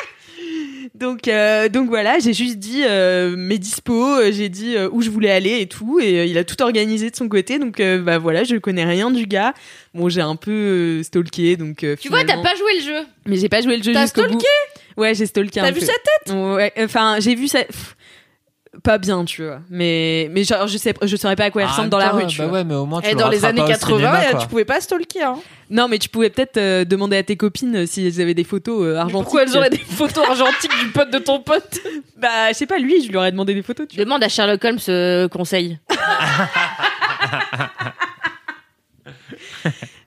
Donc 0.96 1.28
euh, 1.28 1.70
donc 1.70 1.90
voilà, 1.90 2.20
j'ai 2.20 2.34
juste 2.34 2.58
dit 2.58 2.84
euh, 2.84 3.36
mes 3.38 3.58
dispos, 3.58 4.20
euh, 4.20 4.32
j'ai 4.32 4.50
dit 4.50 4.76
euh, 4.76 4.90
où 4.92 5.02
je 5.02 5.10
voulais 5.10 5.32
aller 5.32 5.60
et 5.62 5.68
tout, 5.68 6.00
et 6.02 6.26
il 6.26 6.38
a 6.38 6.44
tout 6.44 6.62
organisé 6.62 7.10
de 7.10 7.16
son 7.16 7.28
côté. 7.30 7.60
Donc 7.60 7.82
bah 7.82 8.18
voilà, 8.18 8.44
je 8.44 8.56
connais 8.58 8.86
rien 8.86 9.12
du 9.12 9.26
gars. 9.26 9.54
Bon, 9.94 10.10
j'ai 10.10 10.22
un 10.22 10.36
peu 10.36 11.02
stalké, 11.04 11.58
donc. 11.58 11.86
Tu 12.00 12.10
vois, 12.10 12.24
t'as 12.24 12.42
pas 12.42 12.56
joué 12.56 12.76
le 12.80 12.82
jeu. 12.82 13.06
Mais 13.26 13.38
j'ai 13.38 13.50
pas 13.50 13.62
joué 13.62 13.78
le 13.78 13.84
jeu 13.84 13.94
T'as 13.94 14.04
jusqu'au 14.04 14.22
bout. 14.24 14.40
stalké? 14.40 14.48
Ouais, 14.98 15.16
j'ai 15.16 15.26
stalké 15.26 15.60
un 15.60 15.64
T'as 15.64 15.72
vu 15.72 15.80
sa 15.80 15.94
tête? 15.94 16.36
Ouais, 16.36 16.74
enfin, 16.78 17.18
j'ai 17.20 17.36
vu 17.36 17.48
pff, 17.48 17.96
Pas 18.84 18.98
bien, 19.00 19.26
tu 19.26 19.44
vois. 19.44 19.62
Mais, 19.70 20.30
mais 20.32 20.44
genre, 20.44 20.68
je 20.68 20.78
sais, 20.78 20.94
je 21.02 21.16
saurais 21.16 21.36
pas 21.36 21.46
à 21.46 21.52
quoi 21.52 21.64
il 21.64 21.66
En 21.66 21.70
ressemble 21.70 21.90
dans 21.90 21.98
la 21.98 22.12
rue, 22.12 22.28
tu 22.28 22.38
bah 22.38 22.46
vois. 22.46 22.60
ouais, 22.60 22.64
mais 22.64 22.76
au 22.76 22.86
moins 22.86 23.02
tu 23.02 23.10
Et 23.10 23.16
dans 23.16 23.28
les 23.28 23.44
années 23.44 23.62
pas 23.62 23.66
au 23.66 23.70
80, 23.70 23.98
cinéma, 23.98 24.20
euh, 24.22 24.38
tu 24.40 24.48
pouvais 24.48 24.64
pas 24.66 24.80
stalker. 24.80 25.24
Hein. 25.24 25.40
Non, 25.72 25.88
mais 25.88 25.98
tu 25.98 26.08
pouvais 26.08 26.30
peut-être 26.30 26.58
euh, 26.58 26.86
demander 26.86 27.18
à 27.18 27.24
tes 27.24 27.36
copines 27.36 27.76
euh, 27.76 27.86
si 27.88 28.06
elles 28.06 28.22
avaient 28.22 28.36
des 28.36 28.44
photos 28.44 28.84
euh, 28.84 28.96
argentiques. 28.96 29.24
Pourquoi 29.24 29.44
elles 29.44 29.58
auraient 29.58 29.70
des 29.72 29.78
photos 29.78 30.24
argentiques 30.28 30.72
du 30.84 30.90
pote 30.92 31.12
de 31.12 31.18
ton 31.20 31.40
pote 31.40 31.80
Bah, 32.18 32.50
je 32.50 32.54
sais 32.54 32.68
pas, 32.68 32.78
lui, 32.78 33.04
je 33.04 33.10
lui 33.10 33.18
aurais 33.18 33.32
demandé 33.32 33.56
des 33.56 33.64
photos, 33.64 33.88
tu 33.88 33.96
vois. 33.96 34.06
Demande 34.06 34.24
à 34.24 34.30
Sherlock 34.30 34.64
Holmes 34.64 34.78
euh, 34.88 35.28
conseil. 35.28 35.80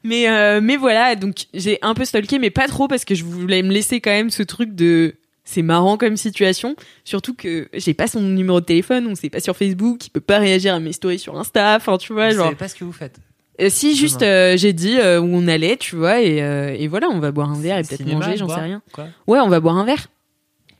Mais, 0.05 0.29
euh, 0.29 0.61
mais 0.61 0.77
voilà, 0.77 1.15
donc 1.15 1.47
j'ai 1.55 1.79
un 1.81 1.95
peu 1.95 2.05
stalké, 2.05 2.41
mais 2.41 2.51
pas 2.51 2.67
trop 2.67 2.89
parce 2.89 3.05
que 3.05 3.15
je 3.15 3.25
voulais 3.25 3.63
me 3.63 3.73
laisser 3.73 4.01
quand 4.01 4.11
même 4.11 4.31
ce 4.31 4.43
truc 4.43 4.75
de. 4.75 5.15
C'est 5.45 5.63
marrant 5.63 5.97
comme 5.97 6.17
situation, 6.17 6.77
surtout 7.05 7.35
que 7.35 7.69
j'ai 7.75 7.95
pas 7.95 8.07
son 8.07 8.21
numéro 8.21 8.61
de 8.61 8.65
téléphone, 8.67 9.07
on 9.09 9.15
sait 9.17 9.29
pas 9.29 9.41
sur 9.41 9.57
Facebook, 9.57 10.07
il 10.07 10.11
peut 10.11 10.21
pas 10.21 10.39
réagir 10.39 10.75
à 10.75 10.79
mes 10.81 10.93
stories 10.93 11.19
sur 11.19 11.37
Insta, 11.37 11.75
enfin 11.77 11.99
tu 11.99 12.13
vois, 12.13 12.31
genre. 12.31 12.45
savez 12.45 12.57
pas 12.57 12.69
ce 12.69 12.77
que 12.77 12.85
vous 12.85 12.93
faites. 12.93 13.17
Euh, 13.61 13.69
si 13.69 13.97
juste 13.97 14.23
euh, 14.23 14.57
j'ai 14.57 14.73
dit 14.73 14.99
euh, 14.99 15.21
où 15.21 15.25
on 15.27 15.47
allait, 15.49 15.77
tu 15.77 15.97
vois, 15.97 16.21
et, 16.23 16.41
euh, 16.43 16.75
et 16.79 16.87
voilà, 16.89 17.09
on 17.11 17.19
va 17.19 17.33
boire 17.33 17.51
un 17.51 17.61
verre 17.61 17.79
et 17.79 17.83
peut-être 17.83 18.07
manger, 18.07 18.37
j'en 18.37 18.49
sais 18.49 18.61
rien. 18.61 18.83
quoi? 18.93 19.09
Ouais, 19.27 19.41
on 19.41 19.49
va 19.49 19.59
boire 19.61 19.77
un 19.77 19.85
verre. 19.85 20.07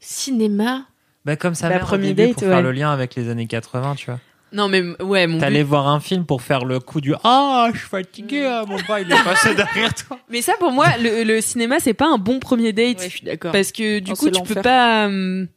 Cinéma? 0.01 0.87
Bah 1.25 1.37
comme 1.37 1.55
ça 1.55 1.69
Bah, 1.69 1.75
mère 1.77 1.85
au 1.85 1.87
premier 1.87 2.15
début 2.15 2.29
date, 2.31 2.35
pour 2.39 2.43
ouais. 2.45 2.49
faire 2.55 2.63
le 2.63 2.73
lien 2.73 2.91
avec 2.91 3.15
les 3.15 3.29
années 3.29 3.47
80, 3.47 3.95
tu 3.97 4.07
vois. 4.07 4.21
Non 4.53 4.69
mais 4.69 4.83
ouais, 5.03 5.27
mon 5.27 5.39
T'allais 5.39 5.63
but- 5.63 5.69
voir 5.71 5.89
un 5.89 5.99
film 6.01 6.25
pour 6.27 6.43
faire 6.43 6.65
le 6.65 6.79
coup 6.81 7.01
du 7.01 7.15
ah 7.25 7.69
je 7.73 7.79
suis 7.79 7.89
fatigué 7.89 8.45
ah, 8.47 8.65
mon 8.69 8.77
bras 8.83 9.01
il 9.01 9.11
est 9.11 9.25
passé 9.25 9.55
derrière 9.57 9.95
toi. 9.95 10.19
Mais 10.29 10.43
ça 10.43 10.55
pour 10.61 10.73
moi, 10.73 10.87
le, 11.01 11.25
le 11.25 11.41
cinéma 11.41 11.77
c'est 11.81 11.95
pas 11.95 12.07
un 12.09 12.19
bon 12.19 12.39
premier 12.39 12.73
date 12.73 12.99
Ouais, 13.01 13.05
je 13.05 13.17
suis 13.17 13.25
d'accord. 13.25 13.53
parce 13.53 13.73
que 13.73 13.99
du 14.01 14.13
Oh, 14.13 14.15
coup 14.15 14.27
c'est 14.27 14.33
tu 14.33 14.43
peux 14.55 14.61
pas. 14.63 15.07
hum, 15.07 15.49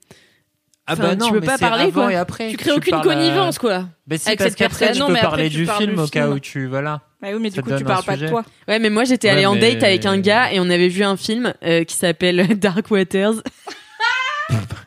Ah 0.87 0.95
bah 0.95 1.15
tu 1.15 1.17
non 1.21 1.31
peux 1.31 1.39
mais 1.41 1.45
pas 1.45 1.57
c'est 1.57 1.65
parler, 1.67 1.83
avant 1.85 1.91
quoi. 2.03 2.13
et 2.13 2.15
après. 2.15 2.49
Tu 2.51 2.57
crées 2.57 2.71
aucune 2.71 2.91
parles, 2.91 3.07
euh, 3.07 3.13
connivence, 3.13 3.57
quoi. 3.59 3.85
Bah 4.07 4.17
si 4.17 4.27
avec 4.27 4.37
parce 4.39 4.51
cette 4.51 4.59
qu'après 4.59 4.79
personne. 4.87 4.93
tu 4.95 4.99
Non, 5.01 5.07
peux 5.07 5.13
mais 5.13 5.21
parler 5.21 5.49
tu 5.49 5.55
du 5.57 5.65
film 5.67 5.97
au 5.99 6.07
cas 6.07 6.29
où 6.29 6.39
tu 6.39 6.67
voilà. 6.67 7.01
Bah 7.21 7.29
oui, 7.33 7.39
mais 7.41 7.49
Ça 7.49 7.55
du 7.55 7.63
coup, 7.63 7.75
tu 7.75 7.83
parles 7.83 8.03
pas 8.05 8.17
de 8.17 8.27
toi. 8.27 8.43
Ouais, 8.67 8.77
mais 8.79 8.89
moi 8.91 9.03
j'étais 9.03 9.27
Ouais, 9.29 9.33
allée 9.33 9.45
en 9.47 9.55
mais- 9.55 9.73
date 9.73 9.83
avec 9.83 10.05
un 10.05 10.17
gars 10.19 10.51
et 10.53 10.59
on 10.59 10.69
avait 10.69 10.87
vu 10.89 11.03
un 11.03 11.17
film 11.17 11.53
euh, 11.63 11.83
qui 11.83 11.95
s'appelle 11.95 12.57
Dark 12.59 12.89
Waters. 12.91 13.41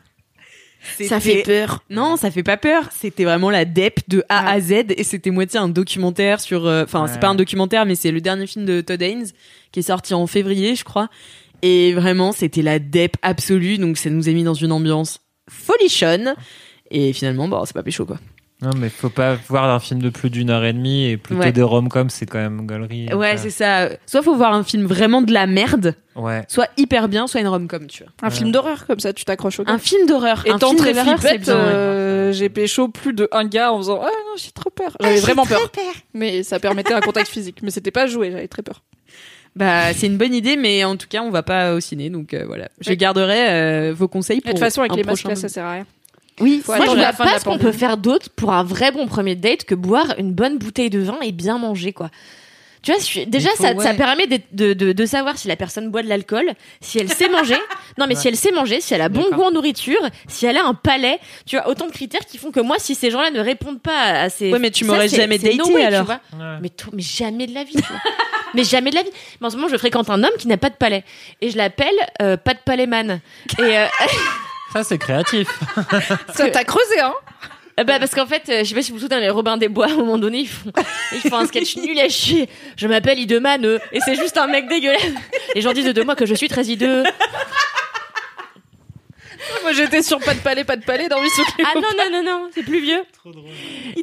Ça 1.07 1.19
fait 1.19 1.43
peur. 1.43 1.83
Non, 1.89 2.15
ça 2.17 2.31
fait 2.31 2.43
pas 2.43 2.57
peur. 2.57 2.89
C'était 2.95 3.23
vraiment 3.23 3.49
la 3.49 3.65
dep 3.65 3.99
de 4.07 4.23
A 4.29 4.49
à 4.51 4.59
Z 4.59 4.71
et 4.95 5.03
c'était 5.03 5.31
moitié 5.31 5.59
un 5.59 5.69
documentaire 5.69 6.39
sur. 6.39 6.65
euh, 6.65 6.83
Enfin, 6.83 7.07
c'est 7.07 7.19
pas 7.19 7.27
un 7.29 7.35
documentaire, 7.35 7.85
mais 7.85 7.95
c'est 7.95 8.11
le 8.11 8.21
dernier 8.21 8.47
film 8.47 8.65
de 8.65 8.81
Todd 8.81 9.01
Haynes 9.01 9.27
qui 9.71 9.79
est 9.79 9.83
sorti 9.83 10.13
en 10.13 10.25
février, 10.27 10.75
je 10.75 10.83
crois. 10.83 11.09
Et 11.61 11.93
vraiment, 11.93 12.31
c'était 12.31 12.61
la 12.61 12.79
dep 12.79 13.17
absolue. 13.21 13.77
Donc, 13.77 13.97
ça 13.97 14.09
nous 14.09 14.29
a 14.29 14.31
mis 14.31 14.43
dans 14.43 14.53
une 14.53 14.71
ambiance 14.71 15.19
folichonne. 15.49 16.35
Et 16.91 17.13
finalement, 17.13 17.47
bon, 17.47 17.63
c'est 17.65 17.73
pas 17.73 17.83
pécho 17.83 18.05
quoi. 18.05 18.17
Non 18.61 18.71
mais 18.75 18.89
faut 18.89 19.09
pas 19.09 19.35
voir 19.47 19.63
un 19.73 19.79
film 19.79 20.01
de 20.01 20.09
plus 20.09 20.29
d'une 20.29 20.49
heure 20.49 20.65
et 20.65 20.73
demie 20.73 21.05
et 21.05 21.15
plutôt 21.15 21.39
Ouais. 21.41 21.51
des 21.53 21.61
rom-coms 21.61 22.09
c'est 22.09 22.25
quand 22.25 22.39
même 22.39 22.67
galerie. 22.67 23.07
Ouais, 23.13 23.37
c'est 23.37 23.51
ça. 23.51 23.87
Soit 24.05 24.21
faut 24.21 24.35
voir 24.35 24.53
un 24.53 24.63
film 24.65 24.85
vraiment 24.85 25.21
de 25.21 25.31
la 25.31 25.47
merde, 25.47 25.95
Ouais. 26.17 26.43
soit 26.49 26.67
hyper 26.75 27.07
bien, 27.07 27.25
soit 27.27 27.39
une 27.39 27.47
rom-com, 27.47 27.87
tu 27.87 28.03
vois. 28.03 28.11
Un 28.21 28.29
film 28.29 28.51
d'horreur, 28.51 28.85
comme 28.85 28.99
ça, 28.99 29.13
tu 29.13 29.23
t'accroches 29.23 29.61
au 29.61 29.63
gars. 29.63 29.71
Un 29.71 29.77
film 29.77 30.05
d'horreur. 30.07 30.43
un 30.45 30.57
Étant 30.57 30.71
film 30.71 30.79
très 30.79 30.93
flippette, 30.93 31.47
ouais. 31.47 31.53
euh, 31.53 32.33
j'ai 32.33 32.49
pécho 32.49 32.89
plus 32.89 33.13
de 33.13 33.29
un 33.31 33.45
gars 33.45 33.71
en 33.71 33.77
faisant 33.77 34.01
Ah 34.03 34.07
non, 34.09 34.33
j'ai 34.35 34.51
trop 34.51 34.69
peur. 34.69 34.97
J'avais 34.99 35.19
vraiment 35.21 35.45
peur. 35.45 35.61
Mais 36.13 36.43
ça 36.43 36.59
permettait 36.59 36.93
un 36.93 36.99
contact 37.01 37.29
physique. 37.29 37.59
Mais 37.63 37.71
c'était 37.71 37.91
pas 37.91 38.07
joué, 38.07 38.29
j'avais 38.31 38.49
très 38.49 38.61
peur. 38.61 38.83
Bah, 39.55 39.93
c'est 39.93 40.07
une 40.07 40.17
bonne 40.17 40.33
idée, 40.33 40.57
mais 40.57 40.83
en 40.83 40.95
tout 40.95 41.07
cas, 41.09 41.21
on 41.21 41.31
va 41.31 41.43
pas 41.43 41.73
au 41.73 41.79
ciné, 41.79 42.09
donc 42.09 42.33
euh, 42.33 42.43
voilà. 42.45 42.67
Je 42.81 42.93
garderai 42.93 43.49
euh, 43.49 43.93
vos 43.95 44.07
conseils 44.07 44.37
De 44.39 44.43
pour. 44.43 44.51
toute 44.51 44.59
façon, 44.59 44.81
avec 44.81 44.91
un 44.91 44.95
les 44.97 45.03
masques 45.03 45.35
ça 45.37 45.47
sert 45.49 45.65
à 45.65 45.71
rien. 45.71 45.85
Oui, 46.39 46.61
Faut 46.65 46.75
Moi, 46.75 46.85
je 46.85 46.91
vois 46.95 47.13
pas 47.13 47.39
ce 47.39 47.43
qu'on 47.45 47.57
peut 47.57 47.71
faire 47.71 47.97
d'autre 47.97 48.29
pour 48.35 48.51
un 48.53 48.63
vrai 48.63 48.91
bon 48.91 49.07
premier 49.07 49.35
date 49.35 49.63
que 49.65 49.75
boire 49.75 50.13
une 50.17 50.31
bonne 50.33 50.57
bouteille 50.57 50.89
de 50.89 50.99
vin 50.99 51.17
et 51.21 51.31
bien 51.31 51.57
manger, 51.57 51.93
quoi. 51.93 52.09
Tu 52.81 52.93
vois, 52.93 53.01
je 53.01 53.25
déjà, 53.25 53.49
faut- 53.49 53.63
ça, 53.63 53.73
ouais. 53.73 53.83
ça 53.83 53.93
permet 53.93 54.25
de, 54.25 54.39
de, 54.53 54.71
de, 54.73 54.93
de 54.93 55.05
savoir 55.05 55.37
si 55.37 55.49
la 55.49 55.57
personne 55.57 55.89
boit 55.91 56.01
de 56.01 56.07
l'alcool, 56.07 56.53
si 56.79 56.97
elle 56.97 57.09
sait 57.11 57.27
manger. 57.27 57.57
Non, 57.97 58.05
mais 58.07 58.15
si 58.15 58.29
elle 58.29 58.37
sait 58.37 58.51
manger, 58.51 58.79
si 58.79 58.93
elle 58.93 59.01
a 59.01 59.09
bon 59.09 59.25
goût 59.33 59.41
en 59.41 59.51
nourriture, 59.51 59.99
si 60.29 60.45
elle 60.45 60.55
a 60.55 60.63
un 60.65 60.73
palais. 60.73 61.19
Tu 61.45 61.57
vois, 61.57 61.67
autant 61.67 61.85
de 61.87 61.91
critères 61.91 62.25
qui 62.25 62.37
font 62.37 62.51
que 62.51 62.61
moi, 62.61 62.77
si 62.79 62.95
ces 62.95 63.11
gens-là 63.11 63.29
ne 63.31 63.41
répondent 63.41 63.81
pas 63.81 64.21
à 64.21 64.29
ces. 64.29 64.53
Ouais, 64.53 64.59
mais 64.59 64.71
tu 64.71 64.85
m'aurais 64.85 65.09
jamais 65.09 65.37
no 65.37 65.43
daté, 65.43 65.73
way, 65.73 65.81
tu 65.81 65.87
alors. 65.87 66.05
vois. 66.05 66.19
Mais, 66.61 66.71
jamais 66.99 67.45
de 67.47 67.53
la 67.53 67.65
vie. 67.65 67.73
tu 67.73 67.81
vois. 67.81 67.99
mais 68.53 68.63
jamais 68.63 68.91
de 68.91 68.95
la 68.95 69.03
vie. 69.03 69.09
Mais 69.41 69.47
en 69.47 69.49
ce 69.49 69.57
moment, 69.57 69.67
je 69.67 69.75
fréquente 69.75 70.09
un 70.09 70.23
homme 70.23 70.31
qui 70.37 70.47
n'a 70.47 70.55
pas 70.55 70.69
de 70.69 70.75
palais. 70.75 71.03
Et 71.41 71.49
je 71.49 71.57
l'appelle 71.57 71.87
euh, 72.21 72.37
pas 72.37 72.53
de 72.53 72.59
palais 72.63 72.87
man. 72.87 73.19
Et, 73.57 73.61
euh, 73.63 73.85
Ça, 74.73 74.83
c'est 74.83 74.97
créatif. 74.97 75.47
Ça 76.33 76.49
t'a 76.49 76.63
creusé, 76.63 76.99
hein 76.99 77.13
Euh, 77.79 77.83
Bah 77.83 77.97
parce 77.99 78.13
qu'en 78.13 78.25
fait, 78.27 78.43
euh, 78.49 78.59
je 78.59 78.69
sais 78.69 78.75
pas 78.75 78.81
si 78.81 78.91
vous 78.91 78.97
vous 78.97 79.01
souvenez, 79.03 79.15
dans 79.15 79.21
les 79.21 79.29
Robin 79.29 79.57
des 79.57 79.67
Bois, 79.69 79.87
à 79.87 79.91
un 79.91 79.95
moment 79.95 80.17
donné, 80.17 80.39
ils 80.39 80.47
font, 80.49 80.71
ils 81.13 81.29
font 81.29 81.37
un 81.37 81.45
sketch 81.47 81.75
nul 81.77 81.97
à 81.99 82.09
chier. 82.09 82.49
Je 82.77 82.87
m'appelle 82.87 83.17
Ideman, 83.19 83.63
euh, 83.65 83.79
et 83.91 83.99
c'est 84.01 84.15
juste 84.15 84.37
un 84.37 84.47
mec 84.47 84.67
dégueulasse. 84.67 85.01
Les 85.55 85.61
gens 85.61 85.73
disent 85.73 85.85
de 85.93 86.03
moi 86.03 86.15
que 86.15 86.25
je 86.25 86.35
suis 86.35 86.47
très 86.49 86.65
hideux. 86.65 87.03
Moi, 89.63 89.73
j'étais 89.73 90.01
sur 90.03 90.19
pas 90.19 90.33
de 90.33 90.39
palais, 90.39 90.63
pas 90.63 90.75
de 90.75 90.83
palais 90.83 91.07
dans 91.09 91.19
Mission 91.21 91.43
Ah 91.65 91.73
non, 91.75 91.81
non, 91.97 92.09
non, 92.11 92.23
non, 92.23 92.49
c'est 92.53 92.63
plus 92.63 92.81
vieux. 92.81 93.03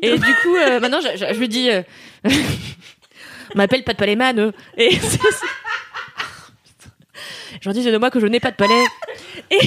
Et 0.03 0.19
du 0.19 0.35
coup, 0.43 0.57
euh, 0.57 0.81
maintenant, 0.81 1.01
je, 1.01 1.17
je, 1.17 1.33
je 1.35 1.39
lui 1.39 1.49
dis, 1.49 1.71
euh, 1.71 1.83
on 2.25 3.57
m'appelle 3.59 3.85
pas 3.85 3.93
de 3.93 3.99
palais 3.99 4.17
man, 4.17 4.39
euh, 4.39 4.53
et 4.77 4.99
c'est- 4.99 5.19
dis 7.71 7.85
de 7.85 7.99
moi 7.99 8.11
que 8.11 8.21
je 8.21 8.27
n'ai 8.27 8.41
pas 8.41 8.51
de 8.51 8.57
palais. 8.57 8.85
Et, 9.51 9.59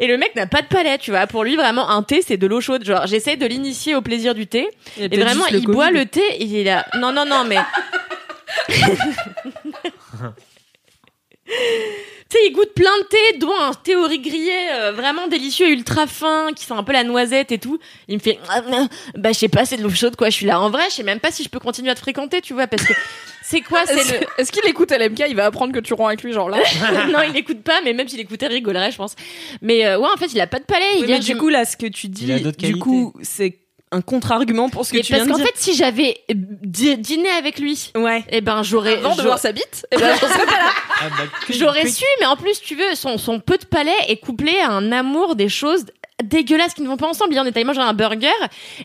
et 0.00 0.06
le 0.06 0.16
mec 0.16 0.34
n'a 0.36 0.46
pas 0.46 0.62
de 0.62 0.66
palais, 0.66 0.98
tu 0.98 1.10
vois. 1.10 1.26
Pour 1.26 1.44
lui, 1.44 1.56
vraiment, 1.56 1.88
un 1.90 2.02
thé, 2.02 2.22
c'est 2.22 2.36
de 2.36 2.46
l'eau 2.46 2.60
chaude. 2.60 2.84
Genre, 2.84 3.06
j'essaie 3.06 3.36
de 3.36 3.46
l'initier 3.46 3.94
au 3.94 4.02
plaisir 4.02 4.34
du 4.34 4.46
thé. 4.46 4.68
Et 4.98 5.08
vraiment, 5.08 5.46
il 5.46 5.62
boit 5.62 5.90
le 5.90 6.06
thé, 6.06 6.22
et 6.38 6.44
il 6.44 6.56
est 6.56 6.64
là. 6.64 6.86
Non, 6.98 7.12
non, 7.12 7.24
non, 7.24 7.44
mais. 7.44 7.58
Tu 12.30 12.36
sais, 12.36 12.46
il 12.46 12.52
goûte 12.52 12.74
plein 12.74 12.94
de 12.98 13.04
thé, 13.04 13.38
dont 13.38 13.54
un 13.58 13.72
thé 13.72 13.96
au 13.96 14.06
riz 14.06 14.18
grillé 14.18 14.52
euh, 14.72 14.92
vraiment 14.92 15.28
délicieux, 15.28 15.70
ultra 15.70 16.06
fin, 16.06 16.52
qui 16.54 16.62
sent 16.66 16.74
un 16.74 16.82
peu 16.82 16.92
la 16.92 17.02
noisette 17.02 17.52
et 17.52 17.58
tout. 17.58 17.78
Il 18.06 18.16
me 18.16 18.20
fait, 18.20 18.38
Ah, 18.50 18.60
ah, 18.70 18.86
bah 19.16 19.32
je 19.32 19.38
sais 19.38 19.48
pas, 19.48 19.64
c'est 19.64 19.78
de 19.78 19.82
l'eau 19.82 19.88
chaude 19.88 20.14
quoi. 20.14 20.28
Je 20.28 20.34
suis 20.34 20.44
là 20.44 20.60
en 20.60 20.68
vrai, 20.68 20.90
je 20.90 20.96
sais 20.96 21.02
même 21.04 21.20
pas 21.20 21.30
si 21.30 21.42
je 21.42 21.48
peux 21.48 21.58
continuer 21.58 21.90
à 21.90 21.94
te 21.94 22.00
fréquenter, 22.00 22.42
tu 22.42 22.52
vois, 22.52 22.66
parce 22.66 22.84
que 22.84 22.92
c'est 23.50 23.60
quoi, 23.62 23.80
c'est 23.86 23.94
Est-ce 23.96 24.12
le. 24.12 24.20
est-ce 24.38 24.52
qu'il 24.52 24.66
écoute 24.66 24.90
LMK 24.90 25.24
Il 25.28 25.36
va 25.36 25.46
apprendre 25.46 25.72
que 25.72 25.78
tu 25.80 25.94
romps 25.94 26.06
avec 26.08 26.22
lui, 26.22 26.32
genre 26.32 26.48
là. 26.50 26.58
non, 27.10 27.20
il 27.28 27.36
écoute 27.36 27.62
pas, 27.62 27.80
mais 27.84 27.92
même 27.94 28.08
s'il 28.08 28.20
écoutait, 28.20 28.46
il 28.46 28.52
rigolerait, 28.52 28.90
je 28.92 28.96
pense. 28.96 29.14
Mais 29.62 29.86
euh, 29.86 29.98
ouais, 29.98 30.08
en 30.12 30.16
fait, 30.16 30.26
il 30.32 30.40
a 30.40 30.46
pas 30.46 30.58
de 30.58 30.64
palais. 30.64 30.84
il 30.98 31.06
mais 31.06 31.18
du 31.18 31.36
coup, 31.36 31.48
là, 31.48 31.64
ce 31.64 31.76
que 31.76 31.86
tu 31.86 32.08
dis, 32.08 32.30
du 32.58 32.76
coup, 32.78 33.14
c'est 33.22 33.58
un 33.90 34.02
contre-argument 34.02 34.68
pour 34.68 34.84
ce 34.84 34.92
que 34.92 34.98
tu 34.98 35.14
viens 35.14 35.24
parce 35.26 35.38
qu'en 35.40 35.44
fait, 35.46 35.54
si 35.56 35.74
j'avais 35.74 36.18
dî- 36.30 36.98
dîné 36.98 37.30
avec 37.30 37.58
lui, 37.58 37.90
Ouais. 37.96 38.22
eh 38.28 38.42
ben 38.42 38.62
j'aurais. 38.62 38.98
Avant 38.98 39.10
de 39.12 39.14
j'aurais- 39.14 39.26
voir 39.28 39.38
sa 39.38 39.52
bite, 39.52 39.86
eh 39.90 39.96
ben, 39.96 40.14
j'en 40.20 40.28
serais 40.28 40.44
pas 40.44 40.52
là. 40.58 40.70
Ah, 41.00 41.04
bah, 41.18 41.24
J'aurais 41.48 41.88
su, 41.88 42.04
mais 42.20 42.26
en 42.26 42.36
plus, 42.36 42.60
tu 42.60 42.74
veux, 42.74 42.94
son, 42.94 43.16
son 43.16 43.40
peu 43.40 43.56
de 43.56 43.64
palais 43.64 43.90
est 44.08 44.18
couplé 44.18 44.52
à 44.62 44.72
un 44.72 44.92
amour 44.92 45.36
des 45.36 45.48
choses 45.48 45.86
dégueulasses 46.24 46.74
qui 46.74 46.82
ne 46.82 46.88
vont 46.88 46.96
pas 46.96 47.06
ensemble. 47.08 47.32
Il 47.32 47.40
en 47.40 47.44
est 47.44 47.56
allé 47.56 47.64
manger 47.64 47.80
un 47.80 47.92
burger 47.92 48.26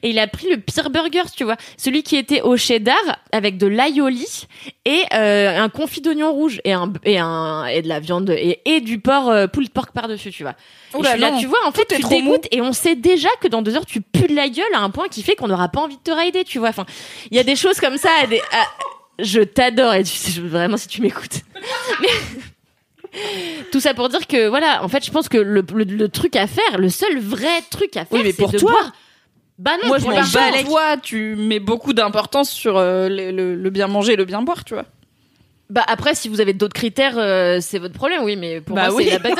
et 0.01 0.09
il 0.09 0.19
a 0.19 0.27
pris 0.27 0.49
le 0.49 0.57
pire 0.57 0.89
burger, 0.89 1.23
tu 1.35 1.43
vois. 1.43 1.55
Celui 1.77 2.03
qui 2.03 2.15
était 2.15 2.41
au 2.41 2.57
cheddar 2.57 2.95
avec 3.31 3.57
de 3.57 3.67
l'aioli 3.67 4.47
et 4.85 5.01
euh, 5.13 5.59
un 5.61 5.69
confit 5.69 6.01
d'oignon 6.01 6.31
rouge 6.31 6.61
et 6.63 6.73
un 6.73 6.91
et 7.03 7.17
un 7.19 7.65
et 7.65 7.81
de 7.81 7.87
la 7.87 7.99
viande 7.99 8.29
et, 8.29 8.59
et 8.65 8.81
du 8.81 8.99
porc 8.99 9.29
euh, 9.29 9.47
pulled 9.47 9.69
pork 9.71 9.91
par 9.93 10.07
dessus, 10.07 10.31
tu 10.31 10.43
vois. 10.43 10.53
Oula, 10.93 11.09
je 11.09 11.13
suis 11.13 11.21
là, 11.21 11.31
non. 11.31 11.39
tu 11.39 11.47
vois, 11.47 11.59
en 11.65 11.71
fait, 11.71 11.85
Tout 11.85 11.95
tu 12.01 12.07
dégoûtes 12.07 12.47
et 12.51 12.61
on 12.61 12.71
sait 12.73 12.95
déjà 12.95 13.29
que 13.41 13.47
dans 13.47 13.61
deux 13.61 13.75
heures 13.75 13.85
tu 13.85 14.01
pues 14.01 14.27
de 14.27 14.35
la 14.35 14.47
gueule 14.49 14.65
à 14.75 14.79
un 14.79 14.89
point 14.91 15.07
qui 15.07 15.23
fait 15.23 15.35
qu'on 15.35 15.47
n'aura 15.47 15.69
pas 15.69 15.81
envie 15.81 15.97
de 15.97 16.03
te 16.03 16.11
raider, 16.11 16.43
tu 16.43 16.59
vois. 16.59 16.69
Enfin, 16.69 16.85
il 17.31 17.37
y 17.37 17.39
a 17.39 17.43
des 17.43 17.55
choses 17.55 17.79
comme 17.79 17.97
ça. 17.97 18.09
à 18.21 18.27
Des, 18.27 18.39
à- 18.51 18.67
je 19.19 19.41
t'adore 19.41 19.93
et 19.95 20.03
tu 20.03 20.11
sais, 20.11 20.31
je- 20.31 20.41
vraiment 20.41 20.77
si 20.77 20.87
tu 20.87 21.01
m'écoutes. 21.01 21.41
Tout 23.71 23.79
ça 23.79 23.93
pour 23.93 24.09
dire 24.09 24.27
que 24.27 24.47
voilà, 24.47 24.83
en 24.83 24.87
fait, 24.87 25.05
je 25.05 25.11
pense 25.11 25.29
que 25.29 25.37
le, 25.37 25.63
le, 25.73 25.83
le 25.83 26.09
truc 26.09 26.35
à 26.35 26.47
faire, 26.47 26.77
le 26.77 26.89
seul 26.89 27.17
vrai 27.19 27.61
truc 27.69 27.95
à 27.97 28.05
faire, 28.05 28.07
Oui, 28.11 28.21
mais 28.23 28.31
c'est 28.31 28.37
pour 28.37 28.51
de 28.51 28.57
toi. 28.59 28.71
boire. 28.71 28.91
Bah 29.59 29.71
non, 29.81 29.87
Moi, 29.89 29.97
pour 29.99 30.11
je 30.11 30.15
m'en 30.15 30.21
bats 30.27 30.51
les- 30.57 30.63
Toi, 30.63 30.97
tu 31.01 31.35
mets 31.35 31.59
beaucoup 31.59 31.93
d'importance 31.93 32.49
sur 32.49 32.77
euh, 32.77 33.07
le, 33.07 33.31
le- 33.31 33.55
le 33.55 33.69
bien 33.69 33.87
manger 33.87 34.13
et 34.13 34.15
le 34.15 34.25
bien 34.25 34.41
boire, 34.41 34.63
tu 34.65 34.73
vois. 34.73 34.85
Bah 35.69 35.83
après, 35.87 36.13
si 36.15 36.27
vous 36.27 36.41
avez 36.41 36.53
d'autres 36.53 36.73
critères, 36.73 37.17
euh, 37.17 37.59
c'est 37.61 37.79
votre 37.79 37.93
problème, 37.93 38.23
oui, 38.23 38.35
mais 38.35 38.61
pour 38.61 38.75
Bah 38.75 38.87
moi, 38.89 38.95
oui. 38.95 39.05
c'est 39.09 39.11
la 39.11 39.19
base. 39.19 39.35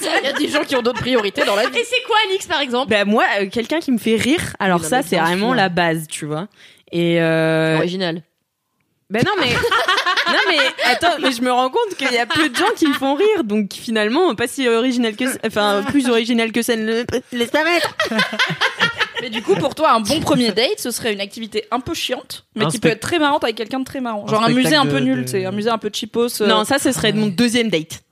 Il 0.00 0.24
y 0.24 0.28
a 0.28 0.32
des 0.32 0.48
gens 0.48 0.62
qui 0.62 0.76
ont 0.76 0.82
d'autres 0.82 1.00
priorités 1.00 1.44
dans 1.44 1.56
la 1.56 1.68
vie. 1.68 1.78
Et 1.78 1.84
c'est 1.84 2.02
quoi, 2.06 2.16
Alix, 2.28 2.46
par 2.46 2.60
exemple? 2.60 2.90
Bah 2.90 3.04
moi, 3.04 3.24
euh, 3.40 3.48
quelqu'un 3.50 3.80
qui 3.80 3.90
me 3.90 3.98
fait 3.98 4.16
rire, 4.16 4.54
alors 4.58 4.80
Oui, 4.80 4.86
ça 4.86 5.02
c'est 5.02 5.16
vraiment 5.18 5.52
la 5.54 5.68
base, 5.68 6.06
tu 6.08 6.26
vois. 6.26 6.48
Et 6.92 7.20
euh... 7.20 7.76
Original. 7.78 8.22
Ben 9.08 9.22
non 9.24 9.32
mais 9.38 9.52
non 10.32 10.38
mais 10.48 10.58
attends, 10.90 11.18
mais 11.22 11.30
je 11.32 11.40
me 11.42 11.52
rends 11.52 11.70
compte 11.70 11.94
qu'il 11.96 12.10
y 12.12 12.18
a 12.18 12.26
peu 12.26 12.48
de 12.48 12.56
gens 12.56 12.70
qui 12.74 12.88
me 12.88 12.92
font 12.94 13.14
rire, 13.14 13.44
donc 13.44 13.72
finalement 13.72 14.34
pas 14.34 14.48
si 14.48 14.68
original 14.68 15.14
que, 15.14 15.24
enfin 15.46 15.84
plus 15.88 16.08
original 16.08 16.50
que 16.52 16.62
ça 16.62 16.74
ne 16.76 17.04
laisse 17.32 17.50
pas 17.50 17.64
mettre. 17.64 17.94
Mais 19.22 19.30
du 19.30 19.42
coup, 19.42 19.54
pour 19.54 19.74
toi, 19.74 19.92
un 19.92 20.00
bon 20.00 20.20
premier 20.20 20.52
date, 20.52 20.78
ce 20.78 20.90
serait 20.90 21.12
une 21.12 21.20
activité 21.22 21.64
un 21.70 21.80
peu 21.80 21.94
chiante, 21.94 22.44
mais 22.54 22.64
Un 22.66 22.68
qui 22.68 22.78
peut 22.78 22.88
être 22.88 23.00
très 23.00 23.18
marrante 23.18 23.44
avec 23.44 23.56
quelqu'un 23.56 23.80
de 23.80 23.84
très 23.84 24.00
marrant. 24.00 24.26
Genre 24.26 24.42
un 24.44 24.50
musée 24.50 24.74
un 24.76 24.84
peu 24.84 25.00
de- 25.00 25.04
nul, 25.06 25.18
de- 25.20 25.22
tu 25.24 25.30
sais, 25.30 25.44
un 25.46 25.52
musée 25.52 25.70
un 25.70 25.78
peu 25.78 25.90
cheapos. 25.92 26.42
euh. 26.42 26.46
Non, 26.46 26.64
ça 26.64 26.78
ce 26.78 26.92
serait 26.92 27.12
mon 27.12 27.28
deuxième 27.28 27.70
date. 27.70 28.02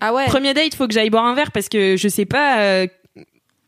Ah 0.00 0.12
ouais. 0.12 0.24
Premier 0.26 0.54
date, 0.54 0.74
faut 0.74 0.88
que 0.88 0.94
j'aille 0.94 1.10
boire 1.10 1.24
un 1.26 1.34
verre 1.34 1.52
parce 1.52 1.68
que 1.68 1.96
je 1.96 2.08
sais 2.08 2.24
pas 2.24 2.58
euh, 2.60 2.86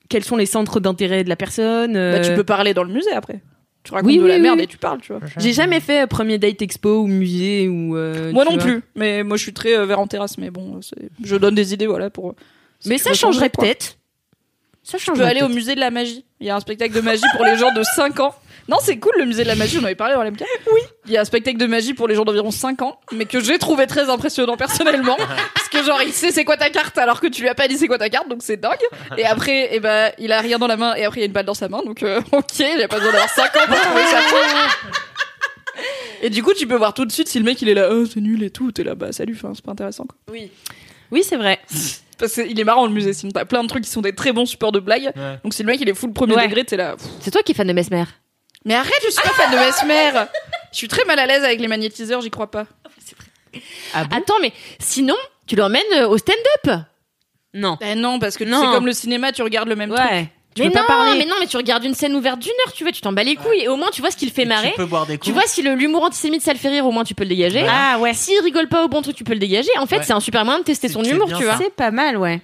quels 0.09 0.25
sont 0.25 0.37
les 0.37 0.47
centres 0.47 0.81
d'intérêt 0.81 1.23
de 1.25 1.29
la 1.29 1.37
personne. 1.37 1.93
Bah, 1.93 2.20
tu 2.20 2.31
euh, 2.31 2.37
peux 2.37 2.45
parler 2.45 2.75
dans 2.75 2.83
le 2.85 2.93
musée 2.93 3.12
après. 3.12 3.41
Tu 3.85 3.93
racontes 3.93 4.07
Oui, 4.09 4.18
de 4.18 4.22
oui, 4.22 4.28
la 4.28 4.39
merde 4.39 4.59
oui. 4.59 4.64
et 4.64 4.66
tu 4.68 4.76
parles, 4.78 5.01
tu 5.01 5.12
vois. 5.12 5.20
J'ai 5.39 5.53
jamais 5.53 5.80
fait 5.80 6.03
euh, 6.03 6.07
premier 6.07 6.39
date 6.39 6.62
expo 6.62 7.01
ou 7.03 7.07
musée 7.09 7.68
ou. 7.68 7.97
euh, 7.97 8.30
Moi 8.33 8.45
non 8.45 8.53
vois. 8.53 8.62
plus, 8.62 8.83
mais 8.95 9.24
moi 9.24 9.37
je 9.37 9.43
suis 9.43 9.53
très 9.53 9.76
euh, 9.76 9.87
verre 9.87 9.99
en 9.99 10.07
terrasse, 10.07 10.39
mais 10.39 10.51
bon, 10.51 10.78
je 11.24 11.37
donne 11.37 11.55
des 11.57 11.74
idées, 11.74 11.87
voilà, 11.89 12.09
pour. 12.11 12.35
si 12.80 12.89
Mais 12.89 12.99
ça 12.99 13.12
changerait 13.14 13.49
peut-être. 13.51 13.97
Ça 14.85 14.99
Tu 14.99 15.05
peux 15.07 15.12
changerait 15.12 15.30
aller 15.30 15.43
au 15.43 15.49
musée 15.49 15.74
de 15.76 15.80
la 15.80 15.91
magie. 15.91 16.24
Il 16.41 16.47
y 16.47 16.51
a 16.51 16.57
un 16.57 16.61
spectacle 16.61 16.93
de 16.95 17.01
magie 17.01 17.22
pour 17.37 17.45
les 17.45 17.57
gens 17.57 17.72
de 17.72 17.83
5 17.97 18.18
ans. 18.20 18.35
Non, 18.68 18.78
c'est 18.80 18.97
cool 18.99 19.12
le 19.18 19.26
musée 19.26 19.43
de 19.43 19.49
la 19.49 19.55
magie, 19.57 19.78
on 19.80 19.85
avait 19.85 19.95
parlé 19.97 20.14
dans 20.14 20.22
l'MK. 20.22 20.43
Oui. 20.72 20.80
Il 21.07 21.12
y 21.12 21.16
a 21.16 21.20
un 21.20 21.24
spectacle 21.24 21.57
de 21.59 21.66
magie 21.66 21.95
pour 21.95 22.07
les 22.09 22.14
gens 22.14 22.24
d'environ 22.24 22.51
5 22.53 22.83
ans, 22.83 22.99
mais 23.12 23.24
que 23.26 23.41
j'ai 23.41 23.59
trouvé 23.59 23.87
très 23.89 24.09
impressionnant 24.11 24.57
personnellement. 24.57 25.16
genre, 25.85 26.03
il 26.03 26.12
sait 26.12 26.30
c'est 26.33 26.45
quoi 26.45 26.57
ta 26.57 26.70
carte 26.70 26.97
alors 26.99 27.20
que 27.20 27.26
tu 27.26 27.43
lui 27.43 27.49
as 27.49 27.55
pas 27.55 27.68
dit 27.68 27.76
c'est 27.78 27.87
quoi 27.89 27.99
ta 27.99 28.09
carte, 28.09 28.28
donc 28.28 28.41
c'est 28.43 28.57
dingue. 28.57 28.78
Et 29.18 29.24
après, 29.24 29.68
eh 29.72 29.80
ben, 29.80 30.12
il 30.18 30.33
a 30.33 30.41
rien 30.41 30.59
dans 30.59 30.66
la 30.66 30.76
main 30.76 30.95
et 30.95 31.05
après 31.05 31.20
il 31.20 31.22
y 31.22 31.24
a 31.24 31.26
une 31.26 31.33
balle 31.33 31.47
dans 31.47 31.55
sa 31.55 31.68
main, 31.68 31.83
donc 31.85 32.03
euh, 32.03 32.20
ok, 32.33 32.59
il 32.59 32.80
a 32.83 32.89
pas 32.89 32.97
besoin 32.97 33.12
d'avoir 33.12 33.30
5 33.30 33.45
ans 33.57 33.66
pour 33.66 33.80
trouver 33.80 34.05
ça 34.05 34.18
cool. 34.30 35.83
Et 36.22 36.30
du 36.30 36.43
coup, 36.43 36.53
tu 36.55 36.66
peux 36.66 36.76
voir 36.76 36.95
tout 36.95 37.05
de 37.05 37.12
suite 37.12 37.28
si 37.28 37.39
le 37.39 37.45
mec 37.45 37.61
il 37.62 37.68
est 37.68 37.74
là, 37.74 37.89
oh, 37.91 38.05
c'est 38.07 38.20
nul 38.20 38.43
et 38.43 38.51
tout, 38.51 38.70
t'es 38.72 38.85
là, 38.85 38.95
bah 38.95 39.11
salut, 39.12 39.35
enfin, 39.37 39.53
c'est 39.55 39.64
pas 39.64 39.72
intéressant 39.72 40.05
quoi. 40.05 40.16
Oui. 40.30 40.51
Oui, 41.11 41.22
c'est 41.24 41.37
vrai. 41.37 41.59
Parce 42.18 42.35
qu'il 42.35 42.59
est 42.59 42.64
marrant 42.64 42.87
le 42.87 42.93
musée, 42.93 43.12
sinon 43.14 43.33
t'as 43.33 43.45
plein 43.45 43.62
de 43.62 43.68
trucs 43.68 43.83
qui 43.85 43.91
sont 43.91 44.01
des 44.03 44.14
très 44.14 44.33
bons 44.33 44.47
supports 44.47 44.70
de 44.72 44.78
blagues. 44.80 45.11
Ouais. 45.16 45.39
Donc 45.43 45.53
si 45.55 45.62
le 45.62 45.66
mec 45.66 45.80
il 45.80 45.89
est 45.89 45.95
full 45.95 46.12
premier 46.12 46.35
Ouais. 46.37 46.47
degré, 46.47 46.64
t'es 46.64 46.76
là. 46.76 46.97
pff. 46.97 47.07
C'est 47.20 47.30
toi 47.33 47.43
qui 47.43 47.53
es 47.53 47.55
fan 47.55 47.66
de 47.66 47.72
Mesmer. 47.72 48.05
Mais 48.64 48.74
arrête, 48.74 48.93
je 49.05 49.11
suis 49.11 49.20
pas 49.22 49.30
fan 49.30 49.51
de 49.51 49.57
Mesmer. 49.57 50.26
Je 50.70 50.76
suis 50.78 50.89
très 50.89 51.05
mal 51.05 51.18
à 51.18 51.26
l'aise 51.26 51.43
avec 51.43 51.59
les 51.61 51.66
magnétiseurs, 51.68 52.20
j'y 52.20 52.30
crois 52.30 52.51
pas. 52.51 52.66
Attends, 53.93 54.39
mais 54.41 54.53
sinon, 54.78 55.16
tu 55.53 55.57
l'emmènes 55.57 55.82
euh, 55.96 56.09
au 56.09 56.16
stand-up? 56.16 56.80
Non. 57.53 57.76
Ben 57.78 58.00
non, 58.00 58.18
parce 58.18 58.38
que 58.38 58.44
Non. 58.44 58.59
sais, 58.59 58.66
comme 58.74 58.86
le 58.86 58.94
cinéma, 58.94 59.32
tu 59.32 59.42
regardes 59.42 59.68
le 59.68 59.76
même 59.76 59.90
truc. 59.90 60.00
Tu 60.55 60.62
mais 60.62 60.68
peux 60.70 60.78
non, 60.78 60.84
pas 60.86 60.96
parler. 60.96 61.18
mais 61.18 61.24
non, 61.24 61.36
mais 61.40 61.46
tu 61.46 61.57
regardes 61.57 61.84
une 61.84 61.94
scène 61.94 62.14
ouverte 62.14 62.38
d'une 62.38 62.53
heure, 62.66 62.72
tu 62.74 62.84
vois, 62.84 62.92
tu 62.92 63.00
t'en 63.00 63.12
bats 63.12 63.22
les 63.24 63.36
couilles. 63.36 63.61
Et 63.62 63.68
au 63.68 63.76
moins, 63.76 63.88
tu 63.90 64.00
vois 64.03 64.11
ce 64.11 64.16
qu'il 64.18 64.30
fait 64.30 64.44
marrer. 64.44 64.70
Tu 64.72 64.76
peux 64.76 64.84
boire 64.84 65.07
des 65.07 65.14
coups. 65.16 65.26
Tu 65.26 65.32
vois, 65.32 65.44
si 65.46 65.62
le 65.62 65.74
l'humour 65.74 66.03
antisémite 66.03 66.42
ça 66.42 66.53
le 66.53 66.59
fait 66.59 66.68
rire, 66.68 66.84
au 66.86 66.90
moins 66.92 67.05
tu 67.05 67.14
peux 67.14 67.22
le 67.24 67.30
dégager. 67.30 67.64
Ah 67.68 67.98
ouais. 67.98 68.12
S'il 68.12 68.38
rigole 68.42 68.68
pas 68.68 68.84
au 68.84 68.88
bon 68.88 69.00
truc, 69.03 69.16
tu 69.16 69.24
peux 69.24 69.32
le 69.32 69.38
dégager. 69.38 69.70
En 69.78 69.86
fait, 69.86 69.96
Ouais. 69.98 70.03
c'est 70.05 70.12
un 70.12 70.20
super 70.20 70.44
moyen 70.44 70.61
de 70.61 70.64
tester 70.64 70.88
C'est- 70.88 70.94
son 70.94 71.05
c'est 71.05 71.11
humour, 71.11 71.28
tu 71.28 71.34
ça. 71.36 71.40
vois. 71.44 71.57
C'est 71.59 71.74
pas 71.74 71.90
mal, 71.90 72.16
ouais. 72.18 72.40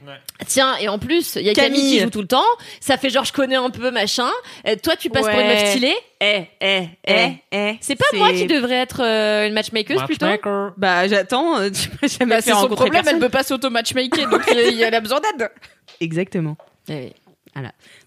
Tiens, 0.46 0.76
et 0.80 0.88
en 0.88 0.98
plus, 0.98 1.34
il 1.36 1.42
y 1.42 1.50
a 1.50 1.52
Camille. 1.52 1.80
Camille. 1.80 1.92
qui 1.96 2.00
joue 2.00 2.10
tout 2.10 2.20
le 2.22 2.28
temps. 2.28 2.44
Ça 2.80 2.96
fait 2.96 3.10
genre, 3.10 3.24
je 3.24 3.32
connais 3.32 3.56
un 3.56 3.70
peu, 3.70 3.90
machin. 3.90 4.28
Euh, 4.66 4.76
toi, 4.82 4.94
tu 4.96 5.10
passes 5.10 5.26
pour 5.26 5.38
une 5.38 5.46
meuf 5.48 5.68
stylée. 5.70 5.94
Eh, 6.20 6.42
eh, 6.60 6.82
eh. 7.06 7.28
eh. 7.52 7.76
C'est 7.80 7.96
pas 7.96 8.06
moi 8.14 8.32
qui 8.32 8.46
devrais 8.46 8.76
être 8.76 9.02
euh, 9.04 9.46
une 9.48 9.52
matchmaker 9.54 10.04
plutôt. 10.06 10.26
Matchmaker. 10.26 10.72
Bah 10.76 11.06
j'attends. 11.08 11.58
euh, 11.58 11.70
Tu 11.70 11.88
peux 11.90 12.08
jamais 12.08 12.36
Bah, 12.36 12.40
c'est 12.40 12.46
faire 12.50 12.54
son 12.56 12.62
rencontrer 12.62 12.84
problème, 12.86 13.02
personne. 13.04 13.22
elle 13.22 13.28
peut 13.28 13.36
pas 13.36 13.42
s'auto-matchmaker, 13.44 14.28
donc 14.30 14.42
il 14.50 14.76
y 14.76 14.84
a- 14.84 14.88
elle 14.88 14.94
a 14.94 15.00
besoin 15.00 15.20
d'aide. 15.20 15.50
Exactement. 16.00 16.56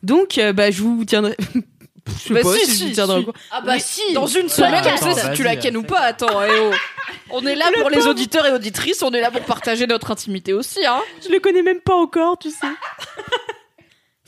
Donc 0.04 0.38
euh, 0.38 0.54
bah 0.54 0.72
je 0.72 0.82
vous 0.82 1.04
tiendrai. 1.06 1.36
je 2.08 2.12
sais 2.28 2.34
Bah, 2.34 2.42
pas 2.42 2.54
si, 2.56 2.66
si, 2.66 2.72
je 2.72 2.76
si, 2.78 2.88
vous 2.88 2.94
tiendrai 2.94 3.16
si. 3.18 3.22
au 3.22 3.26
courant. 3.32 3.38
Ah 3.52 3.62
bah 3.62 3.80
si. 3.80 4.14
Dans 4.14 4.28
une 4.28 4.50
semaine, 4.50 4.74
attends, 4.74 5.08
on 5.08 5.14
sait 5.14 5.22
si 5.22 5.32
tu 5.34 5.44
la 5.44 5.52
vas-y, 5.56 5.60
kennes 5.60 5.78
ou 5.78 5.84
pas. 5.84 6.00
Attends, 6.02 6.44
eh 6.44 6.50
oh. 6.60 6.72
On 7.34 7.46
est 7.46 7.56
là 7.56 7.66
pour 7.80 7.90
les 7.90 8.08
auditeurs 8.08 8.46
et 8.46 8.52
auditrices, 8.52 9.02
on 9.04 9.12
est 9.12 9.22
là 9.22 9.32
pour 9.32 9.42
partager 9.42 9.88
notre 9.88 10.12
intimité 10.12 10.52
aussi, 10.54 10.86
hein. 10.86 11.00
Je 11.26 11.32
le 11.32 11.40
connais 11.40 11.62
même 11.62 11.80
pas 11.80 11.96
encore, 11.96 12.38
tu 12.38 12.50
sais. 12.50 12.68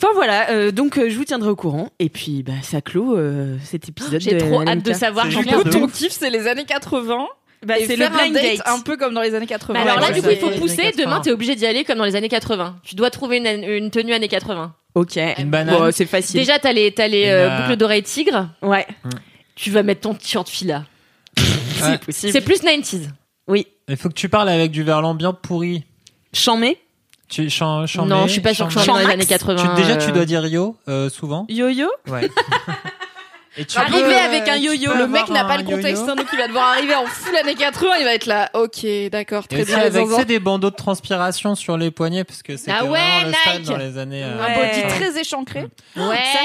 Enfin 0.01 0.11
voilà, 0.15 0.49
euh, 0.49 0.71
donc 0.71 0.97
euh, 0.97 1.09
je 1.09 1.15
vous 1.15 1.24
tiendrai 1.24 1.49
au 1.49 1.55
courant 1.55 1.89
et 1.99 2.09
puis 2.09 2.43
bah 2.43 2.51
ça 2.61 2.82
clôt 2.82 3.15
euh, 3.15 3.55
cet 3.63 3.88
épisode. 3.88 4.19
J'ai 4.19 4.34
de 4.34 4.39
trop 4.39 4.61
hâte 4.67 4.84
de 4.84 4.91
savoir. 4.91 5.28
C'est 5.28 5.32
génial. 5.32 5.63
de 5.63 5.69
ton 5.69 5.84
ouf. 5.84 5.93
kiff, 5.93 6.11
c'est 6.11 6.30
les 6.30 6.47
années 6.47 6.65
80. 6.65 7.26
Bah, 7.66 7.76
c'est 7.86 7.95
le 7.95 8.05
un 8.05 8.09
blind 8.09 8.34
date 8.34 8.57
date. 8.57 8.61
un 8.68 8.80
peu 8.82 8.97
comme 8.97 9.14
dans 9.14 9.22
les 9.22 9.34
années 9.36 9.45
80. 9.47 9.74
Mais 9.74 9.89
alors 9.89 9.99
là, 10.01 10.07
Ouais, 10.09 10.14
du 10.14 10.22
coup, 10.22 10.30
il 10.32 10.38
faut 10.38 10.49
pousser. 10.51 10.91
Demain, 10.97 11.18
80. 11.18 11.20
t'es 11.22 11.32
obligé 11.32 11.55
d'y 11.55 11.66
aller 11.66 11.84
comme 11.84 11.97
dans 11.97 12.05
les 12.05 12.16
années 12.16 12.30
80. 12.30 12.76
Tu 12.84 12.95
dois 12.95 13.09
trouver 13.09 13.38
une, 13.38 13.47
une 13.64 13.89
tenue 13.91 14.14
années 14.14 14.28
80. 14.28 14.74
Ok. 14.95 15.18
Une 15.38 15.49
banane. 15.49 15.76
Bon, 15.78 15.91
c'est 15.91 16.05
facile. 16.05 16.39
Déjà, 16.39 16.59
t'as 16.59 16.72
les, 16.74 16.91
t'as 16.91 17.07
les 17.07 17.28
euh, 17.28 17.47
la- 17.47 17.61
boucles 17.61 17.78
d'oreilles 17.78 18.03
tigres. 18.03 18.49
Ouais. 18.61 18.86
Tu 19.55 19.72
vas 19.72 19.82
mettre 19.84 20.01
ton 20.01 20.14
t-shirt 20.14 20.47
fila. 20.49 20.84
Ouais. 21.82 21.99
C'est 22.09 22.39
plus 22.41 22.61
90s. 22.64 23.09
Oui. 23.47 23.68
Il 23.89 23.97
faut 23.97 24.07
que 24.07 24.14
tu 24.14 24.30
parles 24.30 24.47
avec 24.47 24.72
du 24.72 24.84
verlan 24.84 25.16
bien 25.16 25.34
pourri. 25.34 25.84
Chamé. 26.32 26.78
Tu 27.28 27.49
chan, 27.49 27.86
chan- 27.88 28.05
non, 28.05 28.28
je 28.28 28.32
suis 28.34 28.41
pas 28.41 28.53
sûre 28.53 28.68
que 28.68 28.74
je 28.74 28.80
chan- 28.80 28.86
sois 28.86 28.93
dans 28.93 28.99
les 28.99 29.05
années 29.05 29.18
max. 29.18 29.28
80. 29.30 29.76
Tu- 29.76 29.82
déjà, 29.82 29.97
tu 29.97 30.09
euh, 30.09 30.14
dois 30.14 30.26
dire 30.26 30.45
yo 30.45 30.78
euh, 30.88 31.09
souvent. 31.09 31.45
Yo-yo. 31.49 31.89
Ouais. 32.07 32.30
Et 33.56 33.66
tu 33.66 33.78
Arriver 33.78 34.01
peux, 34.01 34.16
avec 34.16 34.49
un 34.49 34.56
yo-yo, 34.56 34.93
le 34.95 35.08
mec 35.08 35.30
n'a 35.30 35.45
pas 35.45 35.58
le 35.58 35.64
contexte, 35.64 36.04
hein, 36.10 36.16
donc 36.16 36.26
il 36.34 36.39
va 36.39 36.47
devoir 36.47 36.70
arriver 36.70 36.95
en 36.95 37.06
full 37.06 37.36
années 37.38 37.54
80, 37.54 37.88
il 37.99 38.04
va 38.06 38.14
être 38.16 38.26
là. 38.26 38.49
Ok, 38.56 38.84
d'accord, 39.12 39.43
Et 39.45 39.47
très 39.56 39.62
aussi 39.62 39.72
bien. 39.76 39.80
avec 39.86 40.08
sais, 40.10 40.26
des 40.26 40.39
bandeaux 40.39 40.72
de 40.72 40.76
transpiration 40.76 41.54
sur 41.54 41.78
les 41.78 41.91
poignets 41.91 42.24
parce 42.24 42.41
que 42.41 42.58
c'était 42.58 42.72
Ah 42.72 42.84
ouais, 42.86 42.89
vraiment 42.99 43.32
le 43.54 43.58
Nike. 43.60 43.68
dans 43.68 43.78
les 43.78 43.97
années. 43.99 44.24
euh, 44.24 44.41
Un 44.41 44.47
Ouais. 44.47 44.74
body 44.82 44.88
très 44.88 45.20
échancré. 45.22 45.68
Ouais. 45.95 46.18
Ça, 46.18 46.39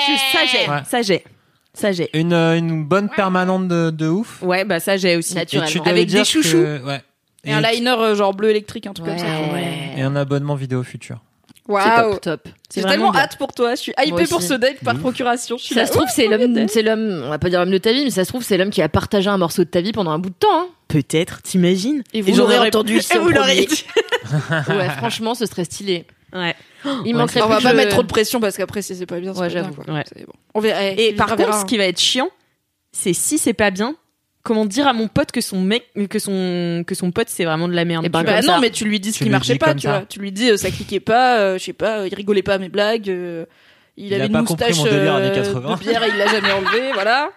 j'ai, 0.47 0.71
Ouais. 0.71 0.79
ça 0.87 1.01
j'ai, 1.03 1.25
ça 1.73 1.93
j'ai. 1.93 2.11
Une, 2.13 2.35
euh, 2.35 2.59
une 2.59 2.85
bonne 2.85 3.09
permanente 3.09 3.69
de, 3.69 3.89
de 3.89 4.07
ouf. 4.09 4.43
Ouais, 4.43 4.67
bah 4.67 4.79
ça 4.79 4.99
j'ai 4.99 5.17
aussi. 5.17 5.39
Et 5.39 5.47
tu 5.47 5.57
Naturellement. 5.57 5.91
Avec 5.91 6.09
des 6.11 6.25
chouchous. 6.25 6.53
que- 6.53 6.85
ouais. 6.85 7.01
Et 7.45 7.53
un 7.55 7.63
liner 7.63 7.91
euh, 7.99 8.15
genre 8.17 8.35
bleu 8.35 8.51
électrique, 8.51 8.87
un 8.87 8.93
truc 8.93 9.07
comme 9.07 9.17
ça. 9.19 9.25
Ouais. 9.25 9.93
et 9.97 10.03
un 10.03 10.15
abonnement 10.15 10.57
vidéo 10.57 10.83
futur. 10.83 11.21
C'est 11.69 11.75
Waouh. 11.75 12.13
top, 12.13 12.21
top. 12.23 12.49
J'ai 12.75 12.83
tellement 12.83 13.11
bien. 13.11 13.21
hâte 13.21 13.37
pour 13.37 13.53
toi. 13.53 13.75
Je 13.75 13.81
suis 13.81 13.93
hypée 14.03 14.25
pour 14.27 14.41
ce 14.41 14.55
date 14.55 14.83
par 14.83 14.97
procuration. 14.99 15.59
Je 15.59 15.65
suis 15.65 15.75
Ça 15.75 15.83
là, 15.83 15.87
se 15.87 15.93
trouve, 15.93 16.05
ouh, 16.05 16.11
c'est 16.15 16.27
l'homme, 16.27 16.67
c'est 16.69 16.81
l'homme, 16.83 17.23
on 17.27 17.29
va 17.29 17.39
pas 17.39 17.51
dire 17.51 17.61
l'homme 17.61 17.71
de 17.71 17.77
ta 17.79 17.93
vie, 17.93 18.05
mais 18.05 18.11
ça 18.11 18.25
se 18.25 18.31
trouve, 18.31 18.43
c'est 18.43 18.57
l'homme 18.57 18.71
qui 18.71 18.81
a 18.81 18.89
partagé 18.89 19.29
un 19.29 19.37
morceau 19.37 19.65
de 19.65 19.69
ta 19.69 19.83
vie 19.83 19.93
pendant 19.93 20.11
un 20.11 20.19
bout 20.19 20.31
de 20.31 20.35
temps. 20.35 20.49
hein. 20.61 20.69
Peut-être, 20.89 21.43
t'imagines 21.43 22.03
Et 22.15 22.23
vous 22.23 22.35
l'aurez 22.37 22.59
entendu 22.59 22.97
ici 22.99 23.13
Et 23.15 23.19
en 23.19 23.23
vous 23.23 23.29
l'aurez 23.29 23.67
premier. 23.67 23.67
dit. 23.67 23.85
Ouais, 24.71 24.89
franchement, 24.97 25.35
ce 25.35 25.45
serait 25.45 25.65
stylé. 25.65 26.07
Ouais. 26.33 26.55
Il 27.05 27.15
manquerait 27.15 27.43
On 27.43 27.49
va 27.49 27.61
pas 27.61 27.73
mettre 27.75 27.91
trop 27.93 28.03
de 28.03 28.07
pression 28.09 28.41
parce 28.41 28.57
qu'après, 28.57 28.81
si 28.83 28.95
c'est 28.97 29.05
pas 29.07 29.21
bien, 29.21 29.35
c'est 29.35 29.41
Ouais, 29.41 29.49
pas 29.49 29.53
bien, 29.55 29.63
j'avoue. 29.65 29.83
quoi. 29.83 29.93
Ouais. 29.95 30.05
C'est 30.15 30.25
bon. 30.27 30.33
On 30.55 30.61
verra. 30.61 30.83
Et 30.85 31.13
par 31.13 31.37
contre, 31.37 31.55
ce 31.61 31.65
qui 31.67 31.77
va 31.77 31.85
être 31.85 32.01
chiant, 32.01 32.29
c'est 32.93 33.13
si 33.13 33.37
c'est 33.39 33.53
pas 33.55 33.71
bien, 33.71 33.95
comment 34.49 34.65
dire 34.65 34.89
à 34.89 34.95
mon 34.95 35.07
pote 35.09 35.31
que 35.31 35.41
son 35.43 35.61
mec, 35.61 35.85
que 36.09 36.19
son, 36.19 36.83
que 36.87 36.95
son 36.95 37.11
pote 37.13 37.29
c'est 37.29 37.45
vraiment 37.45 37.69
de 37.69 37.75
la 37.75 37.85
merde. 37.85 38.05
Eh 38.07 38.09
ben, 38.09 38.21
tu 38.21 38.25
vois. 38.25 38.33
Bah 38.35 38.41
comme 38.41 38.49
non, 38.49 38.55
ça. 38.55 38.61
mais 38.61 38.71
tu 38.71 38.85
lui 38.87 38.99
dis 38.99 39.13
ce 39.13 39.19
Tu 39.19 39.25
qui 39.25 39.31
marchait 39.31 39.57
pas, 39.59 39.75
tu 39.75 39.83
ça. 39.83 39.91
vois. 39.91 40.07
Tu 40.09 40.19
lui 40.19 40.33
dis, 40.33 40.51
euh, 40.51 40.57
ça 40.57 40.71
cliquait 40.71 41.01
pas, 41.01 41.39
euh, 41.39 41.59
je 41.59 41.65
sais 41.65 41.73
pas, 41.75 41.99
euh, 42.01 42.09
il 42.09 42.15
rigolait 42.15 42.43
pas 42.43 42.55
à 42.55 42.59
mes 42.59 42.69
blagues, 42.71 43.09
euh, 43.11 43.45
il, 43.97 44.07
Il 44.07 44.15
avait 44.15 44.23
a 44.23 44.27
une 44.27 44.39
moustache 44.39 44.77
mon 44.79 44.85
délire 44.85 45.15
euh, 45.15 45.19
années 45.27 45.35
80. 45.35 45.75
de 45.75 45.81
bière 45.81 46.03
et 46.05 46.09
il 46.09 46.17
l'a 46.17 46.27
jamais 46.29 46.53
enlevé, 46.53 46.91
voilà. 46.95 47.31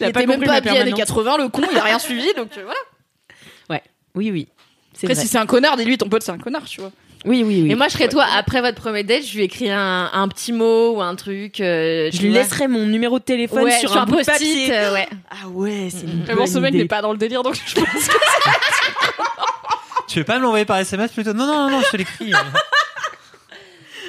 Il 0.00 0.04
a 0.04 0.08
Il 0.08 0.12
pas 0.12 0.26
même 0.26 0.42
pas 0.42 0.54
habillé 0.54 0.70
années 0.80 0.90
permanente. 0.92 0.98
80, 0.98 1.36
le 1.38 1.48
con, 1.48 1.62
il 1.70 1.78
a 1.78 1.82
rien 1.82 1.98
suivi, 1.98 2.26
donc 2.36 2.48
euh, 2.58 2.62
voilà. 2.64 3.80
Oui, 4.14 4.30
oui. 4.30 4.48
C'est 4.94 5.04
Après, 5.06 5.14
vrai. 5.14 5.22
si 5.22 5.28
c'est 5.28 5.36
un 5.36 5.44
connard, 5.44 5.76
dis-lui, 5.76 5.98
ton 5.98 6.08
pote, 6.08 6.22
c'est 6.22 6.32
un 6.32 6.38
connard, 6.38 6.64
tu 6.64 6.80
vois. 6.80 6.90
Oui, 7.24 7.42
oui, 7.44 7.62
oui. 7.62 7.72
Et 7.72 7.74
moi, 7.74 7.88
je 7.88 7.94
serais 7.94 8.08
toi, 8.08 8.24
après 8.36 8.60
votre 8.60 8.80
premier 8.80 9.02
date, 9.02 9.24
je 9.24 9.36
lui 9.36 9.44
écris 9.44 9.70
un, 9.70 10.10
un 10.12 10.28
petit 10.28 10.52
mot 10.52 10.96
ou 10.96 11.02
un 11.02 11.16
truc. 11.16 11.60
euh, 11.60 12.08
je 12.12 12.20
lui 12.20 12.30
vois. 12.30 12.38
laisserai 12.40 12.68
mon 12.68 12.86
numéro 12.86 13.18
de 13.18 13.24
téléphone 13.24 13.64
Ouais, 13.64 13.78
sur, 13.80 13.96
un, 13.96 14.04
bout 14.04 14.12
de 14.12 14.16
post-it, 14.18 14.32
papier. 14.68 14.76
euh, 14.76 14.92
ouais. 14.92 15.08
Ah 15.30 15.48
ouais, 15.48 15.88
c'est 15.90 16.02
une 16.06 16.22
Vraiment, 16.22 16.42
bonne 16.44 16.52
ce 16.52 16.58
mec 16.58 16.70
idée. 16.74 16.82
n'est 16.84 16.88
pas 16.88 17.02
dans 17.02 17.10
le 17.12 17.18
délire, 17.18 17.42
donc 17.42 17.54
je 17.66 17.74
pense 17.74 17.84
que 18.08 18.12
Tu 20.08 20.20
veux 20.20 20.24
pas 20.24 20.36
me 20.38 20.42
l'envoyer 20.44 20.64
par 20.64 20.76
SMS 20.78 21.10
plutôt? 21.10 21.32
Non, 21.32 21.46
non, 21.46 21.54
non, 21.64 21.70
non, 21.70 21.80
je 21.84 21.90
te 21.90 21.96
l'écris. 21.96 22.32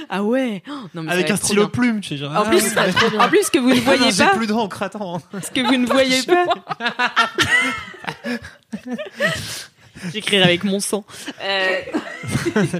Ah 0.09 0.23
ouais. 0.23 0.63
Oh, 0.69 0.71
non, 0.95 1.01
mais 1.03 1.07
ça 1.09 1.13
Avec 1.15 1.27
va 1.27 1.31
un 1.33 1.35
être 1.35 1.41
trop 1.41 1.47
stylo 1.47 1.61
bien. 1.63 1.69
plume, 1.69 1.99
tu 1.99 2.07
sais. 2.09 2.15
Genre, 2.17 2.31
En 2.31 2.43
ah, 2.45 2.45
plus, 2.45 2.63
en 3.19 3.27
plus 3.27 3.49
que 3.49 3.59
vous 3.59 3.67
ne 3.71 3.73
Ah 3.73 3.77
non, 3.77 3.83
voyez 3.83 4.11
j'ai 4.11 4.23
pas, 4.23 4.29
plus 4.35 4.47
d'encre, 4.47 4.81
attends. 4.83 5.21
ce 5.43 5.51
que 5.51 5.59
vous 5.67 5.75
ne 5.75 5.85
voyez 5.85 6.21
pas. 6.23 6.45
J'écrirai 10.13 10.43
avec 10.43 10.63
mon 10.63 10.79
sang. 10.79 11.05
Euh, 11.41 11.79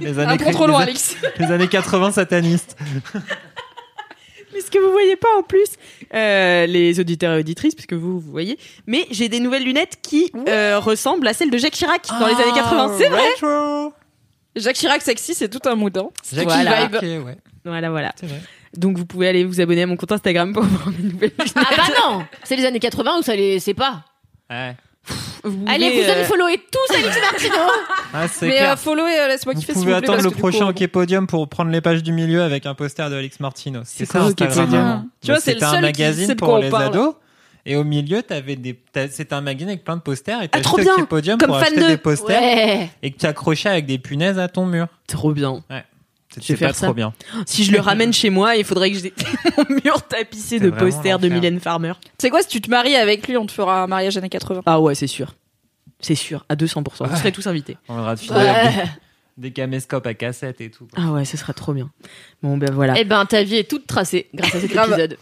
les 0.00 0.18
un 0.18 0.28
années, 0.28 0.52
trop 0.52 0.66
loin, 0.66 0.78
les- 0.80 0.90
Alex. 0.90 1.16
les 1.38 1.46
années 1.46 1.68
80 1.68 2.12
satanistes. 2.12 2.76
mais 4.54 4.60
ce 4.60 4.70
que 4.70 4.78
vous 4.78 4.90
voyez 4.90 5.16
pas 5.16 5.28
en 5.38 5.42
plus, 5.42 5.68
euh, 6.14 6.66
les 6.66 7.00
auditeurs 7.00 7.34
et 7.36 7.40
auditrices, 7.40 7.74
puisque 7.74 7.92
vous, 7.92 8.18
vous 8.20 8.30
voyez, 8.30 8.58
mais 8.86 9.06
j'ai 9.10 9.28
des 9.28 9.40
nouvelles 9.40 9.64
lunettes 9.64 9.98
qui 10.02 10.32
euh, 10.48 10.78
ressemblent 10.78 11.26
à 11.28 11.34
celles 11.34 11.50
de 11.50 11.58
Jacques 11.58 11.74
Chirac 11.74 12.06
dans 12.20 12.26
les 12.26 12.34
années 12.34 12.52
80. 12.54 12.94
C'est 12.98 13.08
vrai 13.08 13.22
Retro. 13.40 13.92
Jacques 14.56 14.76
Chirac 14.76 15.02
sexy, 15.02 15.34
c'est 15.34 15.48
tout 15.48 15.60
un 15.68 15.74
mood. 15.76 15.96
Hein. 15.96 16.08
Jackie 16.32 16.46
Voilà. 16.46 16.86
Vibe. 16.86 17.24
Ouais, 17.24 17.36
Voilà, 17.64 17.90
voilà. 17.90 18.12
c'est 18.18 18.26
vrai. 18.26 18.40
Donc 18.76 18.98
vous 18.98 19.06
pouvez 19.06 19.28
aller 19.28 19.44
vous 19.44 19.60
abonner 19.60 19.82
à 19.82 19.86
mon 19.86 19.96
compte 19.96 20.12
Instagram 20.12 20.52
pour 20.52 20.62
voir 20.64 20.88
mes 20.88 21.08
nouvelles 21.10 21.32
lunettes. 21.38 21.54
Ah 21.56 21.64
bah 21.76 21.84
non 22.02 22.24
C'est 22.44 22.56
les 22.56 22.64
années 22.66 22.80
80 22.80 23.18
ou 23.18 23.22
ça 23.22 23.34
les 23.36 23.60
c'est 23.60 23.74
pas 23.74 24.04
Ouais. 24.50 24.74
Vous 25.44 25.64
Allez, 25.66 25.90
pouvez, 25.90 26.02
vous 26.04 26.10
allez 26.10 26.20
euh, 26.20 26.24
follower 26.24 26.60
tous 26.70 26.94
Alix 26.94 27.16
Martino 27.20 27.54
Ah, 28.14 28.26
Mais 28.42 28.60
euh, 28.62 28.76
follow 28.76 29.06
et 29.06 29.18
euh, 29.18 29.28
laisse-moi 29.28 29.54
Vous 29.54 29.60
kiffer 29.60 29.72
s'il 29.72 29.82
pouvez 29.82 29.94
vous 29.94 30.00
plaît, 30.00 30.08
attendre 30.10 30.24
le 30.24 30.30
prochain 30.30 30.58
coup, 30.64 30.70
Hockey 30.70 30.88
Podium 30.88 31.26
pour 31.26 31.48
prendre 31.48 31.70
les 31.70 31.80
pages 31.80 32.02
du 32.02 32.12
milieu 32.12 32.42
avec 32.42 32.66
un 32.66 32.74
poster 32.74 33.08
de 33.10 33.16
Alex 33.16 33.38
Martino. 33.40 33.80
C'est 33.84 34.04
ça, 34.04 34.20
un 34.22 34.26
Instagram. 34.26 35.06
Tu 35.22 35.30
vois, 35.30 35.40
c'est 35.40 35.54
le 35.54 35.62
un 35.64 35.70
seul 35.70 35.76
qui 35.78 35.82
magazine 35.82 36.36
pour 36.36 36.58
les 36.58 36.70
parle. 36.70 36.84
ados. 36.84 37.14
Et 37.66 37.76
au 37.76 37.84
milieu, 37.84 38.22
t'avais 38.22 38.56
des, 38.56 38.78
c'était 39.10 39.34
un 39.34 39.42
magazine 39.42 39.68
avec 39.68 39.84
plein 39.84 39.96
de 39.96 40.00
posters. 40.02 40.42
Et 40.42 40.48
t'as 40.48 40.58
Ah, 40.58 40.62
trop 40.62 40.78
acheté 40.78 40.90
bien. 40.96 41.04
Podium 41.04 41.38
Comme 41.38 41.48
pour 41.48 41.58
fan 41.58 41.66
acheter 41.68 41.80
de- 41.82 41.86
des 41.88 41.96
posters 41.98 42.40
Ouais 42.40 42.88
et 43.02 43.10
que 43.10 43.18
tu 43.18 43.26
accrochais 43.26 43.68
avec 43.68 43.84
des 43.86 43.98
punaises 43.98 44.38
à 44.38 44.48
ton 44.48 44.64
mur. 44.64 44.86
Trop 45.06 45.32
bien. 45.32 45.62
Faire 46.40 46.58
pas 46.68 46.74
ça. 46.74 46.86
trop 46.86 46.94
bien. 46.94 47.12
Si 47.46 47.64
je 47.64 47.72
le 47.72 47.80
ramène 47.80 48.12
chez 48.12 48.30
moi, 48.30 48.56
il 48.56 48.64
faudrait 48.64 48.90
que 48.90 48.98
j'ai 48.98 49.12
mon 49.56 49.64
mur 49.84 50.02
tapissé 50.02 50.58
C'est 50.58 50.60
de 50.60 50.70
posters 50.70 51.18
de. 51.18 51.28
Mylène 51.28 51.60
Farmer. 51.60 51.92
C'est 52.18 52.30
quoi 52.30 52.42
si 52.42 52.48
tu 52.48 52.60
te 52.60 52.70
maries 52.70 52.96
avec 52.96 53.26
lui, 53.28 53.36
on 53.36 53.46
te 53.46 53.52
fera 53.52 53.82
un 53.82 53.86
mariage 53.86 54.16
années 54.16 54.28
80. 54.28 54.62
Ah 54.66 54.80
ouais, 54.80 54.94
c'est 54.94 55.06
sûr. 55.06 55.34
C'est 56.00 56.14
sûr, 56.14 56.44
à 56.48 56.54
200%. 56.54 57.08
Vous 57.08 57.16
serez 57.16 57.32
tous 57.32 57.46
invités. 57.46 57.76
On 57.88 57.96
de 57.96 58.00
Ouais. 58.32 58.48
avec 58.48 58.74
des, 58.76 59.48
des 59.48 59.50
caméscopes 59.52 60.06
à 60.06 60.14
cassette 60.14 60.60
et 60.60 60.70
tout. 60.70 60.86
quoi. 60.92 61.02
Ah 61.04 61.12
ouais, 61.12 61.24
ce 61.24 61.36
sera 61.36 61.52
trop 61.54 61.72
bien. 61.72 61.90
Bon, 62.42 62.56
ben 62.56 62.70
voilà. 62.72 62.94
Eh 63.00 63.04
ben 63.04 63.24
ta 63.24 63.42
vie 63.42 63.56
est 63.56 63.68
toute 63.68 63.86
tracée 63.86 64.28
grâce 64.34 64.54
à 64.54 64.60
cet 64.60 64.70
épisode. 64.72 65.16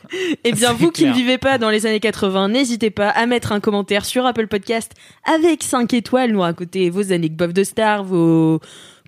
Eh 0.45 0.53
bien, 0.53 0.69
C'est 0.71 0.75
vous 0.75 0.91
qui 0.91 1.07
ne 1.07 1.13
vivez 1.15 1.39
pas 1.39 1.57
dans 1.57 1.71
les 1.71 1.87
années 1.87 2.01
80, 2.01 2.49
n'hésitez 2.51 2.91
pas 2.91 3.09
à 3.09 3.25
mettre 3.27 3.53
un 3.53 3.61
commentaire 3.61 4.05
sur 4.05 4.27
Apple 4.27 4.49
Podcast 4.49 4.93
avec 5.25 5.63
5 5.63 5.95
étoiles, 5.95 6.33
nous 6.33 6.41
raconter 6.41 6.91
vos 6.91 7.11
anecdotes 7.13 7.53
de 7.55 7.65
stars, 7.65 8.05
vos 8.05 8.61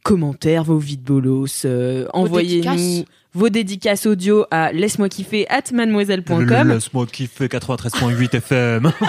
commentaires, 0.02 0.64
vos 0.64 0.78
vides 0.78 1.02
bolos. 1.02 1.64
euh, 1.64 2.06
Envoyez-nous 2.12 3.04
vos 3.34 3.48
dédicaces 3.50 4.06
audio 4.06 4.44
à 4.50 4.72
laisse-moi 4.72 5.08
kiffer 5.08 5.46
at 5.48 5.64
mademoiselle.com. 5.72 6.68
Laisse-moi 6.68 7.06
kiffer 7.06 7.46
93.8 7.46 8.34
FM. 8.36 8.92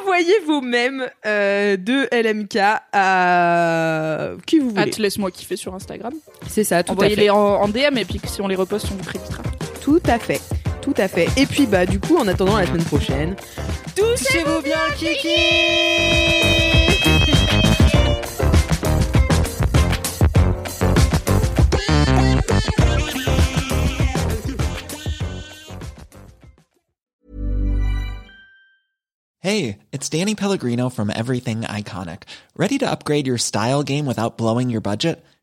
Envoyez 0.00 0.38
vos 0.46 0.60
mèmes 0.60 1.06
euh, 1.26 1.76
de 1.76 2.08
LMK 2.12 2.56
à 2.92 4.30
qui 4.46 4.58
vous 4.58 4.70
voulez. 4.70 4.90
Laisse-moi 4.98 5.30
kiffer 5.30 5.56
sur 5.56 5.74
Instagram. 5.74 6.14
C'est 6.48 6.64
ça, 6.64 6.82
tout 6.82 6.92
à 6.92 6.94
fait. 6.94 7.00
Envoyez-les 7.02 7.30
en, 7.30 7.36
en 7.36 7.68
DM 7.68 7.98
et 7.98 8.04
puis 8.04 8.20
si 8.24 8.40
on 8.40 8.48
les 8.48 8.56
reposte, 8.56 8.86
on 8.92 8.96
vous 8.96 9.04
créditera. 9.04 9.42
Tout 9.82 10.00
à 10.06 10.18
fait. 10.18 10.40
Tout 10.88 11.02
à 11.02 11.06
fait. 11.06 11.28
Et 11.36 11.44
puis, 11.44 11.66
bah, 11.66 11.84
du 11.84 12.00
coup, 12.00 12.16
en 12.16 12.26
attendant 12.26 12.56
la 12.56 12.64
semaine 12.64 12.82
prochaine, 12.82 13.36
Touchez-vous 13.94 14.62
bien 14.62 14.78
kiki 14.96 15.28
Hey, 29.40 29.78
it's 29.92 30.08
Danny 30.08 30.34
Pellegrino 30.34 30.88
from 30.88 31.10
Everything 31.10 31.62
Iconic. 31.62 32.22
Ready 32.56 32.78
to 32.78 32.90
upgrade 32.90 33.26
your 33.26 33.38
style 33.38 33.82
game 33.82 34.06
without 34.06 34.38
blowing 34.38 34.70
your 34.70 34.80
budget? 34.80 35.22